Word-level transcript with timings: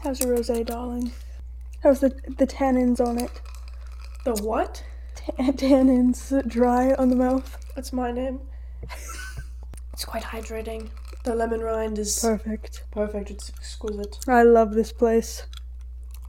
How's 0.00 0.20
your 0.20 0.36
rosé, 0.36 0.64
darling? 0.64 1.10
How's 1.82 2.00
the 2.00 2.10
the 2.38 2.46
tannins 2.46 3.00
on 3.00 3.18
it? 3.18 3.40
The 4.24 4.34
what? 4.42 4.84
Tan- 5.14 5.56
tannins 5.56 6.46
dry 6.48 6.92
on 6.94 7.10
the 7.10 7.16
mouth. 7.16 7.58
That's 7.74 7.92
my 7.92 8.10
name. 8.12 8.40
it's 9.92 10.04
quite 10.04 10.22
hydrating. 10.22 10.88
The 11.24 11.34
lemon 11.34 11.60
rind 11.60 11.98
is 11.98 12.18
Perfect. 12.20 12.84
perfect. 12.92 13.30
It's 13.30 13.50
exquisite. 13.50 14.18
I 14.28 14.44
love 14.44 14.72
this 14.72 14.92
place. 14.92 15.44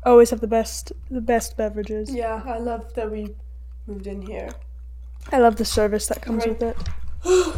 Always 0.03 0.29
have 0.31 0.41
the 0.41 0.47
best 0.47 0.91
the 1.11 1.21
best 1.21 1.55
beverages. 1.57 2.13
Yeah, 2.13 2.41
I 2.45 2.57
love 2.57 2.93
that 2.95 3.11
we 3.11 3.35
moved 3.87 4.07
in 4.07 4.21
here. 4.21 4.49
I 5.31 5.37
love 5.39 5.55
the 5.57 5.65
service 5.65 6.07
that 6.07 6.21
comes 6.21 6.45
Right. 6.45 6.59
with 6.59 6.63
it. 6.63 6.77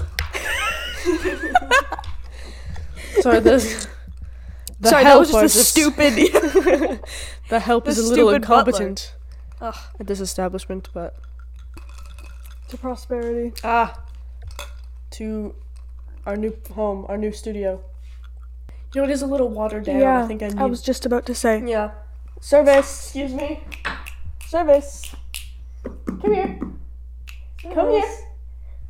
Sorry, 3.22 3.40
this. 3.40 3.88
The 4.82 4.90
Sorry, 4.90 5.04
that 5.04 5.10
help 5.10 5.20
was 5.22 5.32
just 5.32 5.56
a 5.56 5.64
stupid. 5.64 6.14
the 7.50 7.60
help 7.60 7.86
the 7.86 7.92
is 7.92 8.00
a 8.00 8.04
little 8.10 8.26
butler. 8.26 8.36
incompetent 8.38 9.14
Ugh. 9.62 9.76
at 10.00 10.08
this 10.08 10.20
establishment, 10.20 10.90
but 10.94 11.16
to 12.70 12.78
prosperity. 12.78 13.54
ah, 13.64 14.00
to 15.12 15.54
our 16.26 16.36
new 16.36 16.58
home, 16.74 17.06
our 17.10 17.18
new 17.18 17.32
studio. 17.32 17.80
You 18.94 19.02
know, 19.02 19.08
it 19.08 19.12
is 19.12 19.22
a 19.22 19.28
little 19.28 19.50
watered 19.50 19.86
down. 19.86 20.00
yeah, 20.00 20.24
I 20.24 20.28
think 20.28 20.42
I 20.44 20.48
need. 20.48 20.58
I 20.58 20.66
was 20.66 20.82
just 20.82 21.06
about 21.06 21.26
to 21.28 21.36
say 21.36 21.64
Yeah. 21.66 21.92
service, 22.42 23.06
Excuse 23.06 23.34
me. 23.34 23.64
service. 24.48 25.14
Come 25.84 26.34
here. 26.34 26.60
Come 27.74 27.90
here. 27.92 28.18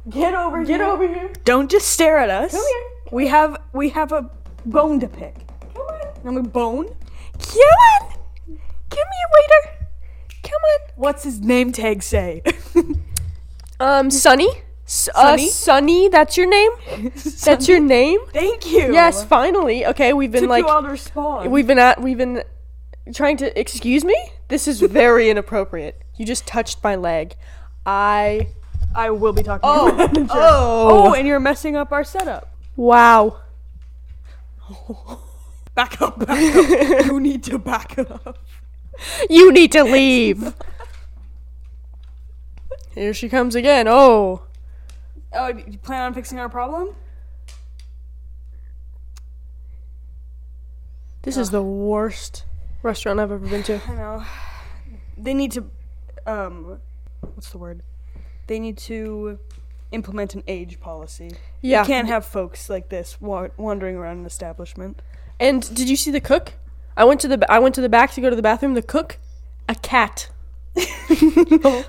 Get 0.10 0.34
over 0.34 0.64
Get 0.64 0.80
here. 0.80 0.90
over 0.90 1.08
here. 1.08 1.32
Don't 1.44 1.70
just 1.70 1.88
stare 1.90 2.18
at 2.18 2.30
us. 2.30 2.52
Come 2.52 2.62
here. 2.66 2.84
We 3.12 3.28
have 3.28 3.58
we 3.74 3.90
have 3.90 4.12
a 4.14 4.30
bone 4.66 5.00
to 5.02 5.08
pick. 5.08 5.36
I'm 6.26 6.38
a 6.38 6.44
bone. 6.44 6.86
Come 6.88 7.58
on. 7.58 8.10
Come 8.48 8.58
here, 8.90 9.30
waiter. 9.34 9.88
Come 10.44 10.54
on. 10.64 10.90
What's 10.96 11.24
his 11.24 11.40
name 11.42 11.72
tag 11.72 12.04
say? 12.04 12.42
Um, 13.80 14.12
Sunny. 14.12 14.48
S- 14.86 15.10
uh, 15.16 15.22
Sunny? 15.32 15.48
Sunny. 15.50 16.08
That's 16.10 16.38
your 16.38 16.48
name. 16.48 16.70
That's 17.44 17.68
your 17.68 17.80
name. 17.80 18.20
Thank 18.32 18.68
you. 18.68 18.94
Yes. 18.94 19.24
Finally. 19.24 19.88
Okay. 19.88 20.14
We've 20.14 20.32
been 20.32 20.42
Took 20.42 20.50
like 20.52 20.66
you 20.66 20.70
all 20.70 20.84
to 20.84 20.88
respond. 20.90 21.52
we've 21.52 21.66
been 21.66 21.80
at 21.80 22.00
we've 22.00 22.18
been 22.20 22.44
trying 23.16 23.38
to 23.38 23.60
excuse 23.60 24.04
me. 24.06 24.16
This 24.50 24.68
is 24.68 24.82
very 24.82 25.30
inappropriate. 25.32 26.00
You 26.16 26.28
just 26.28 26.46
touched 26.46 26.84
my 26.84 26.94
leg. 26.96 27.34
I. 27.84 28.50
I 28.94 29.10
will 29.10 29.34
be 29.34 29.42
talking 29.42 29.62
Oh. 29.64 29.90
to 29.90 29.98
your 29.98 30.08
manager. 30.10 30.28
Oh. 30.32 31.08
Oh, 31.08 31.14
and 31.16 31.28
you're 31.28 31.40
messing 31.40 31.76
up 31.76 31.92
our 31.92 32.04
setup. 32.04 32.54
Wow. 32.76 33.40
Back 35.82 36.00
up, 36.00 36.20
back 36.20 36.56
up. 36.56 37.06
you 37.08 37.20
need 37.20 37.42
to 37.46 37.58
back 37.58 37.98
up. 37.98 38.38
You 39.28 39.52
need 39.52 39.72
to 39.72 39.84
leave. 39.84 40.54
Here 42.94 43.16
she 43.16 43.28
comes 43.28 43.56
again. 43.56 43.88
Oh. 43.88 44.44
Oh, 45.34 45.48
you 45.48 45.80
plan 45.80 46.04
on 46.04 46.14
fixing 46.14 46.38
our 46.38 46.50
problem? 46.50 46.94
This 51.24 51.36
is 51.36 51.50
the 51.50 51.64
worst 51.64 52.46
restaurant 52.84 53.20
I've 53.20 53.32
ever 53.32 53.48
been 53.48 53.64
to. 53.64 53.82
I 53.88 53.96
know. 53.96 54.24
They 55.18 55.34
need 55.34 55.52
to, 55.54 55.66
um, 56.28 56.80
what's 57.22 57.50
the 57.50 57.58
word? 57.58 57.82
They 58.46 58.60
need 58.60 58.78
to 58.80 59.40
implement 59.92 60.36
an 60.36 60.44
age 60.48 60.80
policy. 60.80 61.32
Yeah. 61.60 61.82
You 61.82 61.88
can't 61.88 62.08
have 62.08 62.24
folks 62.24 62.70
like 62.70 62.90
this 62.90 63.20
wa- 63.20 63.50
wandering 63.58 63.96
around 63.96 64.20
an 64.20 64.26
establishment. 64.28 65.02
And 65.42 65.74
did 65.76 65.90
you 65.90 65.96
see 65.96 66.12
the 66.12 66.22
cook? 66.22 66.54
I 66.96 67.04
went 67.04 67.20
to 67.22 67.28
the 67.28 67.52
I 67.52 67.60
went 67.60 67.74
to 67.76 67.82
the 67.82 67.90
back 67.90 68.12
to 68.12 68.22
go 68.22 68.30
to 68.30 68.36
the 68.36 68.42
bathroom. 68.44 68.76
The 68.76 68.82
cook, 68.84 69.18
a 69.68 69.76
cat. 69.76 70.30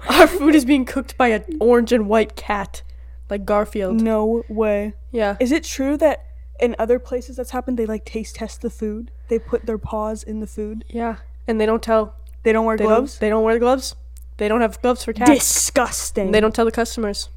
Our 0.09 0.27
food 0.27 0.55
is 0.55 0.65
being 0.65 0.85
cooked 0.85 1.17
by 1.17 1.29
an 1.29 1.45
orange 1.61 1.93
and 1.93 2.09
white 2.09 2.35
cat, 2.35 2.83
like 3.29 3.45
Garfield. 3.45 4.01
No 4.01 4.43
way. 4.49 4.95
Yeah. 5.13 5.37
Is 5.39 5.53
it 5.53 5.65
true 5.65 5.97
that 5.99 6.25
in 6.59 6.75
other 6.79 6.99
places 6.99 7.37
that's 7.37 7.51
happened, 7.51 7.79
they 7.79 7.87
like 7.87 8.05
taste 8.07 8.37
test 8.37 8.63
the 8.63 8.71
food? 8.71 9.11
They 9.29 9.39
put 9.39 9.67
their 9.67 9.79
paws 9.79 10.23
in 10.23 10.41
the 10.41 10.47
food. 10.47 10.85
Yeah. 10.89 11.17
And 11.47 11.61
they 11.61 11.67
don't 11.67 11.83
tell. 11.83 12.17
They 12.45 12.53
don't 12.53 12.65
wear 12.65 12.77
They 12.79 12.85
gloves. 12.85 13.15
Don't, 13.15 13.21
they 13.21 13.29
don't 13.29 13.45
wear 13.45 13.59
gloves. 13.59 13.95
They 14.39 14.49
don't 14.49 14.63
have 14.63 14.81
gloves 14.81 15.05
for 15.05 15.13
cats. 15.13 15.31
Disgusting. 15.31 16.27
And 16.27 16.35
they 16.35 16.41
don't 16.41 16.55
tell 16.55 16.65
the 16.65 16.73
customers. 16.73 17.29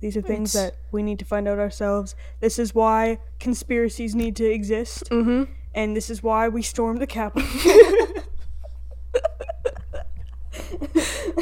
These 0.00 0.16
are 0.16 0.22
things 0.22 0.54
It's- 0.54 0.70
that 0.72 0.78
we 0.92 1.02
need 1.02 1.18
to 1.18 1.24
find 1.24 1.48
out 1.48 1.58
ourselves. 1.58 2.14
This 2.40 2.58
is 2.58 2.74
why 2.74 3.18
conspiracies 3.40 4.14
need 4.14 4.36
to 4.36 4.44
exist, 4.44 5.04
Mm-hmm. 5.10 5.50
and 5.74 5.96
this 5.96 6.08
is 6.10 6.22
why 6.22 6.48
we 6.48 6.62
stormed 6.62 7.00
the 7.00 7.06
Capitol. 7.06 7.48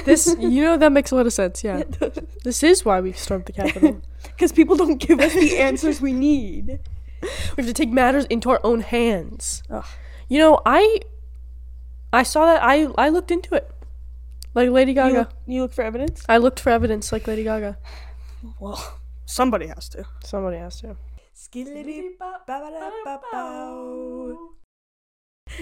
This, 0.05 0.37
you 0.39 0.63
know, 0.63 0.77
that 0.77 0.93
makes 0.93 1.11
a 1.11 1.17
lot 1.17 1.27
of 1.27 1.33
sense. 1.33 1.65
Yeah. 1.65 1.83
This 2.45 2.63
is 2.63 2.85
why 2.85 3.01
we 3.01 3.13
stormed 3.13 3.47
the 3.47 3.53
Capitol. 3.53 4.01
Because 4.37 4.53
people 4.53 4.77
don't 4.77 4.99
give 4.99 5.19
us 5.21 5.33
the 5.33 5.57
answers 5.59 6.01
we 6.01 6.13
need. 6.13 6.79
we 7.23 7.29
have 7.57 7.67
to 7.67 7.73
take 7.73 7.89
matters 7.91 8.27
into 8.27 8.51
our 8.51 8.61
own 8.65 8.81
hands. 8.83 9.63
Ugh. 9.71 9.85
You 10.29 10.39
know, 10.41 10.61
I, 10.67 11.01
I 12.13 12.23
saw 12.23 12.45
that. 12.45 12.63
I 12.63 12.89
I 12.99 13.09
looked 13.09 13.31
into 13.31 13.55
it, 13.55 13.71
like 14.53 14.69
Lady 14.69 14.91
You 14.91 14.97
Gaga. 14.97 15.19
look, 15.21 15.31
you 15.47 15.63
look 15.63 15.73
for 15.73 15.83
evidence? 15.83 16.23
I 16.29 16.37
looked 16.37 16.61
for 16.61 16.69
evidence, 16.69 17.13
like 17.13 17.27
Lady 17.27 17.45
Gaga. 17.45 17.79
Well, 18.59 18.99
somebody 19.27 19.67
has 19.67 19.89
to. 19.91 20.05
Somebody 20.25 20.59
has 20.59 20.81
to. 20.81 20.97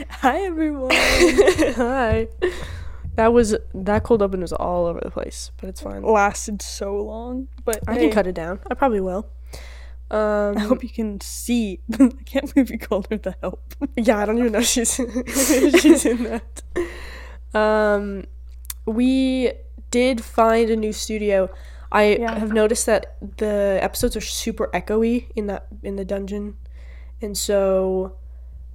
Hi, 0.08 0.40
everyone. 0.40 0.90
Hi. 0.92 2.28
That 3.16 3.32
was 3.32 3.56
that 3.74 4.02
cold 4.02 4.22
open 4.22 4.40
was 4.40 4.52
all 4.52 4.86
over 4.86 5.00
the 5.00 5.10
place, 5.10 5.52
but 5.60 5.68
it's 5.68 5.80
fine. 5.80 6.02
Lasted 6.02 6.62
so 6.62 6.96
long, 6.96 7.48
but 7.64 7.80
I 7.86 7.94
hey, 7.94 8.00
can 8.00 8.10
cut 8.10 8.26
it 8.26 8.34
down. 8.34 8.60
I 8.68 8.74
probably 8.74 9.00
will. 9.00 9.28
Um, 10.10 10.58
I 10.58 10.60
hope 10.60 10.82
you 10.82 10.88
can 10.88 11.20
see. 11.20 11.80
I 11.92 12.10
can't 12.24 12.52
believe 12.52 12.70
you 12.70 12.78
called 12.78 13.06
her 13.10 13.16
the 13.16 13.36
help. 13.40 13.74
yeah, 13.96 14.18
I 14.18 14.26
don't 14.26 14.38
even 14.38 14.52
know 14.52 14.58
if 14.58 14.66
she's 14.66 14.94
she's 15.80 16.06
in 16.06 16.24
that. 16.24 16.62
Um, 17.54 18.24
we 18.84 19.52
did 19.90 20.24
find 20.24 20.70
a 20.70 20.76
new 20.76 20.92
studio. 20.92 21.50
I 21.94 22.16
Yeah. 22.20 22.38
have 22.38 22.52
noticed 22.52 22.86
that 22.86 23.16
the 23.38 23.78
episodes 23.80 24.16
are 24.16 24.20
super 24.20 24.68
echoey 24.74 25.26
in 25.36 25.46
that 25.46 25.66
in 25.82 25.96
the 25.96 26.04
dungeon, 26.04 26.56
and 27.22 27.38
so, 27.38 28.16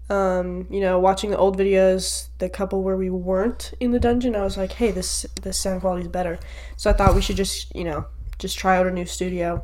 um, 0.10 0.66
you 0.72 0.80
know, 0.80 0.98
watching 1.00 1.30
the 1.30 1.38
old 1.38 1.58
videos, 1.58 2.30
the 2.40 2.50
couple 2.50 2.82
where 2.82 2.96
we 2.98 3.10
weren't 3.10 3.74
in 3.80 3.92
the 3.92 4.00
dungeon, 4.00 4.36
I 4.36 4.44
was 4.44 4.56
like, 4.58 4.72
hey, 4.74 4.92
this 4.92 5.26
this 5.42 5.58
sound 5.58 5.82
quality 5.82 6.04
is 6.04 6.08
better. 6.08 6.40
So 6.78 6.90
I 6.90 6.94
thought 6.94 7.14
we 7.14 7.22
should 7.22 7.36
just 7.38 7.76
you 7.76 7.84
know 7.84 8.06
just 8.40 8.58
try 8.58 8.78
out 8.78 8.88
a 8.88 8.92
new 8.92 9.06
studio. 9.06 9.64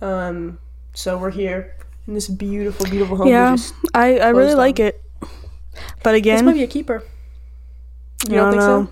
Um, 0.00 0.58
so 0.94 1.18
we're 1.18 1.30
here 1.30 1.76
in 2.06 2.14
this 2.14 2.28
beautiful, 2.28 2.86
beautiful 2.86 3.16
home. 3.16 3.28
yeah, 3.28 3.56
I, 3.94 4.18
I 4.18 4.28
really 4.30 4.54
closed 4.54 4.58
like 4.58 4.80
it. 4.80 5.02
But 6.02 6.14
again, 6.14 6.36
This 6.36 6.44
might 6.44 6.54
be 6.54 6.62
a 6.62 6.66
keeper. 6.68 7.02
You 8.28 8.34
I 8.34 8.36
don't 8.36 8.50
think 8.52 8.60
know. 8.62 8.84
so? 8.86 8.90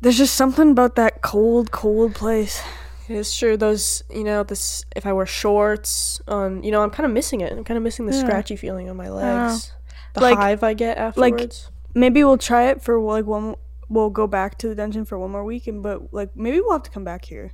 There's 0.00 0.18
just 0.18 0.34
something 0.34 0.70
about 0.70 0.96
that 0.96 1.22
cold, 1.22 1.70
cold 1.70 2.14
place. 2.14 2.62
It's 3.08 3.36
true. 3.36 3.56
Those, 3.56 4.02
you 4.10 4.24
know, 4.24 4.42
this. 4.42 4.84
If 4.94 5.06
I 5.06 5.12
wear 5.12 5.26
shorts 5.26 6.20
on, 6.28 6.62
you 6.62 6.70
know, 6.70 6.82
I'm 6.82 6.90
kind 6.90 7.06
of 7.06 7.12
missing 7.12 7.40
it. 7.40 7.52
I'm 7.52 7.64
kind 7.64 7.76
of 7.78 7.84
missing 7.84 8.06
the 8.06 8.12
Yeah. 8.14 8.20
scratchy 8.20 8.56
feeling 8.56 8.90
on 8.90 8.96
my 8.96 9.08
legs. 9.08 9.72
The 10.14 10.20
Like- 10.20 10.36
hive 10.38 10.62
I 10.62 10.74
get 10.74 10.98
afterwards. 10.98 11.70
like- 11.70 11.72
Maybe 11.94 12.22
we'll 12.24 12.36
try 12.36 12.64
it 12.68 12.82
for 12.82 13.00
like 13.00 13.24
one. 13.26 13.54
We'll 13.88 14.10
go 14.10 14.26
back 14.26 14.58
to 14.58 14.68
the 14.68 14.74
dungeon 14.74 15.04
for 15.04 15.18
one 15.18 15.30
more 15.30 15.44
week, 15.44 15.66
and 15.66 15.82
but 15.82 16.12
like 16.12 16.36
maybe 16.36 16.60
we'll 16.60 16.72
have 16.72 16.82
to 16.82 16.90
come 16.90 17.04
back 17.04 17.24
here. 17.26 17.52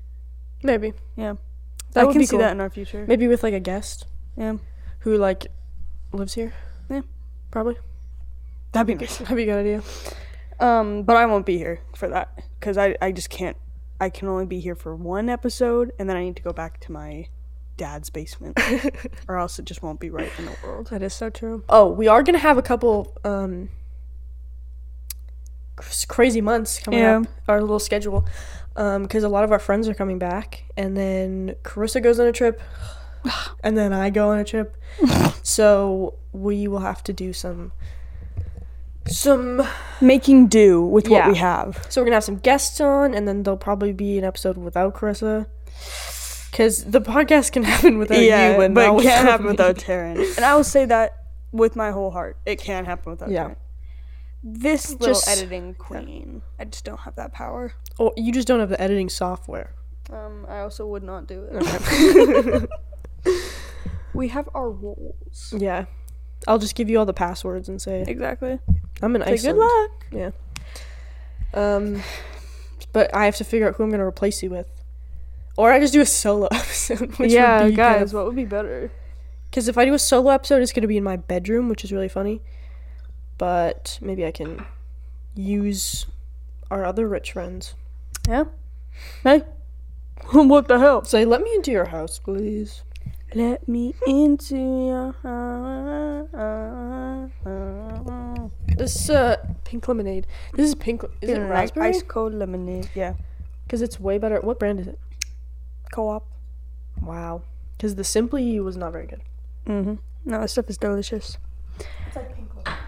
Maybe. 0.64 0.94
Yeah. 1.16 1.34
That 1.92 2.00
I 2.00 2.04
would 2.06 2.12
can 2.12 2.20
be 2.20 2.26
see 2.26 2.30
cool. 2.30 2.38
that 2.40 2.52
in 2.52 2.60
our 2.60 2.70
future. 2.70 3.04
Maybe 3.06 3.28
with 3.28 3.42
like 3.42 3.54
a 3.54 3.60
guest 3.60 4.06
Yeah, 4.36 4.54
who 5.00 5.16
like 5.18 5.46
lives 6.12 6.34
here. 6.34 6.54
Yeah. 6.88 7.02
Probably. 7.50 7.76
that'd 8.72 8.86
be 8.86 8.94
nice. 9.04 9.18
That'd 9.18 9.36
be 9.36 9.42
a 9.42 9.46
good 9.46 9.58
idea. 9.60 9.82
Um, 10.62 11.02
but 11.02 11.16
I 11.16 11.26
won't 11.26 11.44
be 11.44 11.58
here 11.58 11.80
for 11.96 12.08
that 12.08 12.42
because 12.58 12.78
I 12.78 12.96
I 13.02 13.12
just 13.12 13.28
can't. 13.30 13.56
I 14.00 14.10
can 14.10 14.28
only 14.28 14.46
be 14.46 14.60
here 14.60 14.74
for 14.74 14.94
one 14.96 15.28
episode, 15.28 15.92
and 15.98 16.08
then 16.08 16.16
I 16.16 16.22
need 16.24 16.36
to 16.36 16.42
go 16.42 16.52
back 16.52 16.80
to 16.80 16.92
my 16.92 17.26
dad's 17.76 18.10
basement, 18.10 18.58
or 19.28 19.38
else 19.38 19.58
it 19.58 19.64
just 19.64 19.82
won't 19.82 19.98
be 20.00 20.10
right 20.10 20.30
in 20.38 20.44
the 20.46 20.56
world. 20.64 20.88
That 20.88 21.02
is 21.02 21.14
so 21.14 21.30
true. 21.30 21.64
Oh, 21.68 21.88
we 21.88 22.06
are 22.08 22.22
gonna 22.22 22.38
have 22.38 22.58
a 22.58 22.62
couple 22.62 23.16
um 23.24 23.68
crazy 26.08 26.40
months 26.40 26.78
coming 26.78 27.00
Yeah. 27.00 27.18
up. 27.20 27.26
Our 27.48 27.60
little 27.60 27.78
schedule, 27.78 28.26
um, 28.76 29.02
because 29.02 29.24
a 29.24 29.28
lot 29.28 29.44
of 29.44 29.52
our 29.52 29.58
friends 29.58 29.88
are 29.88 29.94
coming 29.94 30.18
back, 30.18 30.64
and 30.76 30.96
then 30.96 31.56
Karissa 31.62 32.02
goes 32.02 32.20
on 32.20 32.26
a 32.26 32.32
trip, 32.32 32.60
and 33.64 33.76
then 33.76 33.92
I 33.92 34.10
go 34.10 34.30
on 34.30 34.38
a 34.38 34.44
trip. 34.44 34.76
so 35.42 36.14
we 36.32 36.68
will 36.68 36.80
have 36.80 37.02
to 37.04 37.12
do 37.12 37.32
some 37.32 37.72
some. 39.08 39.66
Making 40.00 40.48
do 40.48 40.82
with 40.82 41.08
what 41.08 41.28
we 41.28 41.36
have. 41.36 41.86
So 41.88 42.00
we're 42.00 42.06
gonna 42.06 42.16
have 42.16 42.24
some 42.24 42.38
guests 42.38 42.80
on, 42.80 43.14
and 43.14 43.26
then 43.28 43.42
there'll 43.44 43.56
probably 43.56 43.92
be 43.92 44.18
an 44.18 44.24
episode 44.24 44.56
without 44.56 44.94
Karissa. 44.94 45.46
Because 46.50 46.84
the 46.84 47.00
podcast 47.00 47.52
can 47.52 47.62
happen 47.72 47.98
without 47.98 48.18
you, 48.18 48.30
and 48.32 48.74
but 48.74 48.94
it 48.98 49.02
can't 49.02 49.28
happen 49.28 49.46
me. 49.46 49.52
without 49.52 49.76
Taryn. 49.76 50.36
And 50.36 50.44
I 50.44 50.54
will 50.54 50.64
say 50.64 50.84
that 50.86 51.24
with 51.52 51.76
my 51.76 51.90
whole 51.92 52.10
heart. 52.10 52.36
It 52.44 52.58
can't 52.58 52.86
happen 52.86 53.10
without 53.12 53.30
Yeah. 53.30 53.44
Taryn. 53.50 53.56
This 54.44 54.90
little 54.90 55.06
Just- 55.14 55.28
editing 55.28 55.74
queen, 55.74 56.42
I 56.58 56.64
just 56.64 56.84
don't 56.84 57.00
have 57.00 57.14
that 57.14 57.32
power. 57.32 57.74
Oh, 58.00 58.12
you 58.16 58.32
just 58.32 58.48
don't 58.48 58.58
have 58.60 58.70
the 58.70 58.80
editing 58.80 59.08
software. 59.08 59.74
Um, 60.10 60.44
I 60.48 60.58
also 60.60 60.84
would 60.88 61.04
not 61.04 61.26
do 61.28 61.46
it. 61.48 62.68
we 64.14 64.28
have 64.28 64.48
our 64.52 64.68
roles. 64.68 65.54
Yeah. 65.56 65.84
I'll 66.48 66.58
just 66.58 66.74
give 66.74 66.90
you 66.90 66.98
all 66.98 67.06
the 67.06 67.12
passwords 67.12 67.68
and 67.68 67.80
say 67.80 68.04
Exactly. 68.06 68.58
I'm 69.00 69.14
in 69.16 69.22
Say 69.22 69.32
Iceland. 69.32 69.58
good 69.58 69.64
luck. 69.64 69.90
Yeah. 70.12 70.30
Um, 71.54 72.02
but 72.92 73.14
I 73.14 73.24
have 73.26 73.36
to 73.36 73.44
figure 73.44 73.68
out 73.68 73.76
who 73.76 73.84
I'm 73.84 73.90
gonna 73.90 74.06
replace 74.06 74.42
you 74.42 74.50
with, 74.50 74.66
or 75.56 75.72
I 75.72 75.80
just 75.80 75.92
do 75.92 76.00
a 76.00 76.06
solo 76.06 76.46
episode. 76.52 77.18
Which 77.18 77.32
yeah, 77.32 77.62
would 77.62 77.70
be 77.70 77.76
guys, 77.76 78.12
what 78.14 78.26
would 78.26 78.36
be 78.36 78.44
better? 78.44 78.90
Because 79.50 79.68
if 79.68 79.76
I 79.76 79.84
do 79.84 79.92
a 79.94 79.98
solo 79.98 80.30
episode, 80.30 80.62
it's 80.62 80.72
gonna 80.72 80.86
be 80.86 80.96
in 80.96 81.04
my 81.04 81.16
bedroom, 81.16 81.68
which 81.68 81.84
is 81.84 81.92
really 81.92 82.08
funny. 82.08 82.40
But 83.38 83.98
maybe 84.00 84.24
I 84.24 84.30
can 84.30 84.64
use 85.34 86.06
our 86.70 86.84
other 86.84 87.08
rich 87.08 87.32
friends. 87.32 87.74
Yeah. 88.28 88.44
Hey. 89.22 89.42
what 90.32 90.68
the 90.68 90.78
hell? 90.78 91.04
Say, 91.04 91.24
let 91.24 91.42
me 91.42 91.52
into 91.54 91.70
your 91.70 91.86
house, 91.86 92.18
please. 92.18 92.82
Let 93.34 93.66
me 93.66 93.94
into 94.06 94.56
your 94.56 95.12
heart. 95.22 96.28
This 98.76 99.08
uh, 99.08 99.36
pink 99.64 99.88
lemonade. 99.88 100.26
This 100.54 100.68
is 100.68 100.74
pink. 100.74 101.02
Is 101.20 101.30
it 101.30 101.38
Like 101.38 101.50
raspberry? 101.50 101.88
Ice 101.88 102.02
cold 102.02 102.34
lemonade. 102.34 102.90
Yeah. 102.94 103.14
Because 103.64 103.80
it's 103.80 103.98
way 103.98 104.18
better. 104.18 104.40
What 104.40 104.58
brand 104.58 104.80
is 104.80 104.88
it? 104.88 104.98
Co-op. 105.92 106.26
Wow. 107.00 107.42
Because 107.76 107.94
the 107.94 108.04
Simply 108.04 108.60
was 108.60 108.76
not 108.76 108.92
very 108.92 109.06
good. 109.06 109.22
Mm-hmm. 109.66 109.94
No, 110.24 110.40
this 110.42 110.52
stuff 110.52 110.68
is 110.68 110.76
delicious. 110.76 111.38
It's 112.06 112.16
like 112.16 112.34
pink 112.34 112.50
lemonade. 112.54 112.78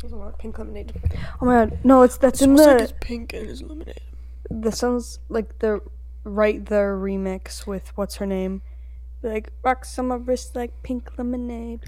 There's 0.00 0.12
a 0.12 0.16
lot 0.16 0.28
of 0.28 0.38
pink 0.38 0.58
lemonade. 0.58 0.92
Oh 1.40 1.46
my 1.46 1.66
god. 1.66 1.78
No, 1.84 2.02
it's 2.02 2.16
that's 2.16 2.40
It 2.40 2.44
in 2.48 2.56
smells 2.56 2.66
like 2.68 2.78
the 2.78 2.84
it's 2.84 2.92
pink 3.00 3.32
and 3.34 3.50
it's 3.50 3.62
lemonade. 3.62 4.00
the 4.50 4.70
sounds 4.72 5.18
like 5.28 5.58
the 5.58 5.80
right 6.24 6.64
there 6.64 6.96
remix 6.96 7.66
with 7.66 7.92
what's 7.96 8.16
her 8.16 8.26
name. 8.26 8.62
Like 9.24 9.48
rocks 9.62 9.98
on 9.98 10.08
my 10.08 10.16
wrist 10.16 10.54
like 10.54 10.82
pink 10.82 11.16
lemonade. 11.18 11.80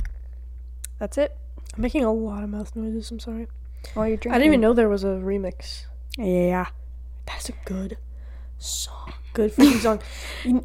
That's 0.98 1.18
it. 1.18 1.36
I'm 1.74 1.82
making 1.82 2.04
a 2.04 2.12
lot 2.12 2.42
of 2.42 2.48
mouth 2.50 2.74
noises. 2.74 3.10
I'm 3.10 3.18
sorry. 3.20 3.46
While 3.94 4.08
you're 4.08 4.16
drinking. 4.16 4.32
I 4.32 4.38
didn't 4.38 4.46
even 4.54 4.60
know 4.62 4.72
there 4.72 4.88
was 4.88 5.04
a 5.04 5.08
remix. 5.08 5.84
Yeah. 6.16 6.66
That's 7.26 7.48
a 7.50 7.54
good 7.66 7.98
song. 8.58 9.12
Good 9.34 9.52
freaking 9.54 9.80
song. 9.80 10.62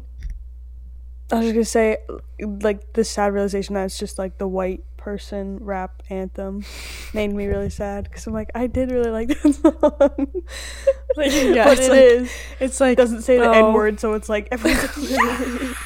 I 1.30 1.36
was 1.38 1.52
gonna 1.52 1.64
say, 1.64 1.98
like 2.40 2.92
the 2.94 3.04
sad 3.04 3.32
realization 3.32 3.74
that 3.74 3.84
it's 3.84 3.98
just 3.98 4.18
like 4.18 4.38
the 4.38 4.46
white 4.48 4.82
person 4.96 5.58
rap 5.60 6.02
anthem 6.10 6.62
made 7.14 7.32
me 7.32 7.46
really 7.46 7.70
sad 7.70 8.04
because 8.04 8.26
I'm 8.26 8.32
like 8.32 8.50
I 8.54 8.66
did 8.68 8.90
really 8.92 9.10
like 9.10 9.28
that 9.28 9.54
song, 9.54 10.26
Like, 11.16 11.32
yeah, 11.32 11.64
but 11.64 11.78
it's 11.78 11.86
it 11.86 11.90
like- 11.90 12.00
is 12.00 12.32
It's 12.60 12.80
like 12.80 12.96
doesn't 12.96 13.22
say 13.22 13.36
the 13.38 13.48
oh, 13.48 13.68
N 13.68 13.72
word, 13.74 13.98
so 14.00 14.14
it's 14.14 14.28
like 14.28 14.48
everyone's 14.52 15.10
like, 15.10 15.76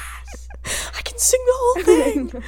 can 1.17 1.23
sing 1.23 1.43
the 1.45 1.53
whole 1.55 1.83
thing. 1.83 2.43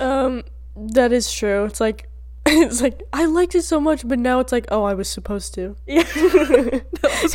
um, 0.00 0.42
that 0.76 1.12
is 1.12 1.32
true. 1.32 1.64
It's 1.64 1.80
like 1.80 2.08
it's 2.46 2.80
like 2.80 3.02
I 3.12 3.26
liked 3.26 3.54
it 3.54 3.62
so 3.62 3.80
much, 3.80 4.06
but 4.06 4.18
now 4.18 4.40
it's 4.40 4.52
like 4.52 4.66
oh, 4.70 4.84
I 4.84 4.94
was 4.94 5.08
supposed 5.08 5.54
to. 5.54 5.76
yeah, 5.86 6.04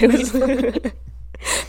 was 0.01 0.31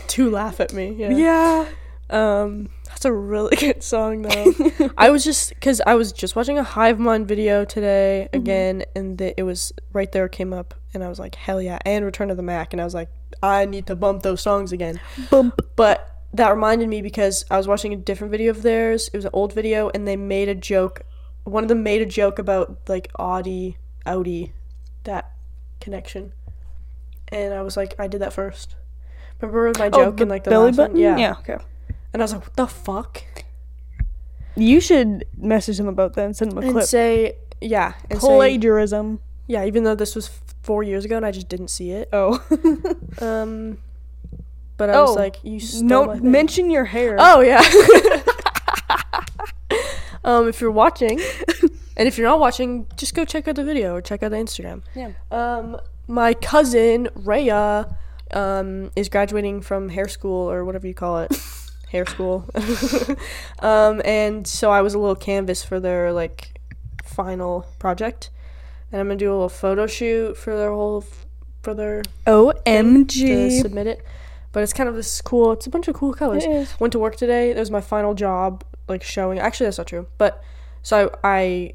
to 0.07 0.29
laugh 0.29 0.59
at 0.59 0.73
me. 0.73 0.95
Yeah. 0.97 1.09
yeah. 1.09 1.67
Um, 2.09 2.69
that's 2.85 3.05
a 3.05 3.11
really 3.11 3.55
good 3.55 3.81
song 3.81 4.21
though. 4.21 4.91
I 4.97 5.09
was 5.09 5.23
just 5.23 5.49
because 5.49 5.81
I 5.85 5.95
was 5.95 6.11
just 6.11 6.35
watching 6.35 6.59
a 6.59 6.63
Hive 6.63 6.99
Mind 6.99 7.27
video 7.27 7.65
today 7.65 8.29
again, 8.33 8.83
and 8.95 9.17
the, 9.17 9.37
it 9.39 9.43
was 9.43 9.73
right 9.93 10.11
there 10.11 10.27
came 10.27 10.53
up, 10.53 10.75
and 10.93 11.03
I 11.03 11.09
was 11.09 11.19
like, 11.19 11.35
hell 11.35 11.61
yeah! 11.61 11.79
And 11.85 12.05
Return 12.05 12.29
of 12.29 12.37
the 12.37 12.43
Mack, 12.43 12.73
and 12.73 12.81
I 12.81 12.85
was 12.85 12.93
like, 12.93 13.09
I 13.41 13.65
need 13.65 13.87
to 13.87 13.95
bump 13.95 14.21
those 14.21 14.41
songs 14.41 14.71
again. 14.71 14.99
Bump. 15.31 15.59
But 15.75 16.12
that 16.33 16.49
reminded 16.49 16.89
me 16.89 17.01
because 17.01 17.45
I 17.51 17.57
was 17.57 17.67
watching 17.67 17.93
a 17.93 17.97
different 17.97 18.31
video 18.31 18.51
of 18.51 18.61
theirs. 18.63 19.07
It 19.13 19.15
was 19.17 19.25
an 19.25 19.31
old 19.33 19.53
video, 19.53 19.89
and 19.93 20.07
they 20.07 20.15
made 20.15 20.49
a 20.49 20.55
joke. 20.55 21.01
One 21.43 21.63
of 21.63 21.67
them 21.69 21.83
made 21.83 22.01
a 22.01 22.05
joke 22.05 22.39
about 22.39 22.77
like 22.87 23.11
Audi, 23.19 23.77
Audi, 24.05 24.53
that 25.03 25.31
connection, 25.79 26.33
and 27.29 27.53
I 27.53 27.61
was 27.61 27.75
like, 27.77 27.95
I 27.99 28.07
did 28.07 28.21
that 28.21 28.33
first. 28.33 28.75
Remember 29.41 29.71
my 29.77 29.89
joke 29.89 30.21
in 30.21 30.29
like 30.29 30.43
the 30.45 30.51
Oh, 30.51 30.53
belly 30.53 30.71
button. 30.71 30.95
Yeah. 30.97 31.17
yeah. 31.17 31.35
Okay. 31.39 31.57
And 32.13 32.21
I 32.21 32.23
was 32.23 32.33
like, 32.33 32.43
what 32.43 32.55
the 32.55 32.67
fuck? 32.67 33.23
You 34.55 34.79
should 34.79 35.25
message 35.37 35.79
him 35.79 35.87
about 35.87 36.13
that 36.13 36.25
and 36.25 36.35
send 36.35 36.51
him 36.51 36.59
a 36.59 36.61
And 36.61 36.71
clip. 36.73 36.85
say, 36.85 37.37
yeah. 37.59 37.93
And 38.09 38.21
say, 38.21 38.27
Plagiarism. 38.27 39.19
yeah, 39.47 39.65
even 39.65 39.83
though 39.83 39.95
this 39.95 40.13
was 40.15 40.27
f- 40.29 40.55
four 40.61 40.83
years 40.83 41.03
ago 41.05 41.17
and 41.17 41.25
I 41.25 41.31
just 41.31 41.49
didn't 41.49 41.69
see 41.69 41.91
it. 41.91 42.09
Oh. 42.13 42.41
Um, 43.21 43.79
but 44.87 44.95
I 44.95 45.01
was 45.01 45.11
Oh, 45.11 45.13
like, 45.13 45.37
you 45.43 45.59
stole 45.59 45.87
no, 45.87 46.15
mention 46.15 46.69
your 46.69 46.85
hair. 46.85 47.15
Oh, 47.19 47.41
yeah. 47.41 47.61
um, 50.23 50.47
if 50.47 50.61
you're 50.61 50.71
watching, 50.71 51.19
and 51.97 52.07
if 52.07 52.17
you're 52.17 52.27
not 52.27 52.39
watching, 52.39 52.87
just 52.97 53.13
go 53.15 53.25
check 53.25 53.47
out 53.47 53.55
the 53.55 53.63
video 53.63 53.93
or 53.95 54.01
check 54.01 54.23
out 54.23 54.31
the 54.31 54.37
Instagram. 54.37 54.81
Yeah. 54.95 55.11
Um, 55.31 55.77
my 56.07 56.33
cousin, 56.33 57.09
Rhea, 57.15 57.95
um, 58.31 58.91
is 58.95 59.09
graduating 59.09 59.61
from 59.61 59.89
hair 59.89 60.07
school 60.07 60.49
or 60.51 60.65
whatever 60.65 60.87
you 60.87 60.93
call 60.93 61.19
it. 61.19 61.31
hair 61.91 62.05
school. 62.05 62.49
um, 63.59 64.01
and 64.03 64.47
so 64.47 64.71
I 64.71 64.81
was 64.81 64.93
a 64.95 64.99
little 64.99 65.15
canvas 65.15 65.63
for 65.63 65.79
their 65.79 66.11
like 66.11 66.59
final 67.03 67.67
project, 67.79 68.29
and 68.91 68.99
I'm 68.99 69.07
gonna 69.07 69.19
do 69.19 69.31
a 69.31 69.35
little 69.35 69.49
photo 69.49 69.85
shoot 69.87 70.35
for 70.37 70.55
their 70.57 70.71
whole 70.71 71.05
for 71.61 71.73
their 71.75 72.01
to 72.01 72.09
OMG. 72.25 73.61
submit 73.61 73.87
it. 73.87 74.03
But 74.53 74.63
it's 74.63 74.71
kind 74.73 74.87
of 74.87 74.95
this 74.95 75.21
cool. 75.21 75.51
It's 75.51 75.67
a 75.67 75.69
bunch 75.69 75.87
of 75.89 75.95
cool 75.95 76.13
colors. 76.13 76.45
It 76.45 76.51
is. 76.51 76.79
Went 76.79 76.93
to 76.93 76.99
work 76.99 77.15
today. 77.17 77.51
That 77.53 77.59
was 77.59 77.71
my 77.71 77.81
final 77.81 78.13
job, 78.13 78.63
like 78.87 79.03
showing. 79.03 79.39
Actually, 79.39 79.65
that's 79.67 79.77
not 79.79 79.87
true. 79.87 80.07
But 80.17 80.41
so 80.83 81.11
I, 81.23 81.73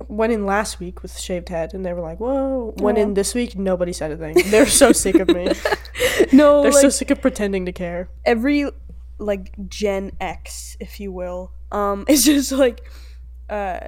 I 0.00 0.04
went 0.08 0.32
in 0.32 0.46
last 0.46 0.78
week 0.80 1.02
with 1.02 1.18
shaved 1.18 1.48
head, 1.50 1.74
and 1.74 1.84
they 1.84 1.92
were 1.92 2.00
like, 2.00 2.18
"Whoa!" 2.20 2.74
Went 2.78 2.96
Aw. 2.96 3.02
in 3.02 3.14
this 3.14 3.34
week. 3.34 3.56
Nobody 3.58 3.92
said 3.92 4.10
a 4.12 4.16
thing. 4.16 4.36
They're 4.50 4.66
so 4.66 4.92
sick 4.92 5.16
of 5.16 5.28
me. 5.28 5.48
No, 6.32 6.62
They're 6.62 6.72
like 6.72 6.80
so 6.82 6.88
sick 6.90 7.10
of 7.10 7.20
pretending 7.22 7.66
to 7.66 7.72
care. 7.72 8.08
every 8.24 8.70
like 9.18 9.52
Gen 9.68 10.12
X, 10.20 10.76
if 10.80 11.00
you 11.00 11.10
will, 11.12 11.50
um, 11.72 12.04
is 12.08 12.24
just 12.24 12.52
like, 12.52 12.82
uh, 13.48 13.80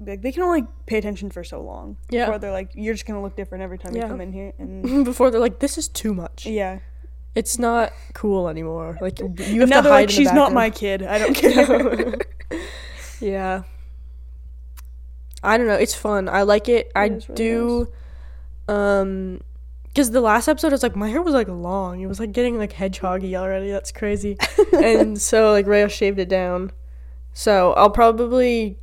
like 0.00 0.22
they 0.22 0.32
can 0.32 0.42
only 0.42 0.64
pay 0.86 0.96
attention 0.98 1.30
for 1.30 1.44
so 1.44 1.60
long. 1.62 1.96
Yeah. 2.10 2.24
Before 2.26 2.38
they're 2.38 2.52
like, 2.52 2.70
you're 2.74 2.94
just 2.94 3.04
gonna 3.06 3.20
look 3.22 3.36
different 3.36 3.62
every 3.64 3.78
time 3.78 3.94
Yeah. 3.94 4.02
you 4.04 4.08
come 4.08 4.20
in 4.22 4.32
here, 4.32 4.52
and 4.58 5.04
Before 5.04 5.30
they're 5.30 5.40
like, 5.40 5.58
"This 5.58 5.76
is 5.78 5.88
too 5.88 6.14
much. 6.14 6.46
yeah. 6.46 6.78
It's 7.36 7.58
not 7.58 7.92
cool 8.14 8.48
anymore." 8.48 8.98
Like 9.00 9.20
you 9.20 9.60
have 9.60 9.68
now 9.68 9.82
to 9.82 9.88
hide 9.88 9.90
like, 9.90 10.02
in 10.02 10.06
the 10.08 10.12
she's 10.12 10.32
not 10.32 10.52
my 10.52 10.70
kid. 10.70 11.02
I 11.04 11.18
don't 11.18 11.34
care. 11.34 12.16
yeah. 13.20 13.62
I 15.42 15.56
don't 15.56 15.68
know. 15.68 15.74
It's 15.74 15.94
fun. 15.94 16.28
I 16.28 16.42
like 16.42 16.68
it. 16.68 16.90
I 16.96 17.06
really 17.06 17.20
do. 17.34 17.92
Um, 18.68 19.40
because 19.96 20.10
the 20.10 20.20
last 20.20 20.46
episode 20.46 20.72
was 20.72 20.82
like 20.82 20.94
my 20.94 21.08
hair 21.08 21.22
was 21.22 21.32
like 21.32 21.48
long. 21.48 22.00
It 22.02 22.06
was 22.06 22.20
like 22.20 22.32
getting 22.32 22.58
like 22.58 22.72
hedgehoggy 22.72 23.34
already. 23.34 23.70
That's 23.70 23.92
crazy. 23.92 24.36
and 24.74 25.18
so 25.18 25.52
like 25.52 25.66
Rhea 25.66 25.88
shaved 25.88 26.18
it 26.18 26.28
down. 26.28 26.70
So 27.32 27.72
I'll 27.72 27.90
probably 27.90 28.78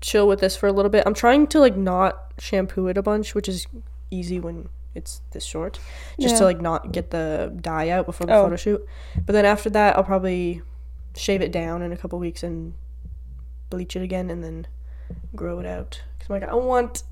chill 0.00 0.26
with 0.26 0.40
this 0.40 0.56
for 0.56 0.66
a 0.66 0.72
little 0.72 0.90
bit. 0.90 1.04
I'm 1.06 1.14
trying 1.14 1.46
to 1.48 1.60
like 1.60 1.76
not 1.76 2.32
shampoo 2.38 2.88
it 2.88 2.98
a 2.98 3.02
bunch, 3.02 3.36
which 3.36 3.48
is 3.48 3.68
easy 4.10 4.40
when 4.40 4.68
it's 4.98 5.22
this 5.32 5.44
short. 5.44 5.80
Just 6.20 6.36
to 6.38 6.44
like 6.44 6.60
not 6.60 6.92
get 6.92 7.10
the 7.10 7.52
dye 7.60 7.88
out 7.88 8.04
before 8.06 8.26
the 8.26 8.34
Oh. 8.34 8.44
photo 8.44 8.56
shoot. 8.56 8.86
But 9.24 9.32
then 9.32 9.44
after 9.46 9.70
that, 9.70 9.96
I'll 9.96 10.04
probably 10.04 10.60
shave 11.16 11.40
it 11.40 11.50
down 11.50 11.80
in 11.82 11.90
a 11.92 11.96
couple 11.96 12.18
weeks 12.18 12.42
and 12.42 12.74
bleach 13.70 13.96
it 13.96 14.02
again 14.02 14.28
and 14.30 14.44
then 14.44 14.66
grow 15.34 15.58
it 15.58 15.66
out. 15.66 16.02
Cause 16.18 16.28
I'm 16.28 16.40
like 16.40 16.48
I 16.48 16.54
want, 16.54 17.02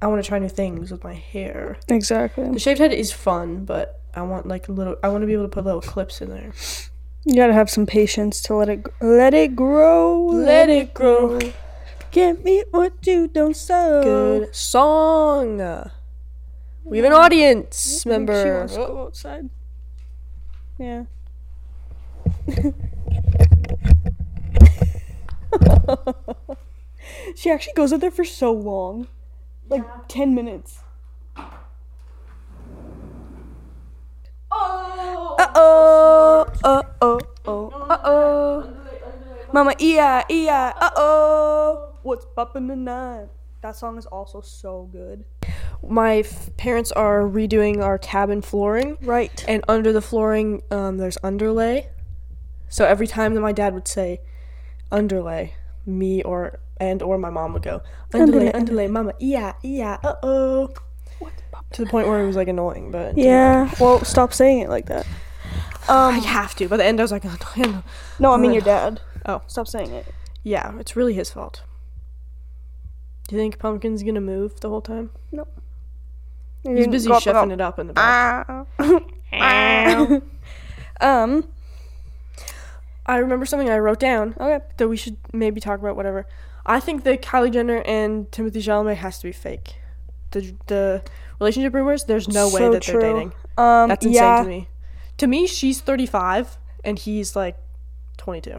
I 0.00 0.06
want 0.06 0.22
to 0.22 0.26
try 0.28 0.38
new 0.38 0.48
things 0.48 0.90
with 0.90 1.04
my 1.04 1.14
hair. 1.14 1.76
exactly. 1.88 2.48
The 2.50 2.58
shaved 2.58 2.80
head 2.80 2.92
is 2.92 3.12
fun, 3.12 3.64
but 3.64 4.00
I 4.14 4.22
want 4.22 4.46
like 4.46 4.68
a 4.68 4.72
little. 4.72 4.96
I 5.02 5.08
want 5.08 5.22
to 5.22 5.26
be 5.26 5.32
able 5.34 5.44
to 5.44 5.48
put 5.48 5.64
little 5.64 5.80
clips 5.82 6.20
in 6.22 6.28
there. 6.30 6.52
You 7.24 7.36
gotta 7.36 7.52
have 7.54 7.70
some 7.70 7.86
patience 7.86 8.40
to 8.42 8.54
let 8.54 8.68
it 8.68 8.84
let 9.00 9.32
it 9.32 9.54
grow. 9.54 10.26
Let 10.26 10.68
it 10.68 10.92
grow. 10.92 11.38
Can't 12.10 12.44
meet 12.44 12.66
what 12.72 12.92
you 13.06 13.26
don't 13.28 13.56
sow. 13.56 14.02
Good 14.02 14.54
song. 14.54 15.60
We 16.84 16.98
have 16.98 17.06
an 17.06 17.12
audience 17.12 18.02
She 18.02 18.08
member. 18.08 18.58
wants 18.58 18.74
to 18.74 18.78
go 18.86 19.02
outside. 19.06 19.48
Yeah. 20.78 21.04
she 27.34 27.50
actually 27.50 27.72
goes 27.74 27.92
out 27.92 28.00
there 28.00 28.10
for 28.10 28.24
so 28.24 28.52
long. 28.52 29.06
Like 29.68 29.84
10 30.08 30.34
minutes. 30.34 30.80
Oh. 34.50 35.36
Uh 35.38 35.52
oh. 35.54 36.46
Uh 36.64 36.82
oh. 37.00 37.20
Oh. 37.46 37.68
Uh 37.88 37.98
oh. 38.04 38.76
Mama, 39.52 39.74
yeah, 39.78 40.22
yeah. 40.28 40.72
Uh 40.76 40.90
oh. 40.96 41.94
what's 42.02 42.24
poppin' 42.36 42.68
tonight? 42.68 43.28
That 43.62 43.76
song 43.76 43.98
is 43.98 44.06
also 44.06 44.40
so 44.40 44.88
good. 44.92 45.24
My 45.88 46.18
f- 46.18 46.50
parents 46.56 46.92
are 46.92 47.22
redoing 47.22 47.82
our 47.82 47.98
cabin 47.98 48.40
flooring, 48.42 48.98
Right. 49.02 49.44
and 49.48 49.64
under 49.68 49.92
the 49.92 50.00
flooring, 50.00 50.62
um, 50.70 50.96
there's 50.98 51.18
underlay. 51.24 51.88
So 52.68 52.84
every 52.84 53.06
time 53.06 53.34
that 53.34 53.40
my 53.40 53.52
dad 53.52 53.74
would 53.74 53.88
say 53.88 54.20
underlay, 54.90 55.54
me 55.84 56.22
or 56.22 56.60
and 56.78 57.02
or 57.02 57.18
my 57.18 57.30
mom 57.30 57.52
would 57.52 57.62
go 57.62 57.82
underlay, 58.14 58.46
Underlay, 58.48 58.52
underlay, 58.52 58.88
mama, 58.88 59.12
yeah, 59.18 59.52
yeah, 59.62 59.98
uh 60.02 60.14
oh. 60.22 60.70
To 61.72 61.84
the 61.84 61.90
point 61.90 62.06
where 62.06 62.20
it 62.22 62.26
was 62.26 62.36
like 62.36 62.48
annoying, 62.48 62.90
but 62.90 63.16
Yeah. 63.16 63.72
Well, 63.80 64.04
stop 64.04 64.32
saying 64.34 64.60
it 64.60 64.68
like 64.68 64.86
that. 64.86 65.06
I 65.88 66.16
Um. 66.18 66.22
have 66.22 66.54
to. 66.56 66.68
By 66.68 66.76
the 66.76 66.84
end, 66.84 67.00
I 67.00 67.04
was 67.04 67.12
like, 67.12 67.24
oh, 67.26 67.38
no. 67.56 67.82
No, 68.18 68.32
I 68.32 68.36
mean 68.36 68.52
your 68.52 68.62
dad. 68.62 69.00
Oh. 69.26 69.40
Stop 69.46 69.68
saying 69.68 69.90
it. 69.92 70.06
yeah, 70.42 70.78
it's 70.78 70.96
really 70.96 71.14
his 71.14 71.30
fault. 71.30 71.62
Do 73.28 73.36
you 73.36 73.40
think 73.40 73.58
Pumpkin's 73.58 74.02
gonna 74.02 74.20
move 74.20 74.60
the 74.60 74.68
whole 74.68 74.80
time? 74.82 75.10
He's 76.64 76.86
busy 76.86 77.10
chefing 77.10 77.52
it 77.52 77.60
up 77.60 77.78
in 77.78 77.88
the 77.88 77.92
back. 77.92 78.46
Ah. 78.80 80.20
um. 81.00 81.48
I 83.04 83.16
remember 83.16 83.44
something 83.46 83.68
I 83.68 83.78
wrote 83.78 83.98
down 83.98 84.36
Okay. 84.38 84.64
that 84.76 84.88
we 84.88 84.96
should 84.96 85.16
maybe 85.32 85.60
talk 85.60 85.80
about. 85.80 85.96
Whatever. 85.96 86.26
I 86.64 86.78
think 86.78 87.02
that 87.04 87.20
Kylie 87.20 87.52
Jenner 87.52 87.82
and 87.84 88.30
Timothee 88.30 88.62
Chalamet 88.62 88.96
has 88.96 89.18
to 89.18 89.24
be 89.24 89.32
fake. 89.32 89.74
The 90.30 90.54
the 90.68 91.02
relationship 91.40 91.74
rumors. 91.74 92.04
There's 92.04 92.28
no 92.28 92.48
way 92.48 92.68
that 92.68 92.82
true. 92.82 93.00
they're 93.00 93.12
dating. 93.12 93.32
Um. 93.58 93.88
That's 93.88 94.06
insane 94.06 94.22
yeah. 94.22 94.42
to 94.42 94.48
me. 94.48 94.68
To 95.18 95.26
me, 95.26 95.46
she's 95.46 95.80
35 95.80 96.58
and 96.84 96.98
he's 96.98 97.36
like 97.36 97.56
22. 98.18 98.56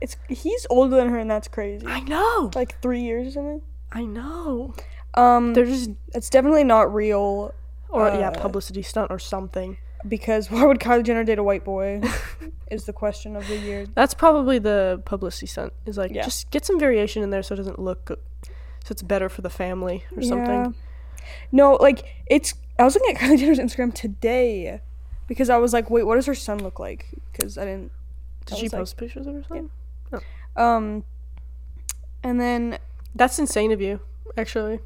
It's 0.00 0.16
he's 0.28 0.66
older 0.70 0.96
than 0.96 1.08
her, 1.10 1.18
and 1.18 1.30
that's 1.30 1.48
crazy. 1.48 1.86
I 1.86 2.00
know. 2.00 2.50
Like 2.54 2.80
three 2.80 3.00
years 3.00 3.28
or 3.28 3.30
something. 3.32 3.62
I 3.92 4.04
know. 4.04 4.74
Um. 5.14 5.54
They're 5.54 5.64
just 5.66 5.90
It's 6.14 6.30
definitely 6.30 6.64
not 6.64 6.92
real. 6.94 7.54
or 7.90 8.08
yeah, 8.08 8.28
Uh, 8.28 8.40
publicity 8.40 8.82
stunt 8.82 9.10
or 9.10 9.18
something. 9.18 9.78
Because 10.06 10.50
why 10.50 10.64
would 10.66 10.80
Kylie 10.80 11.02
Jenner 11.04 11.24
date 11.24 11.38
a 11.38 11.42
white 11.42 11.64
boy? 11.64 12.02
is 12.70 12.84
the 12.84 12.92
question 12.92 13.36
of 13.36 13.46
the 13.46 13.56
year. 13.56 13.86
That's 13.94 14.14
probably 14.14 14.58
the 14.58 15.00
publicity 15.04 15.46
stunt. 15.46 15.72
Is 15.86 15.96
like 15.96 16.12
Yeah. 16.12 16.24
just 16.24 16.50
get 16.50 16.64
some 16.64 16.78
variation 16.80 17.22
in 17.22 17.30
there 17.30 17.42
so 17.42 17.54
it 17.54 17.56
doesn't 17.58 17.78
look 17.78 18.04
good, 18.06 18.18
so 18.84 18.90
it's 18.90 19.02
better 19.02 19.28
for 19.28 19.42
the 19.42 19.50
family 19.50 20.04
or 20.16 20.22
something. 20.22 20.74
No, 21.52 21.74
like 21.74 22.04
it's. 22.26 22.54
I 22.78 22.82
was 22.84 22.94
looking 22.96 23.14
at 23.14 23.20
Kylie 23.22 23.38
Jenner's 23.38 23.58
Instagram 23.60 23.94
today 23.94 24.80
because 25.28 25.48
I 25.48 25.56
was 25.58 25.72
like, 25.72 25.88
wait, 25.90 26.02
what 26.04 26.16
does 26.16 26.26
her 26.26 26.34
son 26.34 26.58
look 26.58 26.80
like? 26.80 27.06
Because 27.32 27.56
I 27.56 27.64
didn't. 27.64 27.92
Did 28.46 28.54
I 28.54 28.58
she 28.58 28.64
was 28.64 28.72
like- 28.72 28.80
post 28.80 28.96
pictures 28.96 29.26
of 29.26 29.34
her 29.34 29.44
son? 29.48 29.70
Um. 30.56 31.04
And 32.24 32.40
then 32.40 32.78
That's 33.14 33.38
insane 33.38 33.70
of 33.72 33.80
you, 33.80 34.00
actually. 34.36 34.80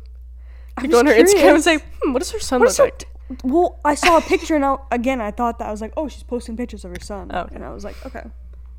I'm 0.78 0.84
You 0.84 0.90
go 0.90 0.98
on 1.00 1.06
her 1.06 1.12
just 1.14 1.34
Instagram 1.36 1.54
and 1.54 1.62
curious. 1.62 1.64
say, 1.64 1.78
hmm, 2.02 2.12
"What 2.12 2.18
does 2.20 2.30
her 2.32 2.38
son 2.40 2.60
What 2.60 2.66
look 2.66 2.70
is 2.70 2.78
her- 2.78 2.84
like?" 2.84 3.08
Well, 3.44 3.78
I 3.84 3.94
saw 3.94 4.16
a 4.16 4.20
picture 4.22 4.54
and 4.56 4.64
I, 4.64 4.76
again 4.90 5.20
I 5.20 5.30
thought 5.30 5.58
that 5.58 5.68
I 5.68 5.70
was 5.70 5.80
like, 5.82 5.92
oh, 5.98 6.08
she's 6.08 6.22
posting 6.22 6.56
pictures 6.56 6.84
of 6.86 6.90
her 6.92 7.00
son, 7.00 7.30
Oh, 7.32 7.40
okay. 7.40 7.56
and 7.56 7.64
I 7.64 7.70
was 7.70 7.84
like, 7.84 7.94
okay, 8.06 8.24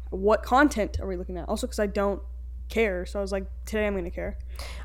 what 0.10 0.42
content 0.42 1.00
are 1.00 1.06
we 1.08 1.18
looking 1.18 1.38
at? 1.38 1.48
Also, 1.48 1.68
because 1.68 1.80
I 1.80 1.86
don't 1.86 2.22
care, 2.68 3.06
so 3.06 3.20
I 3.20 3.22
was 3.22 3.32
like, 3.32 3.46
today 3.66 3.86
I'm 3.86 3.96
gonna 3.96 4.10
care. 4.10 4.38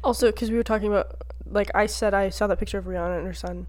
Also, 0.03 0.27
because 0.31 0.51
we 0.51 0.57
were 0.59 0.63
talking 0.63 0.89
about, 0.89 1.17
like 1.47 1.71
I 1.75 1.87
said, 1.87 2.13
I 2.13 2.29
saw 2.29 2.47
that 2.47 2.59
picture 2.59 2.77
of 2.79 2.85
Rihanna 2.85 3.17
and 3.19 3.27
her 3.27 3.33
son, 3.33 3.67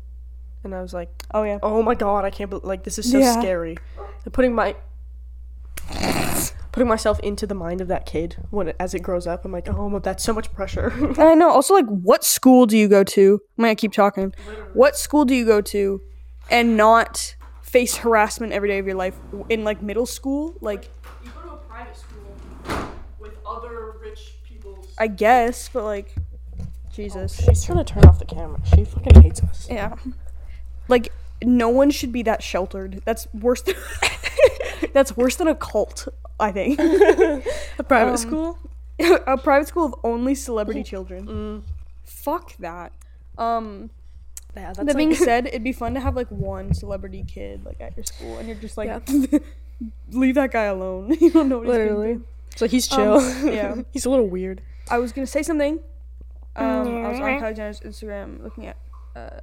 and 0.65 0.75
I 0.75 0.81
was 0.81 0.93
like, 0.93 1.09
Oh 1.33 1.43
yeah, 1.43 1.59
"Oh 1.63 1.81
my 1.81 1.95
god, 1.95 2.25
I 2.25 2.29
can't 2.29 2.49
believe 2.49 2.65
like 2.65 2.83
this 2.83 2.99
is 2.99 3.09
so 3.09 3.19
Yeah. 3.19 3.39
scary." 3.39 3.77
And 4.25 4.33
putting 4.33 4.53
my 4.53 4.75
putting 6.75 6.89
myself 6.89 7.21
into 7.21 7.47
the 7.47 7.55
mind 7.55 7.79
of 7.79 7.87
that 7.87 8.05
kid 8.05 8.35
when 8.49 8.67
it, 8.67 8.75
as 8.81 8.93
it 8.93 8.99
grows 8.99 9.25
up, 9.25 9.45
I'm 9.45 9.51
like, 9.53 9.69
"Oh, 9.69 9.97
that's 9.99 10.21
so 10.21 10.33
much 10.33 10.53
pressure." 10.53 10.87
And 10.89 11.17
I 11.31 11.33
know. 11.33 11.49
Also, 11.49 11.73
like, 11.73 11.85
what 11.85 12.25
school 12.25 12.65
do 12.65 12.77
you 12.77 12.89
go 12.89 13.01
to? 13.01 13.39
I'm 13.57 13.63
gonna 13.63 13.75
keep 13.75 13.93
talking. 13.93 14.35
What 14.73 14.97
school 14.97 15.23
do 15.23 15.33
you 15.33 15.45
go 15.45 15.61
to, 15.61 16.01
and 16.51 16.75
not 16.75 17.37
face 17.61 17.95
harassment 17.95 18.51
every 18.51 18.67
day 18.67 18.77
of 18.77 18.85
your 18.85 18.95
life 18.95 19.17
in 19.47 19.63
like 19.63 19.81
middle 19.81 20.05
school? 20.05 20.57
Like, 20.59 20.89
you 21.23 21.31
go 21.31 21.43
to 21.43 21.53
a 21.53 21.57
private 21.59 21.95
school 21.95 22.89
with 23.19 23.37
other 23.47 23.93
rich 24.01 24.33
people. 24.43 24.85
I 24.97 25.07
guess, 25.07 25.69
but 25.69 25.85
like, 25.85 26.13
Jesus. 26.91 27.39
Oh, 27.41 27.45
she's 27.53 27.63
trying 27.63 27.77
to 27.77 27.85
turn 27.85 28.03
off 28.03 28.19
the 28.19 28.25
camera. 28.25 28.59
She 28.75 28.83
fucking 28.83 29.21
hates 29.21 29.41
us. 29.41 29.65
Yeah. 29.71 29.95
Like 30.89 31.13
no 31.41 31.69
one 31.69 31.89
should 31.89 32.11
be 32.11 32.23
that 32.23 32.43
sheltered. 32.43 33.01
That's 33.05 33.33
worse 33.33 33.61
than 33.61 33.75
That's 34.93 35.15
worse 35.17 35.35
than 35.35 35.47
a 35.47 35.55
cult, 35.55 36.07
I 36.39 36.51
think. 36.51 36.79
A 37.79 37.83
private 37.83 38.11
Um, 38.11 38.17
school? 38.17 38.59
a 39.27 39.37
private 39.37 39.67
school 39.67 39.85
of 39.85 39.95
only 40.03 40.35
celebrity 40.35 40.83
children. 40.91 41.63
Fuck 42.03 42.55
that. 42.57 42.91
Um 43.37 43.89
Yeah, 44.55 44.73
that's 44.73 44.85
that 44.87 44.95
being 44.97 45.13
said, 45.15 45.47
it'd 45.47 45.63
be 45.63 45.73
fun 45.73 45.93
to 45.95 45.99
have 45.99 46.15
like 46.15 46.29
one 46.29 46.73
celebrity 46.73 47.23
kid 47.27 47.65
like 47.65 47.81
at 47.81 47.95
your 47.97 48.05
school 48.05 48.37
and 48.37 48.47
you're 48.47 48.57
just 48.57 48.77
like 48.77 48.89
leave 50.11 50.35
that 50.35 50.51
guy 50.51 50.63
alone. 50.65 51.15
you 51.19 51.29
don't 51.31 51.49
know 51.49 51.57
what 51.57 51.67
he's 51.67 51.73
literally. 51.75 51.97
literally. 51.97 52.21
It's 52.51 52.61
like 52.61 52.71
he's 52.71 52.87
chill. 52.87 53.15
Um, 53.19 53.47
yeah. 53.49 53.75
he's 53.91 54.05
a 54.05 54.09
little 54.09 54.27
weird. 54.29 54.61
I 54.89 54.97
was 54.99 55.11
gonna 55.11 55.27
say 55.27 55.43
something. 55.43 55.79
Um, 56.55 57.03
I 57.05 57.09
was 57.09 57.19
on 57.19 57.25
Kylie 57.41 57.55
Jenner's 57.57 57.81
Instagram 57.81 58.41
looking 58.41 58.67
at 58.67 58.77
uh, 59.13 59.41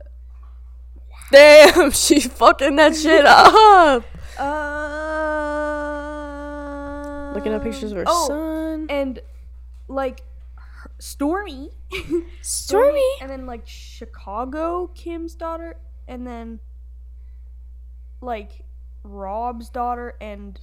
Damn, 1.31 1.91
she's 1.91 2.27
fucking 2.27 2.77
that 2.77 2.97
shit 2.97 3.27
up. 3.27 4.05
uh, 4.39 4.41
Looking 7.35 7.53
at 7.53 7.63
pictures 7.63 7.93
of 7.93 7.99
her 7.99 8.05
oh, 8.07 8.29
son. 8.29 8.87
and 8.91 9.21
like 9.89 10.23
her- 10.57 10.91
Stormi, 11.01 11.71
Stormi. 12.43 13.11
and 13.21 13.31
then 13.31 13.47
like 13.47 13.67
Chicago 13.67 14.91
Kim's 14.95 15.35
daughter, 15.35 15.77
and 16.09 16.27
then 16.27 16.61
like 18.21 18.65
Rob's 19.03 19.69
daughter 19.69 20.15
and 20.21 20.59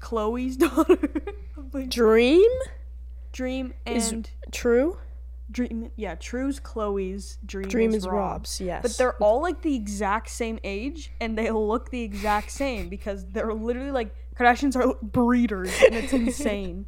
Khloé's 0.00 0.56
daughter. 0.58 0.98
like, 1.72 1.88
Dream 1.88 2.50
Dream 3.34 3.74
is 3.84 4.12
and 4.12 4.30
true. 4.52 4.96
Dream, 5.50 5.90
yeah, 5.96 6.14
True's 6.14 6.60
Chloe's. 6.60 7.38
Dream, 7.44 7.68
Dream 7.68 7.90
is, 7.90 7.96
is 7.96 8.06
Rob's. 8.06 8.14
Rob's. 8.14 8.60
Yes, 8.60 8.82
But 8.82 8.96
they're 8.96 9.16
all 9.16 9.42
like 9.42 9.60
the 9.62 9.74
exact 9.74 10.30
same 10.30 10.58
age 10.62 11.12
and 11.20 11.36
they 11.36 11.50
look 11.50 11.90
the 11.90 12.02
exact 12.02 12.50
same 12.52 12.88
because 12.88 13.26
they're 13.26 13.52
literally 13.52 13.90
like 13.90 14.14
Kardashians 14.38 14.76
are 14.76 14.94
breeders 15.02 15.70
and 15.84 15.94
it's 15.94 16.12
insane. 16.12 16.86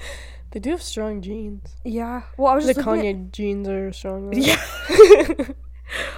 they 0.52 0.60
do 0.60 0.70
have 0.70 0.82
strong 0.82 1.20
genes. 1.22 1.74
Yeah. 1.84 2.22
Well, 2.36 2.52
I 2.52 2.54
was 2.54 2.66
The 2.66 2.74
just 2.74 2.86
Kanye 2.86 3.30
genes 3.32 3.68
are 3.68 3.92
strong. 3.92 4.30
though. 4.30 4.36
Yeah. 4.38 4.60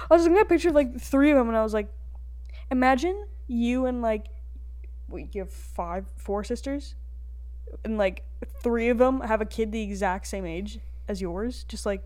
I 0.09 0.13
was 0.15 0.23
looking 0.23 0.37
at 0.37 0.43
a 0.43 0.45
picture 0.45 0.69
of 0.69 0.75
like 0.75 0.99
three 0.99 1.31
of 1.31 1.37
them 1.37 1.47
and 1.49 1.57
I 1.57 1.63
was 1.63 1.73
like, 1.73 1.89
imagine 2.71 3.27
you 3.47 3.85
and 3.85 4.01
like, 4.01 4.27
wait, 5.09 5.35
you 5.35 5.41
have 5.41 5.51
five, 5.51 6.05
four 6.15 6.43
sisters, 6.43 6.95
and 7.83 7.97
like 7.97 8.23
three 8.63 8.89
of 8.89 8.97
them 8.97 9.21
have 9.21 9.41
a 9.41 9.45
kid 9.45 9.71
the 9.71 9.81
exact 9.81 10.27
same 10.27 10.45
age 10.45 10.79
as 11.07 11.21
yours. 11.21 11.65
Just 11.67 11.85
like 11.85 12.01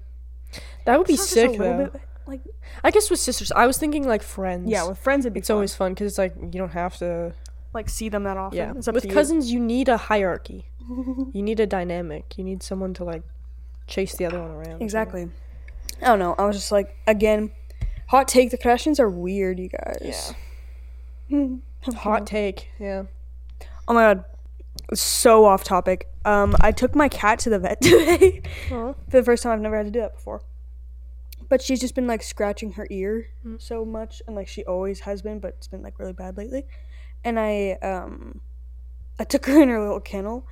that 0.85 0.97
would 0.97 1.07
be 1.07 1.15
sick 1.15 1.57
though. 1.57 1.89
bit, 1.91 2.01
like 2.25 2.41
I 2.83 2.91
guess 2.91 3.09
with 3.09 3.19
sisters, 3.19 3.51
I 3.51 3.67
was 3.67 3.77
thinking 3.77 4.07
like 4.07 4.23
friends. 4.23 4.69
yeah, 4.69 4.87
with 4.87 4.97
friends 4.97 5.25
it'd 5.25 5.33
be 5.33 5.39
it's 5.39 5.47
fun. 5.47 5.55
always 5.55 5.75
fun 5.75 5.93
because 5.93 6.07
it's 6.07 6.17
like 6.17 6.35
you 6.41 6.59
don't 6.59 6.71
have 6.73 6.97
to. 6.97 7.33
Like 7.73 7.89
see 7.89 8.09
them 8.09 8.23
that 8.23 8.37
often. 8.37 8.57
Yeah, 8.57 8.91
with 8.91 9.05
you. 9.05 9.11
cousins, 9.11 9.51
you 9.51 9.59
need 9.59 9.89
a 9.89 9.97
hierarchy. 9.97 10.65
you 10.89 11.41
need 11.41 11.59
a 11.59 11.67
dynamic. 11.67 12.37
You 12.37 12.43
need 12.43 12.63
someone 12.63 12.93
to 12.95 13.03
like 13.03 13.23
chase 13.87 14.15
the 14.15 14.25
other 14.25 14.41
one 14.41 14.51
around. 14.51 14.81
Exactly. 14.81 15.29
I 16.01 16.05
don't 16.05 16.19
know. 16.19 16.35
I 16.37 16.45
was 16.45 16.55
just 16.55 16.71
like, 16.71 16.95
again, 17.07 17.51
hot 18.07 18.27
take. 18.27 18.51
The 18.51 18.57
Kardashians 18.57 18.99
are 18.99 19.09
weird, 19.09 19.59
you 19.59 19.69
guys. 19.69 20.33
Yeah. 21.29 21.47
hot 21.95 22.27
take. 22.27 22.69
Yeah. 22.79 23.03
Oh 23.87 23.93
my 23.93 24.01
god, 24.01 24.25
so 24.93 25.45
off 25.45 25.63
topic. 25.63 26.07
Um, 26.23 26.55
I 26.61 26.71
took 26.71 26.95
my 26.95 27.09
cat 27.09 27.39
to 27.39 27.49
the 27.49 27.59
vet 27.59 27.81
today 27.81 28.41
for 28.69 28.95
the 29.09 29.23
first 29.23 29.43
time. 29.43 29.53
I've 29.53 29.61
never 29.61 29.77
had 29.77 29.85
to 29.85 29.91
do 29.91 29.99
that 30.01 30.15
before. 30.15 30.41
But 31.49 31.61
she's 31.61 31.81
just 31.81 31.95
been 31.95 32.07
like 32.07 32.23
scratching 32.23 32.73
her 32.73 32.87
ear 32.89 33.27
so 33.57 33.83
much, 33.83 34.21
and 34.25 34.35
like 34.35 34.47
she 34.47 34.63
always 34.63 35.01
has 35.01 35.21
been, 35.21 35.39
but 35.39 35.55
it's 35.57 35.67
been 35.67 35.81
like 35.81 35.99
really 35.99 36.13
bad 36.13 36.37
lately. 36.37 36.65
And 37.23 37.39
I 37.39 37.73
um, 37.81 38.41
I 39.19 39.23
took 39.23 39.45
her 39.45 39.61
in 39.61 39.69
her 39.69 39.79
little 39.79 39.99
kennel, 39.99 40.47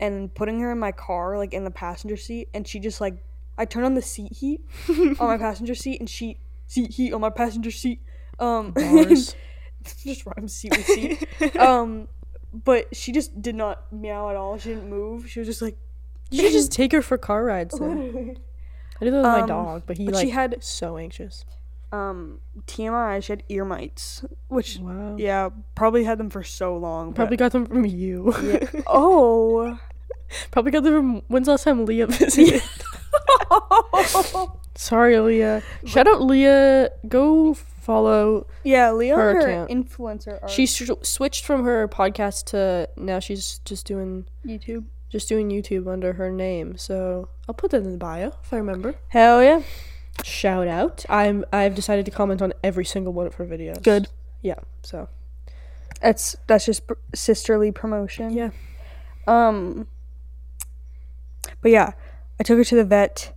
and 0.00 0.34
putting 0.34 0.60
her 0.60 0.72
in 0.72 0.78
my 0.78 0.92
car, 0.92 1.36
like 1.38 1.52
in 1.52 1.64
the 1.64 1.70
passenger 1.70 2.16
seat, 2.16 2.48
and 2.54 2.66
she 2.66 2.78
just 2.80 3.00
like 3.00 3.22
I 3.58 3.64
turned 3.64 3.86
on 3.86 3.94
the 3.94 4.02
seat 4.02 4.32
heat 4.32 4.60
on 4.88 5.16
my 5.28 5.38
passenger 5.38 5.74
seat, 5.74 6.00
and 6.00 6.08
she 6.08 6.38
seat 6.66 6.90
heat 6.92 7.12
on 7.12 7.20
my 7.20 7.30
passenger 7.30 7.70
seat. 7.70 8.00
Um, 8.38 8.72
Bars. 8.72 9.34
just 10.02 10.24
rhyme 10.24 10.48
seat 10.48 10.74
with 10.76 10.86
seat. 10.86 11.56
um, 11.56 12.08
but 12.52 12.94
she 12.96 13.12
just 13.12 13.42
did 13.42 13.54
not 13.54 13.92
meow 13.92 14.30
at 14.30 14.36
all. 14.36 14.58
She 14.58 14.70
didn't 14.70 14.88
move. 14.88 15.28
She 15.28 15.38
was 15.40 15.48
just 15.48 15.60
like. 15.62 15.76
You 16.30 16.40
should 16.44 16.52
just 16.52 16.72
take 16.72 16.90
her 16.92 17.02
for 17.02 17.18
car 17.18 17.44
rides. 17.44 17.78
Then. 17.78 18.38
I 19.00 19.04
do 19.04 19.10
that 19.10 19.16
with 19.18 19.24
my 19.24 19.40
Um, 19.42 19.48
dog, 19.48 19.82
but 19.86 19.98
he 19.98 20.06
but 20.06 20.14
like 20.14 20.24
she 20.26 20.30
had- 20.30 20.56
so 20.64 20.96
anxious. 20.96 21.44
Um 21.94 22.40
TMI. 22.66 23.22
She 23.22 23.32
had 23.32 23.42
ear 23.48 23.64
mites, 23.64 24.24
which 24.48 24.78
Wow. 24.78 25.16
yeah, 25.18 25.50
probably 25.74 26.04
had 26.04 26.18
them 26.18 26.30
for 26.30 26.42
so 26.42 26.76
long. 26.76 27.12
Probably 27.12 27.36
got 27.36 27.52
them 27.52 27.66
from 27.66 27.84
you. 27.84 28.32
oh, 28.86 29.78
Probably 30.50 30.72
got 30.72 30.82
them 30.82 30.94
from 30.94 31.22
when's 31.28 31.46
the 31.46 31.52
last 31.52 31.64
time 31.64 31.84
Leah 31.86 32.06
visited? 32.08 32.62
Sorry, 34.76 35.18
Leah. 35.20 35.62
Shout 35.84 36.08
out 36.08 36.22
Leah. 36.22 36.90
Go 37.06 37.54
follow. 37.54 38.46
yeah, 38.64 38.90
Leah, 38.92 39.14
Her 39.14 39.34
her, 39.34 39.40
account. 39.40 39.70
influencer 39.70 40.40
art. 40.42 40.50
She 40.50 40.66
sh- 40.66 40.90
switched 41.02 41.44
from 41.44 41.64
her 41.64 41.86
podcast 41.86 42.46
to 42.46 42.88
now 42.96 43.20
she's 43.20 43.60
just 43.64 43.86
doing 43.86 44.24
YouTube. 44.44 44.84
just 45.10 45.28
doing 45.28 45.48
YouTube 45.50 45.86
under 45.92 46.14
her 46.14 46.28
name. 46.30 46.76
So 46.76 47.28
I'll 47.48 47.54
put 47.54 47.70
that 47.70 47.84
in 47.84 47.92
the 47.92 47.98
bio 47.98 48.32
if 48.42 48.52
I 48.52 48.56
remember. 48.56 48.96
Hell 49.08 49.42
yeah. 49.44 49.62
Shout 50.22 50.68
out. 50.68 51.04
I'm 51.08 51.44
I've 51.52 51.74
decided 51.74 52.04
to 52.06 52.10
comment 52.10 52.40
on 52.40 52.52
every 52.62 52.84
single 52.84 53.12
one 53.12 53.26
of 53.26 53.34
her 53.34 53.46
videos. 53.46 53.82
Good. 53.82 54.08
Yeah. 54.42 54.58
So 54.82 55.08
That's 56.00 56.36
that's 56.46 56.66
just 56.66 56.86
pr- 56.86 56.94
sisterly 57.14 57.72
promotion. 57.72 58.30
yeah. 58.32 58.50
Um. 59.26 59.86
But 61.60 61.70
yeah, 61.70 61.92
I 62.38 62.42
took 62.42 62.58
her 62.58 62.64
to 62.64 62.76
the 62.76 62.84
vet, 62.84 63.34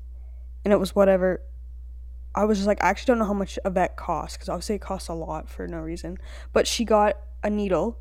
and 0.63 0.73
it 0.73 0.77
was 0.79 0.95
whatever. 0.95 1.41
I 2.35 2.43
was 2.45 2.57
just 2.59 2.67
like, 2.67 2.83
I 2.83 2.89
actually 2.89 3.07
don't 3.13 3.19
know 3.19 3.25
how 3.25 3.33
much 3.33 3.57
a 3.65 3.69
vet 3.69 3.95
costs 3.95 4.37
because 4.37 4.49
obviously 4.49 4.75
it 4.75 4.81
costs 4.81 5.07
a 5.09 5.13
lot 5.13 5.49
for 5.49 5.67
no 5.67 5.79
reason. 5.79 6.17
But 6.53 6.67
she 6.67 6.85
got 6.85 7.17
a 7.43 7.49
needle, 7.49 7.97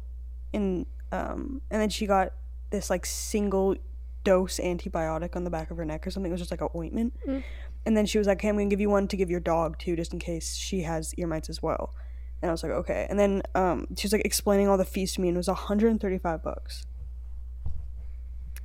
in 0.52 0.86
um, 1.12 1.62
and 1.70 1.80
then 1.80 1.88
she 1.88 2.06
got 2.06 2.32
this 2.70 2.90
like 2.90 3.06
single 3.06 3.76
dose 4.24 4.58
antibiotic 4.58 5.36
on 5.36 5.44
the 5.44 5.50
back 5.50 5.70
of 5.70 5.76
her 5.76 5.84
neck 5.84 6.06
or 6.06 6.10
something. 6.10 6.30
It 6.30 6.34
was 6.34 6.40
just 6.40 6.50
like 6.50 6.60
an 6.60 6.68
ointment. 6.74 7.14
Mm. 7.26 7.44
And 7.86 7.96
then 7.96 8.04
she 8.04 8.18
was 8.18 8.26
like, 8.26 8.40
"Hey, 8.42 8.48
I'm 8.48 8.56
gonna 8.56 8.68
give 8.68 8.80
you 8.80 8.90
one 8.90 9.08
to 9.08 9.16
give 9.16 9.30
your 9.30 9.40
dog 9.40 9.78
too, 9.78 9.96
just 9.96 10.12
in 10.12 10.18
case 10.18 10.56
she 10.56 10.82
has 10.82 11.14
ear 11.14 11.26
mites 11.26 11.48
as 11.48 11.62
well." 11.62 11.94
And 12.42 12.50
I 12.50 12.52
was 12.52 12.62
like, 12.62 12.72
"Okay." 12.72 13.06
And 13.08 13.18
then 13.18 13.42
um, 13.54 13.86
she 13.96 14.06
was 14.06 14.12
like 14.12 14.24
explaining 14.24 14.68
all 14.68 14.76
the 14.76 14.84
fees 14.84 15.14
to 15.14 15.20
me, 15.20 15.28
and 15.28 15.36
it 15.36 15.38
was 15.38 15.48
135 15.48 16.42
bucks. 16.42 16.84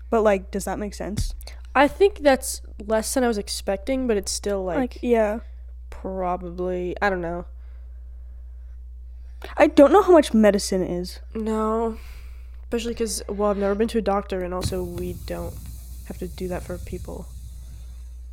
But 0.09 0.23
like, 0.23 0.51
does 0.51 0.65
that 0.65 0.79
make 0.79 0.93
sense? 0.93 1.33
I 1.73 1.87
think 1.87 2.19
that's 2.19 2.61
less 2.85 3.13
than 3.13 3.23
I 3.23 3.27
was 3.29 3.37
expecting, 3.37 4.07
but 4.07 4.17
it's 4.17 4.31
still 4.31 4.63
like, 4.65 4.77
Like, 4.77 4.97
yeah. 5.01 5.39
probably 5.89 6.95
I 7.01 7.09
don't 7.09 7.21
know. 7.21 7.45
I 9.55 9.67
don't 9.67 9.91
know 9.93 10.01
how 10.03 10.11
much 10.11 10.33
medicine 10.33 10.83
is. 10.83 11.19
No, 11.33 11.97
especially 12.63 12.93
because 12.93 13.21
well, 13.29 13.51
I've 13.51 13.57
never 13.57 13.75
been 13.75 13.87
to 13.89 13.99
a 13.99 14.01
doctor, 14.01 14.41
and 14.43 14.53
also 14.53 14.83
we 14.83 15.13
don't 15.25 15.53
have 16.05 16.17
to 16.17 16.27
do 16.27 16.47
that 16.49 16.63
for 16.63 16.77
people. 16.77 17.27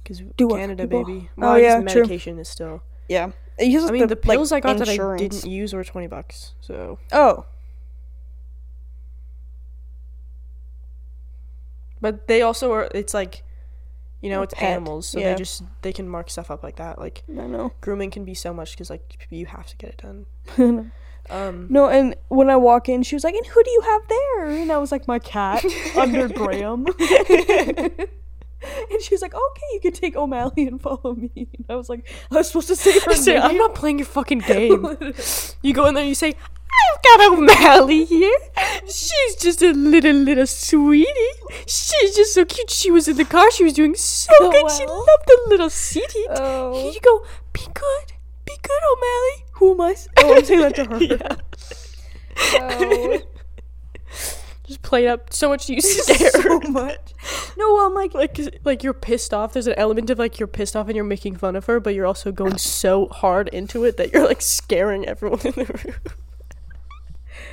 Because 0.09 0.23
Do 0.39 0.49
Canada, 0.49 0.85
people? 0.85 1.05
baby. 1.05 1.31
Oh, 1.37 1.51
I 1.51 1.61
guess 1.61 1.83
yeah, 1.83 1.93
true. 1.93 2.03
medication 2.03 2.39
is 2.39 2.49
still. 2.49 2.83
Yeah. 3.11 3.33
It 3.59 3.67
uses 3.67 3.91
I 3.91 3.93
mean, 3.93 4.07
the, 4.07 4.15
like, 4.15 4.23
pills 4.23 4.53
I 4.53 4.61
got 4.61 4.81
insurance. 4.81 5.21
that 5.21 5.25
I 5.27 5.29
didn't 5.29 5.51
use 5.51 5.75
were 5.75 5.85
twenty 5.85 6.07
bucks. 6.07 6.55
So, 6.61 6.99
Oh, 7.13 7.45
but 12.01 12.27
they 12.29 12.41
also 12.43 12.73
are. 12.73 12.89
It's 12.95 13.13
like, 13.13 13.43
you 14.23 14.31
know, 14.31 14.43
it's 14.43 14.55
pet, 14.55 14.71
animals, 14.71 15.09
so 15.09 15.19
yeah. 15.19 15.33
they 15.33 15.39
just 15.39 15.63
they 15.83 15.93
can 15.93 16.09
mark 16.09 16.31
stuff 16.31 16.51
up 16.51 16.63
like 16.63 16.77
that. 16.77 16.99
Like 16.99 17.25
I 17.29 17.47
know. 17.47 17.73
grooming 17.81 18.11
can 18.11 18.25
be 18.25 18.35
so 18.35 18.55
much 18.55 18.71
because 18.71 18.89
like 18.91 19.27
you 19.31 19.45
have 19.47 19.67
to 19.67 19.77
get 19.77 19.91
it 19.91 20.03
done. 20.57 20.91
Um, 21.31 21.67
no, 21.69 21.91
and 21.91 22.15
when 22.29 22.49
I 22.49 22.57
walk 22.57 22.89
in, 22.89 23.03
she 23.03 23.15
was 23.15 23.23
like, 23.23 23.35
"And 23.35 23.45
who 23.47 23.63
do 23.63 23.71
you 23.71 23.81
have 23.83 24.03
there?" 24.09 24.47
And 24.63 24.73
I 24.73 24.79
was 24.79 24.91
like, 24.91 25.07
"My 25.07 25.19
cat 25.19 25.63
under 25.97 26.27
Graham." 26.27 26.87
and 28.91 29.01
she 29.03 29.15
was 29.15 29.23
like, 29.23 29.35
"Okay, 29.35 29.67
you 29.73 29.81
can 29.81 29.93
take 29.93 30.17
O'Malley 30.17 30.67
and 30.67 30.81
follow 30.81 31.15
me." 31.15 31.31
And 31.37 31.65
I 31.69 31.77
was 31.77 31.89
like, 31.89 32.09
"I 32.31 32.35
was 32.37 32.49
supposed 32.49 32.69
to 32.69 32.77
say 32.77 32.99
her 33.01 33.15
say, 33.15 33.35
name." 33.35 33.43
I'm 33.43 33.57
not 33.57 33.75
playing 33.75 33.99
your 33.99 34.07
fucking 34.07 34.39
game. 34.47 34.97
You 35.63 35.73
go 35.75 35.87
in 35.87 35.95
there 35.95 36.03
and 36.03 36.09
you 36.09 36.15
say, 36.15 36.35
I've 36.81 37.03
got 37.03 37.33
O'Malley 37.33 38.05
here. 38.05 38.37
She's 38.87 39.37
just 39.37 39.63
a 39.63 39.73
little, 39.73 40.15
little 40.15 40.47
sweetie. 40.47 41.11
She's 41.67 42.15
just 42.15 42.35
so 42.35 42.45
cute. 42.45 42.71
She 42.71 42.91
was 42.91 43.09
in 43.09 43.17
the 43.17 43.25
car. 43.25 43.51
She 43.51 43.65
was 43.65 43.73
doing 43.73 43.95
so 43.97 44.33
Oh, 44.41 44.51
good. 44.53 44.71
She 44.71 44.85
wow. 44.87 44.99
loved 44.99 45.27
the 45.27 45.41
little 45.49 45.71
seat. 45.71 46.11
Here 46.13 46.27
Oh, 46.37 46.91
you 46.93 47.01
go. 47.01 47.25
Be 47.53 47.63
good. 47.75 48.13
Be 48.45 48.57
good, 48.63 48.81
O'Malley. 48.93 49.45
who 49.55 49.73
am 49.73 49.81
I? 49.81 49.91
s- 49.93 50.09
Oh, 50.19 50.37
I'm 50.37 50.45
saying 50.45 50.61
that 50.61 50.75
to 50.77 50.85
her. 50.85 50.99
Yeah. 51.03 51.37
Oh. 52.61 53.19
Just 54.69 54.83
play 54.83 55.07
it 55.07 55.09
up 55.09 55.33
so 55.33 55.49
much 55.49 55.69
you 55.69 55.81
stare. 55.81 56.31
so 56.43 56.61
much. 56.61 57.15
No, 57.57 57.73
well, 57.75 57.87
I'm 57.87 57.95
like, 57.95 58.13
like 58.15 58.39
like 58.65 58.83
you're 58.85 58.93
pissed 58.95 59.33
off. 59.35 59.53
There's 59.55 59.67
an 59.67 59.75
element 59.79 60.11
of 60.11 60.19
like 60.19 60.39
you're 60.39 60.47
pissed 60.47 60.77
off 60.77 60.87
and 60.89 60.95
you're 60.95 61.05
making 61.05 61.37
fun 61.37 61.57
of 61.57 61.65
her, 61.67 61.81
but 61.81 61.95
you're 61.95 62.05
also 62.07 62.31
going 62.31 62.59
so 62.59 63.09
hard 63.09 63.49
into 63.49 63.85
it 63.85 63.97
that 63.97 64.13
you're 64.13 64.27
like 64.27 64.43
scaring 64.43 65.07
everyone 65.09 65.41
in 65.41 65.53
the 65.53 65.65
room. 65.65 65.97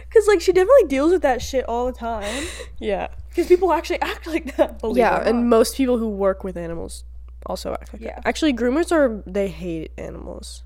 because 0.10 0.28
like 0.28 0.42
she 0.42 0.52
definitely 0.52 0.88
deals 0.90 1.12
with 1.12 1.22
that 1.22 1.42
shit 1.42 1.64
all 1.70 1.86
the 1.86 1.94
time. 1.98 2.46
Yeah. 2.80 3.08
Because 3.30 3.48
people 3.48 3.72
actually 3.72 4.02
act 4.02 4.28
like 4.36 4.56
that. 4.58 4.80
Believe 4.80 4.98
yeah, 4.98 5.28
and 5.28 5.50
most 5.50 5.76
people 5.78 5.98
who 5.98 6.10
work 6.10 6.44
with 6.44 6.58
animals 6.58 7.06
also 7.46 7.74
act 7.74 7.94
like 7.94 8.02
Yeah. 8.02 8.16
that. 8.16 8.28
Actually, 8.28 8.54
groomers 8.54 8.92
are 8.92 9.24
they 9.26 9.48
hate 9.48 9.92
animals. 9.98 10.64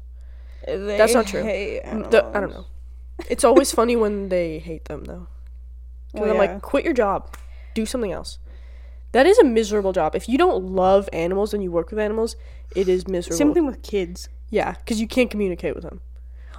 They 0.65 0.97
that's 0.97 1.13
not 1.13 1.27
true. 1.27 1.43
hate 1.43 1.83
The- 1.83 2.25
I 2.33 2.39
don't 2.39 2.51
know. 2.51 2.65
It's 3.29 3.43
always 3.43 3.71
funny 3.71 3.95
when 3.95 4.29
they 4.29 4.59
hate 4.59 4.85
them 4.85 5.03
though. 5.03 5.27
'Cause 6.13 6.21
Oh, 6.21 6.29
I'm 6.29 6.33
yeah. 6.33 6.39
like, 6.39 6.61
quit 6.61 6.83
your 6.85 6.93
job, 6.93 7.35
do 7.73 7.85
something 7.85 8.11
else. 8.11 8.39
That 9.11 9.25
is 9.25 9.37
a 9.39 9.43
miserable 9.43 9.91
job. 9.91 10.15
If 10.15 10.29
you 10.29 10.37
don't 10.37 10.63
love 10.63 11.09
animals 11.13 11.53
and 11.53 11.63
you 11.63 11.71
work 11.71 11.89
with 11.89 11.99
animals, 11.99 12.35
it 12.75 12.87
is 12.87 13.07
miserable. 13.07 13.37
Same 13.37 13.53
thing 13.53 13.65
with 13.65 13.81
kids. 13.81 14.29
Yeah, 14.49 14.73
because 14.73 14.99
you 15.01 15.07
can't 15.07 15.29
communicate 15.31 15.73
with 15.75 15.83
them. 15.83 16.01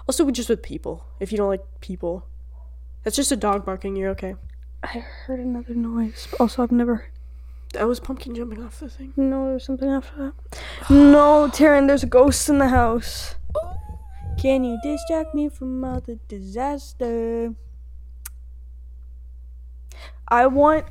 Also, 0.09 0.29
just 0.31 0.49
with 0.49 0.63
people. 0.63 1.05
If 1.21 1.31
you 1.31 1.39
don't 1.39 1.49
like 1.49 1.63
people, 1.81 2.25
that's 3.05 3.17
just 3.17 3.31
a 3.31 3.37
dog 3.37 3.65
barking. 3.65 3.95
You're 3.97 4.11
okay. 4.11 4.35
I 4.83 4.99
heard 4.99 5.39
another 5.41 5.75
noise. 5.75 6.27
Also, 6.41 6.63
I've 6.63 6.73
never. 6.73 7.07
That 7.75 7.87
was 7.87 8.01
pumpkin 8.01 8.35
jumping 8.35 8.63
off 8.65 8.81
the 8.81 8.89
thing. 8.89 9.13
No, 9.17 9.47
there's 9.51 9.65
something 9.65 9.89
after 9.89 10.17
that. 10.51 10.61
No, 10.91 11.49
Taryn, 11.53 11.87
there's 11.87 12.03
a 12.03 12.07
ghost 12.07 12.49
in 12.49 12.59
the 12.59 12.69
house. 12.69 13.37
Oh. 13.55 13.77
Can 14.41 14.65
you 14.65 14.79
distract 14.83 15.35
me 15.35 15.49
from 15.49 15.85
all 15.85 16.01
the 16.01 16.19
disaster? 16.27 17.55
I 20.31 20.47
want 20.47 20.87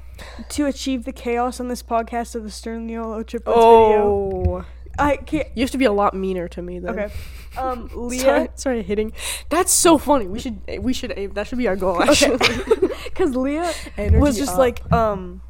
to 0.50 0.66
achieve 0.66 1.06
the 1.06 1.12
chaos 1.14 1.60
on 1.60 1.68
this 1.70 1.82
podcast 1.82 2.36
of 2.36 2.44
the 2.44 2.50
Sturniolo 2.50 3.26
triplets 3.26 3.58
video. 3.58 4.04
Oh, 4.04 4.66
I 4.98 5.16
can't. 5.16 5.48
you 5.56 5.62
have 5.64 5.72
to 5.72 5.78
be 5.78 5.86
a 5.86 5.94
lot 5.94 6.14
meaner 6.14 6.48
to 6.50 6.62
me 6.62 6.80
though. 6.80 6.90
Okay. 6.90 7.12
Um, 7.58 7.90
Leah. 7.96 8.20
Sorry, 8.22 8.48
sorry, 8.56 8.84
hitting. 8.84 9.12
That's 9.50 9.74
so 9.74 9.98
funny. 9.98 10.28
We 10.28 10.40
should 10.40 10.62
we 10.82 10.94
should 10.94 11.12
aim. 11.18 11.34
That 11.34 11.48
should 11.48 11.58
be 11.58 11.68
our 11.68 11.76
goal. 11.76 12.02
Actually, 12.02 12.38
Because 13.06 13.36
Leah 13.36 13.74
Energy 13.98 14.18
was 14.20 14.38
just 14.38 14.52
up. 14.52 14.60
like, 14.60 14.92
um, 14.94 15.42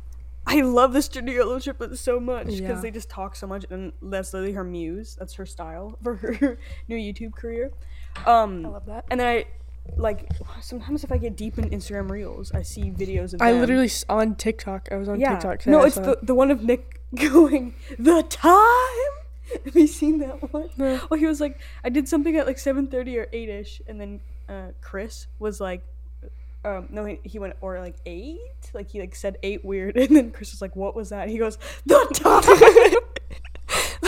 I 0.47 0.61
love 0.61 0.93
the 0.93 0.99
Sturniolo 0.99 1.61
triplets 1.61 1.99
so 1.99 2.17
much 2.21 2.45
because 2.45 2.59
Yeah. 2.61 2.79
they 2.79 2.89
just 2.89 3.09
talk 3.09 3.35
so 3.35 3.47
much, 3.47 3.65
and 3.69 3.91
that's 4.01 4.33
literally 4.33 4.53
her 4.53 4.63
muse. 4.63 5.17
That's 5.19 5.33
her 5.33 5.45
style 5.45 5.97
for 6.01 6.15
her 6.15 6.57
new 6.87 6.95
YouTube 6.95 7.33
career. 7.33 7.71
Um, 8.25 8.65
I 8.65 8.69
love 8.69 8.85
that. 8.85 9.03
and 9.11 9.19
then 9.19 9.27
I, 9.27 9.45
like, 9.97 10.29
sometimes 10.61 11.03
if 11.03 11.11
I 11.11 11.17
get 11.17 11.35
deep 11.35 11.57
in 11.57 11.69
Instagram 11.69 12.09
Reels, 12.09 12.51
I 12.53 12.61
see 12.61 12.91
videos 12.91 13.33
of 13.33 13.41
I 13.41 13.51
them. 13.51 13.61
literally 13.61 13.85
s- 13.85 14.05
on 14.09 14.35
TikTok. 14.35 14.89
I 14.91 14.95
was 14.95 15.09
on 15.09 15.19
yeah. 15.19 15.33
TikTok. 15.33 15.67
no, 15.67 15.83
it's 15.83 15.95
the 15.95 16.17
the 16.21 16.35
one 16.35 16.51
of 16.51 16.63
Nick 16.63 17.01
going 17.15 17.73
the 17.97 18.23
time. 18.23 19.13
Have 19.65 19.75
you 19.75 19.87
seen 19.87 20.19
that 20.19 20.53
one? 20.53 20.69
No. 20.77 21.01
Well, 21.09 21.19
he 21.19 21.25
was 21.25 21.41
like, 21.41 21.59
I 21.83 21.89
did 21.89 22.07
something 22.07 22.35
at 22.37 22.45
like 22.45 22.59
seven 22.59 22.87
thirty 22.87 23.17
or 23.17 23.27
eight 23.33 23.49
ish, 23.49 23.81
and 23.87 23.99
then 23.99 24.19
uh, 24.47 24.67
Chris 24.81 25.25
was 25.39 25.59
like, 25.59 25.83
um, 26.63 26.87
no, 26.91 27.05
he, 27.05 27.19
he 27.23 27.39
went 27.39 27.55
or 27.61 27.79
like 27.79 27.95
eight, 28.05 28.39
like 28.73 28.91
he 28.91 28.99
like 28.99 29.15
said 29.15 29.37
eight 29.43 29.65
weird, 29.65 29.97
and 29.97 30.15
then 30.15 30.31
Chris 30.31 30.51
was 30.51 30.61
like, 30.61 30.75
what 30.75 30.95
was 30.95 31.09
that? 31.09 31.29
He 31.29 31.37
goes 31.37 31.57
the 31.85 32.07
time. 32.13 33.01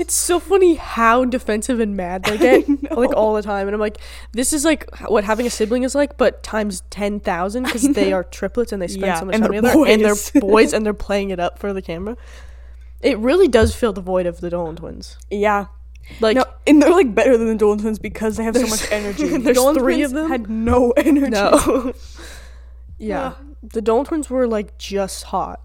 it's 0.00 0.14
so 0.14 0.40
funny 0.40 0.74
how 0.76 1.24
defensive 1.24 1.80
and 1.80 1.96
mad 1.96 2.24
they 2.24 2.38
get 2.66 2.92
like 2.96 3.10
all 3.14 3.34
the 3.34 3.42
time 3.42 3.66
and 3.68 3.74
i'm 3.74 3.80
like 3.80 3.98
this 4.32 4.52
is 4.52 4.64
like 4.64 4.88
what 5.08 5.24
having 5.24 5.46
a 5.46 5.50
sibling 5.50 5.82
is 5.82 5.94
like 5.94 6.16
but 6.16 6.42
times 6.42 6.82
10,000 6.90 7.62
because 7.64 7.82
they 7.90 8.12
are 8.12 8.24
triplets 8.24 8.72
and 8.72 8.80
they 8.80 8.88
spend 8.88 9.06
Yeah, 9.06 9.18
so 9.20 9.26
much 9.26 9.36
time 9.36 9.48
together 9.52 9.68
and 9.86 10.02
they're 10.02 10.14
boys. 10.14 10.30
boys 10.40 10.72
and 10.72 10.84
they're 10.86 10.94
playing 10.94 11.30
it 11.30 11.38
up 11.38 11.58
for 11.58 11.72
the 11.72 11.82
camera 11.82 12.16
it 13.02 13.18
really 13.18 13.48
does 13.48 13.74
fill 13.74 13.92
the 13.92 14.00
void 14.00 14.24
of 14.26 14.40
the 14.40 14.48
dolan 14.50 14.76
twins 14.76 15.18
yeah, 15.30 15.66
like 16.20 16.36
no, 16.36 16.44
and 16.66 16.80
they're 16.80 16.90
like 16.90 17.14
better 17.14 17.36
than 17.36 17.48
the 17.48 17.54
Dolan 17.54 17.78
twins 17.78 17.98
because 17.98 18.38
they 18.38 18.44
have 18.44 18.56
so 18.56 18.66
much 18.66 18.90
energy. 18.90 19.36
there's 19.38 19.56
Dolan 19.56 19.74
three 19.78 19.96
twins 19.96 20.12
of 20.12 20.16
them? 20.16 20.28
Had 20.30 20.48
no 20.48 20.90
energy. 20.92 21.30
no 21.30 21.92
yeah 22.98 23.26
Ugh. 23.26 23.36
the 23.62 23.80
dolan 23.82 24.06
twins 24.06 24.28
were 24.30 24.46
like 24.48 24.76
just 24.78 25.24
hot 25.24 25.60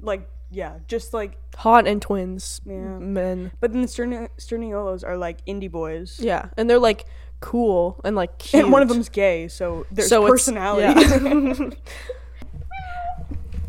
like 0.00 0.28
yeah, 0.52 0.78
just 0.86 1.12
like 1.14 1.38
hot 1.56 1.86
and 1.86 2.00
twins 2.02 2.60
Yeah. 2.64 2.98
men 2.98 3.52
but 3.60 3.72
then 3.72 3.82
the 3.82 3.88
Stern 3.88 4.28
Sturniolos 4.38 5.02
are 5.04 5.16
like 5.16 5.44
indie 5.46 5.70
boys. 5.70 6.20
yeah 6.20 6.50
and 6.56 6.68
they're 6.70 6.78
like 6.78 7.06
cool 7.40 8.00
and 8.04 8.14
like 8.14 8.38
cute. 8.38 8.62
And 8.64 8.72
one 8.72 8.82
of 8.82 8.88
them's 8.88 9.08
gay, 9.08 9.48
so 9.48 9.84
there's 9.90 10.08
So 10.08 10.26
personality. 10.28 11.00
yeah. 11.00 11.70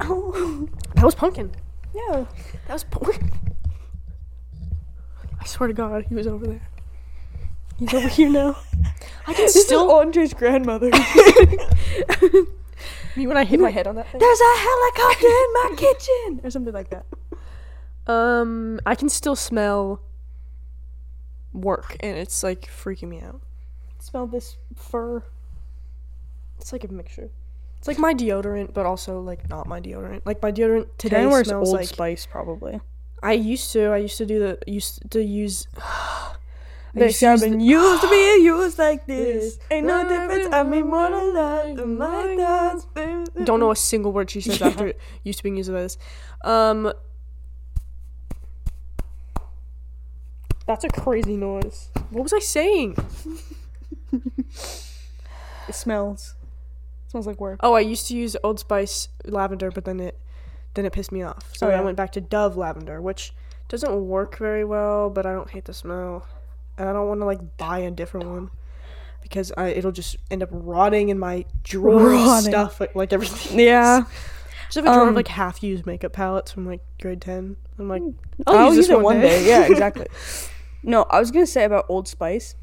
oh, 0.02 0.67
that 0.96 1.04
was 1.06 1.15
pumpkin 1.15 1.52
yeah. 1.96 2.26
That 2.67 2.74
was 2.74 2.84
porn. 2.86 3.32
I 5.39 5.46
swear 5.46 5.67
to 5.67 5.74
God, 5.76 6.06
he 6.10 6.15
was 6.15 6.26
over 6.26 6.48
there. 6.48 6.67
He's 7.78 7.93
over 7.93 8.08
here 8.08 8.30
now. 8.30 8.58
I 9.28 9.34
can 9.34 9.46
This 9.46 9.56
is 9.56 9.65
still. 9.65 9.91
Andre's 9.91 10.34
grandmother. 10.34 10.89
Me 13.15 13.28
when 13.28 13.38
I 13.38 13.43
hit 13.43 13.60
my 13.60 13.69
head 13.69 13.88
on 13.88 13.95
that 13.95 14.10
thing. 14.12 14.19
There's 14.19 14.39
a 14.39 14.58
helicopter 14.58 15.28
in 15.28 15.54
my 15.54 15.73
kitchen, 15.78 16.41
or 16.43 16.49
something 16.49 16.73
like 16.73 16.89
that. 16.89 17.06
Um, 18.12 18.80
I 18.86 18.95
can 18.95 19.10
still 19.10 19.36
smell 19.36 20.02
work, 21.54 21.95
and 21.99 22.17
it's 22.17 22.43
like 22.43 22.62
freaking 22.67 23.10
me 23.10 23.21
out. 23.21 23.41
Smell 23.99 24.28
this 24.28 24.58
fur. 24.76 25.23
It's 26.60 26.71
like 26.73 26.84
a 26.84 26.88
mixture. 26.88 27.30
It's 27.78 27.88
like 27.88 27.99
my 27.99 28.13
deodorant, 28.13 28.73
but 28.73 28.86
also 28.86 29.19
like 29.19 29.49
not 29.49 29.67
my 29.67 29.82
deodorant. 29.82 30.21
Like 30.26 30.41
my 30.41 30.52
deodorant 30.52 30.88
today 30.97 31.26
wears 31.26 31.47
smells 31.47 31.69
Old 31.69 31.80
like. 31.80 31.88
Spice, 31.88 32.26
probably. 32.26 32.80
I 33.21 33.34
used 33.34 33.71
to. 33.73 33.88
I 33.88 33.97
used 33.97 34.17
to 34.17 34.26
do 34.26 34.39
the. 34.39 34.60
Used 34.67 35.10
to 35.12 35.23
use. 35.23 35.67
I 36.95 36.99
They 36.99 37.06
used 37.08 37.19
to 37.21 37.38
been 37.39 37.58
the- 37.58 37.65
used 37.65 38.01
to 38.03 38.10
be 38.10 38.43
used 38.43 38.77
like 38.77 39.08
this. 39.08 39.58
Ain't 39.71 39.88
no 39.88 40.08
difference. 40.08 40.53
I 40.53 40.62
mean 40.63 40.88
more 40.88 41.10
than 41.10 41.34
that. 41.34 41.75
The 41.75 41.86
my 41.88 42.36
thoughts. 42.36 42.86
Don't 43.45 43.60
know 43.60 43.71
a 43.71 43.75
single 43.75 44.12
word 44.12 44.29
she 44.29 44.41
says 44.41 44.62
after 44.62 44.93
used 45.23 45.39
to 45.39 45.43
being 45.43 45.58
used 45.58 45.71
like 45.71 45.82
this. 45.82 45.97
Um. 46.43 46.93
That's 50.67 50.84
a 50.86 50.89
crazy 50.89 51.36
noise. 51.36 51.89
What 52.12 52.23
was 52.23 52.34
I 52.34 52.39
saying? 52.39 52.95
It 55.65 55.75
smells. 55.75 56.36
It 57.08 57.12
smells 57.12 57.25
like 57.25 57.39
work. 57.39 57.60
Oh, 57.63 57.73
I 57.73 57.79
used 57.79 58.08
to 58.10 58.15
use 58.17 58.36
Old 58.43 58.60
Spice 58.60 59.08
lavender, 59.25 59.71
but 59.71 59.86
then 59.86 59.99
it 60.01 60.19
then 60.73 60.86
it 60.86 60.91
pissed 60.91 61.12
me 61.12 61.23
off. 61.23 61.51
So 61.56 61.67
Oh, 61.67 61.71
I 61.71 61.79
went 61.82 61.95
back 61.95 62.12
to 62.13 62.21
Dove 62.21 62.58
lavender, 62.58 63.01
which 63.01 63.34
doesn't 63.69 64.08
work 64.08 64.38
very 64.38 64.65
well, 64.65 65.10
but 65.10 65.25
I 65.25 65.32
don't 65.32 65.49
hate 65.49 65.63
the 65.65 65.73
smell. 65.73 66.27
And 66.78 66.90
I 66.90 66.94
don't 66.94 67.08
want 67.08 67.22
to 67.22 67.26
like 67.26 67.58
buy 67.58 67.80
a 67.80 67.92
different 67.92 68.28
one 68.28 68.50
because 69.22 69.52
I 69.58 69.68
it'll 69.70 69.92
just 69.92 70.18
end 70.32 70.44
up 70.44 70.50
rotting 70.52 71.10
in 71.10 71.20
my 71.20 71.46
drawer 71.64 72.14
of 72.14 72.20
Rotting. 72.22 72.52
stuff 72.52 72.80
like, 72.80 72.96
like 72.96 73.14
everything. 73.14 73.60
Yeah. 73.66 74.04
Just 74.66 74.76
have 74.78 74.86
a 74.86 74.88
drawer 74.90 75.04
Um, 75.04 75.10
of 75.10 75.16
like 75.16 75.28
half 75.28 75.62
used 75.62 75.86
makeup 75.86 76.14
palettes 76.14 76.52
from 76.52 76.66
like 76.66 76.82
grade 77.02 77.22
ten. 77.22 77.56
I'm 77.78 77.88
like, 77.90 78.02
I'll, 78.48 78.58
I'll, 78.58 78.68
use, 78.68 78.78
use 78.78 78.88
this 78.88 78.98
it 78.98 79.02
one 79.02 79.20
day. 79.22 79.48
Yeah, 79.48 79.66
exactly. 79.66 80.08
No, 80.86 81.04
I 81.04 81.18
was 81.22 81.32
gonna 81.32 81.48
say 81.48 81.64
about 81.64 81.86
Old 81.88 82.10
Spice. 82.10 82.56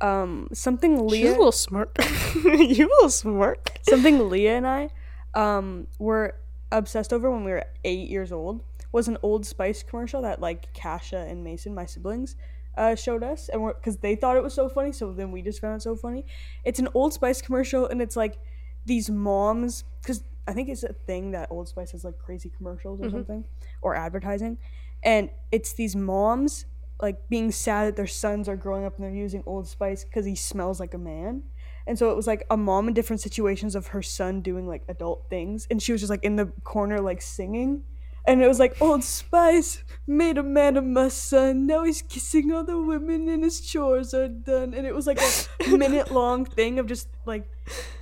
Um, 0.00 0.46
something 0.52 0.92
She's 0.92 1.00
a 1.00 1.04
Leah, 1.04 1.30
little 1.32 1.50
smart. 1.50 1.90
you 2.44 2.86
a 2.86 2.92
little 2.94 3.10
smart. 3.10 3.68
something 3.82 4.28
Leah 4.28 4.56
and 4.58 4.64
I, 4.64 4.90
um, 5.34 5.88
were 5.98 6.36
obsessed 6.70 7.12
over 7.12 7.28
when 7.28 7.42
we 7.42 7.50
were 7.50 7.64
eight 7.82 8.08
years 8.08 8.30
old 8.30 8.62
was 8.92 9.08
an 9.08 9.18
Old 9.22 9.44
Spice 9.44 9.82
commercial 9.82 10.22
that 10.22 10.40
like 10.40 10.72
Kasha 10.72 11.18
and 11.18 11.42
Mason, 11.42 11.74
my 11.74 11.84
siblings, 11.84 12.36
uh, 12.78 12.94
showed 12.94 13.22
us, 13.22 13.48
and 13.48 13.66
because 13.66 13.98
they 13.98 14.14
thought 14.14 14.36
it 14.36 14.42
was 14.42 14.54
so 14.54 14.68
funny, 14.68 14.92
so 14.92 15.12
then 15.12 15.32
we 15.32 15.42
just 15.42 15.60
found 15.60 15.76
it 15.76 15.82
so 15.82 15.96
funny. 15.96 16.24
It's 16.64 16.78
an 16.78 16.88
Old 16.94 17.12
Spice 17.12 17.42
commercial, 17.42 17.86
and 17.86 18.00
it's 18.00 18.16
like 18.16 18.38
these 18.86 19.10
moms, 19.10 19.84
because 20.00 20.22
I 20.46 20.52
think 20.54 20.68
it's 20.68 20.84
a 20.84 20.92
thing 20.92 21.32
that 21.32 21.48
Old 21.50 21.68
Spice 21.68 21.90
has 21.92 22.04
like 22.04 22.18
crazy 22.18 22.50
commercials 22.56 23.00
or 23.00 23.10
something, 23.10 23.44
or 23.82 23.94
advertising, 23.94 24.58
and 25.02 25.30
it's 25.52 25.72
these 25.74 25.94
moms 25.94 26.66
like 27.00 27.28
being 27.28 27.52
sad 27.52 27.86
that 27.86 27.96
their 27.96 28.08
sons 28.08 28.48
are 28.48 28.56
growing 28.56 28.84
up 28.84 28.96
and 28.96 29.04
they're 29.04 29.14
using 29.14 29.42
Old 29.46 29.68
Spice 29.68 30.04
because 30.04 30.24
he 30.24 30.34
smells 30.34 30.80
like 30.80 30.94
a 30.94 30.98
man. 30.98 31.42
And 31.86 31.96
so 31.98 32.10
it 32.10 32.16
was 32.16 32.26
like 32.26 32.44
a 32.50 32.56
mom 32.56 32.88
in 32.88 32.92
different 32.92 33.22
situations 33.22 33.76
of 33.76 33.88
her 33.88 34.02
son 34.02 34.42
doing 34.42 34.66
like 34.66 34.82
adult 34.88 35.26
things, 35.30 35.66
and 35.70 35.82
she 35.82 35.92
was 35.92 36.00
just 36.00 36.10
like 36.10 36.24
in 36.24 36.36
the 36.36 36.46
corner 36.64 37.00
like 37.00 37.22
singing, 37.22 37.84
and 38.28 38.42
it 38.42 38.46
was 38.46 38.58
like 38.58 38.80
Old 38.80 39.02
Spice 39.02 39.82
made 40.06 40.36
a 40.36 40.42
man 40.42 40.76
of 40.76 40.84
my 40.84 41.08
son. 41.08 41.66
Now 41.66 41.82
he's 41.84 42.02
kissing 42.02 42.52
all 42.52 42.62
the 42.62 42.78
women 42.78 43.26
and 43.26 43.42
his 43.42 43.62
chores 43.62 44.12
are 44.12 44.28
done. 44.28 44.74
And 44.74 44.86
it 44.86 44.94
was 44.94 45.06
like 45.06 45.18
a 45.18 45.68
minute 45.76 46.12
long 46.12 46.44
thing 46.44 46.78
of 46.78 46.86
just 46.86 47.08
like 47.24 47.50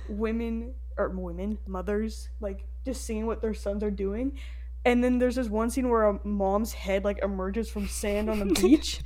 women 0.09 0.73
or 0.97 1.07
women 1.09 1.59
mothers 1.65 2.27
like 2.41 2.65
just 2.85 3.05
seeing 3.05 3.25
what 3.25 3.41
their 3.41 3.53
sons 3.53 3.83
are 3.83 3.91
doing. 3.91 4.37
And 4.83 5.01
then 5.01 5.17
there's 5.17 5.35
this 5.35 5.47
one 5.47 5.69
scene 5.69 5.89
where 5.89 6.03
a 6.03 6.19
mom's 6.27 6.73
head 6.73 7.05
like 7.05 7.23
emerges 7.23 7.69
from 7.69 7.87
sand 7.87 8.29
on 8.29 8.39
the 8.39 8.45
beach. 8.61 8.99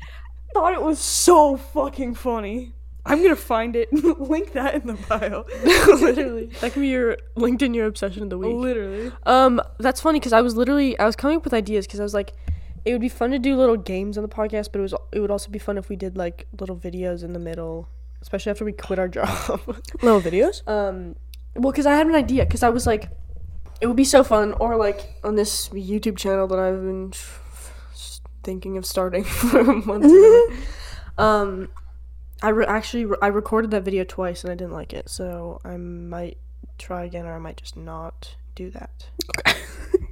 Thought 0.56 0.74
it 0.74 0.82
was 0.82 0.98
so 0.98 1.56
fucking 1.56 2.16
funny. 2.16 2.74
I'm 3.06 3.22
gonna 3.24 3.36
find 3.36 3.76
it. 3.76 3.92
Link 4.20 4.54
that 4.54 4.76
in 4.76 4.88
the 4.88 4.94
bio. 4.94 5.46
literally, 6.02 6.48
that 6.62 6.74
can 6.74 6.82
be 6.82 6.90
your 6.90 7.18
LinkedIn 7.36 7.74
your 7.76 7.88
obsession 7.88 8.24
of 8.24 8.30
the 8.30 8.38
week. 8.38 8.56
Literally. 8.56 9.12
Um, 9.26 9.60
that's 9.80 10.00
funny 10.02 10.20
because 10.20 10.34
I 10.34 10.42
was 10.42 10.56
literally 10.56 10.98
I 11.00 11.06
was 11.06 11.16
coming 11.16 11.38
up 11.38 11.44
with 11.44 11.54
ideas 11.54 11.88
because 11.88 12.00
I 12.00 12.04
was 12.04 12.14
like, 12.14 12.34
it 12.86 12.92
would 12.92 13.02
be 13.02 13.10
fun 13.10 13.32
to 13.32 13.40
do 13.40 13.56
little 13.56 13.78
games 13.78 14.18
on 14.18 14.22
the 14.24 14.30
podcast, 14.30 14.70
but 14.72 14.80
it 14.80 14.82
was 14.84 14.94
it 15.12 15.20
would 15.20 15.32
also 15.32 15.50
be 15.50 15.60
fun 15.60 15.78
if 15.78 15.90
we 15.90 15.96
did 15.96 16.16
like 16.18 16.48
little 16.60 16.76
videos 16.76 17.24
in 17.24 17.34
the 17.34 17.40
middle, 17.40 17.90
especially 18.22 18.52
after 18.52 18.66
we 18.66 18.72
quit 18.72 19.00
our 19.00 19.08
job. 19.20 19.28
Little 20.02 20.22
videos. 20.22 20.68
um, 20.68 21.16
well, 21.56 21.72
because 21.72 21.86
I 21.86 21.96
had 21.96 22.08
an 22.08 22.16
idea 22.16 22.46
because 22.46 22.64
I 22.64 22.70
was 22.70 22.86
like, 22.88 23.10
it 23.82 23.88
would 23.88 23.98
be 23.98 24.06
so 24.06 24.24
fun, 24.24 24.54
or 24.54 24.76
like 24.76 25.16
on 25.24 25.36
this 25.36 25.70
YouTube 25.70 26.18
channel 26.18 26.48
that 26.48 26.60
I've 26.60 26.82
been 26.82 27.14
thinking 28.44 28.78
of 28.78 28.86
starting 28.86 29.24
for 29.24 29.64
months. 29.64 30.14
um, 31.18 31.70
I 32.42 32.50
re- 32.50 32.66
actually 32.66 33.14
I 33.22 33.28
recorded 33.28 33.72
that 33.72 33.84
video 33.84 34.04
twice 34.04 34.44
and 34.44 34.52
I 34.52 34.56
didn't 34.56 34.74
like 34.74 34.94
it, 34.94 35.10
so 35.10 35.60
I 35.64 35.78
might 35.78 36.38
try 36.78 37.04
again, 37.04 37.26
or 37.26 37.34
I 37.36 37.40
might 37.40 37.58
just 37.58 37.78
not 37.78 38.36
do 38.56 38.70
that 38.72 39.10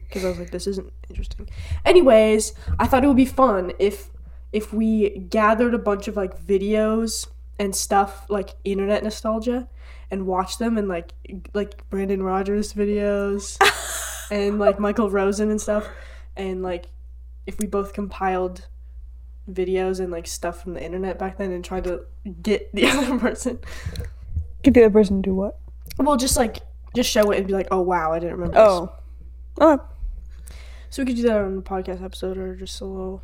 because 0.07 0.23
I 0.25 0.29
was 0.29 0.39
like, 0.39 0.51
this 0.51 0.67
isn't 0.67 0.91
interesting. 1.09 1.49
Anyways, 1.85 2.53
I 2.77 2.87
thought 2.87 3.03
it 3.03 3.07
would 3.07 3.17
be 3.17 3.25
fun 3.25 3.73
if 3.79 4.11
if 4.51 4.73
we 4.73 5.09
gathered 5.09 5.73
a 5.73 5.79
bunch 5.79 6.07
of 6.07 6.15
like 6.15 6.39
videos 6.39 7.27
and 7.59 7.75
stuff 7.75 8.25
like 8.29 8.55
internet 8.63 9.03
nostalgia 9.03 9.67
and 10.09 10.25
watched 10.25 10.59
them 10.59 10.77
and 10.77 10.87
like 10.87 11.13
like 11.53 11.87
Brandon 11.89 12.23
Rogers 12.23 12.73
videos 12.73 13.57
and 14.31 14.59
like 14.59 14.79
Michael 14.79 15.09
Rosen 15.09 15.51
and 15.51 15.61
stuff 15.61 15.87
and 16.35 16.63
like 16.63 16.87
if 17.45 17.59
we 17.59 17.67
both 17.67 17.93
compiled 17.93 18.67
videos 19.49 19.99
and 19.99 20.11
like 20.11 20.27
stuff 20.27 20.61
from 20.61 20.73
the 20.73 20.83
internet 20.83 21.17
back 21.19 21.37
then 21.37 21.51
and 21.51 21.63
tried 21.65 21.83
to 21.85 22.01
get 22.41 22.71
the 22.73 22.85
other 22.87 23.17
person 23.19 23.59
Get 24.63 24.73
the 24.73 24.81
other 24.85 24.93
person 24.93 25.21
to 25.21 25.29
do 25.29 25.35
what? 25.35 25.59
well 25.97 26.15
just 26.17 26.37
like 26.37 26.59
just 26.95 27.09
show 27.09 27.31
it 27.31 27.37
and 27.37 27.47
be 27.47 27.53
like 27.53 27.67
oh 27.71 27.81
wow 27.81 28.11
I 28.13 28.19
didn't 28.19 28.35
remember. 28.37 28.57
Oh. 28.57 28.91
Oh. 29.61 29.79
so 30.89 31.01
we 31.01 31.07
could 31.07 31.15
do 31.17 31.23
that 31.23 31.37
on 31.41 31.55
the 31.55 31.61
podcast 31.61 32.03
episode 32.03 32.37
or 32.37 32.55
just 32.55 32.79
a 32.81 32.85
little 32.85 33.21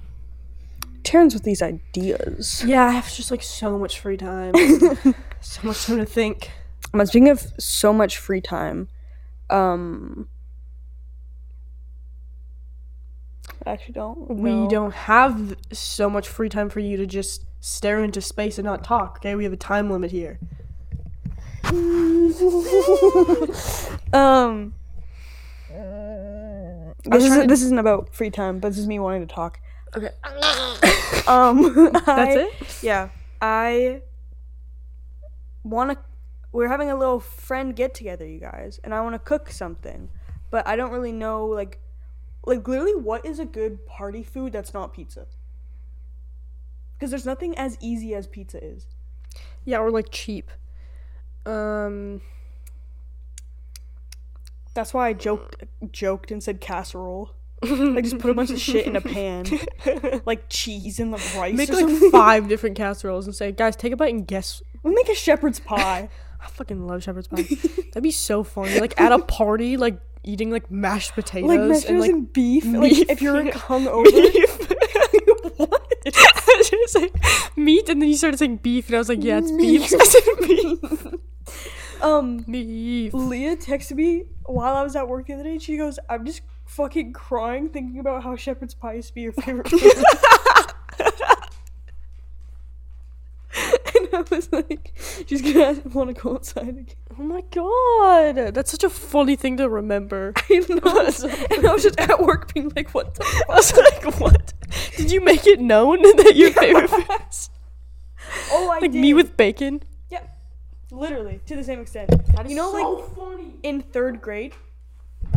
Terrence 1.03 1.33
with 1.33 1.43
these 1.43 1.61
ideas. 1.61 2.63
yeah 2.65 2.85
I 2.85 2.91
have 2.91 3.13
just 3.13 3.31
like 3.31 3.43
so 3.43 3.77
much 3.77 3.99
free 3.99 4.17
time 4.17 4.53
so 5.41 5.61
much 5.67 5.85
time 5.85 5.97
to 5.97 6.05
think 6.05 6.49
But 6.91 7.07
speaking 7.07 7.29
of 7.29 7.45
so 7.59 7.93
much 7.93 8.17
free 8.17 8.41
time, 8.41 8.87
um, 9.49 10.27
I 13.65 13.71
actually 13.71 13.93
don't. 13.93 14.29
we 14.29 14.67
don't 14.67 14.93
have 14.93 15.55
so 15.71 16.09
much 16.09 16.27
free 16.27 16.49
time 16.49 16.69
for 16.69 16.79
you 16.79 16.97
to 16.97 17.05
just 17.05 17.45
stare 17.59 18.03
into 18.03 18.21
space 18.21 18.59
and 18.59 18.65
not 18.65 18.83
talk 18.83 19.17
okay 19.17 19.33
we 19.33 19.43
have 19.43 19.53
a 19.53 19.57
time 19.57 19.89
limit 19.89 20.11
here 20.11 20.39
um, 24.13 24.75
this, 27.05 27.23
is, 27.23 27.35
to... 27.35 27.47
this 27.47 27.61
isn't 27.63 27.79
about 27.79 28.13
free 28.13 28.29
time, 28.29 28.59
but 28.59 28.69
this 28.69 28.77
is 28.77 28.87
me 28.87 28.99
wanting 28.99 29.25
to 29.25 29.33
talk. 29.33 29.59
okay 29.95 30.09
Um, 31.27 31.73
that's 31.93 32.07
I- 32.07 32.39
it 32.39 32.83
Yeah, 32.83 33.09
I 33.41 34.01
want 35.63 35.91
to. 35.91 35.97
We're 36.51 36.69
having 36.69 36.89
a 36.89 36.95
little 36.95 37.19
friend 37.19 37.75
get 37.75 37.93
together, 37.93 38.25
you 38.25 38.39
guys, 38.39 38.79
and 38.83 38.93
I 38.93 39.01
want 39.01 39.15
to 39.15 39.19
cook 39.19 39.49
something, 39.49 40.09
but 40.51 40.65
I 40.67 40.75
don't 40.75 40.91
really 40.91 41.11
know 41.11 41.47
like, 41.47 41.79
like 42.45 42.67
literally 42.67 42.95
what 42.95 43.25
is 43.25 43.39
a 43.39 43.45
good 43.45 43.85
party 43.85 44.23
food 44.23 44.53
that's 44.53 44.73
not 44.73 44.93
pizza. 44.93 45.27
Because 46.93 47.09
there's 47.11 47.25
nothing 47.25 47.57
as 47.57 47.77
easy 47.81 48.13
as 48.15 48.25
pizza 48.27 48.63
is. 48.63 48.87
yeah 49.65 49.79
or 49.79 49.91
like 49.91 50.07
cheap 50.11 50.49
um 51.45 52.21
That's 54.73 54.93
why 54.93 55.09
I 55.09 55.13
joked 55.13 55.63
joked 55.91 56.31
and 56.31 56.41
said 56.43 56.59
casserole. 56.61 57.31
I 57.63 58.01
just 58.01 58.19
put 58.19 58.29
a 58.29 58.33
bunch 58.33 58.51
of 58.51 58.59
shit 58.69 58.85
in 58.85 58.95
a 58.95 59.01
pan, 59.01 59.45
like 60.25 60.49
cheese 60.49 60.99
and 60.99 61.13
the 61.13 61.17
rice. 61.37 61.55
make 61.55 61.69
like 61.69 61.79
something. 61.79 62.11
five 62.11 62.47
different 62.47 62.75
casseroles 62.75 63.25
and 63.25 63.33
say 63.35 63.51
guys 63.51 63.75
take 63.75 63.93
a 63.93 63.95
bite 63.95 64.13
and 64.13 64.27
guess 64.27 64.61
We 64.83 64.93
make 64.93 65.09
a 65.09 65.15
shepherd's 65.15 65.59
pie. 65.59 66.09
I 66.41 66.47
fucking 66.47 66.85
love 66.85 67.01
shepherd's 67.03 67.27
pie. 67.27 67.43
That'd 67.43 68.03
be 68.03 68.11
so 68.11 68.43
funny. 68.43 68.79
Like 68.79 68.99
at 68.99 69.11
a 69.11 69.19
party, 69.19 69.77
like 69.77 69.99
eating 70.25 70.51
like 70.51 70.69
mashed 70.69 71.13
potatoes 71.13 71.47
like 71.49 71.59
mashed 71.61 71.85
and 71.85 71.99
like 71.99 72.11
and 72.11 72.31
beef. 72.33 72.63
beef. 72.63 72.73
Like 72.75 73.09
if 73.09 73.21
you're 73.21 73.43
hungover. 73.51 74.05
beef. 74.05 74.69
what? 75.57 75.81
I 76.05 76.55
was 76.57 76.69
gonna 76.69 76.87
say 76.87 77.09
meat, 77.55 77.89
and 77.89 78.01
then 78.01 78.09
you 78.09 78.17
started 78.17 78.37
saying 78.37 78.57
beef, 78.57 78.87
and 78.87 78.95
I 78.95 78.99
was 78.99 79.09
like, 79.09 79.23
yeah, 79.23 79.39
it's 79.39 79.51
beef. 79.51 79.83
I 79.99 80.03
said 80.03 80.23
beef. 80.47 81.13
Um, 82.01 82.37
Beef. 82.39 83.13
Leah 83.13 83.55
texted 83.57 83.95
me 83.95 84.25
while 84.45 84.75
I 84.75 84.83
was 84.83 84.95
at 84.95 85.07
work 85.07 85.27
the 85.27 85.33
other 85.33 85.43
day. 85.43 85.57
She 85.57 85.75
goes, 85.77 85.97
"I'm 86.09 86.25
just 86.25 86.41
fucking 86.65 87.13
crying 87.13 87.69
thinking 87.69 87.99
about 87.99 88.23
how 88.23 88.35
shepherd's 88.35 88.75
pie 88.75 88.93
used 88.95 89.07
to 89.09 89.13
be 89.15 89.21
your 89.21 89.31
favorite 89.31 89.69
food." 89.69 89.81
and 93.95 94.04
I 94.31 94.35
was 94.35 94.51
like, 94.51 94.93
she's 95.27 95.41
gonna 95.41 95.81
want 95.93 96.15
to 96.15 96.21
go 96.21 96.33
outside 96.35 96.69
again. 96.69 96.95
Oh 97.19 97.23
my 97.23 97.41
god, 97.51 98.53
that's 98.53 98.71
such 98.71 98.83
a 98.83 98.89
funny 98.89 99.35
thing 99.35 99.57
to 99.57 99.69
remember. 99.69 100.33
I 100.49 100.59
know. 100.69 101.07
and 101.51 101.67
I 101.67 101.73
was 101.73 101.83
just 101.83 101.99
at 101.99 102.21
work 102.21 102.53
being 102.53 102.71
like, 102.75 102.93
what 102.93 103.15
the 103.15 103.23
I 103.49 103.55
was 103.55 103.75
like, 103.75 104.19
what? 104.19 104.53
Did 104.97 105.11
you 105.11 105.21
make 105.21 105.45
it 105.47 105.59
known 105.59 106.01
that 106.01 106.33
your 106.35 106.51
favorite 106.51 106.89
food 106.89 107.05
is 107.29 107.49
Oh, 108.51 108.65
I 108.69 108.79
like 108.79 108.91
did. 108.91 108.99
me 109.01 109.13
with 109.13 109.37
bacon? 109.37 109.81
Yeah, 110.09 110.23
literally 110.91 111.39
to 111.45 111.55
the 111.55 111.63
same 111.63 111.79
extent. 111.79 112.09
you 112.47 112.55
know, 112.55 112.71
like 112.71 113.15
funny. 113.15 113.53
in 113.63 113.81
third 113.81 114.21
grade. 114.21 114.53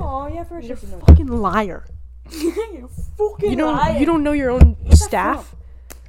Oh 0.01 0.27
yeah, 0.27 0.45
for 0.45 0.61
You're 0.61 0.77
sure. 0.77 0.88
a 0.97 1.07
fucking 1.07 1.27
liar. 1.29 1.85
You're 2.31 2.88
fucking 3.17 3.51
You 3.51 3.57
don't 3.57 4.01
you 4.01 4.07
don't 4.07 4.23
know 4.23 4.33
your 4.33 4.51
own 4.51 4.77
that 4.85 4.97
staff. 4.99 5.55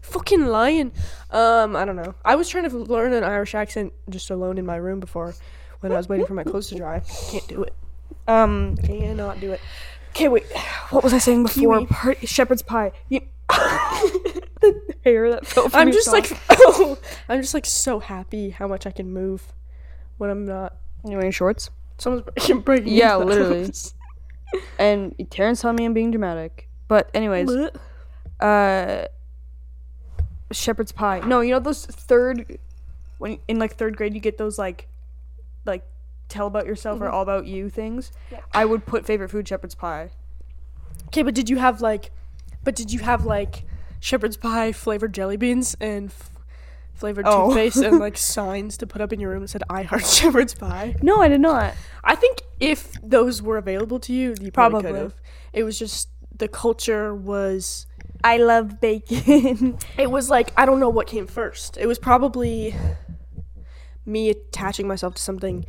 Fucking 0.02 0.46
lying. 0.48 0.92
Um, 1.32 1.76
I 1.76 1.86
don't 1.86 1.96
know. 1.96 2.16
I 2.26 2.36
was 2.36 2.50
trying 2.50 2.70
to 2.70 2.78
learn 2.78 3.14
an 3.14 3.24
Irish 3.24 3.54
accent 3.56 3.94
just 4.10 4.30
alone 4.30 4.58
in 4.58 4.66
my 4.66 4.76
room 4.78 5.00
before 5.00 5.36
when 5.82 5.92
I 5.92 5.96
was 5.98 6.10
waiting 6.10 6.26
for 6.26 6.34
my 6.34 6.44
clothes 6.44 6.68
to 6.70 6.76
dry. 6.76 7.02
Can't 7.30 7.48
do 7.48 7.64
it. 7.64 7.74
Um. 8.28 8.78
Cannot 8.78 9.40
do 9.40 9.52
it. 9.52 9.62
Okay, 10.12 10.28
wait. 10.28 10.46
What 10.90 11.04
was 11.04 11.14
I 11.14 11.20
saying 11.20 11.44
before? 11.44 11.78
Kiwi. 11.78 11.86
Par- 11.86 12.16
shepherd's 12.24 12.64
pie. 12.64 12.92
You- 13.10 13.22
the 13.50 14.94
hair 15.04 15.30
that 15.32 15.46
fell 15.46 15.70
from 15.70 15.80
I'm 15.80 15.92
just 15.92 16.06
sock. 16.06 16.32
like 16.32 17.00
I'm 17.30 17.42
just 17.42 17.54
like 17.54 17.66
so 17.66 18.00
happy 18.00 18.50
how 18.52 18.68
much 18.68 18.86
I 18.88 18.92
can 18.92 19.12
move 19.12 19.54
when 20.18 20.30
I'm 20.30 20.46
not. 20.46 20.78
You 21.06 21.18
wearing 21.18 21.32
shorts? 21.32 21.70
Someone's 21.98 22.24
breaking. 22.24 22.62
breaking 22.62 22.94
Yeah, 22.94 23.16
literally. 23.18 23.72
And 24.78 25.16
Taryn's 25.18 25.62
telling 25.62 25.76
me 25.78 25.86
I'm 25.86 25.94
being 25.94 26.12
dramatic. 26.12 26.68
But 26.88 27.10
anyways, 27.14 27.50
uh, 28.40 29.06
shepherd's 30.52 30.92
pie. 30.92 31.20
No, 31.20 31.42
you 31.42 31.52
know 31.52 31.60
those 31.60 31.86
third 31.86 32.60
when 33.18 33.40
in 33.48 33.60
like 33.60 33.76
third 33.76 33.98
grade 33.98 34.14
you 34.14 34.20
get 34.20 34.38
those 34.38 34.58
like 34.58 34.88
like 35.66 35.84
tell 36.30 36.48
about 36.48 36.66
yourself 36.66 37.02
or 37.02 37.06
mm-hmm. 37.06 37.14
all 37.16 37.22
about 37.22 37.46
you 37.46 37.70
things. 37.70 38.12
Yeah. 38.32 38.40
I 38.54 38.66
would 38.66 38.86
put 38.86 39.06
favorite 39.06 39.30
food 39.30 39.48
shepherd's 39.48 39.76
pie. 39.76 40.12
Okay, 41.08 41.24
but 41.24 41.34
did 41.34 41.50
you 41.50 41.58
have 41.58 41.82
like, 41.82 42.12
but 42.64 42.76
did 42.76 42.92
you 42.92 43.00
have 43.00 43.26
like 43.26 43.64
shepherd's 44.00 44.38
pie 44.38 44.72
flavored 44.72 45.14
jelly 45.14 45.38
beans 45.38 45.76
and 45.82 46.10
f- 46.10 46.30
flavored 46.94 47.26
Oh. 47.28 47.48
toothpaste 47.48 47.78
and 47.78 48.00
like 48.00 48.18
signs 48.36 48.78
to 48.78 48.88
put 48.88 49.02
up 49.02 49.12
in 49.12 49.20
your 49.20 49.32
room 49.32 49.42
that 49.42 49.50
said 49.50 49.64
"I 49.70 49.84
heart 49.84 50.06
shepherd's 50.06 50.54
pie"? 50.54 50.96
No, 51.02 51.22
I 51.22 51.28
did 51.28 51.42
not. 51.42 51.74
I 52.04 52.16
think 52.16 52.42
if 52.60 52.94
those 53.02 53.42
were 53.42 53.58
available 53.58 54.00
to 54.02 54.14
you, 54.14 54.36
you 54.40 54.52
probably, 54.52 54.82
Probably. 54.82 54.92
could 54.92 54.96
have. 55.02 55.16
It 55.52 55.64
was 55.64 55.78
just 55.80 56.10
the 56.36 56.48
culture 56.48 57.14
was. 57.14 57.86
I 58.24 58.38
love 58.38 58.80
bacon. 58.82 59.78
It 59.98 60.10
was 60.12 60.30
like 60.30 60.52
I 60.58 60.66
don't 60.66 60.80
know 60.80 60.90
what 60.90 61.08
came 61.08 61.28
first. 61.28 61.78
It 61.78 61.86
was 61.88 61.98
probably 62.00 62.76
me 64.06 64.30
attaching 64.30 64.88
myself 64.88 65.16
to 65.16 65.22
something 65.22 65.66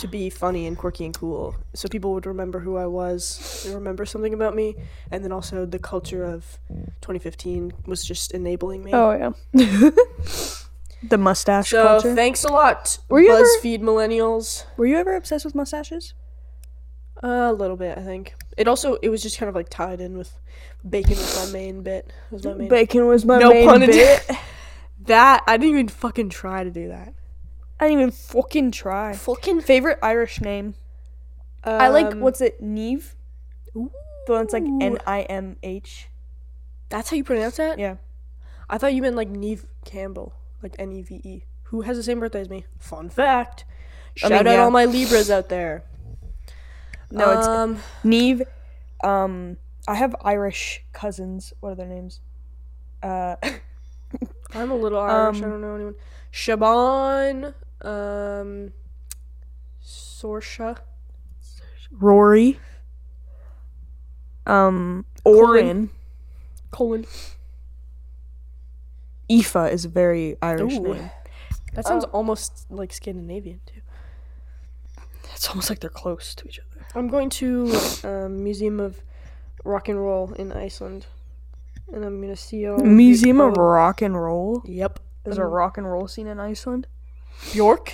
to 0.00 0.08
be 0.08 0.28
funny 0.28 0.66
and 0.66 0.76
quirky 0.76 1.04
and 1.04 1.14
cool, 1.14 1.54
so 1.72 1.86
people 1.88 2.12
would 2.12 2.26
remember 2.26 2.58
who 2.58 2.76
I 2.76 2.86
was, 2.86 3.64
remember 3.72 4.04
something 4.04 4.34
about 4.34 4.56
me, 4.56 4.74
and 5.12 5.22
then 5.22 5.30
also 5.30 5.64
the 5.64 5.78
culture 5.78 6.24
of 6.24 6.58
2015 7.02 7.72
was 7.86 8.04
just 8.04 8.32
enabling 8.32 8.82
me. 8.82 8.90
oh 8.92 9.12
yeah. 9.12 9.30
the 11.08 11.16
mustache 11.18 11.70
so 11.70 11.84
culture. 11.86 12.14
thanks 12.16 12.42
a 12.42 12.48
lot, 12.48 12.98
Were 13.08 13.20
you 13.20 13.30
ever- 13.32 13.44
BuzzFeed 13.44 13.80
millennials. 13.80 14.64
Were 14.76 14.86
you 14.86 14.96
ever 14.96 15.14
obsessed 15.14 15.44
with 15.44 15.54
mustaches? 15.54 16.14
A 17.22 17.52
little 17.52 17.76
bit, 17.76 17.96
I 17.98 18.02
think. 18.02 18.34
It 18.56 18.68
also 18.68 18.94
it 18.96 19.08
was 19.08 19.22
just 19.22 19.38
kind 19.38 19.48
of 19.48 19.54
like 19.54 19.68
tied 19.68 20.00
in 20.00 20.16
with 20.16 20.32
bacon 20.88 21.16
was 21.16 21.46
my 21.46 21.52
main 21.52 21.82
bit. 21.82 22.12
Was 22.30 22.44
my 22.44 22.54
main. 22.54 22.68
Bacon 22.68 23.06
was 23.06 23.24
my 23.24 23.38
no 23.38 23.50
main 23.50 23.66
pun 23.66 23.80
bit. 23.80 23.90
intended. 23.90 24.38
that 25.06 25.42
I 25.46 25.56
didn't 25.56 25.70
even 25.74 25.88
fucking 25.88 26.30
try 26.30 26.64
to 26.64 26.70
do 26.70 26.88
that. 26.88 27.14
I 27.78 27.88
didn't 27.88 28.00
even 28.00 28.10
fucking 28.10 28.70
try. 28.70 29.12
Fucking 29.14 29.60
Favorite 29.60 29.98
Irish 30.02 30.40
name? 30.40 30.74
I 31.62 31.88
like 31.88 32.12
Um, 32.12 32.20
what's 32.20 32.40
it? 32.40 32.62
Neve. 32.62 33.14
The 33.74 33.80
one 34.32 34.42
that's 34.42 34.52
like 34.52 34.62
Ooh. 34.62 34.78
N 34.80 34.98
I 35.06 35.22
M 35.22 35.56
H. 35.62 36.08
That's 36.88 37.10
how 37.10 37.16
you 37.16 37.24
pronounce 37.24 37.56
that? 37.56 37.78
Yeah. 37.78 37.96
I 38.70 38.78
thought 38.78 38.94
you 38.94 39.02
meant 39.02 39.16
like 39.16 39.28
Neve 39.28 39.66
Campbell, 39.84 40.34
like 40.62 40.74
N 40.78 40.92
E 40.92 41.02
V 41.02 41.20
E, 41.24 41.44
who 41.64 41.82
has 41.82 41.96
the 41.96 42.02
same 42.02 42.20
birthday 42.20 42.40
as 42.40 42.48
me. 42.48 42.64
Fun 42.78 43.10
fact. 43.10 43.64
I 44.16 44.18
Shout 44.20 44.30
mean, 44.30 44.46
out 44.46 44.52
yeah. 44.52 44.62
all 44.62 44.70
my 44.70 44.84
Libras 44.86 45.30
out 45.30 45.48
there. 45.48 45.84
No, 47.10 47.30
it's 47.38 47.46
um, 47.46 47.78
Neve. 48.04 48.42
Um, 49.02 49.56
I 49.86 49.94
have 49.94 50.14
Irish 50.22 50.84
cousins. 50.92 51.52
What 51.60 51.72
are 51.72 51.74
their 51.76 51.86
names? 51.86 52.20
Uh, 53.02 53.36
I'm 54.54 54.70
a 54.70 54.76
little 54.76 54.98
Irish. 54.98 55.40
I 55.40 55.44
Um, 55.44 55.50
don't 55.50 55.60
know 55.60 55.74
anyone. 55.74 55.94
Shaban, 56.30 57.54
um, 57.82 58.72
Saoirse, 59.82 60.78
Rory. 61.90 62.58
Um, 64.46 65.04
Colin. 65.24 65.40
Orin. 65.44 65.90
Colin. 66.70 67.06
Aoife 69.30 69.72
is 69.72 69.84
a 69.84 69.88
very 69.88 70.36
Irish 70.42 70.74
Ooh. 70.74 70.94
name. 70.94 71.10
That 71.74 71.84
sounds 71.84 72.04
almost 72.06 72.66
like 72.70 72.92
Scandinavian 72.92 73.60
too. 73.66 73.80
It's 75.34 75.48
almost 75.48 75.68
like 75.68 75.80
they're 75.80 75.90
close 75.90 76.34
to 76.36 76.48
each 76.48 76.58
other. 76.60 76.75
I'm 76.96 77.08
going 77.08 77.30
to 77.30 77.72
um, 78.04 78.42
Museum 78.42 78.80
of 78.80 79.00
Rock 79.64 79.88
and 79.88 80.00
Roll 80.00 80.32
in 80.32 80.50
Iceland, 80.52 81.06
and 81.92 82.04
I'm 82.04 82.20
gonna 82.20 82.36
see 82.36 82.66
all 82.66 82.78
Museum 82.78 83.40
of 83.40 83.56
Rock 83.56 84.02
and 84.02 84.14
Roll. 84.20 84.62
Yep. 84.64 85.00
There's 85.24 85.38
a 85.38 85.42
Um, 85.44 85.50
rock 85.50 85.76
and 85.76 85.90
roll 85.90 86.06
scene 86.08 86.26
in 86.26 86.38
Iceland. 86.40 86.86
Bjork 87.52 87.92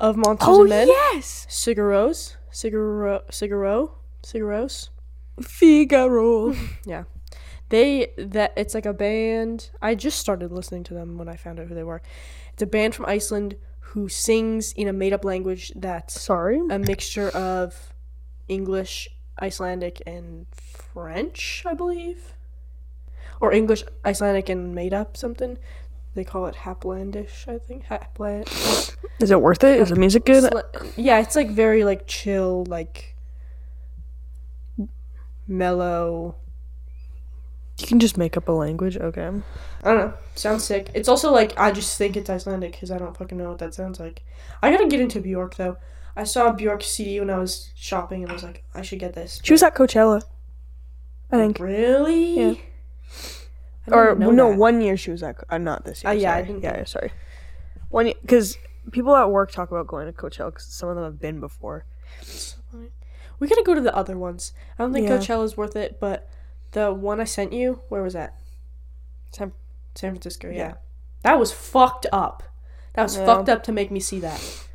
of 0.00 0.16
Monsters 0.16 0.48
Oh 0.48 0.60
and 0.62 0.70
Men. 0.70 0.88
yes, 0.88 1.46
Cigaros, 1.50 2.36
Cigaro, 2.50 3.22
Cigaro, 3.30 3.92
Cigaros. 4.22 4.88
Figaro. 5.42 6.54
Yeah, 6.86 7.04
they 7.68 8.12
that 8.18 8.52
it's 8.56 8.74
like 8.74 8.86
a 8.86 8.92
band. 8.94 9.70
I 9.82 9.94
just 9.94 10.18
started 10.18 10.50
listening 10.52 10.84
to 10.84 10.94
them 10.94 11.18
when 11.18 11.28
I 11.28 11.36
found 11.36 11.60
out 11.60 11.66
who 11.68 11.74
they 11.74 11.84
were. 11.84 12.02
It's 12.54 12.62
a 12.62 12.66
band 12.66 12.94
from 12.94 13.06
Iceland 13.06 13.56
who 13.92 14.08
sings 14.08 14.72
in 14.72 14.88
a 14.88 14.92
made-up 14.92 15.24
language 15.24 15.72
that's 15.76 16.20
Sorry. 16.20 16.58
a 16.70 16.78
mixture 16.78 17.28
of 17.30 17.92
English, 18.50 19.08
Icelandic, 19.40 20.02
and 20.06 20.46
French, 20.52 21.62
I 21.64 21.72
believe, 21.72 22.34
or 23.40 23.52
English, 23.52 23.84
Icelandic, 24.04 24.48
and 24.48 24.74
made 24.74 24.92
up 24.92 25.16
something. 25.16 25.56
They 26.14 26.24
call 26.24 26.46
it 26.46 26.56
Haplandish, 26.56 27.46
I 27.48 27.58
think. 27.58 27.86
Hapland. 27.86 28.48
Is 29.20 29.30
it 29.30 29.40
worth 29.40 29.62
it? 29.62 29.80
Is 29.80 29.90
the 29.90 29.96
music 29.96 30.24
good? 30.24 30.52
Yeah, 30.96 31.20
it's 31.20 31.36
like 31.36 31.50
very 31.50 31.84
like 31.84 32.08
chill, 32.08 32.64
like 32.66 33.14
mellow. 35.46 36.34
You 37.78 37.86
can 37.86 38.00
just 38.00 38.18
make 38.18 38.36
up 38.36 38.48
a 38.48 38.52
language. 38.52 38.96
Okay. 38.96 39.22
I 39.22 39.30
don't 39.84 39.98
know. 39.98 40.14
Sounds 40.34 40.64
sick. 40.64 40.90
It's 40.92 41.08
also 41.08 41.32
like 41.32 41.56
I 41.58 41.70
just 41.70 41.96
think 41.96 42.16
it's 42.16 42.28
Icelandic 42.28 42.72
because 42.72 42.90
I 42.90 42.98
don't 42.98 43.16
fucking 43.16 43.38
know 43.38 43.50
what 43.50 43.58
that 43.60 43.74
sounds 43.74 44.00
like. 44.00 44.24
I 44.60 44.72
gotta 44.72 44.88
get 44.88 45.00
into 45.00 45.20
Bjork 45.20 45.54
though. 45.54 45.76
I 46.20 46.24
saw 46.24 46.48
a 46.48 46.52
Bjork 46.52 46.82
CD 46.82 47.18
when 47.20 47.30
I 47.30 47.38
was 47.38 47.70
shopping 47.74 48.22
and 48.22 48.30
I 48.30 48.34
was 48.34 48.42
like, 48.42 48.62
I 48.74 48.82
should 48.82 48.98
get 48.98 49.14
this. 49.14 49.40
She 49.42 49.54
was 49.54 49.62
at 49.62 49.74
Coachella. 49.74 50.22
I 51.32 51.36
think. 51.38 51.58
really. 51.58 52.38
Yeah. 52.38 52.54
Or 53.86 54.14
no, 54.14 54.50
that. 54.50 54.58
one 54.58 54.82
year 54.82 54.96
she 54.96 55.10
was 55.10 55.22
at. 55.22 55.36
Uh, 55.48 55.56
not 55.58 55.84
this 55.84 56.04
year. 56.04 56.10
Uh, 56.10 56.14
yeah, 56.14 56.34
I 56.34 56.42
didn't 56.42 56.62
yeah, 56.62 56.72
think- 56.72 56.78
yeah, 56.80 56.84
sorry. 56.84 57.12
One 57.88 58.12
because 58.20 58.58
people 58.92 59.16
at 59.16 59.30
work 59.30 59.50
talk 59.50 59.70
about 59.70 59.86
going 59.86 60.06
to 60.06 60.12
Coachella 60.12 60.50
because 60.52 60.64
some 60.66 60.90
of 60.90 60.94
them 60.96 61.04
have 61.04 61.18
been 61.18 61.40
before. 61.40 61.86
We 63.38 63.48
gotta 63.48 63.62
go 63.64 63.74
to 63.74 63.80
the 63.80 63.96
other 63.96 64.18
ones. 64.18 64.52
I 64.78 64.82
don't 64.82 64.92
think 64.92 65.08
Yeah. 65.08 65.40
is 65.42 65.56
worth 65.56 65.74
it, 65.74 65.98
but 65.98 66.28
the 66.72 66.92
one 66.92 67.20
I 67.20 67.24
sent 67.24 67.54
you, 67.54 67.80
where 67.88 68.02
was 68.02 68.12
that? 68.12 68.38
San- 69.32 69.52
San 69.94 70.12
Francisco. 70.12 70.48
Yeah. 70.50 70.56
Yeah. 70.56 70.74
That 71.22 71.38
was 71.38 71.50
fucked 71.50 72.06
up. 72.12 72.42
That 72.92 73.04
was 73.04 73.16
Yeah. 73.16 73.24
fucked 73.24 73.48
up 73.48 73.62
to 73.64 73.72
make 73.72 73.90
me 73.90 74.00
see 74.00 74.20
that. 74.20 74.66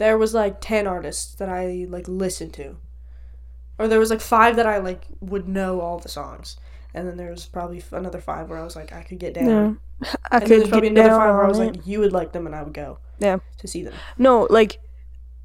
There 0.00 0.16
was 0.18 0.32
like 0.34 0.60
ten 0.60 0.86
artists 0.86 1.34
that 1.36 1.48
I 1.48 1.86
like 1.88 2.08
listened 2.08 2.54
to, 2.54 2.76
or 3.78 3.86
there 3.86 3.98
was 4.00 4.10
like 4.10 4.20
five 4.22 4.56
that 4.56 4.66
I 4.66 4.78
like 4.78 5.04
would 5.20 5.46
know 5.46 5.80
all 5.80 5.98
the 5.98 6.08
songs, 6.08 6.56
and 6.94 7.06
then 7.06 7.16
there 7.18 7.30
was 7.30 7.44
probably 7.46 7.82
another 7.92 8.20
five 8.20 8.48
where 8.48 8.58
I 8.58 8.64
was 8.64 8.76
like 8.76 8.92
I 8.92 9.02
could 9.02 9.18
get 9.18 9.34
down. 9.34 9.46
Yeah. 10.02 10.08
I 10.32 10.38
and 10.38 10.42
could 10.42 10.50
there's 10.50 10.68
probably 10.70 10.88
another 10.88 11.10
five 11.10 11.34
where 11.34 11.44
I 11.44 11.48
was 11.48 11.58
it. 11.58 11.66
like 11.76 11.86
you 11.86 12.00
would 12.00 12.12
like 12.12 12.32
them 12.32 12.46
and 12.46 12.54
I 12.56 12.62
would 12.62 12.72
go. 12.72 12.98
Yeah. 13.18 13.38
To 13.58 13.68
see 13.68 13.82
them. 13.82 13.92
No, 14.16 14.46
like 14.48 14.78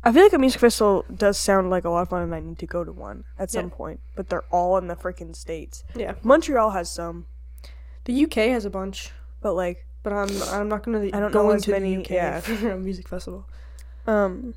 I 0.06 0.12
feel 0.14 0.24
like 0.24 0.34
a 0.34 0.38
music 0.40 0.62
festival 0.62 1.04
does 1.14 1.38
sound 1.38 1.70
like 1.70 1.84
a 1.84 1.90
lot 1.90 2.04
of 2.04 2.10
fun, 2.10 2.22
and 2.24 2.34
I 2.34 2.40
need 2.40 2.60
to 2.60 2.66
go 2.66 2.84
to 2.86 2.92
one 2.94 3.26
at 3.38 3.52
some 3.52 3.66
Yeah. 3.70 3.76
point. 3.76 4.00
But 4.16 4.30
they're 4.30 4.46
all 4.52 4.78
in 4.78 4.88
the 4.88 4.96
freaking 4.96 5.36
states. 5.36 5.84
Yeah. 5.96 6.14
Montreal 6.24 6.70
has 6.72 6.90
some, 6.90 7.26
The 8.06 8.24
UK 8.24 8.36
has 8.56 8.64
a 8.64 8.70
bunch, 8.70 9.12
but 9.42 9.54
like, 9.54 9.86
but 10.04 10.14
I'm 10.14 10.30
I'm 10.54 10.70
not 10.70 10.84
gonna 10.84 11.02
I 11.08 11.20
don't 11.20 11.34
go 11.34 11.44
know 11.44 11.52
as 11.52 11.68
into 11.68 11.72
many- 11.72 11.96
the 11.98 12.02
UK 12.04 12.10
yeah. 12.12 12.40
for 12.62 12.72
a 12.72 12.78
music 12.78 13.10
festival. 13.10 13.50
Um, 14.08 14.54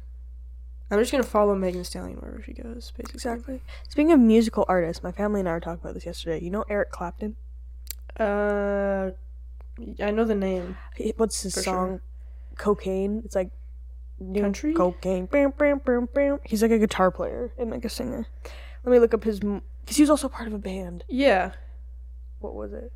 I'm 0.91 0.99
just 0.99 1.13
gonna 1.13 1.23
follow 1.23 1.55
Megan 1.55 1.85
Stallion 1.85 2.19
wherever 2.19 2.43
she 2.43 2.53
goes. 2.53 2.93
Basically. 2.97 3.15
exactly. 3.15 3.63
Speaking 3.89 4.13
of 4.13 4.21
musical 4.21 4.65
artists, 4.69 5.03
my 5.03 5.13
family 5.13 5.41
and 5.41 5.49
I 5.49 5.53
were 5.53 5.61
talking 5.61 5.81
about 5.83 5.95
this 5.95 6.07
yesterday. 6.07 6.43
You 6.43 6.51
know 6.51 6.65
Eric 6.69 6.91
Clapton? 6.91 7.37
Uh, 8.19 9.11
I 10.01 10.11
know 10.11 10.25
the 10.25 10.35
name. 10.35 10.77
What's 11.17 11.43
his 11.43 11.55
For 11.55 11.63
sure. 11.63 11.73
song 11.73 12.01
cocaine. 12.57 13.23
It's 13.25 13.35
like 13.37 13.51
new 14.19 14.41
Country? 14.43 14.75
cocaine. 14.75 15.27
Bam, 15.27 15.53
bam, 15.57 15.79
bam, 15.85 16.09
bam. 16.13 16.41
He's 16.45 16.63
like 16.63 16.71
a 16.73 16.79
guitar 16.79 17.11
player 17.11 17.53
and 17.59 17.71
like 17.71 17.85
a 17.85 17.89
singer. 17.89 18.27
Let 18.85 18.93
me 18.93 18.99
look 18.99 19.15
up 19.15 19.25
his 19.25 19.41
because 19.41 19.97
he 19.97 20.03
was 20.03 20.11
also 20.11 20.29
part 20.29 20.49
of 20.49 20.55
a 20.55 20.59
band. 20.59 21.05
Yeah. 21.09 21.53
What 22.41 22.55
was 22.55 22.73
it? 22.73 22.93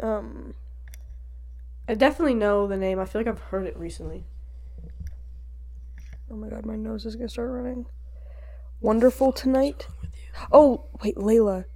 Um, 0.00 0.54
I 1.86 1.94
definitely 1.94 2.34
know 2.34 2.66
the 2.66 2.76
name. 2.76 2.98
I 2.98 3.04
feel 3.04 3.20
like 3.20 3.28
I've 3.28 3.40
heard 3.40 3.66
it 3.66 3.76
recently. 3.76 4.24
Oh 6.30 6.36
my 6.36 6.48
god, 6.48 6.64
my 6.64 6.76
nose 6.76 7.04
is 7.04 7.16
gonna 7.16 7.28
start 7.28 7.50
running. 7.50 7.86
Wonderful 8.80 9.32
tonight. 9.32 9.86
Oh 10.50 10.86
wait, 11.02 11.16
Layla. 11.16 11.66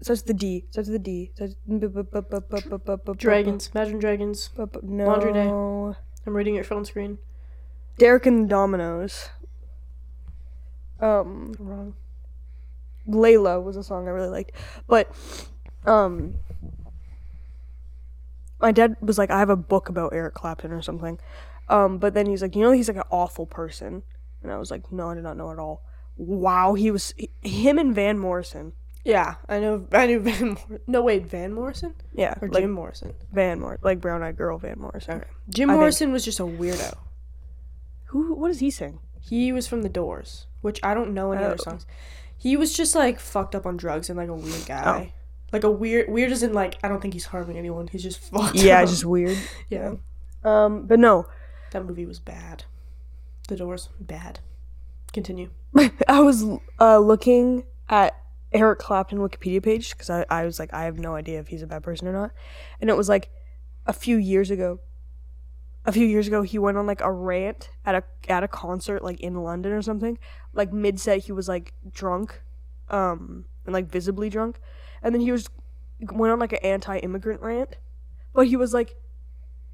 Starts 0.00 0.22
the 0.22 0.34
D. 0.34 0.66
Starts 0.70 0.88
the 0.88 0.98
D. 0.98 1.32
Starts... 1.34 1.54
Dragons. 3.16 3.70
Imagine 3.74 3.98
Dragons. 3.98 4.50
No. 4.82 5.06
Laundry 5.06 5.32
Day. 5.32 5.48
I'm 5.48 6.36
reading 6.36 6.54
your 6.54 6.64
phone 6.64 6.84
screen. 6.84 7.18
Derek 7.98 8.26
and 8.26 8.48
the 8.48 8.54
Dominos. 8.54 9.30
Um. 11.00 11.54
Wrong. 11.58 11.94
Layla 13.08 13.62
was 13.62 13.76
a 13.76 13.82
song 13.82 14.06
I 14.06 14.10
really 14.10 14.28
liked, 14.28 14.52
but 14.86 15.10
um, 15.86 16.34
my 18.60 18.72
dad 18.72 18.96
was 19.00 19.18
like, 19.18 19.30
I 19.30 19.38
have 19.38 19.50
a 19.50 19.56
book 19.56 19.88
about 19.88 20.12
Eric 20.12 20.34
Clapton 20.34 20.72
or 20.72 20.82
something. 20.82 21.18
Um, 21.68 21.98
but 21.98 22.14
then 22.14 22.26
he's 22.26 22.42
like, 22.42 22.56
you 22.56 22.62
know, 22.62 22.70
he's 22.72 22.88
like 22.88 22.96
an 22.96 23.02
awful 23.10 23.44
person, 23.46 24.02
and 24.42 24.50
I 24.52 24.56
was 24.56 24.70
like, 24.70 24.90
no, 24.90 25.10
I 25.10 25.14
did 25.14 25.22
not 25.24 25.36
know 25.36 25.50
at 25.52 25.58
all. 25.58 25.84
Wow, 26.16 26.74
he 26.74 26.90
was 26.90 27.14
him 27.42 27.78
and 27.78 27.94
Van 27.94 28.18
Morrison. 28.18 28.72
Yeah, 29.04 29.36
I 29.48 29.60
know. 29.60 29.86
I 29.92 30.06
knew 30.06 30.18
Van. 30.20 30.48
Mor- 30.50 30.80
no, 30.86 31.02
wait, 31.02 31.26
Van 31.26 31.52
Morrison 31.52 31.94
Yeah, 32.14 32.34
or 32.42 32.48
like 32.48 32.62
Jim 32.62 32.70
Morrison. 32.72 33.14
Van 33.32 33.60
Mor, 33.60 33.78
like 33.82 34.00
Brown 34.00 34.22
Eyed 34.22 34.36
Girl 34.36 34.58
Van 34.58 34.78
Morrison. 34.78 35.18
Okay. 35.18 35.26
Jim 35.50 35.70
I 35.70 35.74
think- 35.74 35.80
Morrison 35.80 36.12
was 36.12 36.24
just 36.24 36.40
a 36.40 36.44
weirdo. 36.44 36.94
Who? 38.06 38.34
What 38.34 38.48
does 38.48 38.58
he 38.60 38.70
sing? 38.70 38.98
He 39.20 39.52
was 39.52 39.66
from 39.66 39.82
The 39.82 39.88
Doors, 39.88 40.46
which 40.62 40.80
I 40.82 40.94
don't 40.94 41.12
know 41.14 41.32
any 41.32 41.42
Oh. 41.44 41.48
other 41.48 41.58
songs. 41.58 41.86
He 42.36 42.56
was 42.56 42.72
just 42.72 42.94
like 42.94 43.20
fucked 43.20 43.54
up 43.54 43.66
on 43.66 43.76
drugs 43.76 44.08
and 44.08 44.16
like 44.16 44.28
a 44.28 44.34
weird 44.34 44.66
guy. 44.66 45.12
Like 45.52 45.64
a 45.64 45.70
weird, 45.70 46.10
weird 46.10 46.30
isn't 46.32 46.52
like 46.52 46.78
I 46.82 46.88
don't 46.88 47.00
think 47.00 47.14
he's 47.14 47.26
harming 47.26 47.56
anyone. 47.58 47.88
He's 47.88 48.02
just 48.02 48.18
fucked. 48.30 48.56
Yeah, 48.56 48.82
up. 48.82 48.88
just 48.88 49.04
weird. 49.04 49.38
yeah. 49.70 49.94
Um, 50.44 50.86
but 50.86 50.98
no, 50.98 51.26
That 51.72 51.84
movie 51.84 52.06
was 52.06 52.20
bad. 52.20 52.64
The 53.48 53.56
Doors, 53.56 53.88
bad. 54.00 54.40
Continue. 55.12 55.50
I 56.08 56.20
was 56.20 56.44
uh, 56.80 56.98
looking 56.98 57.64
at 57.88 58.14
Eric 58.52 58.78
Clapton 58.78 59.18
Wikipedia 59.18 59.62
page 59.62 59.92
because 59.92 60.10
I, 60.10 60.24
I 60.30 60.44
was 60.44 60.58
like, 60.58 60.72
I 60.72 60.84
have 60.84 60.98
no 60.98 61.14
idea 61.14 61.40
if 61.40 61.48
he's 61.48 61.62
a 61.62 61.66
bad 61.66 61.82
person 61.82 62.08
or 62.08 62.12
not. 62.12 62.30
And 62.80 62.88
it 62.90 62.96
was 62.96 63.08
like 63.08 63.30
a 63.86 63.92
few 63.92 64.16
years 64.16 64.50
ago. 64.50 64.80
A 65.86 65.92
few 65.92 66.06
years 66.06 66.26
ago, 66.26 66.42
he 66.42 66.58
went 66.58 66.76
on 66.76 66.86
like 66.86 67.00
a 67.00 67.10
rant 67.10 67.70
at 67.86 67.94
a 67.94 68.02
at 68.30 68.42
a 68.44 68.48
concert 68.48 69.02
like 69.02 69.20
in 69.20 69.42
London 69.42 69.72
or 69.72 69.80
something. 69.80 70.18
Like 70.52 70.70
mid 70.72 71.00
set, 71.00 71.20
he 71.24 71.32
was 71.32 71.48
like 71.48 71.72
drunk, 71.90 72.42
um, 72.90 73.46
and 73.64 73.72
like 73.72 73.86
visibly 73.86 74.28
drunk, 74.28 74.60
and 75.02 75.14
then 75.14 75.20
he 75.22 75.32
was 75.32 75.48
went 76.12 76.32
on 76.32 76.38
like 76.38 76.52
an 76.52 76.60
anti-immigrant 76.62 77.40
rant. 77.40 77.76
But 78.34 78.46
he 78.46 78.56
was 78.56 78.72
like, 78.72 78.94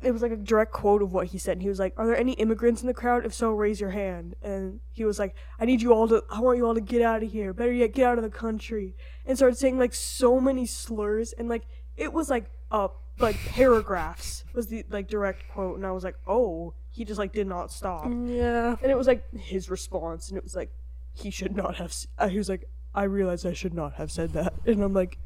it 0.02 0.10
was 0.12 0.22
like 0.22 0.32
a 0.32 0.36
direct 0.36 0.72
quote 0.72 1.02
of 1.02 1.12
what 1.12 1.28
he 1.28 1.38
said. 1.38 1.60
He 1.62 1.68
was 1.68 1.78
like, 1.78 1.94
"Are 1.96 2.06
there 2.06 2.16
any 2.16 2.32
immigrants 2.32 2.80
in 2.82 2.86
the 2.86 2.94
crowd? 2.94 3.24
If 3.24 3.32
so, 3.34 3.50
raise 3.52 3.80
your 3.80 3.90
hand." 3.90 4.34
And 4.42 4.80
he 4.92 5.04
was 5.04 5.18
like, 5.18 5.34
"I 5.58 5.64
need 5.64 5.80
you 5.82 5.92
all 5.92 6.06
to. 6.08 6.22
I 6.30 6.40
want 6.40 6.58
you 6.58 6.66
all 6.66 6.74
to 6.74 6.80
get 6.80 7.00
out 7.02 7.22
of 7.22 7.30
here. 7.32 7.52
Better 7.52 7.72
yet, 7.72 7.92
get 7.94 8.06
out 8.06 8.18
of 8.18 8.24
the 8.24 8.30
country." 8.30 8.96
And 9.26 9.36
started 9.36 9.56
saying 9.56 9.78
like 9.78 9.94
so 9.94 10.40
many 10.40 10.66
slurs, 10.66 11.32
and 11.32 11.48
like 11.48 11.62
it 11.96 12.12
was 12.12 12.28
like 12.30 12.50
uh 12.70 12.88
like 13.18 13.36
paragraphs 13.46 14.44
was 14.54 14.66
the 14.68 14.84
like 14.90 15.08
direct 15.08 15.48
quote, 15.52 15.76
and 15.76 15.86
I 15.86 15.90
was 15.92 16.04
like, 16.04 16.16
"Oh." 16.26 16.74
He 16.90 17.04
just 17.04 17.18
like 17.18 17.32
did 17.32 17.48
not 17.48 17.72
stop, 17.72 18.04
Yeah. 18.04 18.76
and 18.80 18.88
it 18.88 18.96
was 18.96 19.08
like 19.08 19.24
his 19.34 19.68
response, 19.68 20.28
and 20.28 20.38
it 20.38 20.44
was 20.44 20.54
like 20.54 20.70
he 21.12 21.28
should 21.28 21.56
not 21.56 21.74
have. 21.74 21.92
Uh, 22.16 22.28
he 22.28 22.38
was 22.38 22.48
like, 22.48 22.68
"I 22.94 23.04
realized 23.04 23.46
I 23.46 23.52
should 23.52 23.74
not 23.74 23.94
have 23.94 24.10
said 24.10 24.32
that," 24.32 24.54
and 24.66 24.82
I'm 24.82 24.94
like, 24.94 25.18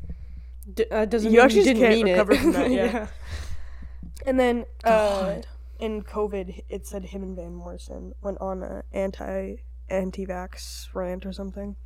D- 0.75 0.87
uh, 0.91 1.05
doesn't 1.05 1.31
You 1.33 1.39
mean 1.39 1.45
actually 1.45 1.65
didn't 1.65 1.83
can't 1.83 1.95
mean 1.95 2.07
recover 2.07 2.33
it. 2.33 2.41
from 2.41 2.53
that, 2.53 2.71
yeah. 2.71 3.07
and 4.27 4.41
then 4.41 4.65
uh, 4.85 5.37
in 5.79 6.03
COVID, 6.03 6.63
it 6.69 6.87
said 6.87 7.07
him 7.07 7.23
and 7.23 7.37
Van 7.37 7.55
Morrison 7.55 8.15
went 8.23 8.39
on 8.41 8.63
a 8.63 8.83
anti 8.93 9.57
anti 9.89 10.27
vax 10.27 10.89
rant 10.95 11.25
or 11.27 11.33
something, 11.33 11.77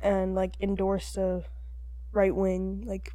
and 0.00 0.34
like 0.34 0.54
endorsed 0.60 1.16
a 1.16 1.44
right 2.12 2.34
wing 2.34 2.84
like 2.86 3.12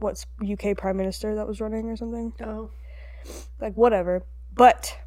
what's 0.00 0.26
UK 0.42 0.76
prime 0.76 0.96
minister 0.96 1.36
that 1.36 1.46
was 1.46 1.60
running 1.60 1.88
or 1.88 1.96
something 1.96 2.32
Oh. 2.44 2.70
like 3.60 3.74
whatever. 3.76 4.24
But 4.52 4.98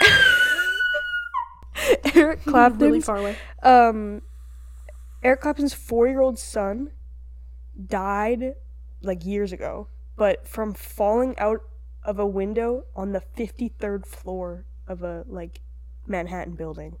Eric 2.14 2.44
Clapton, 2.44 2.78
really 2.80 3.00
far 3.00 3.18
away. 3.18 3.36
um, 3.62 4.22
Eric 5.22 5.40
Clapton's 5.42 5.74
four-year-old 5.74 6.38
son 6.38 6.90
died 7.86 8.54
like 9.02 9.24
years 9.24 9.52
ago, 9.52 9.88
but 10.16 10.46
from 10.46 10.74
falling 10.74 11.38
out 11.38 11.60
of 12.04 12.18
a 12.18 12.26
window 12.26 12.84
on 12.96 13.12
the 13.12 13.20
fifty-third 13.20 14.06
floor 14.06 14.64
of 14.88 15.02
a 15.02 15.24
like 15.28 15.60
Manhattan 16.06 16.54
building. 16.54 16.96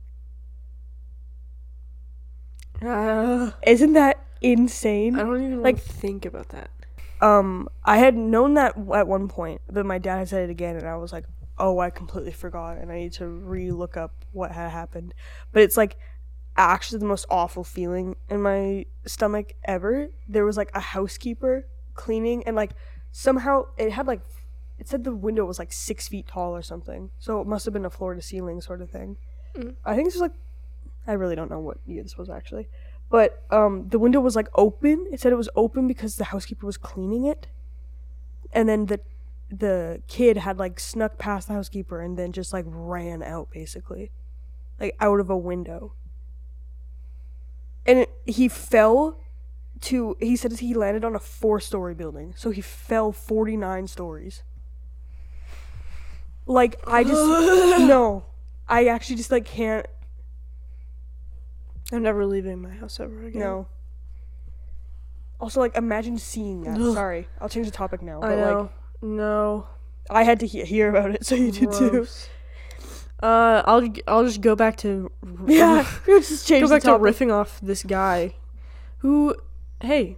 Uh, 2.80 3.50
Isn't 3.66 3.92
that 3.94 4.24
insane? 4.40 5.16
I 5.16 5.20
don't 5.22 5.42
even 5.42 5.62
Like- 5.62 5.76
like 5.76 5.82
think 5.84 6.24
about 6.24 6.48
that. 6.50 6.70
um 7.20 7.68
I 7.84 7.98
had 7.98 8.16
known 8.16 8.54
that 8.54 8.74
at 8.94 9.06
one 9.06 9.28
point, 9.28 9.60
but 9.70 9.86
my 9.86 9.98
dad 9.98 10.18
had 10.18 10.28
said 10.28 10.48
it 10.48 10.50
again, 10.50 10.76
and 10.76 10.86
I 10.88 10.96
was 10.96 11.12
like, 11.12 11.24
"Oh, 11.58 11.78
I 11.78 11.90
completely 11.90 12.32
forgot," 12.32 12.78
and 12.78 12.90
I 12.90 12.96
need 12.96 13.12
to 13.14 13.28
re-look 13.28 13.96
up 13.96 14.24
what 14.32 14.50
had 14.52 14.70
happened. 14.70 15.14
But 15.52 15.62
it's 15.62 15.76
like 15.76 15.96
actually 16.56 16.98
the 16.98 17.06
most 17.06 17.26
awful 17.30 17.64
feeling 17.64 18.16
in 18.28 18.42
my 18.42 18.86
stomach 19.06 19.54
ever. 19.64 20.08
There 20.28 20.44
was 20.44 20.56
like 20.56 20.70
a 20.74 20.80
housekeeper 20.80 21.66
cleaning, 21.94 22.42
and 22.46 22.56
like 22.56 22.72
somehow 23.10 23.66
it 23.76 23.92
had 23.92 24.06
like 24.06 24.20
it 24.78 24.88
said 24.88 25.04
the 25.04 25.14
window 25.14 25.44
was 25.44 25.58
like 25.58 25.72
six 25.72 26.08
feet 26.08 26.26
tall 26.26 26.54
or 26.54 26.62
something, 26.62 27.10
so 27.18 27.40
it 27.40 27.46
must 27.46 27.64
have 27.64 27.74
been 27.74 27.84
a 27.84 27.90
floor 27.90 28.14
to 28.14 28.22
ceiling 28.22 28.60
sort 28.60 28.82
of 28.82 28.90
thing. 28.90 29.16
Mm. 29.54 29.76
I 29.84 29.94
think 29.94 30.08
this 30.08 30.14
was 30.14 30.22
like 30.22 30.32
I 31.06 31.12
really 31.12 31.34
don't 31.34 31.50
know 31.50 31.60
what 31.60 31.78
year 31.86 32.02
this 32.02 32.16
was 32.16 32.30
actually. 32.30 32.68
But 33.10 33.42
um, 33.50 33.88
the 33.88 33.98
window 33.98 34.20
was 34.20 34.36
like 34.36 34.48
open. 34.54 35.06
It 35.12 35.20
said 35.20 35.32
it 35.32 35.36
was 35.36 35.50
open 35.54 35.86
because 35.86 36.16
the 36.16 36.24
housekeeper 36.24 36.64
was 36.64 36.78
cleaning 36.78 37.26
it, 37.26 37.48
and 38.52 38.68
then 38.68 38.86
the 38.86 39.00
the 39.50 40.02
kid 40.08 40.38
had 40.38 40.58
like 40.58 40.80
snuck 40.80 41.18
past 41.18 41.46
the 41.46 41.52
housekeeper 41.52 42.00
and 42.00 42.18
then 42.18 42.32
just 42.32 42.54
like 42.54 42.64
ran 42.66 43.22
out 43.22 43.50
basically, 43.50 44.10
like 44.80 44.96
out 44.98 45.20
of 45.20 45.28
a 45.28 45.36
window. 45.36 45.92
And 47.86 48.06
he 48.26 48.48
fell 48.48 49.18
to. 49.82 50.16
He 50.20 50.36
said 50.36 50.52
he 50.52 50.74
landed 50.74 51.04
on 51.04 51.14
a 51.14 51.18
four 51.18 51.58
story 51.60 51.94
building, 51.94 52.34
so 52.36 52.50
he 52.50 52.60
fell 52.60 53.12
forty 53.12 53.56
nine 53.56 53.86
stories. 53.86 54.42
Like 56.46 56.80
I 56.86 57.04
just 57.04 57.20
no, 57.88 58.24
I 58.68 58.86
actually 58.86 59.16
just 59.16 59.30
like 59.30 59.44
can't. 59.44 59.86
I'm 61.92 62.02
never 62.02 62.24
leaving 62.24 62.62
my 62.62 62.70
house 62.70 62.98
ever 63.00 63.26
again. 63.26 63.40
No. 63.40 63.66
Also, 65.40 65.58
like, 65.58 65.76
imagine 65.76 66.18
seeing 66.18 66.62
that. 66.62 66.76
Sorry, 66.94 67.26
I'll 67.40 67.48
change 67.48 67.66
the 67.66 67.72
topic 67.72 68.00
now. 68.00 68.20
But 68.20 68.30
I 68.30 68.34
know. 68.36 68.60
like, 68.60 68.70
no. 69.02 69.66
I 70.08 70.22
had 70.22 70.38
to 70.40 70.46
he- 70.46 70.64
hear 70.64 70.88
about 70.88 71.10
it, 71.10 71.26
so 71.26 71.34
you 71.34 71.50
did 71.50 71.72
too. 71.72 72.06
Uh, 73.22 73.62
I'll 73.66 73.88
I'll 74.08 74.24
just 74.24 74.40
go 74.40 74.56
back 74.56 74.76
to 74.78 75.10
Yeah, 75.46 75.86
just 76.06 76.46
change 76.48 76.62
go 76.62 76.68
back 76.68 76.82
to 76.82 76.88
riffing 76.98 77.32
off 77.32 77.60
this 77.62 77.84
guy, 77.84 78.34
who, 78.98 79.36
hey, 79.80 80.16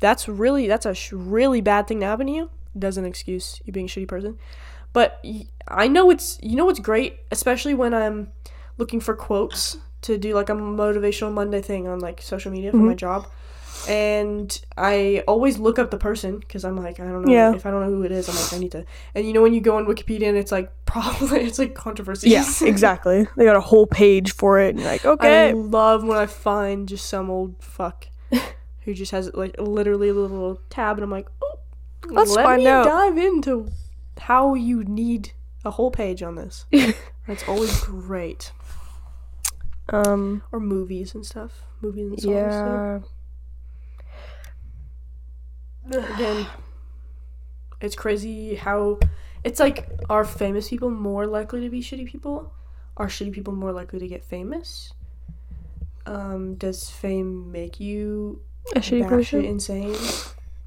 that's 0.00 0.28
really 0.28 0.68
that's 0.68 0.86
a 0.86 0.94
sh- 0.94 1.12
really 1.12 1.60
bad 1.60 1.88
thing 1.88 2.00
to 2.00 2.06
happen 2.06 2.26
to 2.28 2.32
you. 2.32 2.50
Doesn't 2.78 3.04
excuse 3.04 3.60
you 3.64 3.72
being 3.72 3.86
a 3.86 3.88
shitty 3.88 4.06
person, 4.06 4.38
but 4.92 5.18
y- 5.24 5.46
I 5.66 5.88
know 5.88 6.10
it's 6.10 6.38
you 6.42 6.54
know 6.56 6.66
what's 6.66 6.78
great, 6.78 7.18
especially 7.32 7.74
when 7.74 7.92
I'm 7.94 8.30
looking 8.76 9.00
for 9.00 9.14
quotes 9.14 9.78
to 10.02 10.16
do 10.16 10.34
like 10.34 10.48
a 10.48 10.52
motivational 10.52 11.32
Monday 11.32 11.60
thing 11.60 11.88
on 11.88 11.98
like 11.98 12.22
social 12.22 12.52
media 12.52 12.70
for 12.70 12.76
my 12.78 12.94
job. 12.94 13.26
And 13.86 14.60
I 14.76 15.22
always 15.28 15.58
look 15.58 15.78
up 15.78 15.90
the 15.90 15.98
person 15.98 16.38
because 16.38 16.64
I'm 16.64 16.76
like 16.76 16.98
I 17.00 17.04
don't 17.04 17.24
know 17.24 17.32
Yeah. 17.32 17.54
if 17.54 17.64
I 17.66 17.70
don't 17.70 17.80
know 17.82 17.90
who 17.90 18.02
it 18.02 18.12
is 18.12 18.28
I'm 18.28 18.34
like 18.34 18.52
I 18.52 18.58
need 18.58 18.72
to 18.72 18.84
and 19.14 19.26
you 19.26 19.32
know 19.32 19.42
when 19.42 19.54
you 19.54 19.60
go 19.60 19.76
on 19.76 19.86
Wikipedia 19.86 20.28
and 20.28 20.36
it's 20.36 20.50
like 20.52 20.72
probably 20.86 21.40
it's 21.42 21.58
like 21.58 21.74
controversy 21.74 22.30
Yeah, 22.30 22.44
exactly. 22.62 23.26
They 23.36 23.44
got 23.44 23.56
a 23.56 23.60
whole 23.60 23.86
page 23.86 24.32
for 24.32 24.58
it, 24.58 24.70
and 24.70 24.80
you're 24.80 24.88
like, 24.90 25.04
okay. 25.04 25.50
I 25.50 25.52
love 25.52 26.02
when 26.04 26.16
I 26.18 26.26
find 26.26 26.88
just 26.88 27.06
some 27.06 27.30
old 27.30 27.62
fuck 27.62 28.08
who 28.84 28.94
just 28.94 29.12
has 29.12 29.30
like 29.34 29.54
literally 29.60 30.08
a 30.08 30.14
little 30.14 30.60
tab, 30.70 30.96
and 30.96 31.04
I'm 31.04 31.10
like, 31.10 31.28
oh, 31.42 31.58
Let's 32.08 32.34
let 32.34 32.44
find 32.44 32.62
me 32.62 32.68
out." 32.68 32.84
dive 32.84 33.18
into 33.18 33.68
how 34.18 34.54
you 34.54 34.82
need 34.84 35.32
a 35.64 35.70
whole 35.72 35.90
page 35.90 36.22
on 36.22 36.36
this. 36.36 36.64
That's 37.26 37.46
always 37.46 37.78
great. 37.84 38.52
um, 39.90 40.42
Or 40.52 40.60
movies 40.60 41.14
and 41.14 41.24
stuff. 41.24 41.62
Movies 41.80 42.06
and 42.10 42.20
songs. 42.20 42.32
yeah, 42.32 42.98
too. 42.98 43.04
Again, 45.90 46.46
It's 47.80 47.94
crazy 47.94 48.56
how 48.56 48.98
it's 49.44 49.60
like 49.60 49.88
are 50.10 50.24
famous 50.24 50.68
people 50.68 50.90
more 50.90 51.26
likely 51.26 51.60
to 51.62 51.70
be 51.70 51.80
shitty 51.80 52.06
people? 52.06 52.52
Are 52.96 53.06
shitty 53.06 53.32
people 53.32 53.52
more 53.54 53.72
likely 53.72 53.98
to 54.00 54.08
get 54.08 54.24
famous? 54.24 54.92
Um, 56.06 56.54
does 56.56 56.90
fame 56.90 57.52
make 57.52 57.78
you 57.78 58.40
A 58.74 58.80
shitty 58.80 59.08
person? 59.08 59.44
insane? 59.44 59.94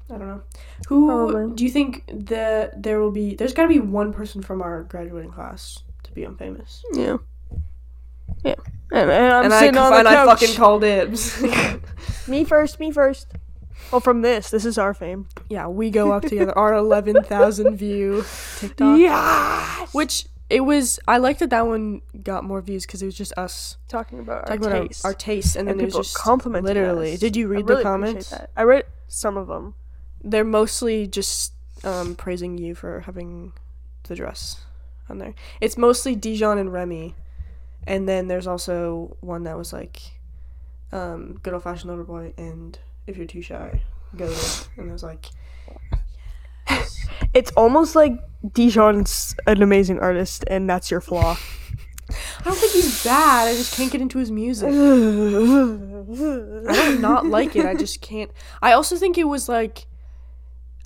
I 0.08 0.18
don't 0.18 0.28
know. 0.28 0.42
Who 0.88 1.06
Probably. 1.06 1.54
do 1.54 1.64
you 1.64 1.70
think 1.70 2.04
that 2.28 2.82
there 2.82 3.00
will 3.00 3.10
be? 3.10 3.34
There's 3.34 3.52
got 3.52 3.62
to 3.62 3.68
be 3.68 3.80
one 3.80 4.12
person 4.12 4.42
from 4.42 4.62
our 4.62 4.82
graduating 4.84 5.30
class 5.32 5.78
to 6.04 6.12
be 6.12 6.22
unfamous. 6.22 6.82
Yeah. 6.92 7.16
Yeah. 8.44 8.54
And, 8.92 9.10
and 9.10 9.32
I'm 9.32 9.44
and 9.44 9.54
I, 9.54 9.68
on 9.68 9.74
the 9.74 9.98
and 9.98 10.08
I 10.08 10.24
fucking 10.26 10.54
called 10.56 10.82
dibs. 10.82 11.42
Me 12.28 12.44
first, 12.44 12.78
me 12.78 12.90
first. 12.90 13.32
Well, 13.90 14.00
from 14.00 14.22
this, 14.22 14.50
this 14.50 14.64
is 14.64 14.78
our 14.78 14.94
fame. 14.94 15.28
yeah, 15.48 15.66
we 15.66 15.90
go 15.90 16.12
up 16.12 16.22
together. 16.22 16.56
Our 16.56 16.74
eleven 16.74 17.22
thousand 17.24 17.76
view 17.76 18.24
TikTok. 18.58 18.98
Yeah. 18.98 19.86
Which 19.92 20.26
it 20.48 20.60
was. 20.60 20.98
I 21.08 21.18
liked 21.18 21.40
that 21.40 21.50
that 21.50 21.66
one 21.66 22.02
got 22.22 22.44
more 22.44 22.60
views 22.60 22.86
because 22.86 23.02
it 23.02 23.06
was 23.06 23.16
just 23.16 23.32
us 23.38 23.76
Talking 23.88 24.18
about 24.20 24.46
talking 24.46 24.64
our 24.66 24.70
about 24.76 24.88
taste. 24.88 25.04
our, 25.04 25.10
our 25.10 25.14
taste, 25.14 25.56
and, 25.56 25.68
and 25.68 25.78
then 25.80 25.84
it 25.88 25.94
was 25.94 26.08
just 26.08 26.16
complimenting 26.16 26.66
literally. 26.66 27.14
us. 27.14 27.20
Did 27.20 27.36
you 27.36 27.46
I 27.46 27.50
read 27.56 27.68
really 27.68 27.82
the 27.82 27.82
comments? 27.82 28.30
that. 28.30 28.50
I 28.56 28.62
read 28.62 28.84
some 29.08 29.36
of 29.36 29.48
them. 29.48 29.74
They're 30.22 30.44
mostly 30.44 31.06
just 31.06 31.52
um, 31.84 32.14
praising 32.14 32.56
you 32.58 32.74
for 32.74 33.00
having 33.00 33.52
the 34.04 34.14
dress 34.14 34.60
on 35.08 35.18
there. 35.18 35.34
It's 35.60 35.76
mostly 35.76 36.14
Dijon 36.14 36.58
and 36.58 36.72
Remi, 36.72 37.14
and 37.86 38.08
then 38.08 38.28
there's 38.28 38.46
also 38.46 39.16
one 39.20 39.42
that 39.44 39.56
was 39.58 39.72
like, 39.72 40.00
um, 40.92 41.40
"Good 41.42 41.52
old 41.54 41.62
fashioned 41.62 41.90
lover 41.90 42.04
boy," 42.04 42.32
and 42.36 42.78
if 43.06 43.16
you're 43.16 43.26
too 43.26 43.42
shy, 43.42 43.82
go 44.16 44.26
there. 44.26 44.64
And 44.76 44.90
I 44.90 44.92
was 44.92 45.02
like, 45.02 45.26
It's 47.34 47.50
almost 47.52 47.96
like 47.96 48.12
Dijon's 48.46 49.34
an 49.46 49.62
amazing 49.62 49.98
artist, 50.00 50.44
and 50.48 50.68
that's 50.68 50.90
your 50.90 51.00
flaw. 51.00 51.38
I 52.10 52.44
don't 52.44 52.56
think 52.56 52.72
he's 52.72 53.02
bad. 53.04 53.48
I 53.48 53.54
just 53.54 53.74
can't 53.74 53.90
get 53.90 54.02
into 54.02 54.18
his 54.18 54.30
music. 54.30 54.68
I 54.68 54.72
don't 56.74 57.00
not 57.00 57.24
like 57.26 57.56
it. 57.56 57.64
I 57.64 57.74
just 57.74 58.02
can't. 58.02 58.30
I 58.60 58.72
also 58.72 58.96
think 58.96 59.16
it 59.16 59.24
was 59.24 59.48
like. 59.48 59.86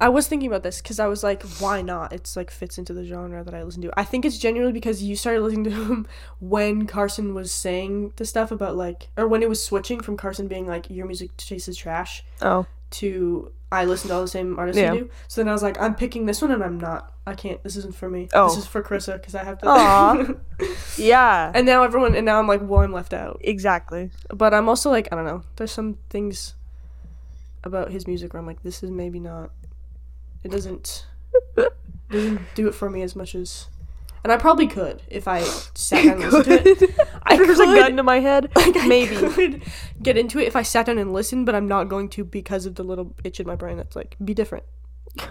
I 0.01 0.11
was 0.11 0.29
thinking 0.29 0.49
about 0.49 0.63
this 0.63 0.81
because 0.83 1.01
I 1.01 1.07
was 1.07 1.23
like, 1.25 1.43
why 1.59 1.81
not? 1.81 2.13
It's 2.13 2.37
like 2.37 2.51
fits 2.51 2.77
into 2.77 2.93
the 2.93 3.05
genre 3.05 3.43
that 3.43 3.55
I 3.55 3.63
listen 3.63 3.83
to. 3.83 3.93
I 3.99 4.05
think 4.05 4.25
it's 4.25 4.39
genuinely 4.39 4.73
because 4.73 5.03
you 5.03 5.17
started 5.17 5.41
listening 5.41 5.65
to 5.65 5.71
him 5.85 6.07
when 6.39 6.87
Carson 6.87 7.35
was 7.35 7.51
saying 7.51 8.13
the 8.17 8.25
stuff 8.25 8.51
about 8.51 8.77
like, 8.77 9.09
or 9.17 9.27
when 9.27 9.43
it 9.43 9.49
was 9.49 9.65
switching 9.65 10.01
from 10.01 10.17
Carson 10.17 10.49
being 10.49 10.67
like, 10.67 10.91
your 10.91 11.07
music 11.07 11.31
is 11.51 11.77
trash 11.77 12.25
oh. 12.43 12.67
to 12.91 13.53
I 13.73 13.85
listen 13.85 14.09
to 14.09 14.15
all 14.15 14.23
the 14.23 14.29
same 14.29 14.59
artists 14.59 14.81
Yeah. 14.81 14.93
you 14.93 15.01
do. 15.01 15.11
So 15.29 15.41
then 15.41 15.49
I 15.49 15.53
was 15.53 15.63
like, 15.63 15.81
I'm 15.81 15.95
picking 15.95 16.27
this 16.27 16.41
one 16.41 16.53
and 16.53 16.63
I'm 16.63 16.79
not. 16.79 17.13
I 17.27 17.35
can't. 17.35 17.63
This 17.65 17.75
isn't 17.77 17.97
for 17.97 18.09
me. 18.09 18.29
Oh. 18.33 18.49
This 18.49 18.59
is 18.59 18.67
for 18.67 18.83
Karissa 18.83 19.15
because 19.15 19.35
I 19.35 19.43
have 19.45 19.59
to. 19.59 19.69
Aw. 19.69 20.35
Yeah. 20.97 21.53
and 21.55 21.67
now 21.67 21.83
everyone, 21.83 22.15
and 22.15 22.25
now 22.25 22.39
I'm 22.39 22.47
like, 22.47 22.61
well, 22.63 22.81
I'm 22.81 22.93
left 22.93 23.13
out 23.13 23.41
exactly. 23.43 24.11
but 24.29 24.55
I'm 24.55 24.69
also 24.69 24.91
like 24.91 25.09
I 25.11 25.17
don't 25.17 25.25
know. 25.25 25.43
There's 25.57 25.73
some 25.73 25.99
things 26.11 26.55
about 27.65 27.91
his 27.91 28.07
music 28.07 28.33
where 28.33 28.41
I'm 28.41 28.47
like, 28.47 28.63
this 28.63 28.83
is 28.83 28.91
maybe 28.91 29.19
not. 29.19 29.51
It 30.45 30.51
doesn't 30.51 31.07
doesn't 32.11 32.41
do 32.55 32.69
it 32.69 32.75
for 32.75 32.89
me 32.89 33.03
as 33.03 33.17
much 33.17 33.35
as, 33.35 33.67
and 34.23 34.33
I 34.33 34.37
probably 34.37 34.67
could 34.69 35.03
if 35.09 35.27
I 35.27 35.41
sat 35.75 36.05
down 36.05 36.23
and 36.23 36.33
listened 36.33 36.45
to 36.45 36.71
it. 36.85 37.09
I 37.25 37.37
There's 37.37 37.59
a 37.59 37.65
could. 37.65 37.79
gun 37.79 37.97
to 37.97 38.03
my 38.03 38.21
head. 38.21 38.51
Like, 38.57 38.77
I 38.77 38.87
Maybe. 38.87 39.17
could 39.17 39.63
get 40.03 40.17
into 40.17 40.39
it 40.39 40.47
if 40.47 40.55
I 40.57 40.63
sat 40.63 40.87
down 40.87 40.99
and 40.99 41.13
listened, 41.13 41.47
but 41.47 41.55
I'm 41.55 41.67
not 41.67 41.89
going 41.89 42.09
to 42.11 42.25
because 42.25 42.65
of 42.67 42.77
the 42.77 42.85
little 42.85 43.15
itch 43.25 43.41
in 43.41 43.47
my 43.47 43.57
brain 43.57 43.77
that's 43.77 43.97
like 43.97 44.17
be 44.25 44.35
different. 44.35 44.65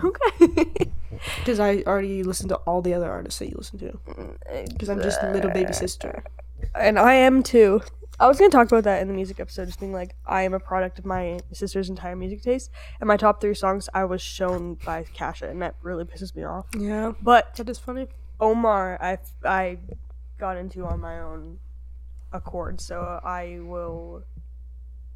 okay. 0.04 0.92
Because 1.38 1.60
I 1.62 1.78
already 1.88 2.24
listened 2.24 2.50
to 2.50 2.56
all 2.58 2.82
the 2.82 2.94
other 2.94 3.10
artists 3.10 3.40
that 3.40 3.48
you 3.48 3.56
listen 3.58 3.80
to. 3.80 3.92
Mm, 4.08 4.70
because 4.74 4.90
I'm 4.90 5.02
just 5.02 5.22
a 5.24 5.32
little 5.32 5.52
baby 5.52 5.72
sister. 5.74 6.24
and 6.74 7.00
I 7.00 7.14
am 7.14 7.42
too. 7.44 7.82
I 8.20 8.28
was 8.28 8.38
gonna 8.40 8.50
talk 8.50 8.68
about 8.68 8.84
that 8.86 9.02
in 9.02 9.08
the 9.08 9.14
music 9.14 9.40
episode, 9.40 9.66
just 9.66 9.80
being 9.80 9.92
like, 9.94 10.16
I 10.26 10.44
am 10.44 10.54
a 10.54 10.60
product 10.60 11.00
of 11.00 11.06
my 11.06 11.40
sister's 11.52 11.90
entire 11.90 12.16
music 12.16 12.42
taste, 12.42 12.72
and 13.02 13.08
my 13.08 13.18
top 13.18 13.42
three 13.42 13.54
songs 13.54 13.90
I 13.94 14.06
was 14.06 14.22
shown 14.22 14.76
by 14.86 15.04
Kasha, 15.14 15.50
and 15.50 15.62
that 15.62 15.76
really 15.82 16.06
pisses 16.06 16.36
me 16.36 16.44
off. 16.44 16.66
Yeah, 16.78 17.12
But 17.22 17.56
that 17.56 17.68
is 17.70 17.78
funny. 17.80 18.08
Omar, 18.40 18.98
I 19.02 19.18
I 19.44 19.78
got 20.38 20.58
into 20.58 20.86
on 20.86 21.00
my 21.00 21.20
own 21.20 21.60
accord, 22.32 22.80
so 22.82 23.20
I 23.24 23.60
will. 23.62 24.24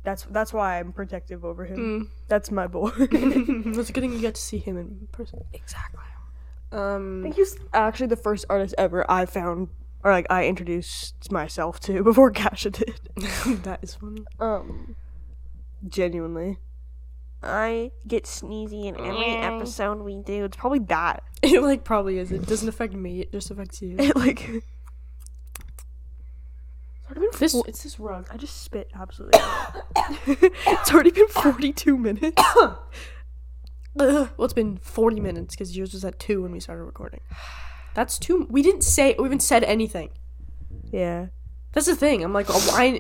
That's 0.03 0.23
that's 0.23 0.53
why 0.53 0.79
I'm 0.79 0.93
protective 0.93 1.43
over 1.43 1.65
him. 1.65 1.77
Mm. 1.77 2.07
That's 2.29 2.51
my 2.51 2.67
boy. 2.67 2.91
it's 2.99 3.91
good 3.91 4.01
thing 4.01 4.13
you 4.13 4.21
got 4.21 4.35
to 4.35 4.41
see 4.41 4.57
him 4.57 4.77
in 4.77 5.07
person. 5.11 5.43
exactly. 5.53 5.99
I 6.71 6.77
Um, 6.95 7.21
think 7.23 7.35
he's 7.35 7.57
actually 7.73 8.07
the 8.07 8.15
first 8.15 8.45
artist 8.49 8.75
ever 8.77 9.09
I 9.11 9.25
found, 9.25 9.67
or 10.03 10.11
like 10.11 10.25
I 10.29 10.45
introduced 10.47 11.31
myself 11.31 11.79
to 11.81 12.03
before 12.03 12.31
Kasha 12.31 12.69
did. 12.71 12.99
that 13.63 13.79
is 13.81 13.95
funny. 13.95 14.23
Um, 14.39 14.95
genuinely. 15.87 16.57
I 17.41 17.91
get 18.05 18.25
sneezy 18.25 18.85
in 18.85 18.99
every 18.99 19.25
episode 19.25 19.99
we 20.01 20.17
do. 20.17 20.45
It's 20.45 20.57
probably 20.57 20.79
that. 20.79 21.23
It 21.41 21.61
like 21.63 21.85
probably 21.85 22.17
is. 22.17 22.31
It 22.33 22.45
doesn't 22.45 22.67
affect 22.67 22.93
me. 22.93 23.21
It 23.21 23.31
just 23.31 23.49
affects 23.49 23.81
you. 23.81 23.95
It 23.97 24.13
like. 24.15 24.49
It's 24.49 24.65
already 27.05 27.21
been 27.21 27.39
This 27.39 27.53
fo- 27.53 27.63
it's 27.65 27.81
this 27.83 27.99
rug. 27.99 28.27
I 28.29 28.37
just 28.37 28.61
spit 28.61 28.91
absolutely. 28.93 29.39
it's 30.67 30.93
already 30.93 31.11
been 31.11 31.27
forty-two 31.29 31.97
minutes. 31.97 32.43
well, 33.95 34.29
it's 34.37 34.53
been 34.53 34.77
forty 34.77 35.19
minutes 35.21 35.55
because 35.55 35.75
yours 35.77 35.93
was 35.93 36.03
at 36.05 36.19
two 36.19 36.41
when 36.41 36.51
we 36.51 36.59
started 36.59 36.83
recording. 36.83 37.21
That's 37.93 38.17
too. 38.19 38.47
We 38.49 38.61
didn't 38.61 38.83
say. 38.83 39.15
We 39.17 39.23
haven't 39.23 39.41
said 39.41 39.63
anything. 39.63 40.09
Yeah. 40.91 41.27
That's 41.71 41.85
the 41.85 41.95
thing. 41.95 42.23
I'm 42.23 42.33
like, 42.33 42.47
oh, 42.49 42.59
why? 42.71 42.99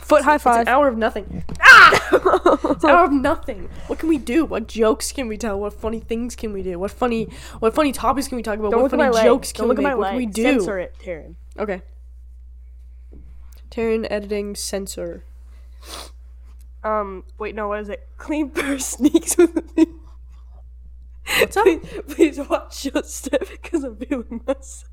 Foot 0.00 0.24
high 0.24 0.34
It's 0.36 0.44
an 0.46 0.52
five. 0.52 0.68
hour 0.68 0.88
of 0.88 0.96
nothing. 0.98 1.44
It's 2.70 2.84
an 2.84 2.90
hour 2.90 3.04
of 3.04 3.12
nothing. 3.12 3.68
What 3.86 3.98
can 3.98 4.08
we 4.08 4.18
do? 4.18 4.44
What 4.44 4.66
jokes 4.68 5.12
can 5.12 5.28
we 5.28 5.36
tell? 5.36 5.58
What 5.60 5.72
funny 5.72 6.00
things 6.00 6.34
can 6.36 6.52
we 6.52 6.62
do? 6.62 6.78
What 6.78 6.90
funny, 6.90 7.28
what 7.60 7.74
funny 7.74 7.92
topics 7.92 8.28
can 8.28 8.36
we 8.36 8.42
talk 8.42 8.58
about? 8.58 8.70
Don't 8.70 8.82
what 8.82 8.92
look 8.92 9.00
at 9.00 9.04
funny 9.04 9.16
my 9.16 9.24
jokes 9.24 9.48
legs. 9.48 9.52
can 9.52 9.62
Don't 9.62 9.68
look 9.68 9.78
we 9.78 9.84
at 9.84 9.88
make? 9.88 9.96
my 9.96 9.98
What 10.00 10.08
can 10.10 10.16
we 10.16 10.26
do? 10.26 10.42
Censor 10.42 10.78
it, 10.78 10.94
Taryn. 11.04 11.34
Okay. 11.58 11.82
Taryn 13.70 14.06
editing 14.10 14.54
censor. 14.54 15.24
Um. 16.84 17.24
Wait. 17.38 17.54
No. 17.54 17.68
What 17.68 17.80
is 17.80 17.88
it? 17.88 18.06
Clean 18.16 18.48
purse 18.50 18.86
sneaks 18.86 19.36
with 19.36 19.76
me. 19.76 19.86
What's 21.40 21.56
up? 21.56 21.64
Please, 21.64 21.80
please 22.08 22.38
watch 22.48 22.84
your 22.86 23.02
step 23.02 23.48
because 23.50 23.84
I'm 23.84 23.96
feeling 23.96 24.40
myself. 24.46 24.88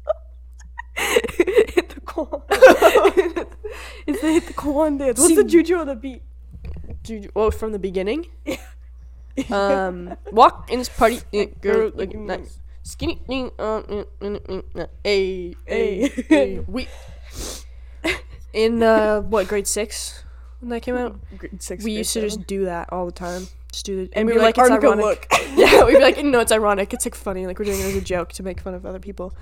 hit 0.97 1.89
the 1.89 2.01
quan. 2.05 2.41
it's 4.07 4.21
the 4.21 4.31
hit 4.31 4.47
the 4.47 4.53
quan 4.53 4.97
dance. 4.97 5.19
What's 5.19 5.29
See- 5.29 5.35
the 5.35 5.43
juju 5.43 5.75
on 5.75 5.87
the 5.87 5.95
beat? 5.95 6.21
Juju- 7.03 7.29
Oh, 7.35 7.51
from 7.51 7.71
the 7.71 7.79
beginning. 7.79 8.27
Um, 9.51 10.15
walk 10.31 10.71
in 10.71 10.79
this 10.79 10.87
party, 10.87 11.19
eh, 11.33 11.47
girl 11.59 11.91
looking 11.93 12.25
nice, 12.25 12.57
skinny. 12.83 13.19
uh, 13.59 13.81
Hey. 15.03 15.55
hey, 15.65 16.07
hey. 16.29 16.59
We 16.65 16.87
in 18.53 18.81
uh, 18.81 19.19
what 19.19 19.49
grade 19.49 19.67
six 19.67 20.23
when 20.61 20.69
that 20.69 20.83
came 20.83 20.95
out? 20.95 21.19
Grade 21.37 21.61
six. 21.61 21.83
We 21.83 21.91
used 21.91 22.13
to 22.13 22.21
just 22.21 22.47
do 22.47 22.63
that 22.63 22.93
all 22.93 23.05
the 23.07 23.11
time. 23.11 23.47
It, 23.88 24.09
and 24.13 24.26
we 24.26 24.34
be 24.34 24.38
were 24.38 24.43
like, 24.43 24.57
it's 24.57 24.69
article 24.69 24.93
ironic. 24.93 25.28
look. 25.32 25.41
yeah, 25.55 25.84
we'd 25.84 25.95
be 25.95 26.01
like, 26.01 26.23
no, 26.23 26.39
it's 26.39 26.51
ironic. 26.51 26.93
It's 26.93 27.05
like 27.05 27.15
funny. 27.15 27.47
Like 27.47 27.59
we're 27.59 27.65
doing 27.65 27.80
it 27.80 27.86
as 27.86 27.95
a 27.95 28.01
joke 28.01 28.34
to 28.34 28.43
make 28.43 28.61
fun 28.61 28.73
of 28.73 28.86
other 28.86 28.99
people. 28.99 29.36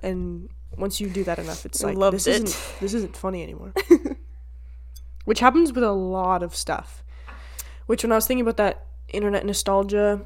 And 0.00 0.48
once 0.76 1.00
you 1.00 1.08
do 1.08 1.24
that 1.24 1.38
enough, 1.38 1.64
it's 1.66 1.82
like 1.82 1.98
this 2.10 2.26
isn't 2.26 2.80
this 2.80 2.94
isn't 2.94 3.16
funny 3.16 3.42
anymore. 3.42 3.72
Which 5.24 5.40
happens 5.40 5.72
with 5.72 5.84
a 5.84 5.92
lot 5.92 6.42
of 6.42 6.54
stuff. 6.54 7.02
Which 7.86 8.02
when 8.02 8.12
I 8.12 8.14
was 8.14 8.26
thinking 8.26 8.42
about 8.42 8.56
that 8.58 8.86
internet 9.08 9.44
nostalgia 9.44 10.22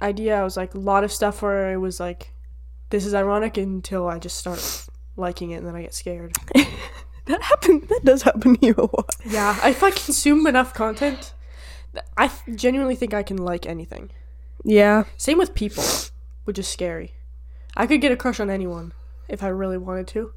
idea, 0.00 0.38
I 0.38 0.44
was 0.44 0.56
like 0.56 0.74
a 0.74 0.78
lot 0.78 1.04
of 1.04 1.12
stuff 1.12 1.42
where 1.42 1.72
it 1.72 1.78
was 1.78 2.00
like, 2.00 2.32
this 2.90 3.04
is 3.06 3.14
ironic 3.14 3.56
until 3.56 4.08
I 4.08 4.18
just 4.18 4.36
start 4.36 4.86
liking 5.16 5.50
it 5.50 5.56
and 5.56 5.66
then 5.66 5.74
I 5.74 5.82
get 5.82 5.94
scared. 5.94 6.34
that 7.26 7.42
happened. 7.42 7.88
That 7.88 8.00
does 8.04 8.22
happen 8.22 8.56
to 8.56 8.66
you 8.66 8.74
a 8.76 8.82
lot. 8.82 9.10
Yeah, 9.24 9.66
if 9.68 9.82
I 9.82 9.90
consume 9.90 10.46
enough 10.46 10.74
content, 10.74 11.32
I 12.16 12.30
genuinely 12.54 12.94
think 12.96 13.14
I 13.14 13.22
can 13.22 13.36
like 13.36 13.66
anything. 13.66 14.10
Yeah. 14.64 15.04
Same 15.16 15.38
with 15.38 15.54
people, 15.54 15.84
which 16.44 16.58
is 16.58 16.66
scary. 16.68 17.12
I 17.76 17.86
could 17.86 18.00
get 18.00 18.10
a 18.12 18.16
crush 18.16 18.40
on 18.40 18.50
anyone 18.50 18.92
if 19.28 19.42
I 19.42 19.48
really 19.48 19.78
wanted 19.78 20.06
to. 20.08 20.32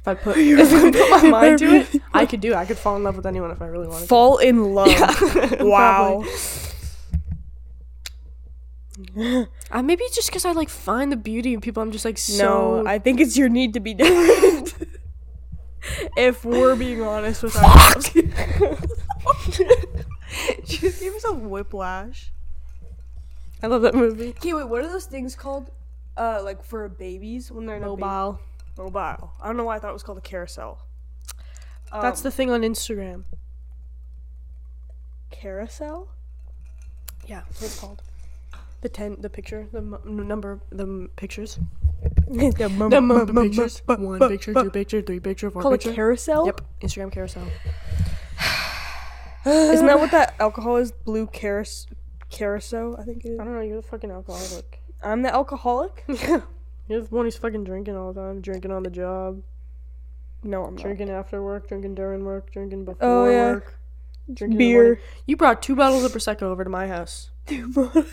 If 0.00 0.06
I 0.08 0.14
put 0.14 0.36
if 0.38 0.72
I 0.72 0.90
put 0.90 1.10
my 1.22 1.28
mind 1.40 1.58
to 1.58 1.66
it, 1.66 2.02
I 2.14 2.24
could 2.26 2.40
do 2.40 2.52
it. 2.52 2.56
I 2.56 2.64
could 2.64 2.78
fall 2.78 2.96
in 2.96 3.02
love 3.04 3.16
with 3.16 3.26
anyone 3.26 3.50
if 3.50 3.60
I 3.60 3.66
really 3.66 3.88
wanted 3.88 4.08
Fall 4.08 4.38
in 4.38 4.74
love. 4.74 4.88
to. 4.96 5.58
Wow. 5.60 6.24
Uh, 9.16 9.80
maybe 9.82 10.02
it's 10.02 10.16
just 10.16 10.28
because 10.28 10.44
I 10.44 10.50
like 10.52 10.68
find 10.68 11.12
the 11.12 11.16
beauty 11.16 11.54
in 11.54 11.60
people. 11.60 11.80
I'm 11.82 11.92
just 11.92 12.04
like 12.04 12.18
so. 12.18 12.82
No, 12.82 12.86
I 12.88 12.98
think 12.98 13.20
it's 13.20 13.36
your 13.36 13.48
need 13.48 13.74
to 13.74 13.80
be 13.80 13.94
different. 13.94 14.74
if 16.16 16.44
we're 16.44 16.74
being 16.74 17.00
honest 17.02 17.44
with 17.44 17.54
ourselves. 17.56 18.10
Just 20.64 21.00
give 21.00 21.14
yourself 21.14 21.38
whiplash. 21.38 22.30
I 23.62 23.66
love 23.66 23.82
that 23.82 23.94
movie. 23.94 24.30
Okay, 24.30 24.52
wait, 24.54 24.68
what 24.68 24.82
are 24.84 24.88
those 24.88 25.06
things 25.06 25.34
called? 25.34 25.70
Uh, 26.16 26.40
like 26.42 26.62
for 26.64 26.88
babies 26.88 27.50
when 27.50 27.66
they're 27.66 27.76
in 27.76 27.82
a 27.82 27.86
baby- 27.86 28.00
Mobile. 28.02 28.40
mobile. 28.76 29.32
I 29.40 29.46
don't 29.46 29.56
know 29.56 29.64
why 29.64 29.76
I 29.76 29.78
thought 29.78 29.90
it 29.90 29.92
was 29.94 30.02
called 30.02 30.18
a 30.18 30.22
carousel. 30.22 30.80
That's 31.92 32.20
Um, 32.20 32.22
the 32.24 32.30
thing 32.30 32.50
on 32.50 32.62
Instagram. 32.62 33.24
carousel. 35.30 36.08
Yeah, 37.26 37.42
that's 37.46 37.60
what 37.60 37.66
it's 37.70 37.80
called. 37.80 38.02
The 38.80 38.88
ten, 38.88 39.16
the 39.20 39.28
picture, 39.30 39.66
the 39.72 39.78
m- 39.78 39.98
number, 40.28 40.60
the 40.70 40.84
m- 40.84 41.10
pictures. 41.16 41.58
the 42.28 42.50
The 42.56 42.64
m- 42.64 43.26
pictures. 43.34 43.82
One 43.86 44.18
picture, 44.28 44.54
two 44.54 44.70
picture, 44.70 45.02
three 45.02 45.20
picture, 45.20 45.50
four 45.50 45.62
Called 45.62 45.74
a 45.74 45.78
carousel. 45.78 46.46
Yep, 46.46 46.60
Instagram 46.82 47.12
carousel. 47.12 47.42
Isn't 49.48 49.86
that 49.86 49.98
what 49.98 50.10
that 50.12 50.34
alcohol 50.40 50.76
is? 50.76 50.92
Blue 50.92 51.26
carousel. 51.26 51.90
Carousel, 52.30 52.96
I 52.98 53.04
think 53.04 53.24
it 53.24 53.30
is. 53.30 53.40
I 53.40 53.44
don't 53.44 53.54
know. 53.54 53.60
You're 53.62 53.80
the 53.80 53.86
fucking 53.88 54.10
alcoholic. 54.10 54.82
I'm 55.02 55.22
the 55.22 55.32
alcoholic. 55.34 56.04
Yeah. 56.08 56.40
You're 56.88 57.02
the 57.02 57.14
one 57.14 57.24
who's 57.26 57.36
fucking 57.36 57.64
drinking 57.64 57.96
all 57.96 58.12
the 58.12 58.20
time. 58.20 58.40
Drinking 58.40 58.70
on 58.72 58.82
the 58.82 58.90
job. 58.90 59.42
No, 60.42 60.64
I'm 60.64 60.74
not. 60.74 60.82
Drinking 60.82 61.10
after 61.10 61.42
work. 61.42 61.68
Drinking 61.68 61.94
during 61.94 62.24
work. 62.24 62.50
Drinking 62.52 62.84
before 62.84 62.98
Oh, 63.06 63.30
yeah. 63.30 63.52
work. 63.52 63.78
Drinking 64.32 64.58
Beer. 64.58 65.00
You 65.26 65.36
brought 65.36 65.62
two 65.62 65.74
bottles 65.76 66.04
of 66.04 66.12
prosecco 66.12 66.42
over 66.42 66.64
to 66.64 66.70
my 66.70 66.86
house. 66.86 67.30
Two 67.46 67.72
bottles. 67.72 68.06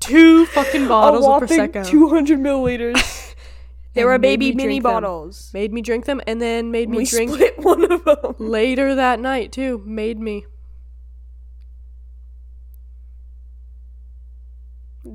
two 0.00 0.46
fucking 0.46 0.86
bottles 0.88 1.24
of 1.26 1.42
prosecco. 1.48 1.86
200 1.86 2.38
milliliters. 2.38 3.34
they 3.94 4.04
were 4.04 4.18
baby 4.18 4.52
mini 4.52 4.64
drink 4.80 4.82
them. 4.82 4.92
bottles. 4.92 5.50
Made 5.54 5.72
me 5.72 5.80
drink 5.82 6.04
them, 6.04 6.20
and 6.26 6.40
then 6.42 6.70
made 6.70 6.88
me 6.90 6.98
we 6.98 7.04
drink 7.06 7.32
split 7.32 7.58
one 7.64 7.90
of 7.90 8.04
them. 8.04 8.34
later 8.38 8.94
that 8.94 9.18
night 9.20 9.52
too. 9.52 9.82
Made 9.86 10.18
me. 10.20 10.44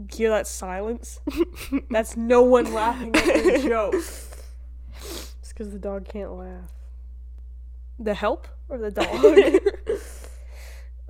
Hear 0.10 0.30
that 0.30 0.48
silence? 0.48 1.20
That's 1.90 2.18
no 2.18 2.42
one 2.42 2.74
laughing 2.74 3.16
at 3.16 3.46
your 3.46 3.58
joke. 3.92 3.96
It's 3.96 5.50
because 5.50 5.72
the 5.72 5.80
dog 5.80 6.08
can't 6.08 6.32
laugh. 6.34 6.72
The 8.00 8.14
help 8.14 8.48
or 8.70 8.78
the 8.78 8.92
dog? 8.92 9.08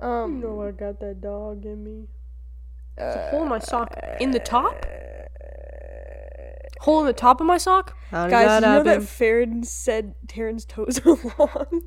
um, 0.00 0.40
No, 0.40 0.62
I 0.62 0.72
got 0.72 1.00
that 1.00 1.20
dog 1.20 1.64
in 1.64 1.84
me. 1.84 2.06
There's 2.96 3.16
a 3.16 3.30
hole 3.30 3.42
in 3.44 3.48
my 3.48 3.58
sock. 3.58 3.94
In 4.20 4.32
the 4.32 4.38
top? 4.38 4.84
Hole 6.80 7.00
in 7.00 7.06
the 7.06 7.12
top 7.12 7.40
of 7.40 7.46
my 7.46 7.58
sock? 7.58 7.96
How 8.10 8.24
did 8.24 8.30
Guys, 8.32 8.46
that 8.48 8.60
did 8.60 8.66
you 8.66 8.72
know 8.72 8.82
that 8.82 8.90
happen? 8.90 9.06
Farron 9.06 9.64
said 9.64 10.14
Taryn's 10.26 10.64
toes 10.64 11.00
are 11.06 11.16
long? 11.38 11.82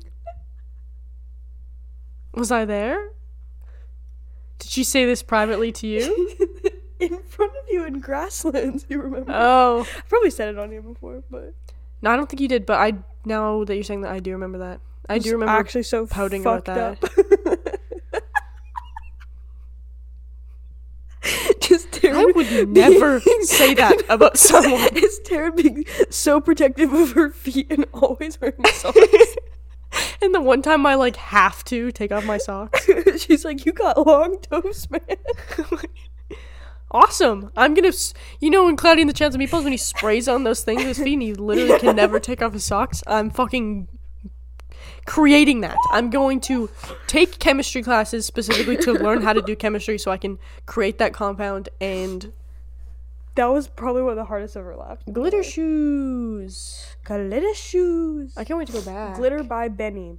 Was 2.34 2.50
I 2.50 2.64
there? 2.64 3.10
Did 4.58 4.70
she 4.70 4.84
say 4.84 5.04
this 5.04 5.22
privately 5.22 5.70
to 5.72 5.86
you? 5.86 6.36
In 7.00 7.22
front 7.22 7.52
of 7.52 7.64
you 7.70 7.84
in 7.84 8.00
grasslands. 8.00 8.86
You 8.90 9.00
remember? 9.02 9.32
oh. 9.34 9.86
I 9.96 10.00
probably 10.08 10.30
said 10.30 10.48
it 10.48 10.58
on 10.58 10.70
here 10.70 10.82
before, 10.82 11.22
but 11.30 11.54
No, 12.02 12.10
I 12.10 12.16
don't 12.16 12.28
think 12.28 12.40
you 12.40 12.48
did, 12.48 12.66
but 12.66 12.78
I 12.78 12.94
now 13.24 13.64
that 13.64 13.74
you're 13.74 13.84
saying 13.84 14.02
that 14.02 14.12
I 14.12 14.20
do 14.20 14.32
remember 14.32 14.58
that. 14.58 14.80
I 15.08 15.18
do 15.18 15.32
remember 15.32 15.52
actually 15.52 15.84
so 15.84 16.06
pouting 16.06 16.40
about 16.42 16.64
that. 16.66 17.02
up. 17.02 17.10
Just 21.60 21.90
Taryn 21.90 22.14
I 22.14 22.24
would 22.26 22.68
never 22.68 23.20
say 23.42 23.74
that 23.74 24.00
about 24.08 24.36
someone. 24.38 24.88
It's 24.92 25.18
Taryn 25.28 25.56
being 25.56 25.84
so 26.10 26.40
protective 26.40 26.92
of 26.92 27.12
her 27.12 27.30
feet 27.30 27.66
and 27.70 27.84
always 27.92 28.40
wearing 28.40 28.64
socks. 28.66 28.98
and 30.22 30.32
the 30.34 30.40
one 30.40 30.62
time 30.62 30.86
I 30.86 30.94
like 30.94 31.16
have 31.16 31.64
to 31.64 31.90
take 31.90 32.12
off 32.12 32.24
my 32.24 32.38
socks. 32.38 32.88
She's 33.18 33.44
like, 33.44 33.66
"You 33.66 33.72
got 33.72 34.06
long 34.06 34.38
toes, 34.40 34.86
man." 34.90 35.00
Awesome. 36.90 37.50
I'm 37.56 37.74
gonna, 37.74 37.92
you 38.40 38.48
know, 38.50 38.64
when 38.66 38.76
Cloudy 38.76 39.00
in 39.02 39.06
the 39.08 39.12
Chance 39.12 39.34
of 39.34 39.40
Meatballs 39.40 39.64
when 39.64 39.72
he 39.72 39.76
sprays 39.78 40.28
on 40.28 40.44
those 40.44 40.62
things 40.62 40.78
with 40.84 40.96
his 40.96 40.98
feet 40.98 41.14
and 41.14 41.22
he 41.22 41.34
literally 41.34 41.78
can 41.80 41.96
never 42.02 42.20
take 42.20 42.42
off 42.42 42.52
his 42.52 42.64
socks. 42.64 43.02
I'm 43.06 43.30
fucking 43.30 43.88
creating 45.04 45.60
that. 45.62 45.76
I'm 45.92 46.10
going 46.10 46.40
to 46.42 46.70
take 47.06 47.38
chemistry 47.38 47.82
classes 47.82 48.26
specifically 48.26 48.76
to 48.78 48.92
learn 48.92 49.22
how 49.22 49.32
to 49.32 49.42
do 49.42 49.56
chemistry 49.56 49.98
so 49.98 50.10
I 50.10 50.16
can 50.16 50.38
create 50.66 50.98
that 50.98 51.12
compound 51.12 51.68
and 51.80 52.32
That 53.34 53.46
was 53.46 53.68
probably 53.68 54.02
one 54.02 54.12
of 54.12 54.16
the 54.16 54.24
hardest 54.24 54.56
ever 54.56 54.74
laughed. 54.76 55.12
glitter 55.12 55.42
shoes. 55.42 56.96
Glitter 57.04 57.54
shoes. 57.54 58.32
I 58.36 58.44
can't 58.44 58.58
wait 58.58 58.66
to 58.68 58.72
go 58.72 58.82
back. 58.82 59.16
Glitter 59.16 59.42
by 59.42 59.68
BENEE. 59.68 60.08
song. 60.08 60.18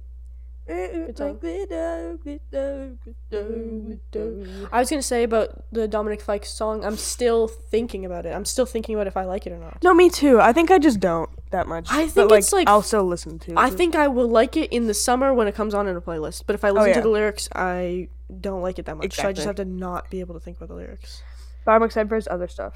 I 4.70 4.78
was 4.78 4.90
gonna 4.90 5.02
say 5.02 5.22
about 5.22 5.64
the 5.72 5.88
Dominic 5.88 6.20
Fike 6.20 6.44
song. 6.44 6.84
I'm 6.84 6.96
still 6.96 7.48
thinking 7.48 8.04
about 8.04 8.26
it. 8.26 8.34
I'm 8.34 8.44
still 8.44 8.66
thinking 8.66 8.94
about 8.94 9.06
if 9.06 9.16
I 9.16 9.24
like 9.24 9.46
it 9.46 9.52
or 9.52 9.58
not. 9.58 9.82
No, 9.82 9.94
me 9.94 10.10
too. 10.10 10.40
I 10.40 10.52
think 10.52 10.70
I 10.70 10.78
just 10.78 11.00
don't 11.00 11.30
that 11.50 11.66
much. 11.66 11.88
I 11.90 12.04
But, 12.06 12.12
think 12.28 12.32
it's, 12.32 12.52
like- 12.52 12.68
I'll 12.68 12.82
still 12.82 13.04
listen 13.04 13.38
to. 13.40 13.54
I 13.56 13.70
think 13.70 13.96
I 13.96 14.08
will 14.08 14.28
like 14.28 14.56
it 14.56 14.70
in 14.72 14.86
the 14.86 14.94
summer 14.94 15.32
when 15.32 15.48
it 15.48 15.54
comes 15.54 15.72
on 15.72 15.88
in 15.88 15.96
a 15.96 16.00
playlist. 16.00 16.44
But 16.46 16.54
if 16.54 16.64
I 16.64 16.70
listen 16.70 16.88
yeah. 16.90 16.94
to 16.96 17.00
the 17.02 17.08
lyrics, 17.08 17.48
I 17.54 18.08
don't 18.40 18.60
like 18.60 18.78
it 18.78 18.84
that 18.86 18.96
much. 18.98 19.14
So 19.14 19.26
I 19.28 19.32
just 19.32 19.46
have 19.46 19.56
to 19.56 19.64
not 19.64 20.10
be 20.10 20.20
able 20.20 20.34
to 20.34 20.40
think 20.40 20.58
about 20.58 20.68
the 20.68 20.74
lyrics. 20.74 21.22
But 21.64 21.72
I'm 21.72 21.82
excited 21.82 22.08
for 22.08 22.16
his 22.16 22.28
other 22.28 22.48
stuff. 22.48 22.74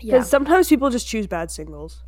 Yeah, 0.00 0.14
Because 0.16 0.28
sometimes 0.28 0.68
people 0.68 0.90
just 0.90 1.06
choose 1.06 1.26
bad 1.26 1.50
singles 1.50 2.02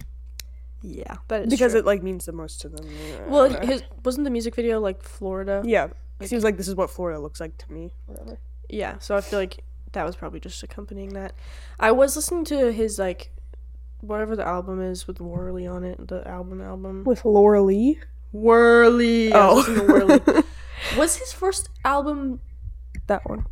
yeah, 0.87 1.17
that 1.29 1.43
is 1.43 1.51
because 1.51 1.73
true. 1.73 1.81
it 1.81 1.87
like 1.87 2.03
means 2.03 2.27
the 2.27 2.33
most 2.33 2.61
to 2.63 2.69
them. 2.69 2.87
well, 3.29 3.49
his 3.51 3.83
wasn't 4.05 4.25
the 4.25 4.31
music 4.31 4.55
video 4.55 4.79
like 4.81 5.03
Florida? 5.03 5.63
yeah, 5.65 5.89
it 6.21 6.29
seems 6.29 6.45
like 6.45 6.57
this 6.57 6.69
is 6.69 6.75
what 6.75 6.91
Florida 6.91 7.19
looks 7.19 7.41
like 7.41 7.59
to 7.59 7.73
me. 7.73 7.93
Whatever. 8.07 8.39
Yeah, 8.69 8.99
so 9.01 9.17
I 9.17 9.21
feel 9.21 9.39
like 9.39 9.65
that 9.93 10.05
was 10.05 10.17
probably 10.17 10.41
just 10.41 10.63
accompanying 10.63 11.15
that. 11.15 11.33
I 11.81 11.93
was 11.93 12.17
listening 12.17 12.45
to 12.47 12.71
his 12.73 12.99
like 12.99 13.31
whatever 14.01 14.37
the 14.37 14.47
album 14.47 14.81
is 14.81 15.07
with 15.07 15.21
Worley 15.21 15.67
on 15.67 15.83
it. 15.85 16.07
The 16.09 16.27
album 16.29 16.61
album. 16.61 17.05
With 17.05 17.25
Laura 17.25 17.63
Lee. 17.63 17.99
Whirly. 18.33 19.33
I 19.33 19.47
was 19.53 19.69
Oh. 19.69 19.73
listening 19.73 19.87
to 19.87 19.93
Whirly. 20.33 20.43
Was 20.99 21.17
his 21.17 21.33
first 21.33 21.71
album 21.85 22.41
that 23.07 23.29
one. 23.29 23.47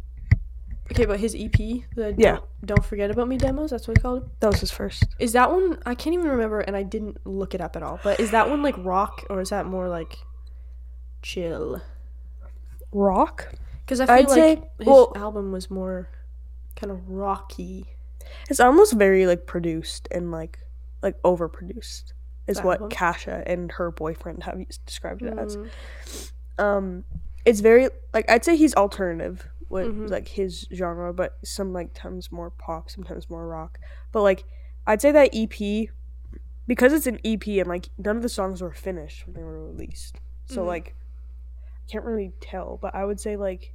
Okay? 0.92 1.04
But 1.06 1.20
his 1.20 1.34
EP, 1.34 1.52
the 1.94 2.14
Yeah. 2.16 2.32
Don't, 2.32 2.44
Don't 2.64 2.84
Forget 2.84 3.10
About 3.10 3.28
Me 3.28 3.36
demos. 3.36 3.70
That's 3.70 3.86
what 3.88 3.96
it's 3.96 4.02
called. 4.02 4.28
That 4.40 4.48
was 4.48 4.60
his 4.60 4.70
first. 4.70 5.04
Is 5.18 5.32
that 5.32 5.50
one? 5.50 5.78
I 5.86 5.94
can't 5.94 6.14
even 6.14 6.28
remember, 6.28 6.60
and 6.60 6.76
I 6.76 6.82
didn't 6.82 7.18
look 7.26 7.54
it 7.54 7.60
up 7.60 7.76
at 7.76 7.82
all. 7.82 8.00
But 8.02 8.20
is 8.20 8.30
that 8.32 8.48
one 8.50 8.62
like 8.62 8.74
rock, 8.78 9.24
or 9.30 9.40
is 9.40 9.50
that 9.50 9.66
more 9.66 9.88
like 9.88 10.16
chill? 11.22 11.80
Rock. 12.92 13.52
Because 13.84 14.00
I 14.00 14.06
feel 14.06 14.14
I'd 14.14 14.28
like 14.28 14.34
say- 14.34 14.62
his 14.78 14.86
well- 14.86 15.12
album 15.16 15.52
was 15.52 15.70
more 15.70 16.08
kind 16.76 16.90
of 16.90 17.08
rocky. 17.08 17.86
It's 18.48 18.60
almost 18.60 18.94
very 18.94 19.26
like 19.26 19.46
produced 19.46 20.08
and 20.10 20.30
like 20.30 20.58
like 21.02 21.20
overproduced. 21.22 22.12
Is 22.46 22.60
what 22.62 22.74
album? 22.80 22.90
Kasha 22.90 23.42
and 23.46 23.72
her 23.72 23.90
boyfriend 23.90 24.42
have 24.44 24.58
described 24.86 25.22
it 25.22 25.38
as. 25.38 25.56
Mm. 25.56 25.68
um 26.58 27.04
it's 27.44 27.60
very 27.60 27.88
like 28.12 28.30
i'd 28.30 28.44
say 28.44 28.54
he's 28.56 28.74
alternative 28.74 29.48
with 29.74 29.88
Mhm. 29.88 30.08
like 30.10 30.28
his 30.28 30.66
genre 30.72 31.12
but 31.12 31.36
some 31.44 31.72
like 31.72 31.92
times 31.92 32.30
more 32.32 32.48
pop 32.50 32.88
sometimes 32.90 33.28
more 33.28 33.46
rock. 33.46 33.78
But 34.12 34.22
like 34.22 34.44
i'd 34.86 35.00
say 35.02 35.10
that 35.12 35.30
ep 35.34 35.90
because 36.66 36.92
it's 36.92 37.06
an 37.06 37.18
ep 37.24 37.46
and 37.46 37.66
like 37.68 37.88
none 37.98 38.16
of 38.16 38.22
the 38.22 38.28
songs 38.28 38.62
were 38.62 38.72
finished 38.72 39.26
when 39.26 39.34
they 39.34 39.42
were 39.42 39.64
released. 39.66 40.20
So 40.46 40.62
Mhm. 40.62 40.66
like 40.66 40.94
i 41.56 41.90
can't 41.90 42.04
really 42.04 42.32
tell 42.40 42.78
but 42.80 42.94
i 42.94 43.04
would 43.04 43.20
say 43.20 43.36
like 43.36 43.74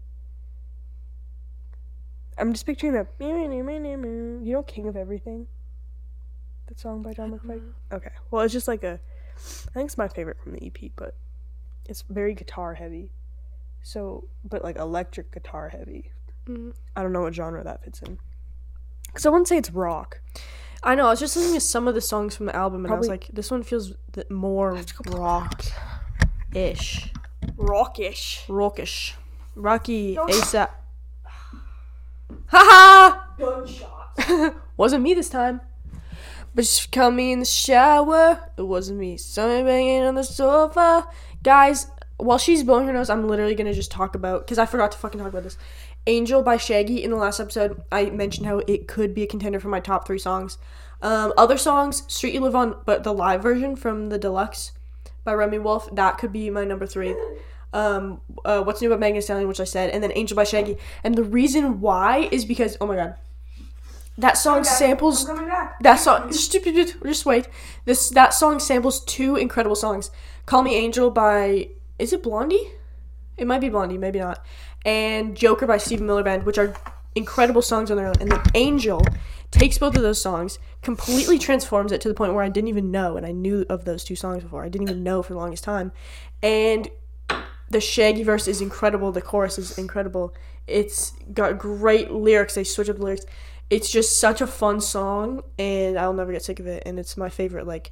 i'm 2.38 2.54
just 2.54 2.66
picturing 2.66 2.94
that 2.94 3.08
you 3.20 3.28
know 4.54 4.64
king 4.64 4.88
of 4.88 4.96
everything? 4.96 5.48
That 6.68 6.80
song 6.80 7.02
by 7.02 7.14
john 7.14 7.32
mcfike 7.38 7.74
okay. 7.92 8.12
Well 8.32 8.44
it's 8.44 8.54
just 8.54 8.68
like 8.68 8.84
a 8.84 9.00
i 9.36 9.72
think 9.72 9.86
it's 9.88 9.98
my 9.98 10.08
favorite 10.08 10.38
from 10.42 10.54
the 10.54 10.66
ep 10.66 10.92
but 10.96 11.16
it's 11.88 12.04
very 12.04 12.34
guitar 12.36 12.76
heavy 12.76 13.12
so 13.84 14.28
but 14.44 14.64
like 14.64 14.78
electric 14.78 15.32
guitar 15.32 15.70
heavy 15.70 16.12
Mhm. 16.48 16.74
i 16.96 17.02
don't 17.04 17.14
know 17.14 17.22
what 17.22 17.34
genre 17.34 17.64
that 17.64 17.84
fits 17.84 18.02
in 18.02 18.18
because 19.08 19.26
i 19.26 19.30
wouldn't 19.30 19.48
say 19.48 19.58
it's 19.58 19.72
rock 19.72 20.22
I 20.82 20.96
know. 20.96 21.08
I 21.08 21.10
was 21.10 21.20
just 21.20 21.36
listening 21.36 21.56
to 21.56 21.60
some 21.60 21.90
of 21.90 21.94
the 21.94 22.00
songs 22.00 22.38
from 22.38 22.46
the 22.46 22.56
album, 22.56 22.86
and 22.86 22.94
I 22.94 22.98
was 22.98 23.10
like, 23.10 23.28
this 23.34 23.52
one 23.52 23.64
feels 23.64 23.92
th- 24.14 24.30
more 24.30 24.80
rock-ish, 25.08 27.12
rockish 27.58 28.46
rockish, 28.48 29.16
rocky 29.56 30.16
ASAP. 30.16 30.70
Haha! 32.48 33.22
gunshot 33.38 34.56
wasn't 34.78 35.04
me 35.04 35.14
this 35.14 35.30
time. 35.30 35.60
But 36.56 36.66
she 36.66 36.88
caught 36.90 37.14
me 37.14 37.32
in 37.34 37.40
the 37.40 37.46
shower. 37.46 38.50
It 38.58 38.62
wasn't 38.64 39.00
me. 39.00 39.18
Somebody 39.18 39.64
banging 39.64 40.04
on 40.04 40.16
the 40.16 40.24
sofa. 40.24 41.08
Guys, 41.44 41.88
while 42.20 42.38
she's 42.38 42.64
blowing 42.64 42.88
her 42.88 42.94
nose, 42.94 43.10
I'm 43.10 43.28
literally 43.28 43.56
gonna 43.56 43.74
just 43.74 43.92
talk 43.92 44.16
about 44.16 44.42
because 44.46 44.58
I 44.58 44.66
forgot 44.66 44.92
to 44.92 44.98
fucking 44.98 45.20
talk 45.20 45.30
about 45.30 45.44
this. 45.44 45.58
Angel 46.08 46.42
by 46.42 46.58
Shaggy 46.58 47.04
in 47.04 47.12
the 47.12 47.18
last 47.18 47.40
episode, 47.40 47.82
I 47.92 48.10
mentioned 48.10 48.46
how 48.48 48.60
it 48.68 48.88
could 48.88 49.14
be 49.14 49.24
a 49.24 49.28
contender 49.28 49.60
for 49.60 49.68
my 49.70 49.80
top 49.80 50.06
three 50.08 50.20
songs. 50.20 50.58
Um, 51.02 51.34
other 51.38 51.58
songs, 51.58 52.04
Street 52.12 52.34
You 52.34 52.42
Live 52.42 52.56
On, 52.56 52.76
but 52.86 53.04
the 53.04 53.14
live 53.14 53.42
version 53.44 53.76
from 53.76 54.10
the 54.10 54.18
deluxe 54.18 54.72
by 55.24 55.34
Remi 55.34 55.60
Wolf, 55.60 55.94
that 55.96 56.18
could 56.18 56.34
be 56.34 56.50
my 56.50 56.64
number 56.66 56.86
three. 56.86 57.16
Um, 57.72 58.22
uh, 58.44 58.62
What's 58.64 58.82
New 58.82 58.88
About 58.88 59.00
Megan 59.00 59.16
Thee 59.16 59.22
Stallion, 59.22 59.48
which 59.48 59.60
I 59.60 59.66
said, 59.66 59.92
and 59.92 60.04
then 60.04 60.12
Angel 60.16 60.36
by 60.36 60.44
Shaggy. 60.44 60.78
And 61.04 61.16
the 61.16 61.24
reason 61.24 61.80
why 61.82 62.28
is 62.32 62.44
because, 62.46 62.78
oh 62.82 62.88
my 62.88 62.96
god, 62.96 63.16
That 64.18 64.38
song 64.38 64.64
samples 64.66 65.26
that 65.82 65.96
song. 66.00 66.34
Stupid. 66.34 66.96
Just 67.04 67.26
wait. 67.26 67.48
This 67.86 68.10
that 68.10 68.34
song 68.34 68.60
samples 68.60 69.04
two 69.06 69.36
incredible 69.38 69.76
songs. 69.78 70.12
"Call 70.46 70.64
Me 70.64 70.76
Angel" 70.76 71.10
by 71.10 71.70
is 72.00 72.14
it 72.14 72.24
Blondie? 72.24 72.72
It 73.38 73.48
might 73.48 73.62
be 73.62 73.70
Blondie, 73.70 73.98
maybe 73.98 74.20
not. 74.20 74.46
And 74.86 75.36
"Joker" 75.36 75.68
by 75.68 75.78
Stephen 75.78 76.06
Miller 76.06 76.24
Band, 76.24 76.44
which 76.44 76.58
are 76.58 76.74
incredible 77.16 77.62
songs 77.62 77.92
on 77.92 77.98
their 77.98 78.08
own. 78.08 78.16
And 78.20 78.32
then 78.32 78.42
Angel 78.56 79.02
takes 79.52 79.78
both 79.78 79.96
of 79.96 80.02
those 80.02 80.22
songs, 80.22 80.60
completely 80.82 81.40
transforms 81.40 81.92
it 81.92 82.02
to 82.02 82.08
the 82.08 82.14
point 82.14 82.34
where 82.34 82.44
I 82.44 82.50
didn't 82.50 82.68
even 82.68 82.92
know, 82.92 83.18
and 83.18 83.26
I 83.26 83.32
knew 83.32 83.66
of 83.70 83.86
those 83.86 84.04
two 84.04 84.16
songs 84.16 84.44
before. 84.44 84.64
I 84.64 84.70
didn't 84.70 84.90
even 84.90 85.04
know 85.04 85.24
for 85.24 85.34
the 85.34 85.40
longest 85.40 85.64
time. 85.64 85.92
And 86.44 86.90
the 87.70 87.82
Shaggy 87.82 88.24
verse 88.24 88.48
is 88.48 88.62
incredible. 88.62 89.12
The 89.12 89.22
chorus 89.22 89.58
is 89.58 89.78
incredible. 89.78 90.34
It's 90.68 91.14
got 91.34 91.58
great 91.58 92.12
lyrics. 92.12 92.56
They 92.56 92.64
switch 92.64 92.90
up 92.90 92.98
the 92.98 93.04
lyrics. 93.04 93.26
It's 93.70 93.92
just 93.92 94.20
such 94.20 94.42
a 94.42 94.48
fun 94.48 94.82
song, 94.82 95.44
and 95.58 95.98
I'll 95.98 96.14
never 96.14 96.32
get 96.32 96.44
sick 96.44 96.60
of 96.60 96.68
it. 96.68 96.84
And 96.86 97.00
it's 97.00 97.18
my 97.18 97.30
favorite, 97.30 97.68
like, 97.68 97.92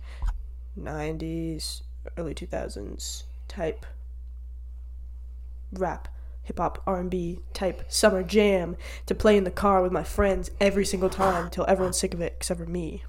90s, 0.79 1.81
early 2.17 2.33
2000s 2.33 3.23
type 3.47 3.85
rap 5.71 6.07
hip 6.47 6.59
hop, 6.59 6.81
R 6.87 6.99
and 6.99 7.09
B 7.09 7.39
type 7.53 7.83
summer 7.89 8.23
jam 8.23 8.77
to 9.05 9.13
play 9.13 9.37
in 9.37 9.43
the 9.43 9.51
car 9.51 9.81
with 9.81 9.91
my 9.91 10.03
friends 10.03 10.49
every 10.61 10.85
single 10.85 11.09
time 11.09 11.45
until 11.45 11.65
everyone's 11.67 11.99
sick 11.99 12.13
of 12.13 12.21
it 12.21 12.33
except 12.37 12.59
for 12.59 12.65
me. 12.65 13.03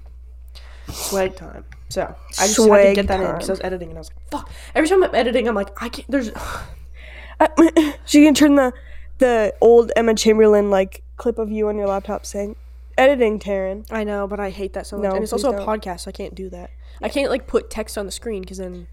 Swag 0.89 1.35
time. 1.35 1.63
So 1.87 2.15
I 2.37 2.47
just 2.47 2.59
had 2.59 2.83
to 2.83 2.93
get 2.93 3.07
that 3.07 3.21
in 3.21 3.31
because 3.31 3.49
I 3.49 3.53
was 3.53 3.61
editing 3.61 3.89
and 3.89 3.97
I 3.97 4.01
was 4.01 4.09
like, 4.09 4.29
"Fuck!" 4.29 4.49
Every 4.75 4.89
time 4.89 5.03
I'm 5.03 5.15
editing, 5.15 5.47
I'm 5.47 5.55
like, 5.55 5.81
"I 5.81 5.89
can't." 5.89 6.09
There's 6.11 6.31
uh, 7.39 7.47
so 8.05 8.17
you 8.17 8.25
can 8.25 8.33
turn 8.33 8.55
the 8.55 8.73
the 9.19 9.53
old 9.61 9.91
Emma 9.95 10.15
Chamberlain 10.15 10.69
like 10.69 11.03
clip 11.17 11.37
of 11.37 11.49
you 11.49 11.69
on 11.69 11.77
your 11.77 11.87
laptop 11.87 12.25
saying, 12.25 12.57
"Editing, 12.97 13.39
Taryn." 13.39 13.85
I 13.89 14.03
know, 14.03 14.27
but 14.27 14.39
I 14.39 14.49
hate 14.49 14.73
that 14.73 14.85
so 14.85 14.97
much. 14.97 15.03
No, 15.03 15.15
and 15.15 15.23
it's 15.23 15.31
also 15.31 15.53
a 15.53 15.55
don't. 15.55 15.65
podcast, 15.65 16.01
so 16.01 16.09
I 16.09 16.11
can't 16.11 16.35
do 16.35 16.49
that. 16.49 16.71
I 17.01 17.07
can't 17.07 17.29
like 17.29 17.47
put 17.47 17.69
text 17.69 17.97
on 17.97 18.05
the 18.05 18.11
screen 18.11 18.41
because 18.41 18.57
then 18.57 18.87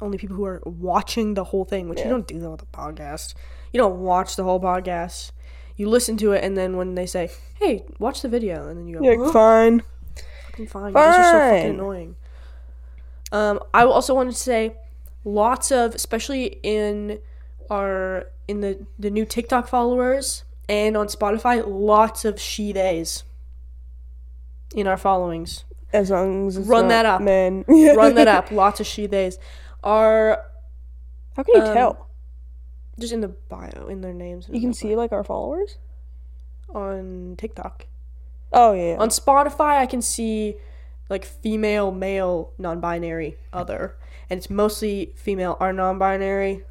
only 0.00 0.18
people 0.18 0.36
who 0.36 0.44
are 0.44 0.62
watching 0.64 1.34
the 1.34 1.44
whole 1.44 1.64
thing, 1.64 1.88
which 1.88 1.98
you 2.00 2.08
don't 2.08 2.26
do 2.26 2.38
that 2.40 2.50
with 2.50 2.62
a 2.62 2.66
podcast. 2.66 3.34
You 3.72 3.78
don't 3.78 4.00
watch 4.00 4.36
the 4.36 4.44
whole 4.44 4.60
podcast. 4.60 5.32
You 5.76 5.88
listen 5.88 6.16
to 6.18 6.32
it, 6.32 6.44
and 6.44 6.56
then 6.56 6.76
when 6.76 6.94
they 6.94 7.06
say, 7.06 7.30
"Hey, 7.54 7.84
watch 7.98 8.22
the 8.22 8.28
video," 8.28 8.68
and 8.68 8.78
then 8.78 8.86
you 8.86 8.98
go, 8.98 9.04
You're 9.04 9.16
"Huh? 9.16 9.24
like, 9.24 9.32
"Fine." 9.32 9.82
fucking 10.50 10.66
fine. 10.66 10.88
You 10.88 10.94
guys 10.94 11.16
are 11.16 11.32
so 11.50 11.56
fucking 11.56 11.70
annoying. 11.74 12.16
Um, 13.32 13.60
I 13.72 13.84
also 13.84 14.14
wanted 14.14 14.32
to 14.32 14.38
say, 14.38 14.74
lots 15.24 15.70
of, 15.70 15.94
especially 15.94 16.58
in 16.62 17.18
our 17.70 18.26
in 18.48 18.60
the 18.60 18.84
the 18.98 19.10
new 19.10 19.24
TikTok 19.24 19.68
followers 19.68 20.44
and 20.68 20.96
on 20.96 21.06
Spotify, 21.06 21.62
lots 21.66 22.24
of 22.24 22.40
she 22.40 22.72
days 22.72 23.24
in 24.74 24.86
our 24.86 24.96
followings. 24.96 25.64
As 25.92 26.10
long 26.10 26.46
as 26.48 26.56
it's 26.56 26.68
Run 26.68 26.84
not 26.84 26.88
that 26.90 27.06
up. 27.06 27.20
man. 27.22 27.64
Run 27.68 28.14
that 28.14 28.28
up. 28.28 28.50
Lots 28.52 28.78
of 28.80 28.86
she 28.86 29.06
days 29.06 29.38
are 29.82 30.44
How 31.36 31.42
can 31.42 31.54
you 31.56 31.62
Um, 31.62 31.74
tell? 31.74 32.06
just 32.98 33.12
in 33.12 33.20
the 33.20 33.28
bio 33.28 33.86
in 33.88 34.00
their 34.02 34.12
names. 34.12 34.46
You 34.52 34.60
can 34.60 34.74
see 34.74 34.94
like 34.96 35.12
our 35.12 35.24
followers. 35.24 35.78
on 36.74 37.34
TikTok. 37.38 37.86
Oh 38.52 38.72
yeah. 38.72 38.96
On 38.98 39.08
Spotify, 39.08 39.78
I 39.78 39.86
can 39.86 40.02
see 40.02 40.56
like 41.08 41.24
female, 41.24 41.90
male, 41.90 42.52
non-binary, 42.58 43.36
other, 43.52 43.96
and 44.28 44.38
it's 44.38 44.48
mostly 44.50 45.12
female 45.16 45.56
or 45.60 45.72
non-binary. 45.72 46.64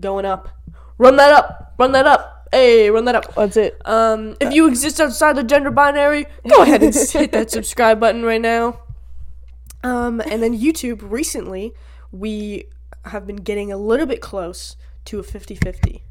Going 0.00 0.24
up, 0.24 0.48
run 0.96 1.16
that 1.16 1.32
up, 1.32 1.74
run 1.78 1.92
that 1.92 2.06
up, 2.06 2.48
hey, 2.52 2.88
run 2.90 3.04
that 3.04 3.14
up. 3.16 3.34
That's 3.34 3.56
it. 3.56 3.80
Um, 3.84 4.36
if 4.40 4.52
you 4.54 4.66
exist 4.68 5.00
outside 5.00 5.36
the 5.36 5.42
gender 5.44 5.70
binary, 5.70 6.26
go 6.48 6.62
ahead 6.62 6.82
and 6.82 6.94
hit 6.94 7.32
that 7.32 7.50
subscribe 7.50 7.98
button 8.00 8.24
right 8.24 8.40
now. 8.40 8.80
Um, 9.84 10.20
and 10.20 10.42
then 10.42 10.58
YouTube 10.58 11.00
recently, 11.02 11.74
we 12.12 12.64
have 13.04 13.26
been 13.26 13.36
getting 13.36 13.72
a 13.72 13.76
little 13.76 14.06
bit 14.06 14.20
close 14.20 14.76
to 15.06 15.18
a 15.18 15.22
50-50. 15.22 16.02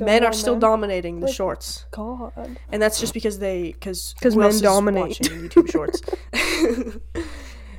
Men 0.00 0.24
are 0.24 0.32
still 0.34 0.58
dominating 0.58 1.20
the 1.20 1.26
Like- 1.26 1.34
shorts. 1.34 1.86
God. 1.92 2.32
And 2.70 2.82
that's 2.82 3.00
just 3.00 3.14
because 3.14 3.38
they, 3.38 3.72
because 3.72 4.14
'Cause 4.20 4.36
men 4.36 4.58
dominate. 4.60 5.18
watching 5.20 5.48
YouTube 5.48 5.70
Shorts. 5.70 6.00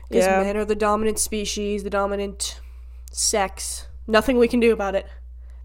Because 0.10 0.26
Yeah. 0.28 0.42
men 0.44 0.58
are 0.58 0.66
the 0.66 0.76
dominant 0.76 1.18
species, 1.18 1.84
the 1.84 1.90
dominant 1.90 2.60
sex. 3.12 3.88
Nothing 4.06 4.38
we 4.38 4.48
can 4.48 4.60
do 4.60 4.72
about 4.74 4.94
it. 4.96 5.08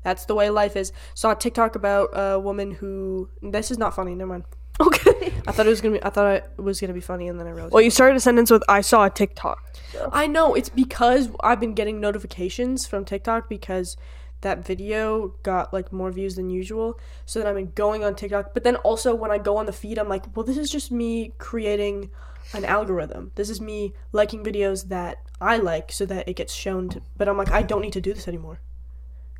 That's 0.04 0.24
the 0.24 0.34
way 0.34 0.48
life 0.48 0.74
is. 0.76 0.92
Saw 1.14 1.32
a 1.32 1.34
TikTok 1.34 1.74
about 1.76 2.10
a 2.14 2.38
woman 2.38 2.70
who. 2.72 3.28
This 3.42 3.70
is 3.70 3.76
not 3.78 3.94
funny. 3.94 4.14
Never 4.14 4.30
mind. 4.30 4.44
Okay. 4.86 5.32
I 5.46 5.52
thought 5.52 5.66
it 5.66 5.70
was 5.70 5.80
gonna 5.80 5.94
be. 5.94 6.04
I 6.04 6.10
thought 6.10 6.34
it 6.36 6.50
was 6.56 6.80
gonna 6.80 6.92
be 6.92 7.00
funny, 7.00 7.26
and 7.26 7.38
then 7.40 7.46
I 7.46 7.50
realized. 7.50 7.72
Well, 7.72 7.82
you 7.82 7.90
started 7.90 8.16
a 8.16 8.20
sentence 8.20 8.50
with 8.50 8.62
"I 8.68 8.80
saw 8.80 9.06
a 9.06 9.10
TikTok." 9.10 9.76
I 10.12 10.26
know 10.26 10.54
it's 10.54 10.68
because 10.68 11.30
I've 11.40 11.58
been 11.58 11.74
getting 11.74 12.00
notifications 12.00 12.86
from 12.86 13.04
TikTok 13.04 13.48
because 13.48 13.96
that 14.42 14.64
video 14.64 15.34
got 15.42 15.72
like 15.72 15.92
more 15.92 16.12
views 16.12 16.36
than 16.36 16.50
usual. 16.50 16.98
So 17.26 17.40
then 17.40 17.48
I've 17.48 17.56
been 17.56 17.72
going 17.74 18.04
on 18.04 18.14
TikTok, 18.14 18.54
but 18.54 18.62
then 18.62 18.76
also 18.76 19.14
when 19.14 19.30
I 19.30 19.38
go 19.38 19.56
on 19.56 19.66
the 19.66 19.72
feed, 19.72 19.98
I'm 19.98 20.08
like, 20.08 20.36
well, 20.36 20.44
this 20.44 20.56
is 20.56 20.70
just 20.70 20.92
me 20.92 21.32
creating 21.38 22.10
an 22.54 22.64
algorithm. 22.64 23.32
This 23.34 23.50
is 23.50 23.60
me 23.60 23.94
liking 24.12 24.44
videos 24.44 24.88
that 24.88 25.18
I 25.40 25.56
like 25.56 25.90
so 25.92 26.06
that 26.06 26.28
it 26.28 26.36
gets 26.36 26.52
shown 26.52 26.88
to. 26.90 27.02
But 27.16 27.28
I'm 27.28 27.36
like, 27.36 27.50
I 27.50 27.62
don't 27.62 27.82
need 27.82 27.92
to 27.94 28.00
do 28.00 28.14
this 28.14 28.28
anymore. 28.28 28.60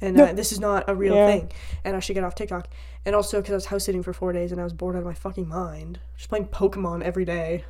And 0.01 0.21
uh, 0.21 0.25
Yep. 0.27 0.37
this 0.37 0.53
is 0.53 0.61
not 0.61 0.85
a 0.89 0.95
real 0.95 1.15
Yeah. 1.15 1.27
thing, 1.27 1.51
and 1.85 1.97
I 1.97 2.01
should 2.01 2.15
get 2.15 2.23
off 2.25 2.35
TikTok. 2.35 2.69
And 3.05 3.17
also 3.17 3.39
because 3.41 3.53
I 3.53 3.57
was 3.57 3.67
house 3.67 3.85
sitting 3.85 4.03
for 4.03 4.13
four 4.13 4.33
days 4.33 4.53
and 4.53 4.61
I 4.61 4.65
was 4.65 4.73
bored 4.73 4.95
out 4.95 5.01
of 5.01 5.05
my 5.07 5.15
fucking 5.15 5.49
mind, 5.49 5.99
just 6.17 6.29
playing 6.29 6.49
Pokemon 6.49 7.03
every 7.03 7.25
day. 7.25 7.65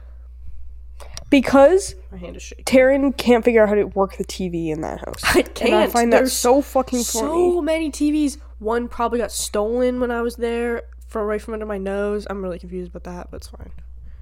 Because 1.31 1.95
My 2.11 2.19
hand 2.19 2.37
is 2.37 2.43
shaking. 2.43 2.65
Taryn 2.65 3.17
can't 3.17 3.45
figure 3.45 3.63
out 3.63 3.69
how 3.69 3.75
to 3.75 3.85
work 3.85 4.17
the 4.17 4.25
TV 4.25 4.69
in 4.71 4.81
that 4.81 5.01
house. 5.01 5.21
I 5.25 5.41
And 5.41 5.49
I 5.49 5.53
can't. 5.53 5.93
find 5.93 6.13
that 6.13 6.19
There's 6.19 6.33
so 6.33 6.63
fucking 6.63 7.01
so 7.01 7.61
many 7.61 7.91
TVs. 7.91 8.39
One 8.59 8.89
probably 8.89 9.19
got 9.19 9.31
stolen 9.31 10.01
when 10.01 10.11
I 10.11 10.23
was 10.23 10.37
there, 10.37 10.83
for 11.07 11.25
right 11.27 11.41
from 11.41 11.55
under 11.55 11.67
my 11.67 11.79
nose. 11.79 12.27
I'm 12.29 12.43
really 12.43 12.59
confused 12.59 12.91
about 12.95 13.05
that, 13.05 13.31
but 13.31 13.39
it's 13.39 13.49
fine. 13.49 13.71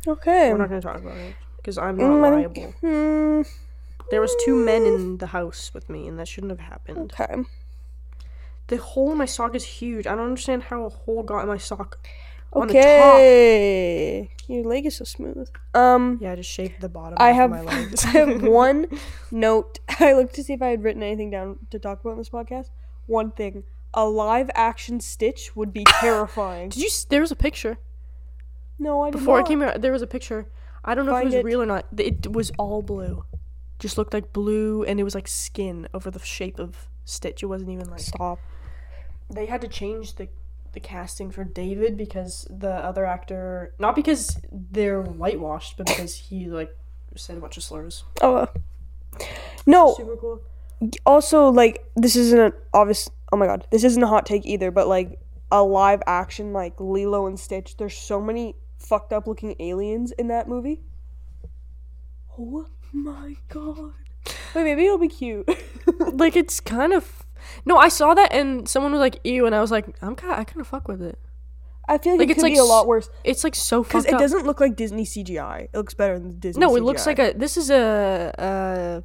Okay. 0.07 0.50
We're 0.52 0.59
not 0.59 0.68
gonna 0.68 0.80
talk 0.80 0.96
about 0.98 1.16
it 1.16 1.34
because 1.57 1.78
I'm 1.78 1.96
not 1.96 2.07
Mm-hmm. 2.52 3.42
There 4.11 4.20
was 4.20 4.34
two 4.44 4.54
men 4.54 4.84
in 4.86 5.18
the 5.18 5.26
house 5.28 5.72
with 5.74 5.88
me, 5.88 6.07
and 6.07 6.18
that 6.18 6.28
shouldn't 6.28 6.50
have 6.50 6.61
happened. 6.61 7.12
Okay. 7.18 7.42
The 8.68 8.78
hole 8.78 9.12
in 9.12 9.18
my 9.18 9.26
sock 9.26 9.54
is 9.54 9.64
huge. 9.64 10.06
I 10.06 10.14
don't 10.14 10.26
understand 10.26 10.64
how 10.64 10.84
a 10.84 10.88
hole 10.88 11.22
got 11.22 11.42
in 11.42 11.48
my 11.48 11.58
sock. 11.58 11.98
On 12.52 12.68
the 12.68 12.74
top. 12.74 12.82
Okay. 12.82 14.30
Your 14.46 14.64
leg 14.64 14.86
is 14.86 14.96
so 14.96 15.04
smooth. 15.04 15.48
Um. 15.74 16.18
Yeah, 16.20 16.32
I 16.32 16.36
just 16.36 16.50
shaved 16.50 16.80
the 16.80 16.88
bottom. 16.88 17.16
I 17.20 17.32
have. 17.32 17.52
I 17.68 18.08
have 18.10 18.42
one 18.64 18.86
note. 19.30 19.80
I 20.00 20.12
looked 20.14 20.34
to 20.36 20.44
see 20.44 20.54
if 20.54 20.62
I 20.62 20.68
had 20.68 20.82
written 20.82 21.02
anything 21.02 21.30
down 21.30 21.58
to 21.70 21.78
talk 21.78 22.00
about 22.00 22.12
in 22.12 22.18
this 22.18 22.30
podcast. 22.30 22.70
One 23.06 23.30
thing: 23.32 23.64
a 23.92 24.06
live 24.06 24.50
action 24.54 25.00
Stitch 25.00 25.54
would 25.54 25.72
be 25.72 25.84
terrifying. 25.84 26.70
Did 26.70 26.82
you? 26.82 26.90
There 27.08 27.20
was 27.20 27.32
a 27.32 27.36
picture 27.36 27.78
no, 28.78 29.02
I 29.02 29.10
did 29.10 29.14
not. 29.14 29.20
before 29.20 29.38
I 29.38 29.42
came 29.42 29.60
here. 29.60 29.76
There 29.78 29.92
was 29.92 30.02
a 30.02 30.06
picture. 30.06 30.48
I 30.84 30.94
don't 30.94 31.06
know 31.06 31.16
if 31.16 31.22
it 31.22 31.26
was 31.26 31.34
it. 31.34 31.44
real 31.44 31.62
or 31.62 31.66
not. 31.66 31.86
It 31.96 32.30
was 32.32 32.52
all 32.58 32.82
blue. 32.82 33.24
Just 33.78 33.98
looked 33.98 34.14
like 34.14 34.32
blue, 34.32 34.84
and 34.84 35.00
it 35.00 35.02
was 35.02 35.14
like 35.14 35.28
skin 35.28 35.88
over 35.92 36.10
the 36.10 36.20
shape 36.20 36.58
of 36.58 36.88
Stitch. 37.04 37.42
It 37.42 37.46
wasn't 37.46 37.70
even 37.70 37.90
like 37.90 38.00
Stop. 38.00 38.38
They 39.30 39.46
had 39.46 39.60
to 39.62 39.68
change 39.68 40.14
the 40.16 40.28
the 40.72 40.80
casting 40.80 41.30
for 41.30 41.42
David 41.42 41.96
because 41.96 42.46
the 42.50 42.70
other 42.70 43.06
actor 43.06 43.72
not 43.78 43.94
because 43.96 44.38
they're 44.52 45.00
whitewashed, 45.02 45.76
but 45.78 45.86
because 45.86 46.14
he 46.14 46.46
like 46.46 46.76
said 47.16 47.38
a 47.38 47.40
bunch 47.40 47.56
of 47.56 47.62
slurs. 47.62 48.04
Oh. 48.20 48.36
uh, 48.36 48.46
No. 49.66 49.94
Super 49.94 50.16
cool. 50.16 50.40
Also, 51.06 51.48
like 51.48 51.84
this 51.96 52.14
isn't 52.16 52.38
an 52.38 52.52
obvious. 52.74 53.08
Oh 53.32 53.36
my 53.36 53.46
god, 53.46 53.66
this 53.70 53.84
isn't 53.84 54.02
a 54.02 54.06
hot 54.06 54.26
take 54.26 54.44
either. 54.44 54.70
But 54.70 54.86
like 54.86 55.18
a 55.50 55.62
live 55.62 56.02
action 56.06 56.52
like 56.52 56.78
Lilo 56.78 57.26
and 57.26 57.40
Stitch. 57.40 57.76
There's 57.78 57.96
so 57.96 58.20
many 58.20 58.54
fucked 58.78 59.12
up 59.12 59.26
looking 59.26 59.56
aliens 59.58 60.12
in 60.12 60.28
that 60.28 60.46
movie. 60.48 60.82
Oh 62.38 62.66
my 62.92 63.36
god. 63.48 63.92
Wait, 64.54 64.64
maybe 64.64 64.84
it'll 64.84 64.98
be 64.98 65.08
cute. 65.08 65.48
Like 65.98 66.34
it's 66.36 66.60
kind 66.60 66.92
of 66.92 67.24
no, 67.64 67.76
I 67.76 67.88
saw 67.88 68.14
that 68.14 68.32
and 68.32 68.68
someone 68.68 68.92
was 68.92 69.01
like 69.01 69.20
ew, 69.24 69.47
and 69.47 69.55
I 69.55 69.61
was 69.61 69.70
like 69.70 69.86
I'm 70.03 70.14
kind 70.16 70.32
I 70.34 70.44
kind 70.44 70.61
of 70.61 70.66
fuck 70.66 70.88
with 70.88 71.03
it. 71.03 71.18
I 71.88 71.99
feel 71.99 72.14
like, 72.14 72.18
Like, 72.20 72.28
it 72.28 72.30
it's 72.32 72.38
could 72.38 72.42
like 72.49 72.55
be 72.55 72.59
a 72.59 72.64
lot 72.64 72.86
worse 72.88 73.09
It's 73.22 73.44
like 73.44 73.55
so 73.55 73.84
because 73.84 74.07
it 74.07 74.14
up. 74.14 74.18
doesn't 74.20 74.44
look 74.44 74.59
like 74.61 74.74
Disney 74.74 75.05
CGI. 75.05 75.64
It 75.72 75.74
looks 75.74 75.94
better 75.94 76.18
than 76.18 76.38
Disney. 76.40 76.61
no, 76.61 76.74
it 76.76 76.82
looks 76.82 77.07
like 77.07 77.18
a 77.20 77.32
this 77.36 77.57
is 77.57 77.70
a 77.70 78.32
uh, 78.38 79.01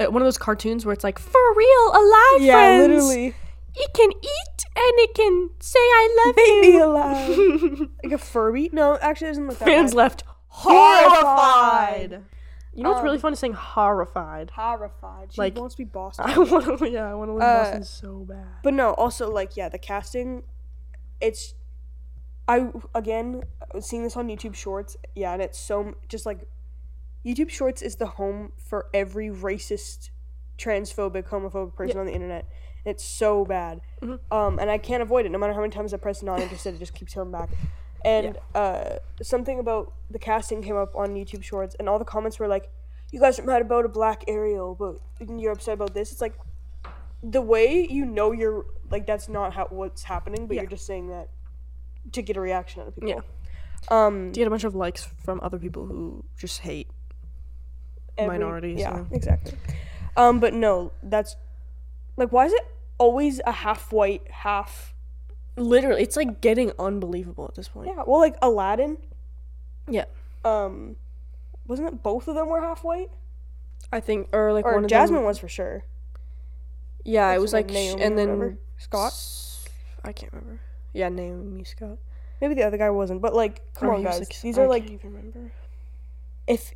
uh 0.00 0.06
one 0.10 0.22
of 0.22 0.26
those 0.26 0.38
cartoons 0.38 0.86
where 0.86 0.92
it's 0.94 1.04
like 1.04 1.18
for 1.18 1.54
real 1.54 1.88
alive 1.92 2.40
yeah, 2.40 2.52
friends. 2.54 3.04
literally. 3.04 3.34
It 3.76 3.90
can 3.94 4.10
eat 4.10 4.64
and 4.74 4.92
it 4.98 5.14
can 5.14 5.50
say 5.60 5.78
I 5.78 6.24
love 6.26 6.34
you. 6.38 6.60
Baby 6.62 6.66
you. 6.68 6.84
alive. 6.84 7.88
like 8.04 8.12
a 8.12 8.18
Furby. 8.18 8.70
No, 8.72 8.98
actually, 9.00 9.26
it 9.28 9.30
doesn't 9.30 9.46
look 9.48 9.58
that 9.58 9.64
Fans 9.66 9.90
bad. 9.92 9.96
left 9.96 10.24
Horrified. 10.48 12.10
horrified. 12.12 12.24
You 12.72 12.84
know 12.84 12.90
what's 12.90 13.02
really 13.02 13.16
Um, 13.16 13.20
fun 13.22 13.32
is 13.32 13.38
saying 13.40 13.54
horrified. 13.54 14.50
Horrified. 14.50 15.32
She 15.32 15.40
Like- 15.40 15.56
wants 15.56 15.74
to 15.74 15.78
be 15.78 15.84
Boston. 15.84 16.24
I 16.28 16.38
want 16.38 16.78
to, 16.78 16.88
yeah, 16.90 17.10
I 17.10 17.14
want 17.14 17.28
to 17.30 17.32
live 17.34 17.42
in 17.42 17.48
Uh, 17.48 17.62
Boston 17.64 17.84
so 17.84 18.18
bad. 18.28 18.46
But 18.62 18.74
no, 18.74 18.92
also 18.94 19.30
like 19.30 19.56
yeah, 19.56 19.68
the 19.68 19.78
casting, 19.78 20.44
it's. 21.20 21.54
I 22.48 22.72
again 22.94 23.42
seeing 23.80 24.02
this 24.02 24.16
on 24.16 24.28
YouTube 24.28 24.54
Shorts. 24.54 24.96
Yeah, 25.14 25.32
and 25.32 25.42
it's 25.42 25.58
so 25.58 25.94
just 26.08 26.26
like 26.26 26.48
YouTube 27.24 27.50
Shorts 27.50 27.82
is 27.82 27.96
the 27.96 28.06
home 28.06 28.52
for 28.56 28.86
every 28.94 29.28
racist, 29.28 30.10
transphobic, 30.58 31.24
homophobic 31.28 31.74
person 31.76 31.98
on 31.98 32.06
the 32.06 32.12
internet. 32.12 32.48
It's 32.84 33.04
so 33.04 33.44
bad, 33.44 33.82
Mhm. 34.00 34.18
um, 34.32 34.58
and 34.58 34.70
I 34.70 34.78
can't 34.78 35.02
avoid 35.02 35.26
it. 35.26 35.28
No 35.28 35.38
matter 35.38 35.52
how 35.52 35.60
many 35.60 35.70
times 35.72 35.92
I 35.92 35.98
press 35.98 36.22
not 36.22 36.40
interested, 36.40 36.74
it 36.74 36.78
just 36.78 36.94
keeps 36.94 37.14
coming 37.14 37.30
back. 37.30 37.50
And 38.04 38.38
uh, 38.54 38.96
something 39.22 39.58
about 39.58 39.92
the 40.10 40.18
casting 40.18 40.62
came 40.62 40.76
up 40.76 40.94
on 40.96 41.14
YouTube 41.14 41.42
Shorts, 41.42 41.74
and 41.78 41.88
all 41.88 41.98
the 41.98 42.04
comments 42.04 42.38
were 42.38 42.48
like, 42.48 42.70
"You 43.12 43.20
guys 43.20 43.38
are 43.38 43.44
mad 43.44 43.62
about 43.62 43.84
a 43.84 43.88
black 43.88 44.24
Ariel, 44.28 44.74
but 44.74 44.96
you're 45.38 45.52
upset 45.52 45.74
about 45.74 45.92
this." 45.94 46.10
It's 46.12 46.20
like 46.20 46.34
the 47.22 47.42
way 47.42 47.86
you 47.86 48.04
know 48.06 48.32
you're 48.32 48.64
like 48.90 49.06
that's 49.06 49.28
not 49.28 49.52
how 49.52 49.66
what's 49.70 50.02
happening, 50.04 50.46
but 50.46 50.54
Yeah. 50.54 50.62
you're 50.62 50.70
just 50.70 50.86
saying 50.86 51.08
that 51.08 51.28
to 52.12 52.22
get 52.22 52.36
a 52.36 52.40
reaction 52.40 52.80
out 52.80 52.88
of 52.88 52.94
people. 52.94 53.10
Yeah. 53.10 53.20
Um, 53.90 54.32
To 54.32 54.38
get 54.40 54.46
a 54.46 54.50
bunch 54.50 54.64
of 54.64 54.74
likes 54.74 55.04
from 55.24 55.40
other 55.42 55.58
people 55.58 55.86
who 55.86 56.24
just 56.38 56.60
hate. 56.60 56.88
every- 58.18 58.36
minorities, 58.38 58.78
Yeah, 58.80 58.96
yeah. 58.96 59.04
exactly. 59.12 59.54
Um, 60.16 60.40
but 60.40 60.52
no, 60.52 60.92
that's 61.02 61.36
like 62.16 62.32
why 62.32 62.46
is 62.46 62.52
it 62.52 62.66
always 62.98 63.40
a 63.46 63.52
half 63.52 63.92
white, 63.92 64.30
half 64.30 64.94
Literally, 65.56 66.02
it's 66.02 66.16
like 66.16 66.40
getting 66.40 66.72
unbelievable 66.78 67.46
at 67.46 67.54
this 67.54 67.68
point. 67.68 67.88
yeah? 67.88 68.02
Well, 68.06 68.20
like 68.20 68.36
Aladdin. 68.40 68.98
Yeah. 69.88 70.04
Um, 70.44 70.96
wasn't 71.66 71.88
it 71.88 72.02
both 72.02 72.28
of 72.28 72.34
them 72.34 72.48
were 72.48 72.60
half 72.60 72.82
white? 72.84 73.10
I 73.92 74.00
think, 74.00 74.28
or 74.32 74.52
like 74.52 74.64
Or 74.64 74.74
one 74.74 74.84
of 74.84 74.90
Jasmine 74.90 75.16
them. 75.16 75.24
was 75.24 75.38
for 75.38 75.48
sure. 75.48 75.84
Yeah, 77.04 77.32
it 77.32 77.40
was 77.40 77.52
like, 77.52 77.68
Naomi 77.70 78.02
and 78.02 78.16
then? 78.18 78.58
Scott. 78.78 79.08
S- 79.12 79.64
I 80.04 80.12
can't 80.12 80.32
remember. 80.32 80.60
Yeah, 80.92 81.08
Naomi 81.08 81.64
Scott. 81.64 81.98
Maybe 82.40 82.54
the 82.54 82.62
other 82.62 82.76
guy 82.78 82.90
wasn't, 82.90 83.20
but 83.20 83.34
like, 83.34 83.60
come 83.74 83.88
Or 83.90 83.94
on, 83.94 84.02
guys. 84.04 84.18
like, 84.20 84.40
These 84.40 84.58
I 84.58 84.62
are 84.62 84.68
like 84.68 85.00
remember. 85.02 85.50
if 86.46 86.72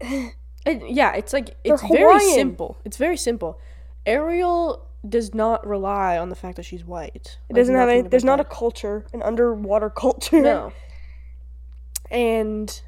It, 0.66 0.82
yeah, 0.90 1.14
it's 1.14 1.32
like 1.32 1.56
it's 1.64 1.82
very 1.82 2.20
simple. 2.20 2.76
It's 2.84 2.96
very 2.96 3.16
simple. 3.16 3.58
Ariel 4.04 4.86
does 5.06 5.34
not 5.34 5.66
rely 5.66 6.16
on 6.18 6.28
the 6.30 6.34
fact 6.36 6.56
that 6.56 6.64
she's 6.64 6.84
white. 6.84 7.38
it 7.48 7.52
doesn't 7.54 7.74
have 7.74 7.88
any. 7.88 8.02
There's 8.02 8.24
not 8.24 8.40
a 8.40 8.44
culture, 8.44 9.06
an 9.12 9.22
underwater 9.22 9.90
culture. 10.04 10.40
no. 10.40 10.72
And 12.10 12.80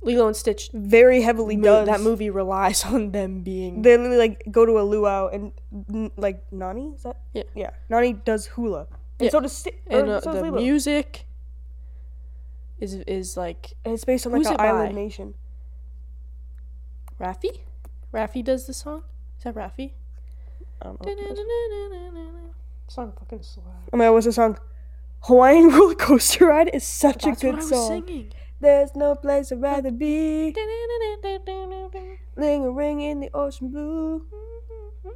Lilo 0.00 0.28
and 0.28 0.36
Stitch 0.36 0.70
very 0.72 1.22
heavily 1.22 1.56
mo- 1.56 1.64
does 1.64 1.88
that 1.88 2.00
movie 2.00 2.30
relies 2.30 2.84
on 2.94 3.10
them 3.10 3.40
being 3.42 3.82
They 3.82 3.96
literally 3.96 4.16
like 4.16 4.44
go 4.50 4.64
to 4.64 4.78
a 4.78 4.82
luau 4.82 5.26
and 5.28 5.50
n- 5.92 6.12
like 6.16 6.44
Nani 6.52 6.92
is 6.94 7.02
that 7.02 7.16
Yeah. 7.34 7.42
yeah 7.56 7.70
Nani 7.88 8.12
does 8.12 8.46
hula 8.46 8.86
and 9.18 9.24
Yeah. 9.26 9.30
so 9.30 9.40
does 9.40 9.52
Sti- 9.56 9.72
and 9.88 10.08
uh, 10.08 10.20
so 10.20 10.30
does 10.32 10.40
the 10.40 10.50
Lilo. 10.50 10.60
music 10.62 11.26
is 12.78 12.94
is 12.94 13.36
like 13.36 13.72
and 13.84 13.92
it's 13.92 14.04
based 14.04 14.24
on 14.24 14.32
like 14.34 14.46
an 14.46 14.56
island 14.60 14.94
by? 14.94 15.00
nation. 15.00 15.34
Rafi. 17.20 17.58
Rafi 18.14 18.44
does 18.44 18.68
the 18.68 18.72
song. 18.72 19.02
Is 19.38 19.42
that 19.44 19.56
Rafi? 19.56 19.94
I 20.80 20.84
don't 20.86 21.00
know. 21.00 21.10
what 21.12 21.18
it 21.18 21.30
is. 21.32 21.38
Song 22.88 23.12
fucking 23.18 23.42
slap. 23.42 23.66
Oh 23.92 23.96
my 23.96 24.04
god, 24.06 24.12
what's 24.12 24.26
the 24.26 24.32
song? 24.32 24.58
Hawaiian 25.22 25.68
roller 25.74 25.94
coaster 25.94 26.46
ride 26.46 26.70
is 26.72 26.84
such 26.84 27.24
That's 27.24 27.42
a 27.42 27.46
good 27.46 27.54
what 27.54 27.62
I 27.62 27.64
was 27.64 27.68
song. 27.70 28.06
singing. 28.06 28.32
There's 28.60 28.94
no 28.96 29.14
place 29.14 29.52
I'd 29.52 29.60
rather 29.62 29.90
be, 29.92 30.52
lingering 32.36 33.00
in 33.00 33.20
the 33.20 33.30
ocean 33.34 33.68
blue. 33.70 34.26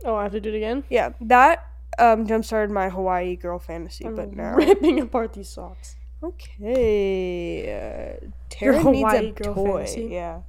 Oh, 0.05 0.15
I 0.15 0.25
have 0.25 0.33
to 0.33 0.41
do 0.41 0.51
it 0.53 0.57
again. 0.57 0.85
Yeah, 0.91 1.11
that 1.23 1.67
um 1.99 2.27
jump 2.27 2.45
started 2.45 2.73
my 2.73 2.89
Hawaii 2.89 3.37
girl 3.37 3.59
fantasy, 3.59 4.05
but 4.05 4.29
I'm 4.29 4.37
now 4.37 4.55
ripping 4.55 5.01
apart 5.01 5.33
these 5.33 5.49
socks. 5.49 5.97
okay. 6.23 8.19
Uh, 8.23 8.27
Tara 8.49 8.77
needs 8.85 8.85
Hawaii 9.01 9.29
a 9.29 9.33
girl 9.33 9.55
toy. 9.55 9.77
fantasy? 9.79 10.09
Yeah, 10.13 10.41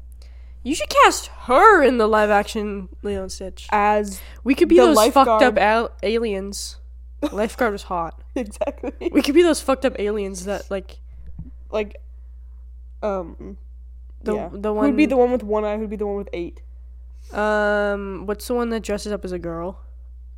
You 0.63 0.73
should 0.75 0.89
cast 0.89 1.27
her 1.27 1.83
in 1.83 1.97
the 1.97 2.07
live 2.07 2.29
action 2.29 2.87
Lilo 3.01 3.23
and 3.23 3.31
Stitch. 3.31 3.67
as 3.71 4.21
We 4.43 4.55
could 4.55 4.69
be 4.69 4.77
the 4.79 4.85
those 4.93 5.07
fucked 5.09 5.43
up 5.43 5.57
al- 5.57 5.91
aliens. 6.01 6.77
Lifeguard 7.31 7.73
was 7.73 7.83
hot. 7.83 8.21
exactly 8.35 8.91
We 9.11 9.21
could 9.21 9.35
be 9.35 9.43
those 9.43 9.61
fucked 9.61 9.85
up 9.85 9.99
aliens 9.99 10.45
that 10.45 10.69
like 10.71 10.97
like 11.71 11.97
um 13.01 13.57
the 14.23 14.35
yeah. 14.35 14.49
the 14.53 14.73
Who'd 14.73 14.95
be 14.95 15.05
the 15.05 15.17
one 15.17 15.31
with 15.31 15.43
one 15.43 15.65
eye? 15.65 15.77
Who'd 15.77 15.89
be 15.89 15.95
the 15.97 16.07
one 16.07 16.15
with 16.17 16.29
eight? 16.33 16.61
um 17.33 18.25
what's 18.25 18.47
the 18.47 18.53
one 18.53 18.69
that 18.69 18.81
dresses 18.83 19.11
up 19.11 19.23
as 19.25 19.31
a 19.31 19.39
girl? 19.39 19.79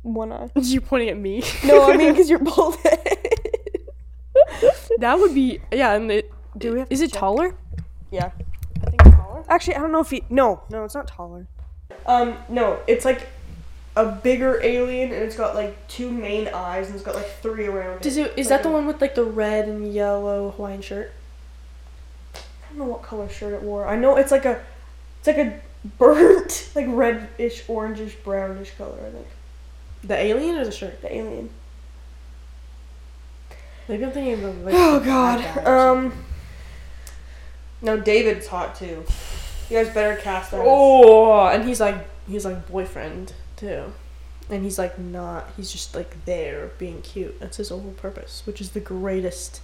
One 0.02 0.32
eye. 0.32 0.48
you 0.56 0.80
pointing 0.80 1.08
at 1.08 1.16
me? 1.18 1.42
No, 1.64 1.90
I 1.90 1.96
mean 1.96 2.12
because 2.12 2.28
you're 2.30 2.38
bald. 2.40 2.76
that 4.98 5.18
would 5.18 5.34
be 5.34 5.60
yeah. 5.72 5.94
And 5.94 6.10
it 6.10 6.32
Do 6.56 6.72
we 6.74 6.78
have 6.80 6.88
is 6.90 7.00
it 7.00 7.12
check? 7.12 7.20
taller? 7.20 7.54
yeah. 8.10 8.30
I 8.86 8.90
think 8.90 9.02
it's 9.06 9.16
taller. 9.16 9.35
Actually, 9.48 9.76
I 9.76 9.80
don't 9.80 9.92
know 9.92 10.00
if 10.00 10.10
he. 10.10 10.24
No, 10.28 10.62
no, 10.70 10.84
it's 10.84 10.94
not 10.94 11.06
taller. 11.08 11.46
Um, 12.06 12.36
no, 12.48 12.80
it's 12.86 13.04
like 13.04 13.26
a 13.96 14.06
bigger 14.06 14.60
alien, 14.62 15.12
and 15.12 15.22
it's 15.22 15.36
got 15.36 15.54
like 15.54 15.86
two 15.88 16.10
main 16.10 16.48
eyes, 16.48 16.86
and 16.86 16.94
it's 16.96 17.04
got 17.04 17.14
like 17.14 17.28
three 17.40 17.66
around 17.66 18.00
Does 18.02 18.16
it. 18.16 18.26
it 18.32 18.38
is 18.38 18.48
that 18.48 18.62
the 18.62 18.68
one 18.70 18.86
with 18.86 19.00
like 19.00 19.14
the 19.14 19.24
red 19.24 19.68
and 19.68 19.92
yellow 19.92 20.50
Hawaiian 20.50 20.82
shirt? 20.82 21.12
I 22.34 22.38
don't 22.70 22.78
know 22.78 22.84
what 22.86 23.02
color 23.02 23.28
shirt 23.28 23.54
it 23.54 23.62
wore. 23.62 23.86
I 23.86 23.96
know 23.96 24.16
it's 24.16 24.30
like 24.32 24.44
a, 24.44 24.60
it's 25.20 25.26
like 25.28 25.38
a 25.38 25.60
burnt, 25.98 26.70
like 26.74 26.86
reddish, 26.88 27.64
orangish, 27.66 28.14
brownish 28.24 28.72
color. 28.76 28.98
I 29.06 29.10
think 29.10 29.26
The 30.04 30.16
alien 30.16 30.56
or 30.56 30.64
the 30.64 30.72
shirt? 30.72 31.00
the 31.00 31.14
alien. 31.14 31.50
Maybe 33.88 34.04
I'm 34.04 34.10
thinking 34.10 34.44
of 34.44 34.64
like 34.64 34.74
Oh 34.76 34.98
God. 35.00 35.38
bad 35.40 35.54
guy 35.54 35.60
or 35.72 35.78
something. 35.78 36.12
Um. 36.12 36.24
No, 37.82 37.96
David's 38.00 38.46
hot 38.48 38.74
too. 38.74 39.04
You 39.70 39.82
guys 39.82 39.92
better 39.92 40.20
cast 40.20 40.50
that. 40.52 40.60
Oh, 40.64 41.46
and 41.48 41.66
he's 41.66 41.80
like 41.80 42.08
he's 42.28 42.44
like 42.44 42.68
boyfriend 42.68 43.32
too, 43.56 43.92
and 44.48 44.62
he's 44.62 44.78
like 44.78 44.98
not. 44.98 45.48
He's 45.56 45.72
just 45.72 45.94
like 45.94 46.24
there 46.24 46.70
being 46.78 47.02
cute. 47.02 47.40
That's 47.40 47.56
his 47.56 47.70
whole 47.70 47.94
purpose, 47.96 48.42
which 48.44 48.60
is 48.60 48.70
the 48.70 48.80
greatest. 48.80 49.60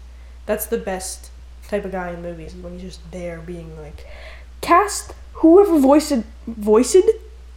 That's 0.47 0.67
the 0.67 0.79
best 0.79 1.31
type 1.69 1.85
of 1.85 1.93
guy 1.93 2.11
in 2.11 2.23
movies 2.23 2.55
when 2.55 2.73
he's 2.75 2.83
just 2.83 3.11
there 3.13 3.39
being 3.39 3.81
like 3.81 4.07
Cast 4.63 5.13
whoever 5.35 5.79
voiced 5.79 6.25
voiced 6.47 6.97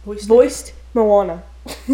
voiced. 0.04 0.28
voiced 0.28 0.72
Moana. 0.92 1.42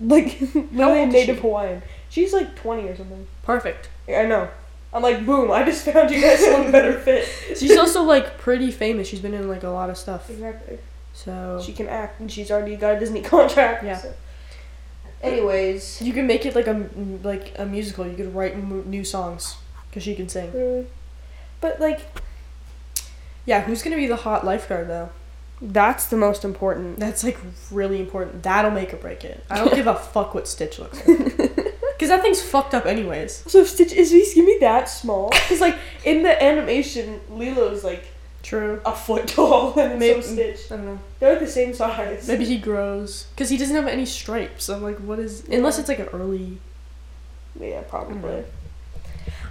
like 0.00 0.40
literally 0.52 1.06
native 1.06 1.36
she? 1.36 1.42
Hawaiian. 1.42 1.82
She's 2.08 2.32
like 2.32 2.56
twenty 2.56 2.88
or 2.88 2.96
something. 2.96 3.26
Perfect. 3.42 3.88
Yeah, 4.08 4.20
I 4.20 4.26
know. 4.26 4.48
I'm 4.94 5.02
like, 5.02 5.24
boom! 5.24 5.50
I 5.50 5.64
just 5.64 5.84
found 5.86 6.10
you 6.10 6.20
guys 6.20 6.42
one 6.42 6.70
better 6.70 6.92
fit. 6.98 7.26
She's 7.58 7.76
also 7.78 8.02
like 8.02 8.38
pretty 8.38 8.70
famous. 8.70 9.08
She's 9.08 9.20
been 9.20 9.34
in 9.34 9.48
like 9.48 9.62
a 9.62 9.70
lot 9.70 9.88
of 9.90 9.96
stuff. 9.96 10.28
exactly. 10.30 10.78
So 11.14 11.60
She 11.64 11.72
can 11.72 11.88
act, 11.88 12.20
and 12.20 12.30
she's 12.30 12.50
already 12.50 12.76
got 12.76 12.96
a 12.96 13.00
Disney 13.00 13.22
contract. 13.22 13.84
Yeah. 13.84 13.98
so. 13.98 14.12
Anyways, 15.22 16.02
you 16.02 16.12
can 16.12 16.26
make 16.26 16.44
it 16.46 16.54
like 16.54 16.66
a 16.66 16.86
like 17.22 17.52
a 17.58 17.64
musical. 17.64 18.06
You 18.06 18.16
could 18.16 18.34
write 18.34 18.52
m- 18.54 18.84
new 18.90 19.04
songs 19.04 19.56
because 19.88 20.02
she 20.02 20.14
can 20.14 20.28
sing. 20.28 20.50
uh, 20.50 20.84
but 21.60 21.80
like 21.80 22.00
Yeah, 23.46 23.60
who's 23.62 23.82
gonna 23.82 23.96
be 23.96 24.06
the 24.08 24.16
hot 24.16 24.44
lifeguard 24.44 24.88
though? 24.88 25.10
that's 25.64 26.06
the 26.06 26.16
most 26.16 26.44
important. 26.44 26.98
That's 26.98 27.22
like 27.22 27.38
really 27.70 28.00
important. 28.00 28.42
That'll 28.42 28.72
make 28.72 28.92
or 28.92 28.96
break 28.96 29.22
it. 29.24 29.44
I 29.48 29.58
don't 29.58 29.72
give 29.76 29.86
a 29.86 29.94
fuck 29.94 30.34
what 30.34 30.48
Stitch 30.48 30.80
looks 30.80 31.06
like. 31.06 31.56
Because 32.02 32.16
that 32.16 32.22
thing's 32.22 32.42
fucked 32.42 32.74
up 32.74 32.84
anyways. 32.84 33.44
So 33.46 33.58
if 33.60 33.68
Stitch 33.68 33.92
is 33.92 34.10
he 34.10 34.24
gonna 34.34 34.46
be 34.46 34.58
that 34.58 34.88
small? 34.88 35.30
Because 35.30 35.60
like 35.60 35.76
in 36.04 36.24
the 36.24 36.42
animation, 36.42 37.20
Lilo's 37.30 37.84
like 37.84 38.06
True. 38.42 38.80
a 38.84 38.92
foot 38.92 39.28
tall, 39.28 39.72
and 39.78 40.00
Maybe- 40.00 40.20
so 40.20 40.32
Stitch. 40.32 40.72
I 40.72 40.78
don't 40.78 40.86
know. 40.86 40.98
They're 41.20 41.30
like 41.30 41.38
the 41.38 41.46
same 41.46 41.72
size. 41.72 42.26
Maybe 42.26 42.44
he 42.44 42.58
grows. 42.58 43.26
Because 43.36 43.50
he 43.50 43.56
doesn't 43.56 43.76
have 43.76 43.86
any 43.86 44.04
stripes. 44.04 44.68
I'm 44.68 44.82
like, 44.82 44.98
what 44.98 45.20
is. 45.20 45.44
Unless 45.48 45.78
it's 45.78 45.88
like 45.88 46.00
an 46.00 46.08
early. 46.08 46.58
Yeah, 47.60 47.82
probably. 47.82 48.16
Mhm. 48.18 48.44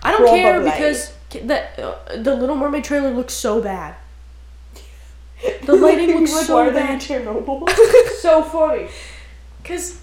I 0.04 0.12
don't 0.12 0.28
care 0.28 0.60
because 0.60 1.14
the, 1.30 1.64
uh, 1.82 2.18
the 2.22 2.36
Little 2.36 2.58
Mermaid 2.58 2.84
trailer 2.84 3.12
looks 3.12 3.34
so 3.34 3.62
bad. 3.62 3.96
The 5.64 5.74
lighting 5.74 6.10
looks 6.20 6.48
so 6.48 6.56
why 6.56 6.68
are 6.68 6.72
they 6.72 6.82
in 6.82 6.86
bad. 7.00 7.00
Chernobyl? 7.00 7.70
so 8.20 8.44
funny. 8.44 8.90
Because. 9.64 10.01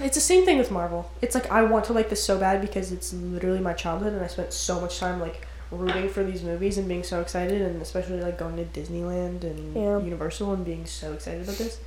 It's 0.00 0.14
the 0.14 0.20
same 0.20 0.44
thing 0.44 0.58
with 0.58 0.70
Marvel. 0.70 1.10
It's 1.20 1.34
like 1.34 1.50
I 1.50 1.62
want 1.64 1.84
to 1.86 1.92
like 1.92 2.08
this 2.08 2.22
so 2.22 2.38
bad 2.38 2.60
because 2.60 2.92
it's 2.92 3.12
literally 3.12 3.60
my 3.60 3.72
childhood 3.72 4.12
and 4.12 4.22
I 4.24 4.28
spent 4.28 4.52
so 4.52 4.80
much 4.80 4.98
time 4.98 5.20
like 5.20 5.46
rooting 5.70 6.08
for 6.08 6.22
these 6.24 6.42
movies 6.42 6.78
and 6.78 6.88
being 6.88 7.02
so 7.04 7.20
excited 7.20 7.60
and 7.60 7.82
especially 7.82 8.20
like 8.20 8.38
going 8.38 8.56
to 8.56 8.64
Disneyland 8.64 9.42
and 9.42 9.74
Yeah. 9.76 9.98
Universal 9.98 10.52
and 10.54 10.64
being 10.64 10.86
so 10.86 11.12
excited 11.12 11.42
about 11.42 11.56
this. 11.58 11.78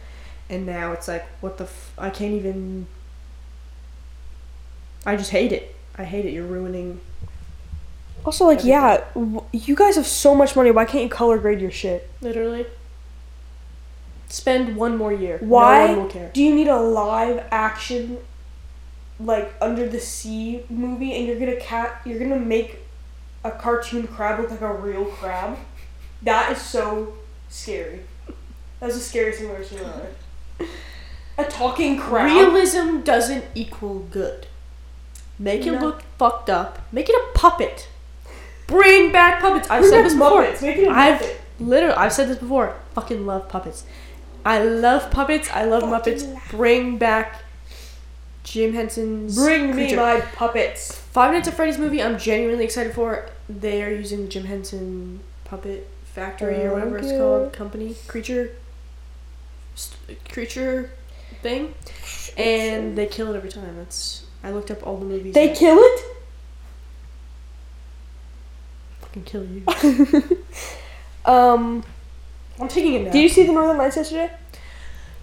And 0.49 0.65
now 0.65 0.91
it's 0.91 1.07
like 1.07 1.25
what 1.41 1.57
the 1.57 1.63
f- 1.63 1.93
I 1.97 2.09
can't 2.09 2.33
even 2.33 2.87
I 5.05 5.15
just 5.15 5.31
hate 5.31 5.51
it. 5.51 5.73
I 5.97 6.03
hate 6.03 6.25
it. 6.25 6.31
You're 6.33 6.45
ruining 6.45 6.99
Also, 8.25 8.45
like, 8.45 8.63
yeah, 8.63 9.03
w- 9.15 9.43
you 9.51 9.75
guys 9.75 9.95
have 9.95 10.05
so 10.05 10.35
much 10.35 10.55
money. 10.55 10.69
Why 10.71 10.85
can't 10.85 11.03
you 11.03 11.09
color 11.09 11.37
grade 11.39 11.59
your 11.61 11.71
shit? 11.71 12.07
literally 12.21 12.65
spend 14.31 14.75
one 14.75 14.97
more 14.97 15.13
year. 15.13 15.37
Why 15.41 15.87
No 15.87 15.93
one 15.93 16.03
will 16.03 16.09
care. 16.11 16.31
do 16.33 16.41
you 16.43 16.53
need 16.55 16.67
a 16.67 16.79
live 16.79 17.43
action 17.51 18.17
like 19.19 19.53
under 19.61 19.87
the 19.87 19.99
sea 19.99 20.63
movie, 20.69 21.13
and 21.15 21.27
you're 21.27 21.39
gonna 21.39 21.59
cat, 21.59 22.01
you're 22.05 22.17
gonna 22.19 22.39
make 22.39 22.79
a 23.43 23.51
cartoon 23.51 24.07
crab 24.07 24.39
look 24.39 24.49
like 24.51 24.61
a 24.61 24.73
real 24.73 25.05
crab. 25.05 25.57
That 26.23 26.51
is 26.51 26.61
so 26.61 27.13
scary. 27.49 28.01
That's 28.79 28.95
the 28.95 28.99
scariest 28.99 29.39
thing 29.39 29.49
I've 29.49 29.55
ever 29.55 29.63
seen 29.63 29.79
in 29.79 29.83
my 29.87 29.93
life. 29.93 30.69
A 31.37 31.43
talking 31.45 31.97
crab. 31.99 32.25
Realism 32.25 33.01
doesn't 33.01 33.45
equal 33.55 33.99
good. 34.11 34.47
Make 35.39 35.65
it 35.65 35.71
No. 35.73 35.79
look 35.79 36.03
fucked 36.17 36.49
up. 36.49 36.79
Make 36.91 37.09
it 37.09 37.15
a 37.15 37.37
puppet. 37.37 37.87
Bring 38.67 39.11
back 39.11 39.39
puppets. 39.41 39.67
I've 39.69 39.81
Bring 39.81 39.89
said 39.91 39.97
back 39.97 40.03
this 40.05 40.13
before. 40.13 40.43
Muppets. 40.43 40.61
Make 40.61 40.77
it 40.77 40.87
a 40.87 40.91
I've 40.91 41.19
Muppet. 41.21 41.35
literally 41.59 41.95
I've 41.95 42.13
said 42.13 42.27
this 42.27 42.37
before. 42.37 42.75
Fucking 42.95 43.25
love 43.25 43.49
puppets. 43.49 43.83
I 44.45 44.63
love 44.63 45.11
puppets. 45.11 45.49
I 45.51 45.65
love 45.65 45.83
Muppets. 45.83 46.25
Bring 46.49 46.97
back 46.97 47.43
Jim 48.43 48.73
Henson's 48.73 49.35
Bring 49.35 49.75
me 49.75 49.95
my 49.95 50.21
puppets. 50.21 50.97
Five 50.97 51.33
Nights 51.33 51.47
at 51.47 51.53
Freddy's 51.53 51.77
movie. 51.77 52.01
I'm 52.01 52.17
genuinely 52.17 52.65
excited 52.65 52.93
for. 52.93 53.29
They 53.49 53.83
are 53.83 53.91
using 53.91 54.29
Jim 54.29 54.45
Henson 54.45 55.19
Puppet 55.45 55.87
Factory 56.05 56.63
or 56.63 56.73
whatever 56.73 56.97
it's 56.97 57.11
called 57.11 57.53
company 57.53 57.95
creature 58.07 58.55
st- 59.75 60.17
creature 60.29 60.91
thing, 61.41 61.73
and 62.37 62.97
they 62.97 63.05
kill 63.05 63.33
it 63.33 63.37
every 63.37 63.49
time. 63.49 63.77
That's 63.77 64.25
I 64.43 64.51
looked 64.51 64.71
up 64.71 64.85
all 64.85 64.97
the 64.97 65.05
movies. 65.05 65.33
They 65.33 65.53
kill 65.53 65.77
it? 65.77 66.01
fucking 69.01 69.23
kill 69.23 69.45
you. 69.45 70.37
Um, 71.23 71.83
I'm 72.61 72.67
taking 72.67 72.93
it 72.93 73.03
now. 73.05 73.11
did 73.11 73.21
you 73.21 73.29
see 73.29 73.43
the 73.45 73.53
Northern 73.53 73.77
Lights 73.77 73.97
yesterday? 73.97 74.31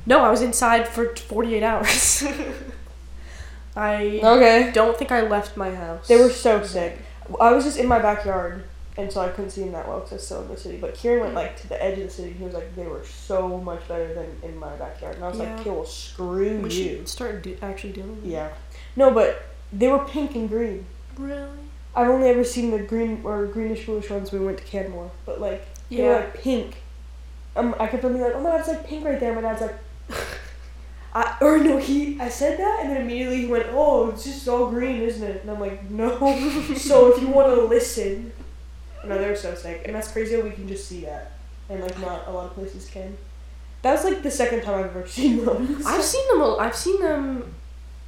no, 0.07 0.21
I 0.21 0.31
was 0.31 0.43
inside 0.43 0.89
for 0.89 1.15
48 1.15 1.63
hours. 1.63 2.25
I 3.77 4.21
Okay. 4.23 4.71
don't 4.73 4.97
think 4.99 5.13
I 5.13 5.23
left 5.29 5.57
my 5.57 5.73
house. 5.75 6.09
They 6.09 6.17
were 6.17 6.31
so 6.31 6.65
sick. 6.65 6.99
I 7.41 7.53
was 7.53 7.65
just 7.65 7.79
in 7.79 7.87
my 7.87 7.99
backyard, 7.99 8.65
and 8.97 9.13
so 9.13 9.21
I 9.21 9.29
couldn't 9.29 9.51
see 9.51 9.61
them 9.63 9.73
that 9.73 9.87
well 9.87 10.01
because 10.01 10.13
I 10.13 10.15
was 10.17 10.25
still 10.25 10.43
in 10.43 10.49
the 10.49 10.57
city. 10.57 10.79
But 10.79 10.95
Kieran 10.95 11.21
went 11.23 11.35
like 11.35 11.61
to 11.61 11.69
the 11.69 11.83
edge 11.83 11.99
of 11.99 12.05
the 12.07 12.11
city. 12.11 12.29
and 12.31 12.39
He 12.39 12.45
was 12.45 12.55
like, 12.55 12.75
they 12.75 12.87
were 12.87 13.05
so 13.05 13.59
much 13.59 13.87
better 13.87 14.13
than 14.15 14.27
in 14.43 14.57
my 14.59 14.75
backyard, 14.77 15.17
and 15.17 15.25
I 15.25 15.29
was 15.29 15.39
Yeah. 15.39 15.51
like, 15.53 15.61
okay, 15.61 15.71
well, 15.71 15.85
screw 15.85 16.59
We 16.61 16.71
you. 16.71 17.03
start 17.07 17.43
do- 17.43 17.57
actually 17.63 17.93
doing. 17.93 18.21
it. 18.25 18.29
Yeah. 18.29 18.49
No, 18.97 19.11
but 19.13 19.45
they 19.73 19.89
were 19.89 20.01
pink 20.01 20.35
and 20.35 20.49
green. 20.49 20.87
Really? 21.17 21.47
I've 21.95 22.09
only 22.09 22.29
ever 22.29 22.45
seen 22.45 22.71
the 22.71 22.79
green 22.79 23.21
or 23.25 23.47
greenish 23.47 23.85
bluish 23.87 24.09
ones 24.11 24.33
when 24.33 24.41
we 24.41 24.47
went 24.47 24.59
to 24.59 24.65
Canmore, 24.65 25.11
but 25.27 25.41
like 25.41 25.67
they 25.91 26.03
were 26.03 26.15
like 26.17 26.35
pink. 26.41 26.79
Um, 27.57 27.75
I 27.81 27.87
kept 27.89 28.05
on 28.05 28.13
being 28.13 28.25
like, 28.25 28.35
oh 28.35 28.41
my 28.41 28.51
god, 28.51 28.61
it's 28.61 28.69
like 28.69 28.87
pink 28.87 29.05
right 29.05 29.19
there. 29.19 29.35
My 29.35 29.41
dad's 29.41 29.61
like, 29.63 29.75
I 31.15 31.37
or 31.41 31.59
no, 31.59 31.79
he 31.79 32.21
I 32.21 32.29
said 32.29 32.59
that 32.59 32.81
and 32.83 32.91
then 32.91 33.01
immediately 33.03 33.39
he 33.43 33.47
went, 33.47 33.67
oh, 33.71 34.11
it's 34.11 34.25
just 34.25 34.47
all 34.49 34.71
green, 34.71 35.01
isn't 35.03 35.23
it? 35.27 35.43
And 35.43 35.51
I'm 35.51 35.61
like, 35.61 35.91
no. 35.91 36.11
so 36.77 37.13
if 37.15 37.21
you 37.23 37.29
want 37.29 37.55
to 37.55 37.63
listen, 37.63 38.33
no, 39.05 39.19
they 39.19 39.29
were 39.29 39.37
so 39.37 39.55
sick, 39.55 39.83
and 39.87 39.95
that's 39.95 40.11
crazy 40.13 40.37
that 40.37 40.45
we 40.45 40.51
can 40.51 40.69
just 40.69 40.87
see 40.87 41.01
that, 41.07 41.33
and 41.69 41.81
like 41.81 41.99
not 42.01 42.27
a 42.29 42.31
lot 42.31 42.47
of 42.47 42.55
places 42.55 42.89
can. 42.89 43.17
That 43.83 43.93
was 43.93 44.05
like 44.05 44.23
the 44.23 44.31
second 44.31 44.63
time 44.63 44.79
I've 44.81 44.91
ever 44.97 45.07
seen 45.09 45.45
them. 45.45 45.83
I've 45.87 46.03
seen 46.05 46.27
them. 46.29 46.41
a- 46.43 46.57
I've 46.57 46.77
seen 46.77 47.01
them 47.01 47.55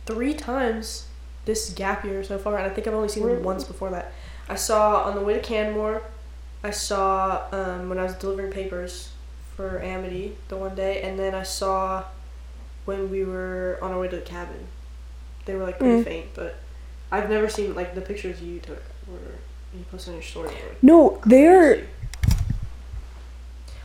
three 0.06 0.34
times 0.34 1.06
this 1.46 1.70
gap 1.70 2.04
year 2.04 2.22
so 2.22 2.38
far, 2.38 2.58
and 2.58 2.66
I 2.66 2.70
think 2.74 2.86
I've 2.86 2.94
only 2.94 3.08
seen 3.08 3.26
them 3.26 3.42
once 3.42 3.64
before 3.64 3.90
that. 3.90 4.12
I 4.48 4.56
saw 4.56 5.04
on 5.04 5.14
the 5.14 5.22
way 5.22 5.34
to 5.34 5.40
Canmore. 5.40 6.02
I 6.62 6.70
saw 6.70 7.44
um, 7.52 7.88
when 7.88 7.98
I 7.98 8.02
was 8.02 8.14
delivering 8.14 8.52
papers 8.52 9.12
for 9.60 9.78
Amity 9.82 10.36
the 10.48 10.56
one 10.56 10.74
day, 10.74 11.02
and 11.02 11.18
then 11.18 11.34
I 11.34 11.42
saw 11.42 12.04
when 12.86 13.10
we 13.10 13.24
were 13.24 13.78
on 13.82 13.90
our 13.92 14.00
way 14.00 14.08
to 14.08 14.16
the 14.16 14.22
cabin. 14.22 14.66
They 15.44 15.54
were 15.54 15.64
like 15.64 15.78
pretty 15.78 16.00
Mm. 16.00 16.04
faint, 16.04 16.26
but 16.34 16.56
I've 17.12 17.28
never 17.28 17.46
seen 17.48 17.74
like 17.74 17.94
the 17.94 18.00
pictures 18.00 18.40
you 18.40 18.58
took 18.60 18.82
were 19.06 19.18
you 19.76 19.84
posted 19.90 20.12
on 20.12 20.14
your 20.20 20.22
story. 20.22 20.48
like, 20.48 20.82
no, 20.82 21.20
they're. 21.26 21.86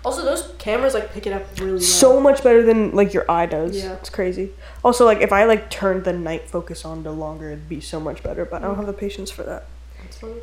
Also, 0.06 0.24
those 0.24 0.54
cameras 0.60 0.94
like 0.94 1.12
pick 1.12 1.26
it 1.28 1.34
up 1.34 1.42
really 1.60 1.72
well. 1.74 1.80
so 1.82 2.22
much 2.22 2.42
better 2.44 2.62
than 2.64 2.96
like 2.96 3.14
your 3.14 3.30
eye 3.30 3.46
does. 3.48 3.76
Yeah. 3.76 3.94
It's 3.94 4.10
crazy. 4.10 4.52
Also, 4.84 5.04
like 5.04 5.20
if 5.20 5.34
I 5.34 5.44
like 5.46 5.70
turned 5.70 6.06
the 6.06 6.14
night 6.14 6.48
focus 6.50 6.86
on 6.86 7.04
to 7.04 7.12
longer, 7.12 7.50
it'd 7.50 7.68
be 7.68 7.82
so 7.82 8.00
much 8.00 8.24
better. 8.24 8.46
But 8.46 8.64
I 8.64 8.68
don't 8.68 8.76
have 8.78 8.86
the 8.86 8.94
patience 8.94 9.30
for 9.32 9.44
that. 9.44 9.66
That's 10.02 10.18
funny. 10.20 10.36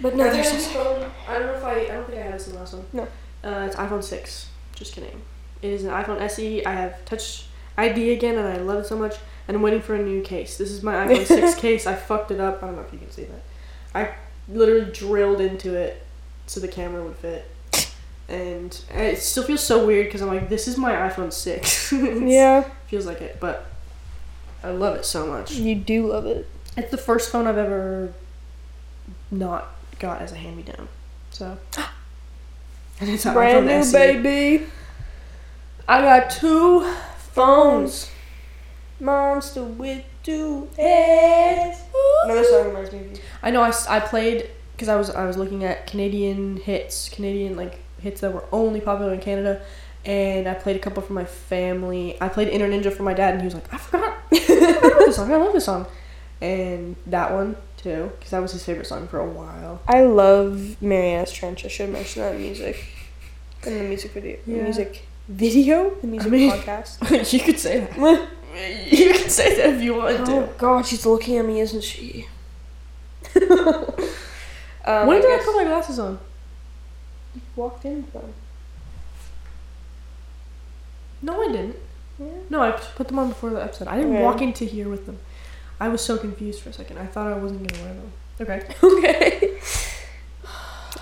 But 0.00 0.16
no, 0.16 0.24
there's 0.24 0.46
I 0.46 0.50
have 0.50 0.52
this 0.58 0.72
phone. 0.72 1.10
I 1.28 1.38
don't 1.38 1.46
know 1.46 1.52
if 1.54 1.64
I. 1.64 1.80
I 1.82 1.86
don't 1.88 2.06
think 2.08 2.18
I 2.18 2.22
have 2.22 2.32
this 2.32 2.46
in 2.48 2.54
the 2.54 2.58
last 2.60 2.72
one. 2.74 2.86
No. 2.92 3.06
Uh, 3.44 3.64
it's 3.66 3.76
iPhone 3.76 4.02
six. 4.02 4.48
Just 4.74 4.94
kidding. 4.94 5.22
It 5.60 5.70
is 5.70 5.84
an 5.84 5.90
iPhone 5.90 6.20
SE. 6.22 6.64
I 6.64 6.72
have 6.72 7.04
Touch 7.04 7.46
ID 7.76 8.12
again, 8.12 8.36
and 8.38 8.48
I 8.48 8.56
love 8.58 8.80
it 8.80 8.86
so 8.86 8.96
much. 8.96 9.16
And 9.48 9.56
I'm 9.56 9.62
waiting 9.62 9.80
for 9.80 9.94
a 9.94 10.02
new 10.02 10.22
case. 10.22 10.56
This 10.58 10.70
is 10.70 10.82
my 10.82 10.94
iPhone 11.06 11.26
six 11.26 11.54
case. 11.54 11.86
I 11.86 11.94
fucked 11.94 12.30
it 12.30 12.40
up. 12.40 12.62
I 12.62 12.66
don't 12.66 12.76
know 12.76 12.82
if 12.82 12.92
you 12.92 12.98
can 12.98 13.10
see 13.10 13.24
that. 13.24 13.42
I 13.94 14.14
literally 14.48 14.90
drilled 14.90 15.40
into 15.40 15.74
it 15.74 16.02
so 16.46 16.60
the 16.60 16.68
camera 16.68 17.02
would 17.02 17.16
fit. 17.16 17.48
And 18.28 18.80
it 18.90 19.18
still 19.18 19.42
feels 19.42 19.62
so 19.62 19.84
weird 19.84 20.06
because 20.06 20.22
I'm 20.22 20.28
like, 20.28 20.48
this 20.48 20.66
is 20.66 20.78
my 20.78 20.92
iPhone 20.92 21.32
six. 21.32 21.92
Yeah, 21.92 22.64
feels 22.86 23.04
like 23.04 23.20
it, 23.20 23.38
but 23.40 23.66
I 24.62 24.70
love 24.70 24.96
it 24.96 25.04
so 25.04 25.26
much. 25.26 25.52
you 25.52 25.74
do 25.74 26.06
love 26.06 26.24
it. 26.26 26.48
It's 26.76 26.90
the 26.90 26.96
first 26.96 27.30
phone 27.30 27.46
I've 27.46 27.58
ever 27.58 28.14
not 29.30 29.68
got 29.98 30.22
as 30.22 30.32
a 30.32 30.36
hand 30.36 30.56
me 30.56 30.62
down. 30.62 30.88
So. 31.30 31.58
And 33.02 33.10
it's 33.10 33.26
an 33.26 33.34
Brand 33.34 33.66
new 33.66 33.92
baby. 33.92 34.66
I 35.88 36.02
got 36.02 36.30
two 36.30 36.88
phones. 37.18 38.08
Monster 39.00 39.64
with 39.64 40.04
two 40.22 40.68
heads. 40.76 41.80
Another 42.22 42.44
song 42.44 42.68
reminds 42.68 42.92
me 42.92 43.00
of 43.00 43.10
you. 43.10 43.18
I 43.42 43.50
know 43.50 43.60
I, 43.60 43.72
I 43.88 43.98
played 43.98 44.48
because 44.70 44.88
I 44.88 44.94
was 44.94 45.10
I 45.10 45.26
was 45.26 45.36
looking 45.36 45.64
at 45.64 45.88
Canadian 45.88 46.58
hits, 46.58 47.08
Canadian 47.08 47.56
like 47.56 47.80
hits 48.00 48.20
that 48.20 48.32
were 48.32 48.44
only 48.52 48.80
popular 48.80 49.12
in 49.12 49.18
Canada, 49.18 49.62
and 50.04 50.48
I 50.48 50.54
played 50.54 50.76
a 50.76 50.78
couple 50.78 51.02
for 51.02 51.12
my 51.12 51.24
family. 51.24 52.16
I 52.20 52.28
played 52.28 52.46
Inner 52.50 52.68
Ninja 52.68 52.92
for 52.92 53.02
my 53.02 53.14
dad, 53.14 53.34
and 53.34 53.42
he 53.42 53.46
was 53.46 53.54
like, 53.54 53.74
I 53.74 53.78
forgot, 53.78 54.16
I 54.30 54.38
forgot 54.38 54.98
this 55.00 55.16
song. 55.16 55.32
I 55.32 55.36
love 55.38 55.52
this 55.52 55.64
song, 55.64 55.86
and 56.40 56.94
that 57.06 57.32
one 57.32 57.56
too 57.82 58.10
because 58.16 58.30
that 58.30 58.40
was 58.40 58.52
his 58.52 58.64
favorite 58.64 58.86
song 58.86 59.08
for 59.08 59.18
a 59.18 59.28
while. 59.28 59.80
I 59.88 60.02
love 60.02 60.80
Marianas 60.80 61.32
Trench. 61.32 61.64
I 61.64 61.68
should 61.68 61.90
mention 61.90 62.22
that 62.22 62.38
music. 62.38 62.84
In 63.64 63.78
the 63.78 63.84
music 63.84 64.10
video. 64.12 64.38
the 64.46 64.52
music 64.62 65.06
video? 65.28 65.90
The 66.00 66.06
music 66.06 66.30
mean- 66.32 66.50
podcast. 66.52 67.32
you 67.32 67.40
could 67.40 67.58
say 67.58 67.80
that. 67.80 67.96
you 68.90 69.12
can 69.14 69.28
say 69.30 69.56
that 69.56 69.74
if 69.74 69.82
you 69.82 69.94
want 69.94 70.28
Oh 70.28 70.48
god, 70.58 70.86
she's 70.86 71.06
looking 71.06 71.38
at 71.38 71.44
me, 71.44 71.60
isn't 71.60 71.82
she? 71.84 72.26
um, 73.36 75.06
when 75.06 75.18
I 75.18 75.20
did 75.20 75.40
I 75.40 75.42
put 75.44 75.56
my 75.56 75.64
glasses 75.64 75.98
on? 75.98 76.18
you 77.34 77.40
walked 77.56 77.84
in 77.84 77.96
with 77.96 78.12
them. 78.12 78.34
No, 81.22 81.40
I 81.42 81.46
didn't. 81.52 81.76
Yeah. 82.18 82.26
No, 82.50 82.60
I 82.60 82.72
put 82.72 83.08
them 83.08 83.18
on 83.18 83.28
before 83.28 83.50
the 83.50 83.62
episode. 83.62 83.88
I 83.88 83.96
didn't 83.96 84.12
Okay. 84.14 84.22
walk 84.22 84.42
into 84.42 84.64
here 84.64 84.88
with 84.88 85.06
them. 85.06 85.18
I 85.82 85.88
was 85.88 86.00
so 86.00 86.16
confused 86.16 86.60
for 86.62 86.70
a 86.70 86.72
second. 86.72 86.98
I 86.98 87.06
thought 87.06 87.32
I 87.32 87.36
wasn't 87.36 87.66
gonna 87.72 87.82
wear 87.84 87.94
them. 87.94 88.12
Okay. 88.40 88.60
Okay. 88.82 89.58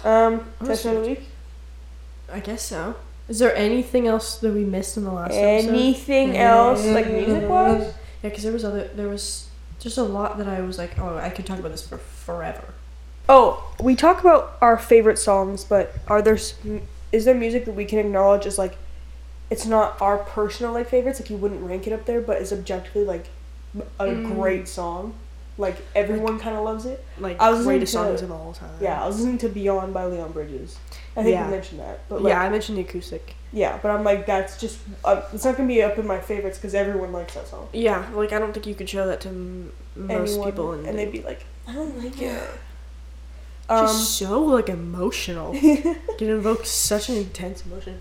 Um, 0.05 0.47
question 0.59 0.97
of 0.97 1.03
the 1.05 1.11
week. 1.11 1.23
I 2.33 2.41
guess 2.41 2.63
so. 2.63 2.95
Is 3.29 3.39
there 3.39 3.55
anything 3.55 4.07
else 4.07 4.39
that 4.39 4.53
we 4.53 4.65
missed 4.65 4.97
in 4.97 5.05
the 5.05 5.13
last 5.13 5.33
episode? 5.35 5.69
Anything 5.75 6.37
else, 6.37 6.85
like 6.87 7.09
music 7.11 7.49
wise? 7.49 7.83
Yeah, 8.23 8.31
because 8.31 8.43
there 8.43 8.53
was 8.53 8.65
other. 8.65 8.89
There 8.89 9.09
was 9.09 9.49
just 9.79 9.99
a 9.99 10.03
lot 10.03 10.39
that 10.39 10.49
I 10.49 10.61
was 10.63 10.79
like, 10.79 10.99
oh, 10.99 11.17
I 11.19 11.31
could 11.31 11.47
talk 11.47 11.59
about 11.59 11.71
this 11.73 11.87
for 11.87 11.99
forever. 11.99 12.65
Oh, 13.29 13.73
we 13.81 13.95
talk 13.95 14.21
about 14.21 14.57
our 14.61 14.79
favorite 14.79 15.19
songs, 15.19 15.65
but 15.65 15.95
are 16.09 16.23
there 16.23 16.35
s- 16.35 16.55
is 17.13 17.25
there 17.27 17.35
music 17.35 17.65
that 17.67 17.73
we 17.75 17.85
can 17.85 17.99
acknowledge 17.99 18.47
as 18.47 18.57
like 18.59 18.77
it's 19.51 19.67
not 19.67 20.01
our 20.01 20.19
personal 20.19 20.73
like 20.73 20.89
favorites, 20.89 21.21
like 21.21 21.29
you 21.31 21.37
wouldn't 21.37 21.63
rank 21.63 21.87
it 21.87 21.93
up 21.93 22.07
there, 22.07 22.21
but 22.21 22.41
is 22.41 22.53
objectively 22.53 23.05
like 23.05 23.27
a 23.99 24.05
Mm. 24.07 24.35
great 24.35 24.67
song, 24.69 25.15
like 25.59 25.77
everyone 25.95 26.39
kind 26.39 26.57
of 26.57 26.65
loves 26.65 26.87
it. 26.87 27.05
Like 27.19 27.41
I 27.41 27.51
was 27.51 27.65
greatest 27.65 27.93
to- 27.93 27.99
songs 27.99 28.23
of 28.23 28.31
all 28.33 28.53
time. 28.53 28.71
Yeah, 28.81 29.03
I 29.03 29.07
was 29.07 29.17
listening 29.17 29.39
to 29.39 29.49
Beyond 29.49 29.93
by 29.95 30.07
Leon 30.07 30.33
Bridges. 30.33 30.79
I 31.17 31.23
think 31.23 31.35
Yeah. 31.35 31.45
you 31.45 31.51
mentioned 31.51 31.81
that, 31.81 32.01
but 32.09 32.23
like, 32.23 32.33
yeah, 32.33 32.41
I 32.43 32.49
mentioned 32.49 32.79
the 32.79 32.83
acoustic. 32.83 33.35
yeah, 33.53 33.79
but 33.83 33.91
I'm 33.91 34.05
like 34.05 34.27
that's 34.27 34.59
just 34.61 34.79
uh, 35.05 35.23
it's 35.33 35.45
not 35.45 35.57
gonna 35.57 35.69
be 35.69 35.83
up 35.83 35.99
in 35.99 36.07
my 36.07 36.21
favorites 36.21 36.57
because 36.59 36.75
everyone 36.75 37.13
likes 37.13 37.35
that 37.35 37.49
song. 37.49 37.69
Yeah, 37.73 38.05
like 38.15 38.33
I 38.33 38.39
don't 38.39 38.53
think 38.53 38.67
you 38.67 38.75
could 38.75 38.89
show 38.89 39.07
that 39.07 39.21
to 39.23 39.29
m- 39.29 39.73
most 39.97 40.31
Anyone, 40.31 40.51
people, 40.51 40.73
and, 40.73 40.87
and 40.87 40.99
they'd 40.99 41.13
be 41.13 41.23
like, 41.23 41.45
I 41.69 41.73
don't 41.75 41.99
like 42.03 42.21
it. 42.23 42.41
Um, 43.69 43.79
Um, 43.79 43.87
just 43.87 44.19
so 44.19 44.41
like 44.41 44.69
emotional. 44.69 45.53
it 45.55 45.97
invokes 46.23 46.71
such 46.71 47.09
an 47.09 47.17
intense 47.17 47.65
emotion. 47.65 48.01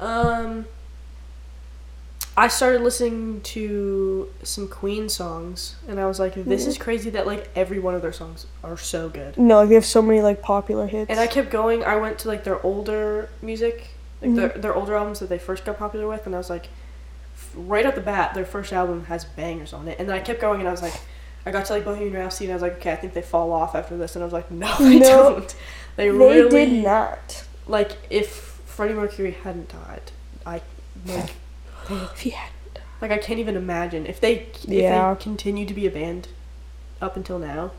Um, 0.00 0.66
I 2.36 2.48
started 2.48 2.80
listening 2.82 3.42
to 3.42 4.28
some 4.42 4.66
Queen 4.66 5.08
songs, 5.08 5.76
and 5.88 6.00
I 6.00 6.06
was 6.06 6.18
like, 6.18 6.34
"This 6.34 6.66
is 6.66 6.76
crazy 6.78 7.10
that 7.10 7.26
like 7.26 7.48
every 7.54 7.78
one 7.78 7.94
of 7.94 8.02
their 8.02 8.12
songs 8.12 8.46
are 8.64 8.76
so 8.76 9.08
good." 9.08 9.38
no, 9.38 9.58
like 9.60 9.68
they 9.68 9.74
have 9.76 9.84
so 9.84 10.02
many 10.02 10.20
like 10.20 10.42
popular 10.42 10.86
hits. 10.88 11.10
And 11.10 11.20
I 11.20 11.26
kept 11.28 11.50
going. 11.50 11.84
I 11.84 11.96
went 11.96 12.18
to 12.20 12.28
like 12.28 12.42
their 12.44 12.60
older 12.66 13.28
music, 13.40 13.88
like 14.20 14.30
Mhm. 14.32 14.36
their 14.36 14.48
their 14.48 14.74
older 14.74 14.96
albums 14.96 15.20
that 15.20 15.28
they 15.28 15.38
first 15.38 15.64
got 15.64 15.78
popular 15.78 16.08
with, 16.08 16.26
and 16.26 16.34
I 16.34 16.38
was 16.38 16.50
like, 16.50 16.68
right 17.54 17.86
off 17.86 17.94
the 17.94 18.00
bat, 18.00 18.34
their 18.34 18.44
first 18.44 18.72
album 18.72 19.04
has 19.04 19.24
bangers 19.24 19.72
on 19.72 19.86
it, 19.86 19.98
and 20.00 20.08
then 20.08 20.16
I 20.16 20.20
kept 20.20 20.40
going, 20.40 20.58
and 20.58 20.68
I 20.68 20.72
was 20.72 20.82
like, 20.82 20.94
I 21.46 21.52
got 21.52 21.66
to 21.66 21.72
like 21.72 21.84
Bohemian 21.84 22.14
Rhapsody, 22.14 22.46
and 22.46 22.52
I 22.52 22.56
was 22.56 22.62
like, 22.62 22.78
okay, 22.78 22.92
I 22.92 22.96
think 22.96 23.12
they 23.14 23.22
fall 23.22 23.52
off 23.52 23.76
after 23.76 23.96
this, 23.96 24.16
and 24.16 24.24
I 24.24 24.26
was 24.26 24.32
like, 24.32 24.50
no, 24.64 24.74
they 24.80 24.98
No. 24.98 25.08
don't. 25.34 25.54
They, 25.96 26.06
They 26.06 26.10
really 26.10 26.66
did 26.66 26.82
not. 26.84 27.44
like 27.68 27.92
if 28.10 28.28
Freddie 28.66 28.94
Mercury 28.94 29.36
hadn't 29.44 29.68
died, 29.68 30.10
I 30.44 30.60
like 31.06 31.30
If 32.14 32.20
he 32.20 32.30
hadn't. 32.30 32.78
like 33.00 33.10
I 33.10 33.18
can't 33.18 33.38
even 33.38 33.56
imagine 33.56 34.06
if 34.06 34.20
they 34.20 34.34
if 34.34 34.64
Yeah. 34.68 35.14
they 35.14 35.22
continue 35.22 35.66
to 35.66 35.74
be 35.74 35.86
a 35.86 35.90
band 35.90 36.28
up 37.00 37.16
until 37.16 37.38
now. 37.38 37.72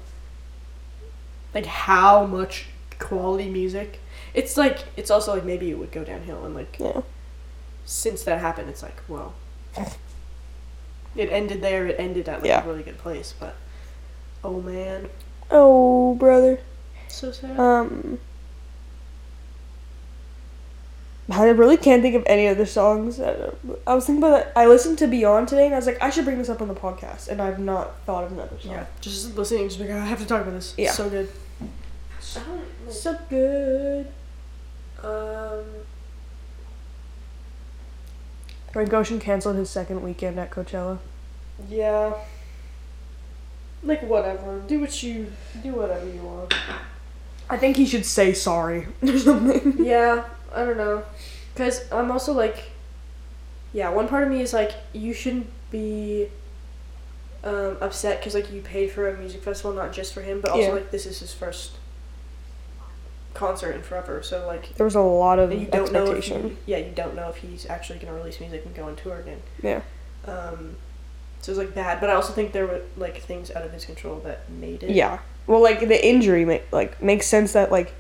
Like 1.54 1.66
how 1.66 2.26
much 2.26 2.68
quality 3.00 3.50
music. 3.50 4.00
It's 4.34 4.58
like 4.58 4.86
it's 4.98 5.10
also 5.12 5.34
like 5.34 5.44
maybe 5.46 5.72
it 5.72 5.78
would 5.80 5.92
go 5.92 6.04
downhill 6.04 6.44
and 6.46 6.54
like 6.54 6.78
Yeah. 6.80 7.02
since 7.86 8.24
that 8.24 8.40
happened 8.42 8.70
it's 8.70 8.84
like 8.84 9.02
well 9.08 9.34
it 11.16 11.30
ended 11.32 11.62
there, 11.62 11.88
it 11.88 11.96
ended 12.00 12.28
at 12.30 12.40
like 12.42 12.48
Yeah. 12.50 12.64
a 12.64 12.68
really 12.68 12.84
good 12.84 12.98
place, 12.98 13.34
but 13.40 13.56
oh 14.44 14.62
man. 14.62 15.10
Oh, 15.52 16.16
brother. 16.16 16.60
So 17.08 17.32
sad. 17.32 17.58
Um. 17.60 18.20
I 21.32 21.46
really 21.46 21.78
can't 21.78 22.02
think 22.04 22.14
of 22.16 22.24
any 22.28 22.48
other 22.48 22.66
songs. 22.68 23.20
I 23.20 23.50
I 23.88 23.96
was 23.96 24.06
thinking 24.06 24.24
about 24.24 24.44
that. 24.46 24.54
I 24.56 24.68
listened 24.68 25.00
to 25.00 25.08
Beyond 25.08 25.48
today, 25.48 25.66
and 25.66 25.74
I 25.74 25.78
was 25.78 25.88
like, 25.88 26.02
I 26.02 26.10
should 26.12 26.24
bring 26.26 26.38
this 26.38 26.50
up 26.50 26.62
on 26.62 26.68
the 26.68 26.76
podcast, 26.76 27.30
and 27.30 27.42
I've 27.42 27.58
not 27.60 28.00
thought 28.06 28.24
of 28.26 28.32
another 28.32 28.60
song. 28.60 28.74
yeah. 28.74 28.86
Just 29.02 29.36
listening, 29.36 29.68
just 29.68 29.80
like 29.80 29.90
I 29.90 30.06
have 30.06 30.20
to 30.20 30.26
talk 30.26 30.42
about 30.42 30.54
this. 30.54 30.76
Yeah. 30.78 30.92
So 30.92 31.10
good. 31.10 31.30
So 32.90 33.18
good. 33.30 34.08
Um 35.04 35.64
Frank 38.72 38.92
Ocean 38.94 39.20
canceled 39.20 39.56
his 39.56 39.70
second 39.70 40.04
weekend 40.04 40.38
at 40.40 40.52
Coachella. 40.52 40.98
Yeah. 41.70 42.14
Like 43.84 44.04
whatever. 44.04 44.60
Do 44.68 44.80
what 44.82 45.02
you 45.02 45.32
do 45.64 45.74
whatever 45.74 46.06
you 46.08 46.22
want. 46.22 46.54
I 47.50 47.58
think 47.58 47.78
he 47.78 47.86
should 47.86 48.06
say 48.06 48.34
sorry 48.34 48.88
or 49.02 49.18
something. 49.18 49.86
yeah, 49.86 50.26
I 50.54 50.66
don't 50.66 50.78
know. 50.78 51.04
Cuz 51.56 51.84
I'm 51.92 52.12
also 52.12 52.34
like 52.34 52.72
yeah, 53.74 53.90
one 53.90 54.08
part 54.08 54.24
of 54.24 54.30
me 54.30 54.42
is 54.42 54.54
like 54.54 54.72
you 54.94 55.14
shouldn't 55.14 55.48
be 55.72 56.30
um, 57.44 57.78
upset 57.82 58.22
cuz 58.24 58.34
like 58.34 58.52
you 58.52 58.62
paid 58.62 58.92
for 58.92 59.08
a 59.10 59.18
music 59.18 59.42
festival 59.44 59.74
not 59.74 59.92
just 59.94 60.14
for 60.14 60.22
him, 60.22 60.42
but 60.42 60.52
also 60.52 60.68
Yeah. 60.68 60.74
like 60.74 60.92
this 60.92 61.06
is 61.06 61.20
his 61.20 61.34
first 61.34 61.72
concert 63.34 63.72
in 63.76 63.82
forever. 63.84 64.22
So 64.24 64.46
like 64.48 64.74
There 64.76 64.86
was 64.86 64.96
a 64.96 65.02
lot 65.02 65.40
of 65.40 65.52
you 65.52 65.66
don't 65.66 65.92
know 65.92 66.06
if 66.12 66.18
expectation. 66.18 66.58
he, 66.66 66.72
yeah, 66.72 66.78
you 66.78 66.92
don't 66.96 67.16
know 67.16 67.30
if 67.30 67.38
he's 67.38 67.66
actually 67.70 68.00
going 68.00 68.12
to 68.14 68.18
release 68.18 68.40
music 68.40 68.66
and 68.66 68.74
go 68.74 68.84
on 68.86 68.96
tour 68.96 69.18
again. 69.20 69.42
Yeah. 69.62 69.82
Um 70.26 70.78
so 71.42 71.52
it's 71.52 71.60
like 71.60 71.76
bad, 71.76 72.00
but 72.02 72.10
I 72.10 72.14
also 72.14 72.34
think 72.34 72.54
there 72.54 72.66
were 72.66 72.82
like 72.98 73.22
things 73.22 73.52
out 73.52 73.64
of 73.64 73.72
his 73.72 73.86
control 73.86 74.20
that 74.26 74.50
made 74.50 74.82
it. 74.84 74.92
Yeah. 74.92 75.20
Well, 75.46 75.62
like 75.62 75.82
the 75.88 76.04
injury 76.08 76.44
make 76.46 76.64
like 76.72 77.02
makes 77.04 77.28
sense 77.28 77.52
that 77.54 77.72
like 77.72 77.94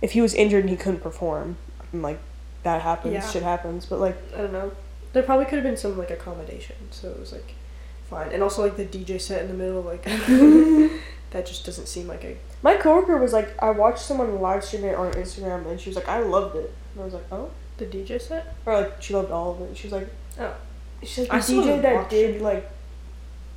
if 0.00 0.12
he 0.12 0.20
was 0.20 0.34
injured 0.34 0.62
and 0.64 0.70
he 0.70 0.76
couldn't 0.76 1.00
perform, 1.00 1.58
and 1.92 2.02
like 2.02 2.18
that 2.62 2.82
happens, 2.82 3.14
Yeah. 3.14 3.28
shit 3.28 3.42
happens. 3.42 3.86
But 3.86 4.00
like 4.00 4.16
I 4.34 4.38
don't 4.38 4.52
know. 4.52 4.72
There 5.12 5.22
probably 5.22 5.44
could 5.44 5.54
have 5.56 5.64
been 5.64 5.76
some 5.76 5.96
like 5.98 6.10
accommodation, 6.10 6.76
so 6.90 7.08
it 7.10 7.18
was 7.20 7.32
like 7.32 7.54
fine. 8.08 8.30
And 8.32 8.42
also 8.42 8.62
like 8.62 8.76
the 8.76 8.84
DJ 8.86 9.20
set 9.20 9.42
in 9.42 9.48
the 9.48 9.54
middle, 9.54 9.82
like 9.82 10.02
that 11.30 11.46
just 11.46 11.64
doesn't 11.64 11.86
seem 11.86 12.06
like 12.08 12.24
a 12.24 12.36
my 12.62 12.76
coworker 12.76 13.16
was 13.18 13.32
like, 13.32 13.60
I 13.62 13.70
watched 13.70 13.98
someone 14.00 14.40
live 14.40 14.62
stream 14.64 14.84
it 14.84 14.94
on 14.94 15.12
Instagram, 15.12 15.66
and 15.66 15.80
she 15.80 15.88
was 15.90 15.96
like, 15.96 16.08
I 16.08 16.20
loved 16.20 16.56
it. 16.56 16.72
And 16.94 17.02
I 17.02 17.04
was 17.04 17.14
like, 17.14 17.24
oh, 17.32 17.50
the 17.78 17.86
DJ 17.86 18.20
set. 18.20 18.54
or 18.66 18.80
like 18.82 19.02
she 19.02 19.14
loved 19.14 19.30
all 19.32 19.52
of 19.52 19.60
it. 19.62 19.76
She 19.76 19.88
was 19.88 19.92
like, 19.92 20.08
Oh. 20.40 20.54
she's 21.02 21.18
like 21.28 21.32
I 21.32 21.36
the 21.38 21.42
still 21.42 21.62
DJ 21.64 21.82
that 21.82 22.08
did 22.10 22.36
it. 22.36 22.42
like 22.42 22.70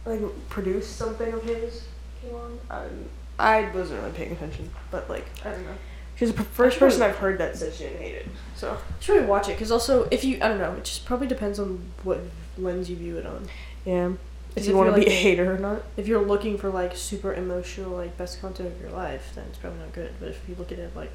like 0.05 0.21
produce 0.49 0.87
something 0.87 1.31
of 1.33 1.43
his 1.43 1.83
came 2.21 2.35
on. 2.35 2.59
Um, 2.69 3.05
I 3.39 3.69
wasn't 3.73 4.01
really 4.01 4.13
paying 4.13 4.31
attention, 4.31 4.69
but 4.91 5.09
like 5.09 5.25
I 5.45 5.51
don't 5.51 5.63
know. 5.65 5.75
She's 6.15 6.33
the 6.33 6.43
first 6.43 6.79
person 6.79 7.01
I've 7.01 7.17
heard 7.17 7.37
that 7.39 7.57
said 7.57 7.73
she 7.73 7.83
didn't 7.85 8.01
hate 8.01 8.15
it. 8.15 8.27
So 8.55 8.71
I 8.71 9.03
should 9.03 9.13
really 9.15 9.25
watch 9.27 9.49
it 9.49 9.53
because 9.53 9.71
also 9.71 10.07
if 10.11 10.23
you 10.23 10.37
I 10.41 10.47
don't 10.47 10.59
know, 10.59 10.73
it 10.73 10.83
just 10.85 11.05
probably 11.05 11.27
depends 11.27 11.59
on 11.59 11.81
what 12.03 12.19
lens 12.57 12.89
you 12.89 12.95
view 12.95 13.17
it 13.17 13.25
on. 13.25 13.47
yeah, 13.85 14.11
if 14.55 14.65
you 14.65 14.75
want 14.77 14.89
to 14.89 14.95
be 14.95 15.01
like- 15.01 15.09
a 15.09 15.15
hater 15.15 15.53
or 15.53 15.57
not. 15.57 15.83
If 15.97 16.07
you're 16.07 16.21
looking 16.25 16.57
for 16.57 16.69
like 16.69 16.95
super 16.95 17.33
emotional, 17.33 17.91
like 17.91 18.17
best 18.17 18.39
content 18.41 18.69
of 18.73 18.79
your 18.81 18.91
life, 18.91 19.31
then 19.35 19.45
it's 19.49 19.57
probably 19.57 19.79
not 19.79 19.91
good. 19.93 20.13
But 20.19 20.29
if 20.29 20.39
you 20.47 20.55
look 20.57 20.71
at 20.71 20.79
it 20.79 20.95
like 20.95 21.11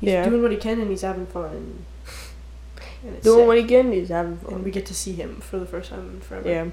he's 0.00 0.10
Yeah. 0.10 0.28
doing 0.28 0.42
what 0.42 0.50
he 0.50 0.56
can 0.58 0.80
and 0.80 0.90
he's 0.90 1.00
having 1.02 1.26
fun 1.26 1.50
and, 1.50 1.84
and 3.04 3.14
it's 3.16 3.24
Doing 3.24 3.40
sick. 3.40 3.46
what 3.48 3.56
he 3.58 3.64
can, 3.64 3.86
and 3.86 3.94
he's 3.94 4.08
having 4.10 4.36
fun. 4.38 4.54
and 4.54 4.64
we 4.64 4.70
get 4.70 4.84
to 4.86 4.94
see 4.94 5.12
him 5.14 5.40
for 5.40 5.58
the 5.58 5.66
first 5.66 5.88
time 5.90 6.00
in 6.14 6.20
forever. 6.20 6.48
yeah, 6.48 6.66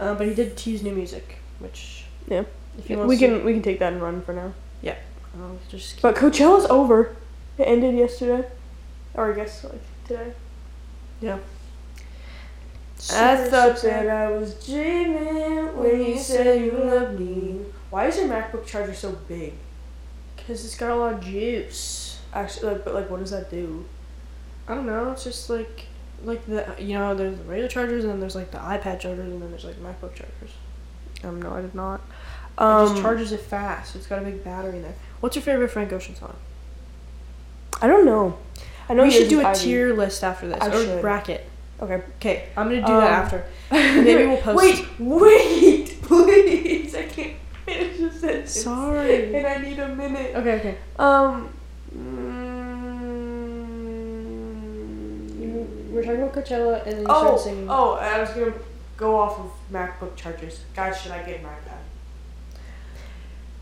Uh, 0.00 0.14
but 0.14 0.26
he 0.26 0.34
did 0.34 0.56
tease 0.56 0.82
new 0.82 0.92
music, 0.92 1.36
which 1.60 2.04
Yeah. 2.26 2.42
if 2.78 2.90
you 2.90 2.96
want 2.96 3.08
we 3.08 3.16
can 3.16 3.44
we 3.44 3.52
can 3.52 3.62
take 3.62 3.78
that 3.78 3.92
and 3.92 4.02
run 4.02 4.22
for 4.22 4.32
now. 4.32 4.52
I'll 5.40 5.58
just 5.68 5.94
keep 5.94 6.02
But 6.02 6.16
Coachella's 6.16 6.66
over. 6.66 7.16
It 7.58 7.64
ended 7.64 7.94
yesterday, 7.96 8.48
or 9.14 9.32
I 9.32 9.36
guess 9.36 9.64
like 9.64 9.80
today. 10.06 10.32
Yeah. 11.20 11.38
I 13.12 13.36
thought 13.48 13.82
that 13.82 14.08
I 14.08 14.30
was 14.30 14.54
dreaming 14.64 15.76
when 15.76 16.00
you 16.02 16.18
said 16.18 16.64
you 16.64 16.72
loved 16.72 17.20
me. 17.20 17.60
Why 17.90 18.06
is 18.06 18.16
your 18.16 18.28
MacBook 18.28 18.64
charger 18.66 18.94
so 18.94 19.12
big? 19.28 19.54
Cause 20.46 20.64
it's 20.64 20.76
got 20.76 20.90
a 20.90 20.96
lot 20.96 21.14
of 21.14 21.20
juice. 21.20 22.20
Actually, 22.32 22.72
like, 22.72 22.84
but 22.84 22.94
like, 22.94 23.10
what 23.10 23.20
does 23.20 23.30
that 23.30 23.50
do? 23.50 23.84
I 24.66 24.74
don't 24.74 24.86
know. 24.86 25.10
It's 25.12 25.24
just 25.24 25.50
like 25.50 25.86
like 26.22 26.44
the 26.46 26.74
you 26.78 26.94
know 26.94 27.14
there's 27.14 27.36
the 27.36 27.44
regular 27.44 27.68
chargers 27.68 28.04
and 28.04 28.12
then 28.12 28.20
there's 28.20 28.34
like 28.34 28.50
the 28.50 28.58
iPad 28.58 29.00
chargers 29.00 29.30
and 29.32 29.40
then 29.42 29.50
there's 29.50 29.64
like 29.64 29.76
MacBook 29.76 30.14
chargers. 30.14 30.50
Um, 31.22 31.40
no, 31.42 31.52
I 31.52 31.60
did 31.62 31.74
not. 31.74 32.00
it 32.00 32.62
Um, 32.62 32.88
just 32.88 33.02
charges 33.02 33.32
it 33.32 33.40
fast. 33.40 33.96
It's 33.96 34.06
got 34.06 34.20
a 34.20 34.24
big 34.24 34.42
battery 34.44 34.76
in 34.76 34.82
there. 34.82 34.94
What's 35.24 35.36
your 35.36 35.42
favorite 35.42 35.70
Frank 35.70 35.90
Ocean 35.90 36.14
song? 36.14 36.36
I 37.80 37.86
don't 37.86 38.04
know. 38.04 38.36
I 38.90 38.92
know 38.92 39.04
we 39.04 39.10
should 39.10 39.30
do 39.30 39.40
a 39.40 39.44
Ivy. 39.46 39.58
tier 39.58 39.94
list 39.94 40.22
after 40.22 40.48
this 40.48 40.58
I 40.60 40.68
or 40.68 40.84
should. 40.84 41.00
bracket. 41.00 41.48
Okay. 41.80 42.02
Okay, 42.16 42.48
I'm 42.58 42.68
gonna 42.68 42.86
do 42.86 42.92
Um, 42.92 43.00
that 43.00 43.10
after. 43.10 43.46
Maybe 43.72 44.26
we'll 44.26 44.36
post. 44.36 44.62
Wait, 44.62 44.84
wait, 45.00 46.02
please! 46.06 46.94
I 46.94 47.04
can't 47.04 47.36
finish 47.64 48.12
sentence. 48.20 48.50
Sorry. 48.50 49.34
And 49.34 49.46
I 49.46 49.56
need 49.66 49.78
a 49.78 49.88
minute. 49.94 50.36
Okay, 50.36 50.52
okay. 50.60 50.76
Um. 50.98 51.48
Mm, 51.96 52.90
we're 55.90 56.02
talking 56.02 56.20
about 56.20 56.34
Coachella 56.34 56.82
and 56.84 56.92
then 56.96 57.00
you 57.00 57.06
Oh, 57.08 57.22
started 57.38 57.40
singing. 57.40 57.70
oh, 57.70 57.94
I 57.94 58.20
was 58.20 58.28
gonna 58.28 58.52
go 58.98 59.18
off 59.18 59.38
of 59.38 59.50
MacBook 59.72 60.16
chargers. 60.16 60.60
Guys, 60.76 61.00
should 61.00 61.12
I 61.12 61.22
get 61.22 61.40
an 61.40 61.46
iPad? 61.46 61.78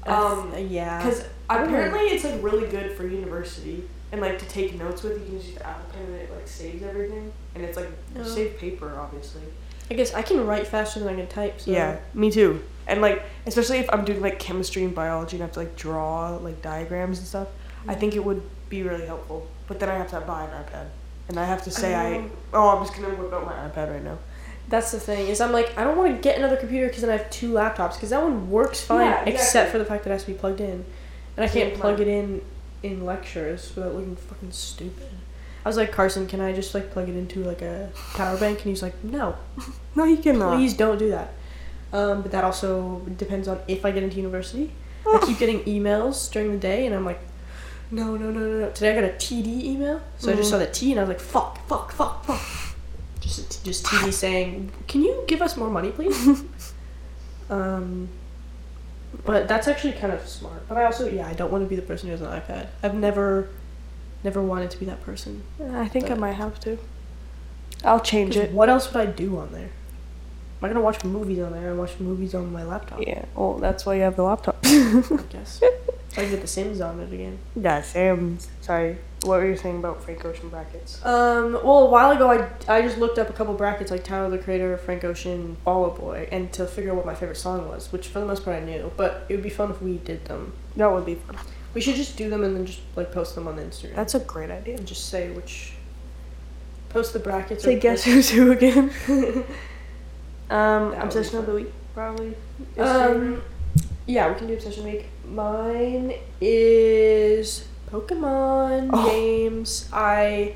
Um, 0.05 0.53
Uh, 0.53 0.57
yeah. 0.59 0.98
Because 1.03 1.24
I 1.48 1.62
apparently 1.62 2.00
it's 2.03 2.24
like 2.24 2.42
really 2.42 2.66
good 2.68 2.92
for 2.96 3.07
university 3.07 3.84
and 4.11 4.20
like 4.20 4.38
to 4.38 4.46
take 4.46 4.74
notes 4.78 5.03
with. 5.03 5.18
You 5.20 5.24
can 5.26 5.34
just 5.36 5.48
use 5.48 5.59
the 5.59 5.66
Apple 5.66 5.90
Pen 5.92 6.03
and 6.05 6.14
it 6.16 6.32
like 6.34 6.46
saves 6.48 6.82
everything, 6.82 7.32
and 7.55 7.64
it's 7.64 7.76
like 7.76 7.88
Oh. 8.18 8.22
save 8.24 8.59
paper, 8.59 8.92
obviously. 8.98 9.42
I 9.90 9.94
guess 9.94 10.14
I 10.14 10.22
can 10.22 10.46
write 10.46 10.66
faster 10.66 11.00
than 11.00 11.09
I 11.09 11.14
can 11.16 11.26
type. 11.28 11.61
So. 11.61 11.70
Yeah, 11.70 11.98
me 12.14 12.30
too. 12.30 12.62
And 12.86 13.00
like, 13.00 13.22
especially 13.46 13.78
if 13.78 13.88
I'm 13.92 14.05
doing 14.05 14.20
like 14.20 14.38
chemistry 14.38 14.84
and 14.84 14.94
biology 14.94 15.36
and 15.36 15.42
I 15.42 15.46
have 15.46 15.55
to 15.55 15.61
like 15.61 15.76
draw 15.76 16.36
like 16.36 16.62
diagrams 16.62 17.18
and 17.18 17.26
stuff, 17.26 17.48
I 17.86 17.94
think 17.94 18.14
it 18.14 18.24
would 18.24 18.42
be 18.68 18.82
really 18.82 19.07
helpful. 19.07 19.46
But 19.68 19.78
then 19.80 19.88
I 19.88 19.94
have 19.94 20.09
to 20.11 20.20
buy 20.20 20.44
an 20.44 20.50
iPad, 20.64 20.86
and 21.28 21.38
I 21.38 21.44
have 21.44 21.62
to 21.64 21.70
say 21.70 21.94
I. 21.94 22.16
know. 22.18 22.30
Oh, 22.55 22.68
I'm 22.76 22.84
just 22.84 22.94
gonna 22.96 23.14
whip 23.14 23.32
out 23.32 23.44
my 23.46 23.53
iPad 23.68 23.92
right 23.92 24.03
now. 24.05 24.18
That's 24.73 24.91
the 24.91 24.99
thing 24.99 25.29
is 25.29 25.41
I'm 25.43 25.53
like 25.53 25.77
I 25.79 25.85
don't 25.85 25.97
want 25.99 26.16
to 26.16 26.20
get 26.20 26.39
another 26.39 26.57
computer 26.57 26.87
because 26.87 27.03
then 27.03 27.11
I 27.11 27.18
have 27.18 27.29
two 27.31 27.53
laptops 27.53 27.95
because 27.95 28.09
that 28.11 28.23
one 28.23 28.51
works 28.51 28.81
fine 28.81 29.03
Yeah, 29.07 29.25
except 29.27 29.70
for 29.70 29.79
the 29.79 29.85
fact 29.85 30.03
that 30.05 30.11
it 30.11 30.14
has 30.14 30.25
to 30.25 30.33
be 30.33 30.39
plugged 30.39 30.61
in, 30.62 30.85
and 31.37 31.45
I 31.45 31.47
can't 31.49 31.75
plug 31.75 32.01
it 32.01 32.09
in 32.09 32.41
in 32.83 33.05
lectures 33.05 33.70
without 33.77 33.95
looking 33.95 34.16
fucking 34.16 34.51
stupid. 34.53 35.09
I 35.64 35.68
was 35.68 35.77
like 35.77 35.93
Carson, 35.93 36.27
can 36.27 36.41
I 36.41 36.53
just 36.55 36.75
like 36.75 36.91
plug 36.91 37.09
it 37.11 37.14
into 37.16 37.45
like 37.45 37.61
a 37.62 37.91
power 38.14 38.37
bank? 38.39 38.61
And 38.61 38.68
he's 38.70 38.83
like, 38.83 38.97
no, 39.05 39.37
No, 39.95 40.05
you 40.05 40.16
cannot. 40.16 40.57
please 40.57 40.75
don't 40.75 40.99
do 40.99 41.11
that. 41.11 41.35
Um, 41.93 42.23
but 42.23 42.33
that 42.33 42.43
also 42.43 43.01
depends 43.18 43.47
on 43.49 43.61
if 43.68 43.85
I 43.85 43.91
get 43.93 44.03
into 44.03 44.16
university. 44.16 44.73
I 45.07 45.18
keep 45.27 45.39
getting 45.39 45.61
emails 45.64 46.31
during 46.33 46.51
the 46.51 46.57
day, 46.59 46.87
and 46.87 46.95
I'm 46.95 47.05
like, 47.05 47.20
no, 47.91 48.16
no, 48.16 48.31
no, 48.31 48.41
no, 48.41 48.61
no. 48.61 48.70
Today 48.70 48.93
I 48.93 48.95
got 49.03 49.05
a 49.05 49.12
TD 49.12 49.64
email, 49.64 50.01
so 50.18 50.33
I 50.33 50.37
just 50.37 50.49
Mhm. 50.49 50.53
saw 50.53 50.59
the 50.59 50.66
T, 50.66 50.91
and 50.93 50.99
I 50.99 51.03
was 51.05 51.09
like, 51.11 51.20
fuck, 51.20 51.59
fuck, 51.68 51.93
fuck, 51.93 52.25
fuck. 52.25 52.41
Just, 53.23 53.64
just 53.64 53.85
TD 53.87 54.12
saying, 54.12 54.73
can 54.89 55.03
you 55.03 55.25
give 55.27 55.41
us 55.41 55.57
more 55.57 55.70
money, 55.70 55.91
please? 55.91 56.43
um, 57.51 58.09
but 59.25 59.47
that's 59.49 59.68
actually 59.68 59.93
kind 59.93 60.12
of 60.12 60.27
smart. 60.29 60.68
But 60.68 60.77
I 60.77 60.85
also, 60.85 61.09
yeah, 61.09 61.29
I 61.29 61.33
don't 61.33 61.51
want 61.53 61.64
to 61.64 61.68
be 61.68 61.77
the 61.77 61.83
person 61.83 62.09
who 62.09 62.12
has 62.12 62.20
an 62.20 62.27
iPad. 62.29 62.66
I've 62.83 62.95
never, 62.95 63.49
never 64.25 64.43
wanted 64.43 64.70
to 64.73 64.79
be 64.79 64.87
that 64.87 65.03
person. 65.03 65.45
I 65.73 65.87
think 65.89 66.11
I 66.11 66.14
might 66.14 66.33
have 66.33 66.59
to. 66.61 66.79
I'll 67.85 68.01
change 68.01 68.37
it. 68.37 68.53
What 68.53 68.68
else 68.68 68.93
would 68.93 69.01
I 69.01 69.11
do 69.11 69.39
on 69.39 69.53
there? 69.53 69.70
Am 70.61 70.66
I 70.66 70.68
gonna 70.68 70.81
watch 70.81 71.03
movies 71.05 71.41
on 71.41 71.53
there? 71.53 71.70
I 71.70 71.75
watch 71.75 71.99
movies 71.99 72.35
on 72.35 72.53
my 72.53 72.62
laptop. 72.64 73.01
Yeah. 73.05 73.25
Well, 73.35 73.55
that's 73.59 73.85
why 73.85 73.97
you 73.97 74.03
have 74.03 74.14
the 74.16 74.23
laptop. 74.23 74.59
I 74.64 75.03
guess. 75.31 75.61
I 76.12 76.14
can 76.23 76.31
get 76.31 76.41
The 76.41 76.47
Sims 76.47 76.81
on 76.81 77.01
it 77.01 77.12
again. 77.12 77.39
yeah, 77.57 77.83
Sims. 77.83 78.49
Sorry. 78.61 78.99
What 79.25 79.39
were 79.39 79.47
you 79.47 79.57
saying 79.57 79.79
about 79.79 80.03
Frank 80.03 80.25
Ocean 80.25 80.49
brackets? 80.49 81.05
Um, 81.05 81.53
well, 81.53 81.81
a 81.87 81.91
while 81.91 82.11
ago, 82.11 82.29
I, 82.29 82.49
I 82.77 82.83
just 82.83 82.99
looked 82.99 83.18
up 83.18 83.31
a 83.31 83.33
couple 83.33 83.55
brackets 83.55 83.91
like 83.93 84.03
Tyler 84.03 84.29
the 84.31 84.39
Creator, 84.39 84.77
Frank 84.79 85.05
Ocean, 85.05 85.57
Fall 85.64 85.87
Out 85.87 85.97
Boy, 85.99 86.29
and 86.33 86.53
to 86.55 86.66
figure 86.66 86.91
out 86.91 86.97
what 86.97 87.07
my 87.07 87.14
favorite 87.14 87.37
song 87.37 87.68
was, 87.68 87.93
which 87.93 88.09
for 88.09 88.18
the 88.18 88.27
most 88.27 88.45
part 88.45 88.57
I 88.61 88.64
knew. 88.64 88.91
But 88.97 89.27
it 89.29 89.35
would 89.35 89.45
be 89.45 89.51
fun 89.51 89.70
if 89.70 89.81
we 89.81 89.99
did 89.99 90.25
them. 90.25 90.53
That 90.77 90.91
would 90.93 91.07
be 91.07 91.14
fun. 91.14 91.37
We 91.73 91.81
should 91.81 91.95
just 91.95 92.16
do 92.16 92.29
them 92.29 92.43
and 92.43 92.57
then 92.57 92.66
just 92.66 92.81
like 92.97 93.12
post 93.12 93.37
them 93.37 93.47
on 93.47 93.59
Instagram. 93.59 93.95
That's 93.95 94.16
a 94.16 94.20
great 94.20 94.51
idea. 94.51 94.77
and 94.77 94.87
just 94.87 95.09
say 95.09 95.31
which. 95.31 95.75
Post 96.89 97.12
the 97.12 97.20
brackets. 97.20 97.62
Say 97.62 97.79
guess 97.79 98.05
who's 98.05 98.29
who 98.29 98.51
again. 98.53 98.91
um, 100.51 100.91
That 100.91 101.05
obsession 101.05 101.39
of 101.39 101.47
the 101.47 101.55
week, 101.55 101.73
probably. 101.95 102.35
Um, 102.77 103.41
yeah, 104.07 104.31
we 104.31 104.37
can 104.37 104.49
do 104.49 104.55
obsession 104.55 104.85
week. 104.85 105.07
Mine 105.25 106.12
is 106.41 107.66
Pokemon 107.93 108.90
Oh. 108.93 109.07
games. 109.11 109.88
I 109.93 110.55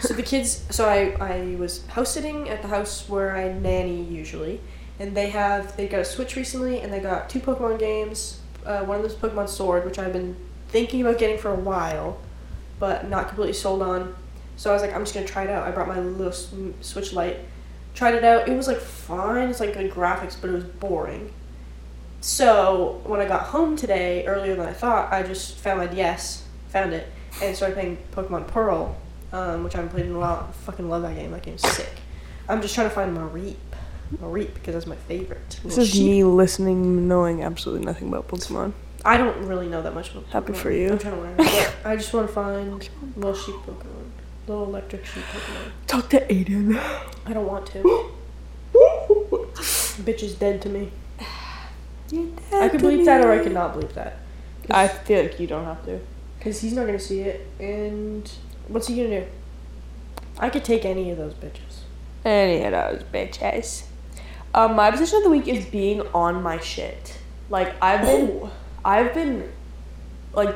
so 0.00 0.14
the 0.14 0.22
kids. 0.22 0.64
So 0.70 0.88
I 0.88 1.14
I 1.20 1.56
was 1.56 1.84
house 1.88 2.12
sitting 2.12 2.48
at 2.48 2.62
the 2.62 2.68
house 2.68 3.08
where 3.08 3.34
I 3.36 3.52
nanny 3.52 4.02
usually, 4.04 4.60
and 4.98 5.16
they 5.16 5.30
have 5.30 5.76
they 5.76 5.88
got 5.88 6.00
a 6.00 6.04
Switch 6.04 6.36
recently, 6.36 6.80
and 6.80 6.92
they 6.92 7.00
got 7.00 7.28
two 7.28 7.40
Pokemon 7.40 7.78
games. 7.78 8.38
Uh, 8.64 8.80
one 8.84 8.98
of 8.98 9.02
is 9.04 9.14
Pokemon 9.14 9.48
Sword, 9.48 9.84
which 9.84 9.98
I've 9.98 10.12
been 10.12 10.36
thinking 10.68 11.00
about 11.00 11.18
getting 11.18 11.36
for 11.38 11.50
a 11.50 11.54
while, 11.56 12.18
but 12.78 13.08
not 13.10 13.26
completely 13.28 13.52
sold 13.54 13.82
on. 13.82 14.14
So 14.56 14.70
I 14.70 14.72
was 14.74 14.82
like, 14.82 14.94
I'm 14.94 15.02
just 15.02 15.14
gonna 15.14 15.26
try 15.26 15.44
it 15.44 15.50
out. 15.50 15.66
I 15.66 15.70
brought 15.72 15.88
my 15.88 15.98
little 15.98 16.32
Switch 16.80 17.12
Lite, 17.12 17.38
tried 17.94 18.14
it 18.14 18.22
out. 18.24 18.48
It 18.48 18.56
was 18.56 18.68
like 18.68 18.78
fine. 18.78 19.48
It's 19.48 19.58
like 19.60 19.74
good 19.74 19.90
graphics, 19.90 20.36
but 20.40 20.50
it 20.50 20.54
was 20.54 20.64
boring. 20.64 21.32
So 22.20 23.00
when 23.04 23.20
I 23.20 23.26
got 23.26 23.42
home 23.46 23.76
today, 23.76 24.24
earlier 24.26 24.54
than 24.54 24.66
I 24.66 24.72
thought, 24.72 25.12
I 25.12 25.22
just 25.24 25.56
found 25.58 25.78
my 25.80 25.86
DS, 25.88 26.41
found 26.72 26.94
it, 26.94 27.06
and 27.42 27.54
started 27.54 27.74
playing 27.74 27.98
Pokemon 28.12 28.48
Pearl, 28.48 28.96
um, 29.32 29.62
which 29.62 29.74
I 29.74 29.78
haven't 29.78 29.92
played 29.92 30.06
in 30.06 30.14
a 30.14 30.18
while. 30.18 30.48
I 30.48 30.52
fucking 30.64 30.88
love 30.88 31.02
that 31.02 31.14
game. 31.14 31.30
That 31.32 31.42
game's 31.42 31.62
sick. 31.62 31.90
I'm 32.48 32.62
just 32.62 32.74
trying 32.74 32.88
to 32.88 32.94
find 32.94 33.16
Mareep. 33.16 33.56
Mareep 34.20 34.54
because 34.54 34.74
that's 34.74 34.86
my 34.86 34.96
favorite. 34.96 35.60
This 35.64 35.78
is 35.78 35.90
sheep. 35.90 36.04
me 36.04 36.24
listening, 36.24 37.08
knowing 37.08 37.42
absolutely 37.42 37.86
nothing 37.86 38.08
about 38.08 38.28
Pokemon. 38.28 38.72
I 39.04 39.16
don't 39.16 39.46
really 39.46 39.68
know 39.68 39.82
that 39.82 39.94
much 39.94 40.10
about 40.10 40.26
Happy 40.26 40.52
for 40.52 40.70
you. 40.70 40.92
I'm 40.92 40.98
trying 40.98 41.14
to 41.14 41.20
learn. 41.20 41.36
but 41.36 41.76
I 41.84 41.96
just 41.96 42.12
want 42.12 42.28
to 42.28 42.32
find 42.32 42.88
little 43.16 43.34
sheep 43.34 43.54
Pokemon. 43.66 44.10
Little 44.46 44.64
electric 44.64 45.04
sheep 45.04 45.24
Pokemon. 45.24 45.70
Talk 45.86 46.10
to 46.10 46.26
Aiden. 46.26 46.78
I 47.26 47.32
don't 47.32 47.46
want 47.46 47.66
to. 47.68 48.10
Bitch 48.74 50.22
is 50.22 50.34
dead 50.34 50.62
to 50.62 50.68
me. 50.68 50.90
Dead 52.08 52.28
I 52.52 52.68
could 52.68 52.80
believe 52.80 53.04
that 53.06 53.24
or 53.24 53.32
I 53.32 53.42
could 53.42 53.52
not 53.52 53.72
believe 53.74 53.94
that. 53.94 54.18
I 54.70 54.88
feel 54.88 55.22
like 55.22 55.40
you 55.40 55.46
don't 55.46 55.64
have 55.64 55.84
to. 55.86 56.00
Because 56.42 56.60
he's 56.60 56.72
not 56.72 56.86
going 56.88 56.98
to 56.98 57.04
see 57.04 57.20
it. 57.20 57.46
And 57.60 58.28
what's 58.66 58.88
he 58.88 58.96
going 58.96 59.10
to 59.10 59.20
do? 59.20 59.26
I 60.38 60.50
could 60.50 60.64
take 60.64 60.84
any 60.84 61.12
of 61.12 61.16
those 61.18 61.34
bitches. 61.34 61.82
Any 62.24 62.64
of 62.64 62.72
those 62.72 63.04
bitches. 63.04 63.84
Um, 64.52 64.74
my 64.74 64.90
position 64.90 65.18
of 65.18 65.22
the 65.22 65.30
week 65.30 65.46
is 65.46 65.64
being 65.66 66.00
on 66.08 66.42
my 66.42 66.58
shit. 66.58 67.16
Like 67.48 67.74
I've 67.80 68.02
been, 68.02 68.50
I've 68.84 69.14
been, 69.14 69.52
like, 70.32 70.54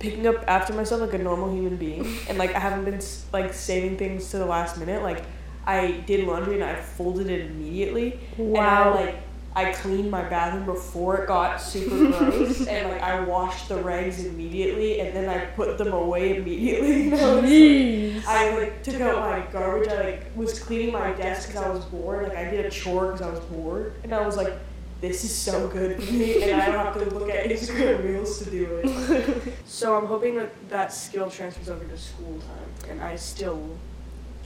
picking 0.00 0.26
up 0.26 0.42
after 0.48 0.72
myself 0.72 1.00
like 1.00 1.14
a 1.14 1.18
normal 1.18 1.54
human 1.54 1.76
being, 1.76 2.04
and 2.28 2.36
like 2.36 2.54
I 2.54 2.58
haven't 2.58 2.84
been 2.84 3.00
like 3.32 3.54
saving 3.54 3.96
things 3.96 4.28
to 4.32 4.38
the 4.38 4.44
last 4.46 4.76
minute. 4.76 5.02
Like 5.02 5.24
I 5.64 6.02
did 6.06 6.26
laundry 6.26 6.54
and 6.56 6.64
I 6.64 6.74
folded 6.74 7.30
it 7.30 7.46
immediately, 7.46 8.18
and 8.38 8.56
I 8.58 8.88
Wow. 8.88 8.94
like 8.94 9.16
I 9.56 9.72
cleaned 9.72 10.10
my 10.10 10.22
bathroom 10.22 10.66
before 10.66 11.16
it 11.16 11.28
got 11.28 11.56
super 11.62 11.96
gross, 11.96 12.66
and 12.66 12.90
like 12.90 13.00
I 13.00 13.24
washed 13.24 13.70
the 13.70 13.76
rags 13.78 14.22
immediately, 14.22 15.00
and 15.00 15.16
then 15.16 15.30
I 15.30 15.46
put 15.46 15.78
them 15.78 15.94
away 15.94 16.36
immediately. 16.36 17.08
And 17.10 17.14
I 17.14 17.34
was, 17.34 17.42
like, 17.42 17.50
Jeez. 17.50 18.24
I 18.26 18.58
like 18.58 18.82
took 18.82 19.00
out 19.00 19.18
my 19.18 19.50
garbage. 19.50 19.88
I 19.88 20.04
like 20.10 20.36
was 20.36 20.58
cleaning 20.58 20.92
my 20.92 21.10
desk 21.12 21.48
because 21.48 21.62
I 21.64 21.70
was 21.70 21.86
bored. 21.86 22.24
Like 22.24 22.36
I 22.36 22.50
did 22.50 22.66
a 22.66 22.70
chore 22.70 23.12
because 23.12 23.22
I 23.22 23.30
was 23.30 23.40
bored, 23.46 23.94
and 24.04 24.14
I 24.14 24.26
was 24.26 24.36
like, 24.36 24.52
"This 25.00 25.24
is 25.24 25.34
so 25.34 25.68
good 25.68 26.02
for 26.02 26.12
me," 26.12 26.42
and 26.42 26.60
I 26.60 26.66
don't 26.66 26.84
have 26.84 26.92
to 26.94 27.14
look 27.14 27.30
at 27.30 27.46
Instagram 27.46 28.04
reels 28.04 28.38
to 28.40 28.50
do 28.50 28.82
it. 28.84 29.54
so 29.66 29.96
I'm 29.96 30.04
hoping 30.04 30.34
that 30.36 30.52
that 30.68 30.92
skill 30.92 31.30
transfers 31.30 31.70
over 31.70 31.84
to 31.86 31.96
school 31.96 32.38
time, 32.40 32.90
and 32.90 33.00
I 33.00 33.16
still 33.16 33.78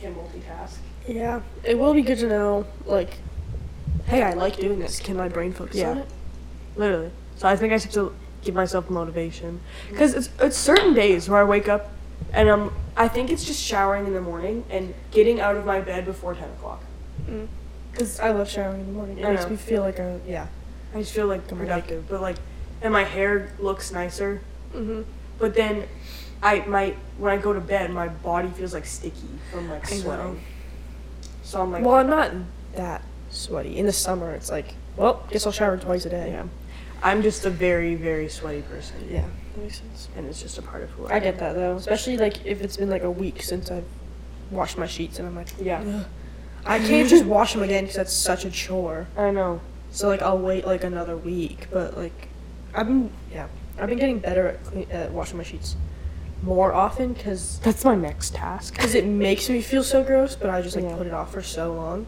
can 0.00 0.14
multitask. 0.14 0.76
Yeah. 1.08 1.40
It 1.64 1.78
will 1.78 1.94
be 1.94 2.02
good 2.02 2.18
to 2.18 2.28
know, 2.28 2.66
like, 2.86 3.18
hey, 4.10 4.22
I 4.22 4.32
like 4.34 4.56
doing 4.56 4.78
this. 4.78 5.00
Can 5.00 5.16
my 5.16 5.28
brain 5.28 5.52
focus 5.52 5.76
Yeah. 5.76 5.90
on 5.90 5.98
it? 5.98 6.08
Literally. 6.76 7.10
So 7.36 7.48
I 7.48 7.56
think 7.56 7.72
I 7.72 7.78
have 7.78 7.90
to 7.92 8.14
give 8.42 8.54
myself 8.54 8.88
motivation 8.90 9.60
because 9.90 10.14
it's 10.14 10.30
it's 10.40 10.56
certain 10.56 10.94
days 10.94 11.28
where 11.28 11.40
I 11.40 11.44
wake 11.44 11.68
up, 11.68 11.90
and 12.32 12.48
um 12.48 12.72
I 12.96 13.08
think 13.08 13.30
it's 13.30 13.44
just 13.44 13.62
showering 13.62 14.06
in 14.06 14.14
the 14.14 14.20
morning 14.20 14.64
and 14.70 14.94
getting 15.10 15.40
out 15.40 15.56
of 15.56 15.64
my 15.64 15.80
bed 15.80 16.04
before 16.04 16.34
ten 16.34 16.48
o'clock. 16.50 16.82
Because 17.92 18.20
I 18.20 18.30
love 18.30 18.48
showering 18.48 18.80
in 18.80 18.86
the 18.86 18.92
morning. 18.92 19.18
It 19.18 19.24
I 19.26 19.30
makes 19.30 19.44
know. 19.44 19.50
me 19.50 19.56
feel 19.56 19.82
like 19.82 19.98
a, 19.98 20.20
yeah. 20.26 20.46
I 20.94 20.98
just 21.00 21.12
feel 21.12 21.26
like 21.26 21.46
productive, 21.48 22.08
but 22.08 22.20
like, 22.20 22.36
and 22.82 22.92
my 22.92 23.04
hair 23.04 23.52
looks 23.58 23.92
nicer. 23.92 24.40
Mm-hmm. 24.74 25.02
But 25.38 25.54
then, 25.54 25.86
I 26.42 26.60
my 26.66 26.94
when 27.18 27.32
I 27.32 27.36
go 27.40 27.52
to 27.52 27.60
bed, 27.60 27.90
my 27.92 28.08
body 28.08 28.48
feels 28.48 28.74
like 28.74 28.86
sticky 28.86 29.28
from 29.52 29.70
like 29.70 29.86
sweating. 29.86 30.40
So 31.42 31.62
I'm 31.62 31.72
like, 31.72 31.84
Well, 31.84 31.96
I'm 31.96 32.10
not 32.10 32.32
that 32.74 33.02
sweaty. 33.30 33.76
In 33.78 33.86
the 33.86 33.92
summer, 33.92 34.32
it's 34.32 34.50
like, 34.50 34.74
well, 34.96 35.24
guess 35.30 35.46
I'll 35.46 35.52
shower 35.52 35.76
twice 35.76 36.04
a 36.06 36.10
day. 36.10 36.30
yeah, 36.32 36.44
I'm 37.02 37.22
just 37.22 37.46
a 37.46 37.50
very 37.50 37.94
very 37.94 38.28
sweaty 38.28 38.62
person, 38.62 38.96
Yeah, 39.10 39.24
that 39.54 39.62
makes 39.62 39.78
sense. 39.78 40.08
and 40.16 40.26
it's 40.26 40.42
just 40.42 40.58
a 40.58 40.62
part 40.62 40.82
of 40.82 40.90
who 40.90 41.06
I, 41.06 41.08
am. 41.08 41.12
I 41.12 41.16
am. 41.16 41.22
get 41.22 41.38
that 41.38 41.52
though, 41.54 41.76
especially 41.76 42.16
like 42.18 42.44
if 42.44 42.60
it's 42.62 42.76
been 42.76 42.90
like 42.90 43.02
a 43.02 43.10
week 43.10 43.42
since 43.42 43.70
I've 43.70 43.84
washed 44.50 44.76
my 44.78 44.86
sheets, 44.86 45.18
and 45.18 45.28
I'm 45.28 45.36
like, 45.36 45.48
Yeah, 45.60 45.80
Ugh. 45.82 46.06
I 46.66 46.78
can't 46.78 47.08
just 47.08 47.24
wash 47.24 47.54
them 47.54 47.62
again 47.62 47.84
because 47.84 47.96
that's 47.96 48.12
such 48.12 48.44
a 48.44 48.50
chore. 48.50 49.06
I 49.16 49.30
know. 49.30 49.60
So 49.92 50.08
like 50.08 50.22
I'll 50.22 50.38
wait 50.38 50.66
like 50.66 50.84
another 50.84 51.16
week, 51.16 51.68
but 51.72 51.96
like 51.96 52.28
I've 52.74 52.86
been 52.86 53.10
yeah 53.32 53.48
I've 53.78 53.88
been 53.88 53.98
getting 53.98 54.18
better 54.18 54.48
at 54.48 54.64
clean, 54.64 54.86
at 54.90 55.10
washing 55.10 55.38
my 55.38 55.42
sheets 55.44 55.76
more 56.42 56.72
often 56.72 57.12
because 57.14 57.58
That's 57.60 57.84
my 57.84 57.94
next 57.94 58.34
task. 58.34 58.74
because 58.76 58.94
it 58.94 59.04
makes 59.06 59.48
me 59.48 59.60
feel 59.62 59.82
so 59.82 60.02
gross, 60.04 60.34
but 60.36 60.50
I 60.50 60.60
just 60.62 60.76
like 60.76 60.84
Yeah. 60.84 60.96
put 60.96 61.06
it 61.06 61.12
off 61.14 61.32
for 61.32 61.42
so 61.42 61.72
long. 61.74 62.06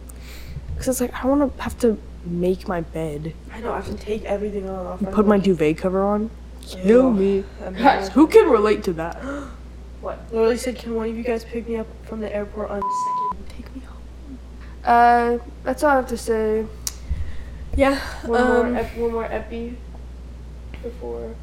Because 0.82 1.00
it's 1.00 1.12
like 1.12 1.14
I 1.16 1.28
don't 1.28 1.38
want 1.38 1.56
to 1.56 1.62
have 1.62 1.78
to 1.78 1.96
make 2.24 2.66
my 2.66 2.80
bed, 2.80 3.34
I 3.52 3.60
know 3.60 3.72
I 3.72 3.76
have 3.76 3.86
to 3.86 3.94
take 3.94 4.24
everything 4.24 4.68
off. 4.68 4.98
put 5.12 5.28
my 5.28 5.38
duvet 5.38 5.78
cover 5.78 6.02
on. 6.02 6.28
Kill 6.60 7.12
me. 7.12 7.44
Guys, 7.78 8.08
who 8.08 8.26
can 8.26 8.50
relate 8.50 8.82
to 8.84 8.92
that? 8.94 9.22
What? 10.00 10.18
Literally 10.32 10.56
said, 10.56 10.76
can 10.76 10.96
one 10.96 11.08
of 11.10 11.16
you 11.16 11.22
guys 11.22 11.44
pick 11.44 11.68
me 11.68 11.76
up 11.76 11.86
from 12.06 12.18
the 12.18 12.34
airport 12.34 12.70
on 12.70 12.80
second? 12.80 13.48
Take 13.56 13.76
me 13.76 13.82
home. 13.82 14.38
Uh, 14.84 15.38
that's 15.62 15.84
all 15.84 15.90
I 15.90 15.94
have 15.94 16.08
to 16.08 16.16
say. 16.16 16.66
Yeah. 17.76 18.00
One 18.26 18.40
um, 18.40 18.72
more, 18.72 18.80
ep- 18.80 18.96
one 18.96 19.12
more 19.12 19.24
epi 19.26 19.76
before 20.82 21.36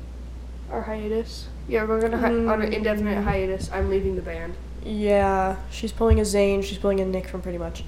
our 0.69 0.81
hiatus. 0.81 1.47
Yeah, 1.69 1.85
we're 1.85 2.01
gonna 2.01 2.17
hi- 2.17 2.27
on 2.53 2.61
an 2.61 2.73
indefinite 2.73 3.19
Mm. 3.19 3.23
hiatus. 3.23 3.71
I'm 3.71 3.89
leaving 3.89 4.17
the 4.17 4.21
band. 4.21 4.55
Yeah, 4.83 5.55
she's 5.71 5.93
pulling 5.93 6.19
a 6.19 6.23
Zayn. 6.23 6.61
She's 6.61 6.77
pulling 6.79 6.99
a 6.99 7.05
Nick 7.05 7.29
from 7.29 7.41
Pretty 7.41 7.57
Much. 7.57 7.85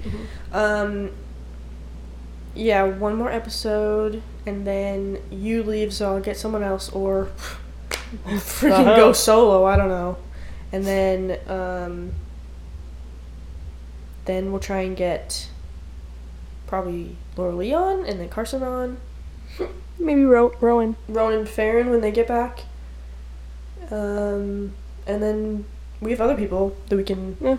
Um. 0.54 1.10
Yeah, 2.54 2.82
one 2.84 3.16
more 3.16 3.30
episode, 3.30 4.22
and 4.46 4.66
then 4.66 5.18
you 5.30 5.62
leave, 5.62 5.92
so 5.94 6.14
I'll 6.14 6.20
get 6.20 6.36
someone 6.36 6.62
else, 6.62 6.90
or 6.90 7.28
freaking 8.26 8.72
Uh-huh. 8.72 8.96
go 8.96 9.12
solo. 9.12 9.64
I 9.64 9.76
don't 9.76 9.88
know. 9.88 10.16
And 10.70 10.84
then, 10.86 11.38
um, 11.48 12.12
then 14.26 14.50
we'll 14.50 14.60
try 14.60 14.80
and 14.80 14.96
get 14.96 15.48
probably 16.66 17.16
Laura 17.36 17.54
Leon, 17.54 18.04
and 18.06 18.20
then 18.20 18.28
Carson 18.28 18.62
on. 18.62 18.98
Maybe 19.98 20.24
Ro- 20.24 20.54
Rowan. 20.60 20.96
Ronan 21.08 21.46
Farron 21.46 21.90
when 21.90 22.00
they 22.00 22.10
get 22.10 22.26
back. 22.28 22.64
Um, 23.90 24.72
and 25.06 25.22
then 25.22 25.64
we 26.00 26.10
have 26.10 26.20
other 26.20 26.36
people 26.36 26.76
that 26.88 26.96
we 26.96 27.04
can 27.04 27.36
Yeah. 27.40 27.56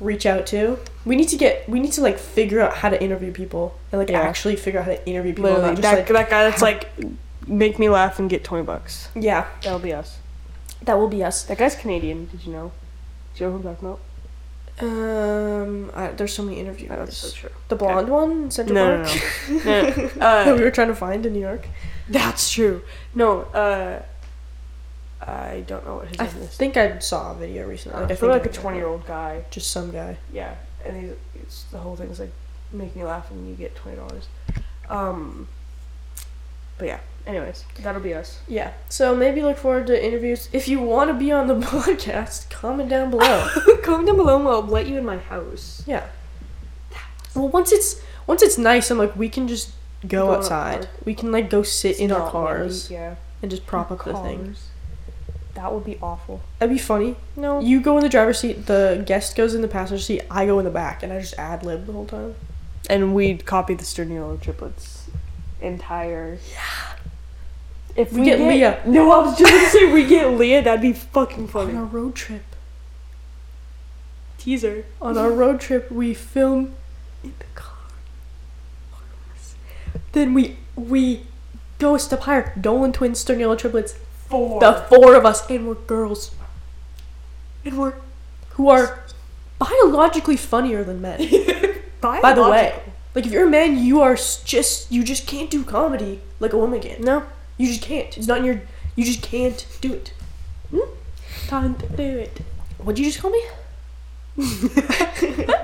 Reach 0.00 0.26
out 0.26 0.46
to. 0.48 0.78
We 1.04 1.16
need 1.16 1.28
to 1.28 1.36
get 1.36 1.68
we 1.68 1.80
need 1.80 1.92
to 1.92 2.00
like 2.00 2.18
figure 2.18 2.60
out 2.60 2.74
how 2.74 2.88
to 2.90 3.02
interview 3.02 3.32
people 3.32 3.74
and 3.92 4.00
like 4.00 4.10
Yeah. 4.10 4.20
actually 4.20 4.56
figure 4.56 4.80
out 4.80 4.86
how 4.86 4.92
to 4.92 5.06
interview 5.08 5.32
people. 5.34 5.50
Literally, 5.50 5.70
just 5.76 5.82
that, 5.82 5.96
like 5.98 6.08
that 6.08 6.30
guy 6.30 6.44
that's 6.48 6.62
like, 6.70 6.90
make 7.46 7.78
me 7.78 7.88
laugh 7.88 8.18
and 8.18 8.28
get 8.30 8.42
20 8.44 8.64
bucks. 8.64 9.08
yeah, 9.14 9.46
That'll 9.62 9.78
be 9.78 9.92
us. 9.92 10.18
that 10.82 10.94
will 10.98 11.08
be 11.08 11.22
us. 11.24 11.42
That 11.44 11.58
guy's 11.58 11.74
Canadian, 11.76 12.26
did 12.26 12.44
you 12.46 12.52
know? 12.52 12.72
Do 13.34 13.44
you 13.44 13.50
know 13.50 13.56
who 13.58 13.68
I'm 13.68 13.74
talking 13.74 13.88
about? 13.88 14.00
Um, 14.80 15.90
I, 15.94 16.08
there's 16.08 16.34
so 16.34 16.42
many 16.42 16.62
That's 16.62 16.80
interviews. 16.82 17.16
so 17.16 17.30
true. 17.30 17.50
the 17.68 17.76
blonde 17.76 18.08
one, 18.08 18.30
in 18.44 18.50
Central 18.50 18.74
No, 18.74 18.96
no, 19.02 19.04
Park. 19.04 19.22
no. 19.48 19.54
No, 19.64 19.82
no. 19.82 19.90
that 20.08 20.48
Uh, 20.48 20.54
we 20.58 20.62
were 20.64 20.70
trying 20.70 20.88
to 20.88 20.94
find 20.96 21.24
in 21.24 21.32
New 21.32 21.40
York. 21.40 21.66
that's 22.08 22.50
true. 22.50 22.82
No, 23.14 23.42
uh, 23.54 24.02
I 25.26 25.64
don't 25.66 25.84
know 25.86 25.96
what 25.96 26.08
his 26.08 26.20
I 26.20 26.26
name 26.26 26.36
is. 26.42 26.48
I 26.48 26.52
think 26.52 26.76
I 26.76 26.98
saw 26.98 27.32
a 27.32 27.34
video 27.34 27.66
recently. 27.66 28.00
Like, 28.02 28.10
I 28.10 28.14
think 28.14 28.30
like 28.30 28.46
a 28.46 28.50
20 28.50 28.76
year 28.76 28.86
old 28.86 29.06
guy. 29.06 29.44
just 29.50 29.70
some 29.70 29.90
guy. 29.90 30.16
Yeah, 30.32 30.54
and 30.84 31.00
he's, 31.00 31.12
it's 31.42 31.62
the 31.64 31.78
whole 31.78 31.96
thing 31.96 32.08
is 32.10 32.20
like 32.20 32.32
make 32.72 32.94
me 32.96 33.04
laugh 33.04 33.30
and 33.30 33.48
you 33.48 33.54
get 33.54 33.74
twenty 33.76 33.96
dollars. 33.96 34.28
Um, 34.88 35.48
But 36.78 36.88
yeah. 36.88 37.00
Anyways, 37.26 37.64
that'll 37.80 38.02
be 38.02 38.12
us. 38.12 38.40
Yeah. 38.46 38.72
So 38.90 39.16
maybe 39.16 39.40
look 39.40 39.56
forward 39.56 39.86
to 39.86 40.04
interviews. 40.06 40.50
If 40.52 40.68
you 40.68 40.78
want 40.78 41.08
to 41.08 41.14
be 41.14 41.32
on 41.32 41.46
the 41.46 41.54
podcast, 41.66 42.50
comment 42.50 42.90
down 42.90 43.10
below. 43.10 43.48
Comment 43.82 44.06
down 44.06 44.16
below 44.16 44.36
and 44.38 44.46
I'll 44.46 44.60
let 44.62 44.86
you 44.86 44.98
in 44.98 45.06
my 45.06 45.16
house. 45.16 45.82
yeah. 45.86 46.06
Well, 47.34 47.48
once 47.48 47.72
it's 47.72 48.02
once 48.26 48.42
it's 48.42 48.58
nice, 48.58 48.90
I'm 48.90 48.98
like 48.98 49.16
we 49.16 49.28
can 49.30 49.48
just 49.48 49.70
go, 50.06 50.26
Go 50.26 50.34
outside. 50.34 50.88
We 51.06 51.14
can 51.14 51.32
like 51.32 51.48
go 51.48 51.62
sit 51.62 51.98
in 51.98 52.12
our 52.12 52.30
cars 52.30 52.90
Yeah. 52.90 53.14
and 53.40 53.50
just 53.50 53.66
prop 53.66 53.90
up 53.90 54.04
the 54.04 54.12
thing. 54.14 54.54
That 55.54 55.72
would 55.72 55.84
be 55.84 55.98
awful. 56.02 56.40
That'd 56.58 56.74
be 56.74 56.80
funny. 56.80 57.16
No. 57.36 57.60
You 57.60 57.80
go 57.80 57.96
in 57.96 58.02
the 58.02 58.08
driver's 58.08 58.40
seat, 58.40 58.66
the 58.66 59.02
guest 59.06 59.36
goes 59.36 59.54
in 59.54 59.62
the 59.62 59.68
passenger 59.68 60.02
seat, 60.02 60.22
I 60.30 60.46
go 60.46 60.58
in 60.58 60.64
the 60.64 60.70
back, 60.70 61.02
and 61.02 61.12
I 61.12 61.20
just 61.20 61.34
ad 61.38 61.64
lib 61.64 61.86
the 61.86 61.92
whole 61.92 62.06
time. 62.06 62.34
And 62.90 63.14
we'd 63.14 63.46
copy 63.46 63.74
the 63.74 63.84
Sturniolo 63.84 64.40
triplets 64.40 65.08
entire. 65.60 66.38
Yeah. 66.52 66.96
If 67.96 68.12
We 68.12 68.24
get 68.24 68.40
Leah. 68.40 68.82
No, 68.86 69.12
I 69.12 69.18
was 69.24 69.38
just 69.38 69.50
gonna 69.52 69.68
say 69.70 69.92
we 69.92 70.06
get 70.06 70.32
Leah. 70.32 70.62
That'd 70.62 70.80
be 70.82 70.92
fucking 70.92 71.48
funny. 71.48 71.72
On 71.72 71.78
our 71.78 71.84
road 71.84 72.14
trip. 72.14 72.42
Teaser. 74.38 74.84
On 75.00 75.16
our 75.16 75.30
road 75.30 75.60
trip, 75.60 75.90
we 75.90 76.12
film 76.12 76.74
in 77.22 77.32
the 77.38 77.44
car. 77.54 77.76
Then 80.12 80.34
we 80.34 80.56
we 80.76 81.22
go 81.78 81.94
a 81.94 81.98
step 81.98 82.20
higher. 82.22 82.52
Dolan 82.60 82.92
twins, 82.92 83.24
Sturniolo 83.24 83.56
triplets. 83.56 83.94
Four. 84.34 84.58
The 84.58 84.72
four 84.88 85.14
of 85.14 85.24
us, 85.24 85.48
and 85.48 85.68
we're 85.68 85.74
girls. 85.74 86.34
And 87.64 87.78
we're 87.78 87.94
who 88.50 88.68
are 88.68 89.04
biologically 89.60 90.36
funnier 90.36 90.82
than 90.82 91.00
men. 91.00 91.18
By 92.00 92.32
the 92.32 92.42
way, 92.42 92.82
like 93.14 93.26
if 93.26 93.32
you're 93.32 93.46
a 93.46 93.50
man, 93.50 93.78
you 93.78 94.00
are 94.00 94.16
just 94.16 94.90
you 94.90 95.04
just 95.04 95.28
can't 95.28 95.48
do 95.50 95.62
comedy 95.62 96.20
like 96.40 96.52
a 96.52 96.58
woman 96.58 96.80
can. 96.80 97.00
No. 97.00 97.22
You 97.56 97.68
just 97.68 97.82
can't. 97.82 98.18
It's 98.18 98.26
not 98.26 98.38
in 98.38 98.44
your. 98.44 98.62
You 98.96 99.04
just 99.04 99.22
can't 99.22 99.64
do 99.80 99.92
it. 99.92 100.12
Hmm? 100.70 100.80
Time 101.46 101.76
to 101.76 101.86
do 101.86 102.02
it. 102.02 102.40
What'd 102.78 102.98
you 102.98 103.04
just 103.04 103.20
call 103.20 103.30
me? 103.30 103.42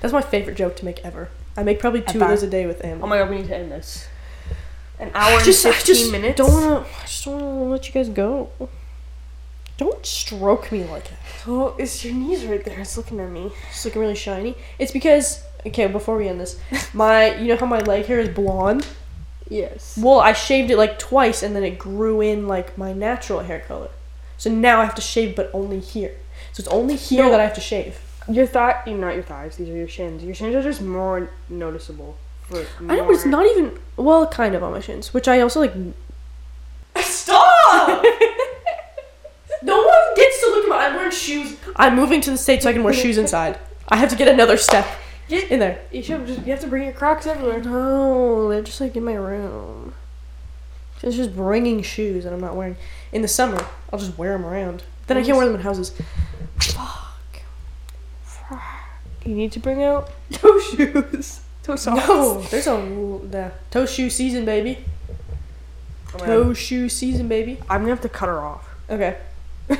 That's 0.00 0.12
my 0.12 0.22
favorite 0.22 0.56
joke 0.56 0.76
to 0.76 0.84
make 0.84 1.04
ever. 1.04 1.28
I 1.56 1.64
make 1.64 1.80
probably 1.80 2.02
two 2.02 2.22
of 2.22 2.28
those 2.28 2.44
a 2.44 2.48
day 2.48 2.66
with 2.66 2.84
Em. 2.84 3.02
Oh 3.02 3.08
my 3.08 3.18
god, 3.18 3.30
we 3.30 3.38
need 3.38 3.48
to 3.48 3.56
end 3.56 3.72
this. 3.72 4.06
An 5.02 5.10
hour 5.14 5.36
and 5.36 5.44
just, 5.44 5.66
I 5.66 5.72
fifteen 5.72 5.94
just 5.96 6.12
minutes. 6.12 6.36
Don't 6.38 6.52
wanna. 6.52 6.80
I 6.80 7.00
just 7.02 7.24
don't 7.24 7.40
wanna 7.40 7.70
let 7.70 7.86
you 7.88 7.92
guys 7.92 8.08
go. 8.08 8.50
Don't 9.78 10.04
stroke 10.06 10.70
me 10.70 10.84
like 10.84 11.04
that. 11.04 11.18
Oh, 11.46 11.74
it's 11.78 12.04
your 12.04 12.14
knees 12.14 12.44
right 12.44 12.64
there. 12.64 12.78
It's 12.80 12.96
looking 12.96 13.18
at 13.20 13.30
me. 13.30 13.50
It's 13.70 13.84
looking 13.84 14.00
really 14.00 14.14
shiny. 14.14 14.54
It's 14.78 14.92
because 14.92 15.42
okay. 15.66 15.86
Before 15.88 16.16
we 16.16 16.28
end 16.28 16.40
this, 16.40 16.60
my 16.94 17.34
you 17.36 17.48
know 17.48 17.56
how 17.56 17.66
my 17.66 17.80
leg 17.80 18.06
hair 18.06 18.20
is 18.20 18.28
blonde. 18.28 18.86
Yes. 19.48 19.98
Well, 20.00 20.20
I 20.20 20.32
shaved 20.32 20.70
it 20.70 20.78
like 20.78 20.98
twice, 20.98 21.42
and 21.42 21.54
then 21.56 21.64
it 21.64 21.78
grew 21.78 22.20
in 22.20 22.46
like 22.46 22.78
my 22.78 22.92
natural 22.92 23.40
hair 23.40 23.60
color. 23.60 23.90
So 24.38 24.50
now 24.50 24.80
I 24.80 24.84
have 24.84 24.94
to 24.94 25.02
shave, 25.02 25.36
but 25.36 25.50
only 25.52 25.80
here. 25.80 26.14
So 26.52 26.60
it's 26.60 26.68
only 26.68 26.96
here 26.96 27.24
No. 27.24 27.30
that 27.30 27.40
I 27.40 27.44
have 27.44 27.54
to 27.54 27.60
shave. 27.60 27.98
Your 28.28 28.46
thigh, 28.46 28.82
not 28.86 29.14
your 29.14 29.22
thighs. 29.24 29.56
These 29.56 29.68
are 29.68 29.76
your 29.76 29.88
shins. 29.88 30.22
Your 30.22 30.34
shins 30.34 30.54
are 30.54 30.62
just 30.62 30.80
more 30.80 31.30
noticeable. 31.48 32.16
I 32.50 32.96
know, 32.96 33.04
but 33.06 33.12
it's 33.14 33.24
not 33.26 33.46
even 33.46 33.78
well, 33.96 34.26
kind 34.26 34.54
of 34.54 34.62
on 34.62 34.72
my 34.72 34.80
shins, 34.80 35.12
which 35.14 35.28
I 35.28 35.40
also 35.40 35.60
like. 35.60 35.74
Stop. 36.96 38.04
No 39.64 39.76
one 39.80 40.14
gets 40.16 40.40
to 40.40 40.46
look 40.46 40.64
at 40.64 40.68
my. 40.70 40.86
I'm 40.86 40.96
wearing 40.96 41.12
shoes. 41.12 41.56
I'm 41.76 41.94
moving 41.94 42.20
to 42.22 42.30
the 42.32 42.36
states 42.36 42.64
so 42.64 42.70
I 42.70 42.72
can 42.72 42.82
wear 42.82 42.92
shoes 42.92 43.16
inside. 43.16 43.60
I 43.88 43.96
have 43.96 44.08
to 44.10 44.16
get 44.16 44.26
another 44.26 44.56
step 44.56 44.84
Get- 45.28 45.52
in 45.52 45.60
there. 45.60 45.80
you 45.92 46.02
should 46.02 46.26
just. 46.26 46.40
You 46.40 46.46
have 46.52 46.60
to 46.62 46.66
bring 46.66 46.82
your 46.82 46.92
Crocs 46.92 47.28
everywhere. 47.28 47.60
No, 47.62 48.48
they're 48.48 48.62
just 48.62 48.80
like 48.80 48.96
in 48.96 49.04
my 49.04 49.14
room. 49.14 49.94
It's 51.00 51.14
just 51.14 51.36
bringing 51.36 51.80
shoes 51.82 52.24
that 52.24 52.32
I'm 52.32 52.40
not 52.40 52.56
wearing. 52.56 52.74
In 53.12 53.22
the 53.22 53.28
summer, 53.28 53.64
I'll 53.92 54.00
just 54.00 54.18
wear 54.18 54.32
them 54.32 54.44
around. 54.44 54.82
Then 55.06 55.16
I 55.16 55.22
can't 55.22 55.36
wear 55.36 55.46
them 55.46 55.54
in 55.54 55.60
houses. 55.60 55.92
Fuck. 56.58 57.42
You 59.24 59.34
need 59.36 59.52
to 59.52 59.60
bring 59.60 59.80
out 59.84 60.10
no 60.42 60.58
shoes. 60.58 61.40
Toe 61.62 61.76
socks. 61.76 62.08
No, 62.08 62.40
there's 62.42 62.66
a 62.66 62.76
the 63.30 63.52
toe 63.70 63.86
shoe 63.86 64.10
season, 64.10 64.44
baby. 64.44 64.84
Oh 66.14 66.18
Toe 66.18 66.52
shoe 66.54 66.88
season, 66.88 67.28
baby. 67.28 67.58
I'm 67.70 67.82
gonna 67.82 67.90
have 67.94 68.00
to 68.02 68.08
cut 68.08 68.28
her 68.28 68.40
off. 68.40 68.68
Okay. 68.90 69.16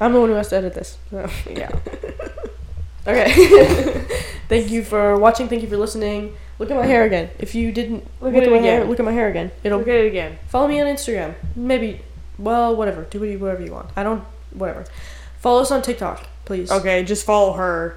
I'm 0.00 0.12
the 0.12 0.20
one 0.20 0.28
who 0.28 0.34
has 0.34 0.48
to 0.50 0.56
edit 0.56 0.74
this. 0.74 0.98
so. 1.10 1.28
Yeah. 1.50 1.70
Okay. 3.06 3.32
Thank 4.48 4.70
you 4.70 4.84
for 4.84 5.16
watching. 5.18 5.48
Thank 5.48 5.62
you 5.62 5.68
for 5.68 5.78
listening. 5.78 6.36
Look 6.58 6.70
at 6.70 6.76
my 6.76 6.84
hair 6.86 7.04
again. 7.04 7.30
If 7.38 7.54
you 7.54 7.72
didn't 7.72 8.04
Look 8.20 8.34
look, 8.34 8.34
at 8.34 8.42
at, 8.42 8.48
it 8.48 8.50
my 8.50 8.58
hair, 8.58 8.78
again. 8.80 8.90
look 8.90 8.98
at 9.00 9.04
my 9.06 9.12
hair 9.12 9.28
again. 9.28 9.50
It'll 9.64 9.78
Look 9.78 9.88
at 9.88 9.94
it 9.94 10.06
again. 10.06 10.38
follow 10.48 10.68
me 10.68 10.80
on 10.80 10.86
Instagram. 10.86 11.34
Maybe, 11.56 12.02
well, 12.38 12.76
whatever. 12.76 13.04
Do 13.04 13.20
what 13.20 13.40
whatever 13.40 13.64
you 13.64 13.72
want. 13.72 13.88
I 13.96 14.02
don't. 14.02 14.22
Whatever. 14.52 14.84
Follow 15.38 15.62
us 15.62 15.70
on 15.70 15.80
TikTok, 15.80 16.26
please. 16.44 16.70
Okay, 16.70 17.02
just 17.02 17.24
follow 17.24 17.54
her. 17.54 17.96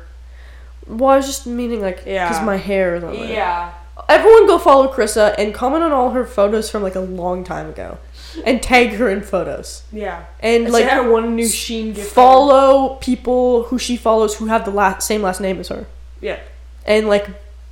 Well, 0.87 1.09
I 1.11 1.17
was 1.17 1.25
just 1.25 1.45
meaning 1.47 1.81
like, 1.81 2.03
Yeah. 2.05 2.27
because 2.29 2.45
my 2.45 2.57
hair 2.57 2.95
is 2.95 3.03
on 3.03 3.13
there. 3.13 3.25
Yeah. 3.29 3.73
Everyone 4.09 4.47
go 4.47 4.57
follow 4.57 4.91
Karissa 4.93 5.33
and 5.37 5.53
comment 5.53 5.83
on 5.83 5.91
all 5.91 6.09
her 6.11 6.25
photos 6.25 6.69
from 6.69 6.83
like 6.83 6.95
a 6.95 6.99
long 6.99 7.43
time 7.43 7.69
ago, 7.69 7.99
and 8.45 8.61
tag 8.61 8.89
her 8.93 9.09
in 9.09 9.21
photos. 9.21 9.83
Yeah. 9.91 10.25
And 10.39 10.71
Like 10.71 10.85
I 10.85 10.97
a 10.97 11.21
new 11.21 11.47
Sheen 11.47 11.93
gift. 11.93 12.11
follow 12.11 12.95
people 12.95 13.63
who 13.63 13.77
she 13.77 13.95
follows 13.95 14.35
who 14.37 14.47
have 14.47 14.65
the 14.65 14.71
last 14.71 15.05
same 15.07 15.21
last 15.21 15.39
name 15.39 15.59
as 15.59 15.69
her. 15.69 15.85
Yeah. 16.21 16.39
and 16.85 17.07
like 17.07 17.27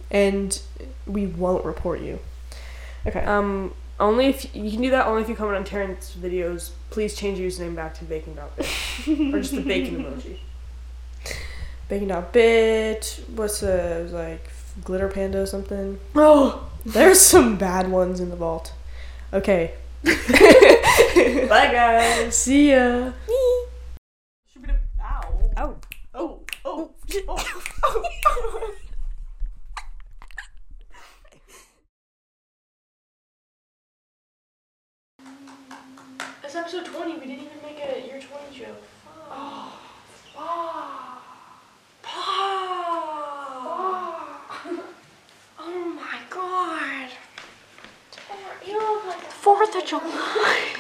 and 0.10 0.60
we 1.08 1.26
won't 1.26 1.66
report 1.66 2.00
you 2.02 2.20
okay 3.08 3.24
Um. 3.24 3.74
Only 4.00 4.26
if 4.28 4.56
you 4.56 4.72
can 4.72 4.82
do 4.82 4.90
that. 4.92 5.06
Only 5.06 5.22
if 5.22 5.30
you 5.30 5.36
comment 5.36 5.58
on 5.58 5.64
Terrence's 5.64 6.16
videos. 6.16 6.72
Please 6.90 7.16
change 7.16 7.38
your 7.40 7.50
username 7.52 7.76
back 7.76 7.94
to 8.00 8.04
bacon 8.06 8.36
or 8.40 9.40
just 9.40 9.54
the 9.56 9.62
bacon 9.62 9.98
emoji. 10.04 10.38
Bacon 11.92 12.08
dot 12.08 12.32
Bitch. 12.32 13.20
what's 13.36 13.60
the 13.60 14.08
like 14.14 14.50
glitter 14.86 15.10
panda 15.10 15.42
or 15.42 15.46
something 15.46 16.00
Oh. 16.16 16.70
there's 16.86 17.20
some 17.20 17.58
bad 17.58 17.92
ones 17.92 18.22
in 18.22 18.30
the 18.30 18.38
vault 18.38 18.72
okay 19.34 19.74
Bye 20.06 21.70
guys. 21.70 22.34
see 22.34 22.72
ya 22.72 23.12
Ow. 25.04 25.52
Ow. 25.58 25.76
Oh. 26.14 26.40
Oh. 26.64 26.64
Oh. 26.64 26.92
That's 27.08 27.26
oh, 27.28 27.60
oh. 27.84 28.76
episode 36.56 36.86
20. 36.86 37.14
We 37.16 37.20
didn't 37.20 37.32
even 37.32 37.48
make 37.62 37.80
a 37.84 38.00
year 38.08 38.22
20 38.22 38.58
joke. 38.58 38.82
Oh. 39.30 39.78
Oh 40.38 41.11
Oh. 42.14 43.68
Oh 45.60 45.86
my 45.96 46.20
god. 46.30 47.10
You 48.66 48.80
look 48.80 49.06
like 49.06 49.22
the 49.22 49.28
4th 49.28 49.76
of 49.82 49.86
July. 49.86 50.72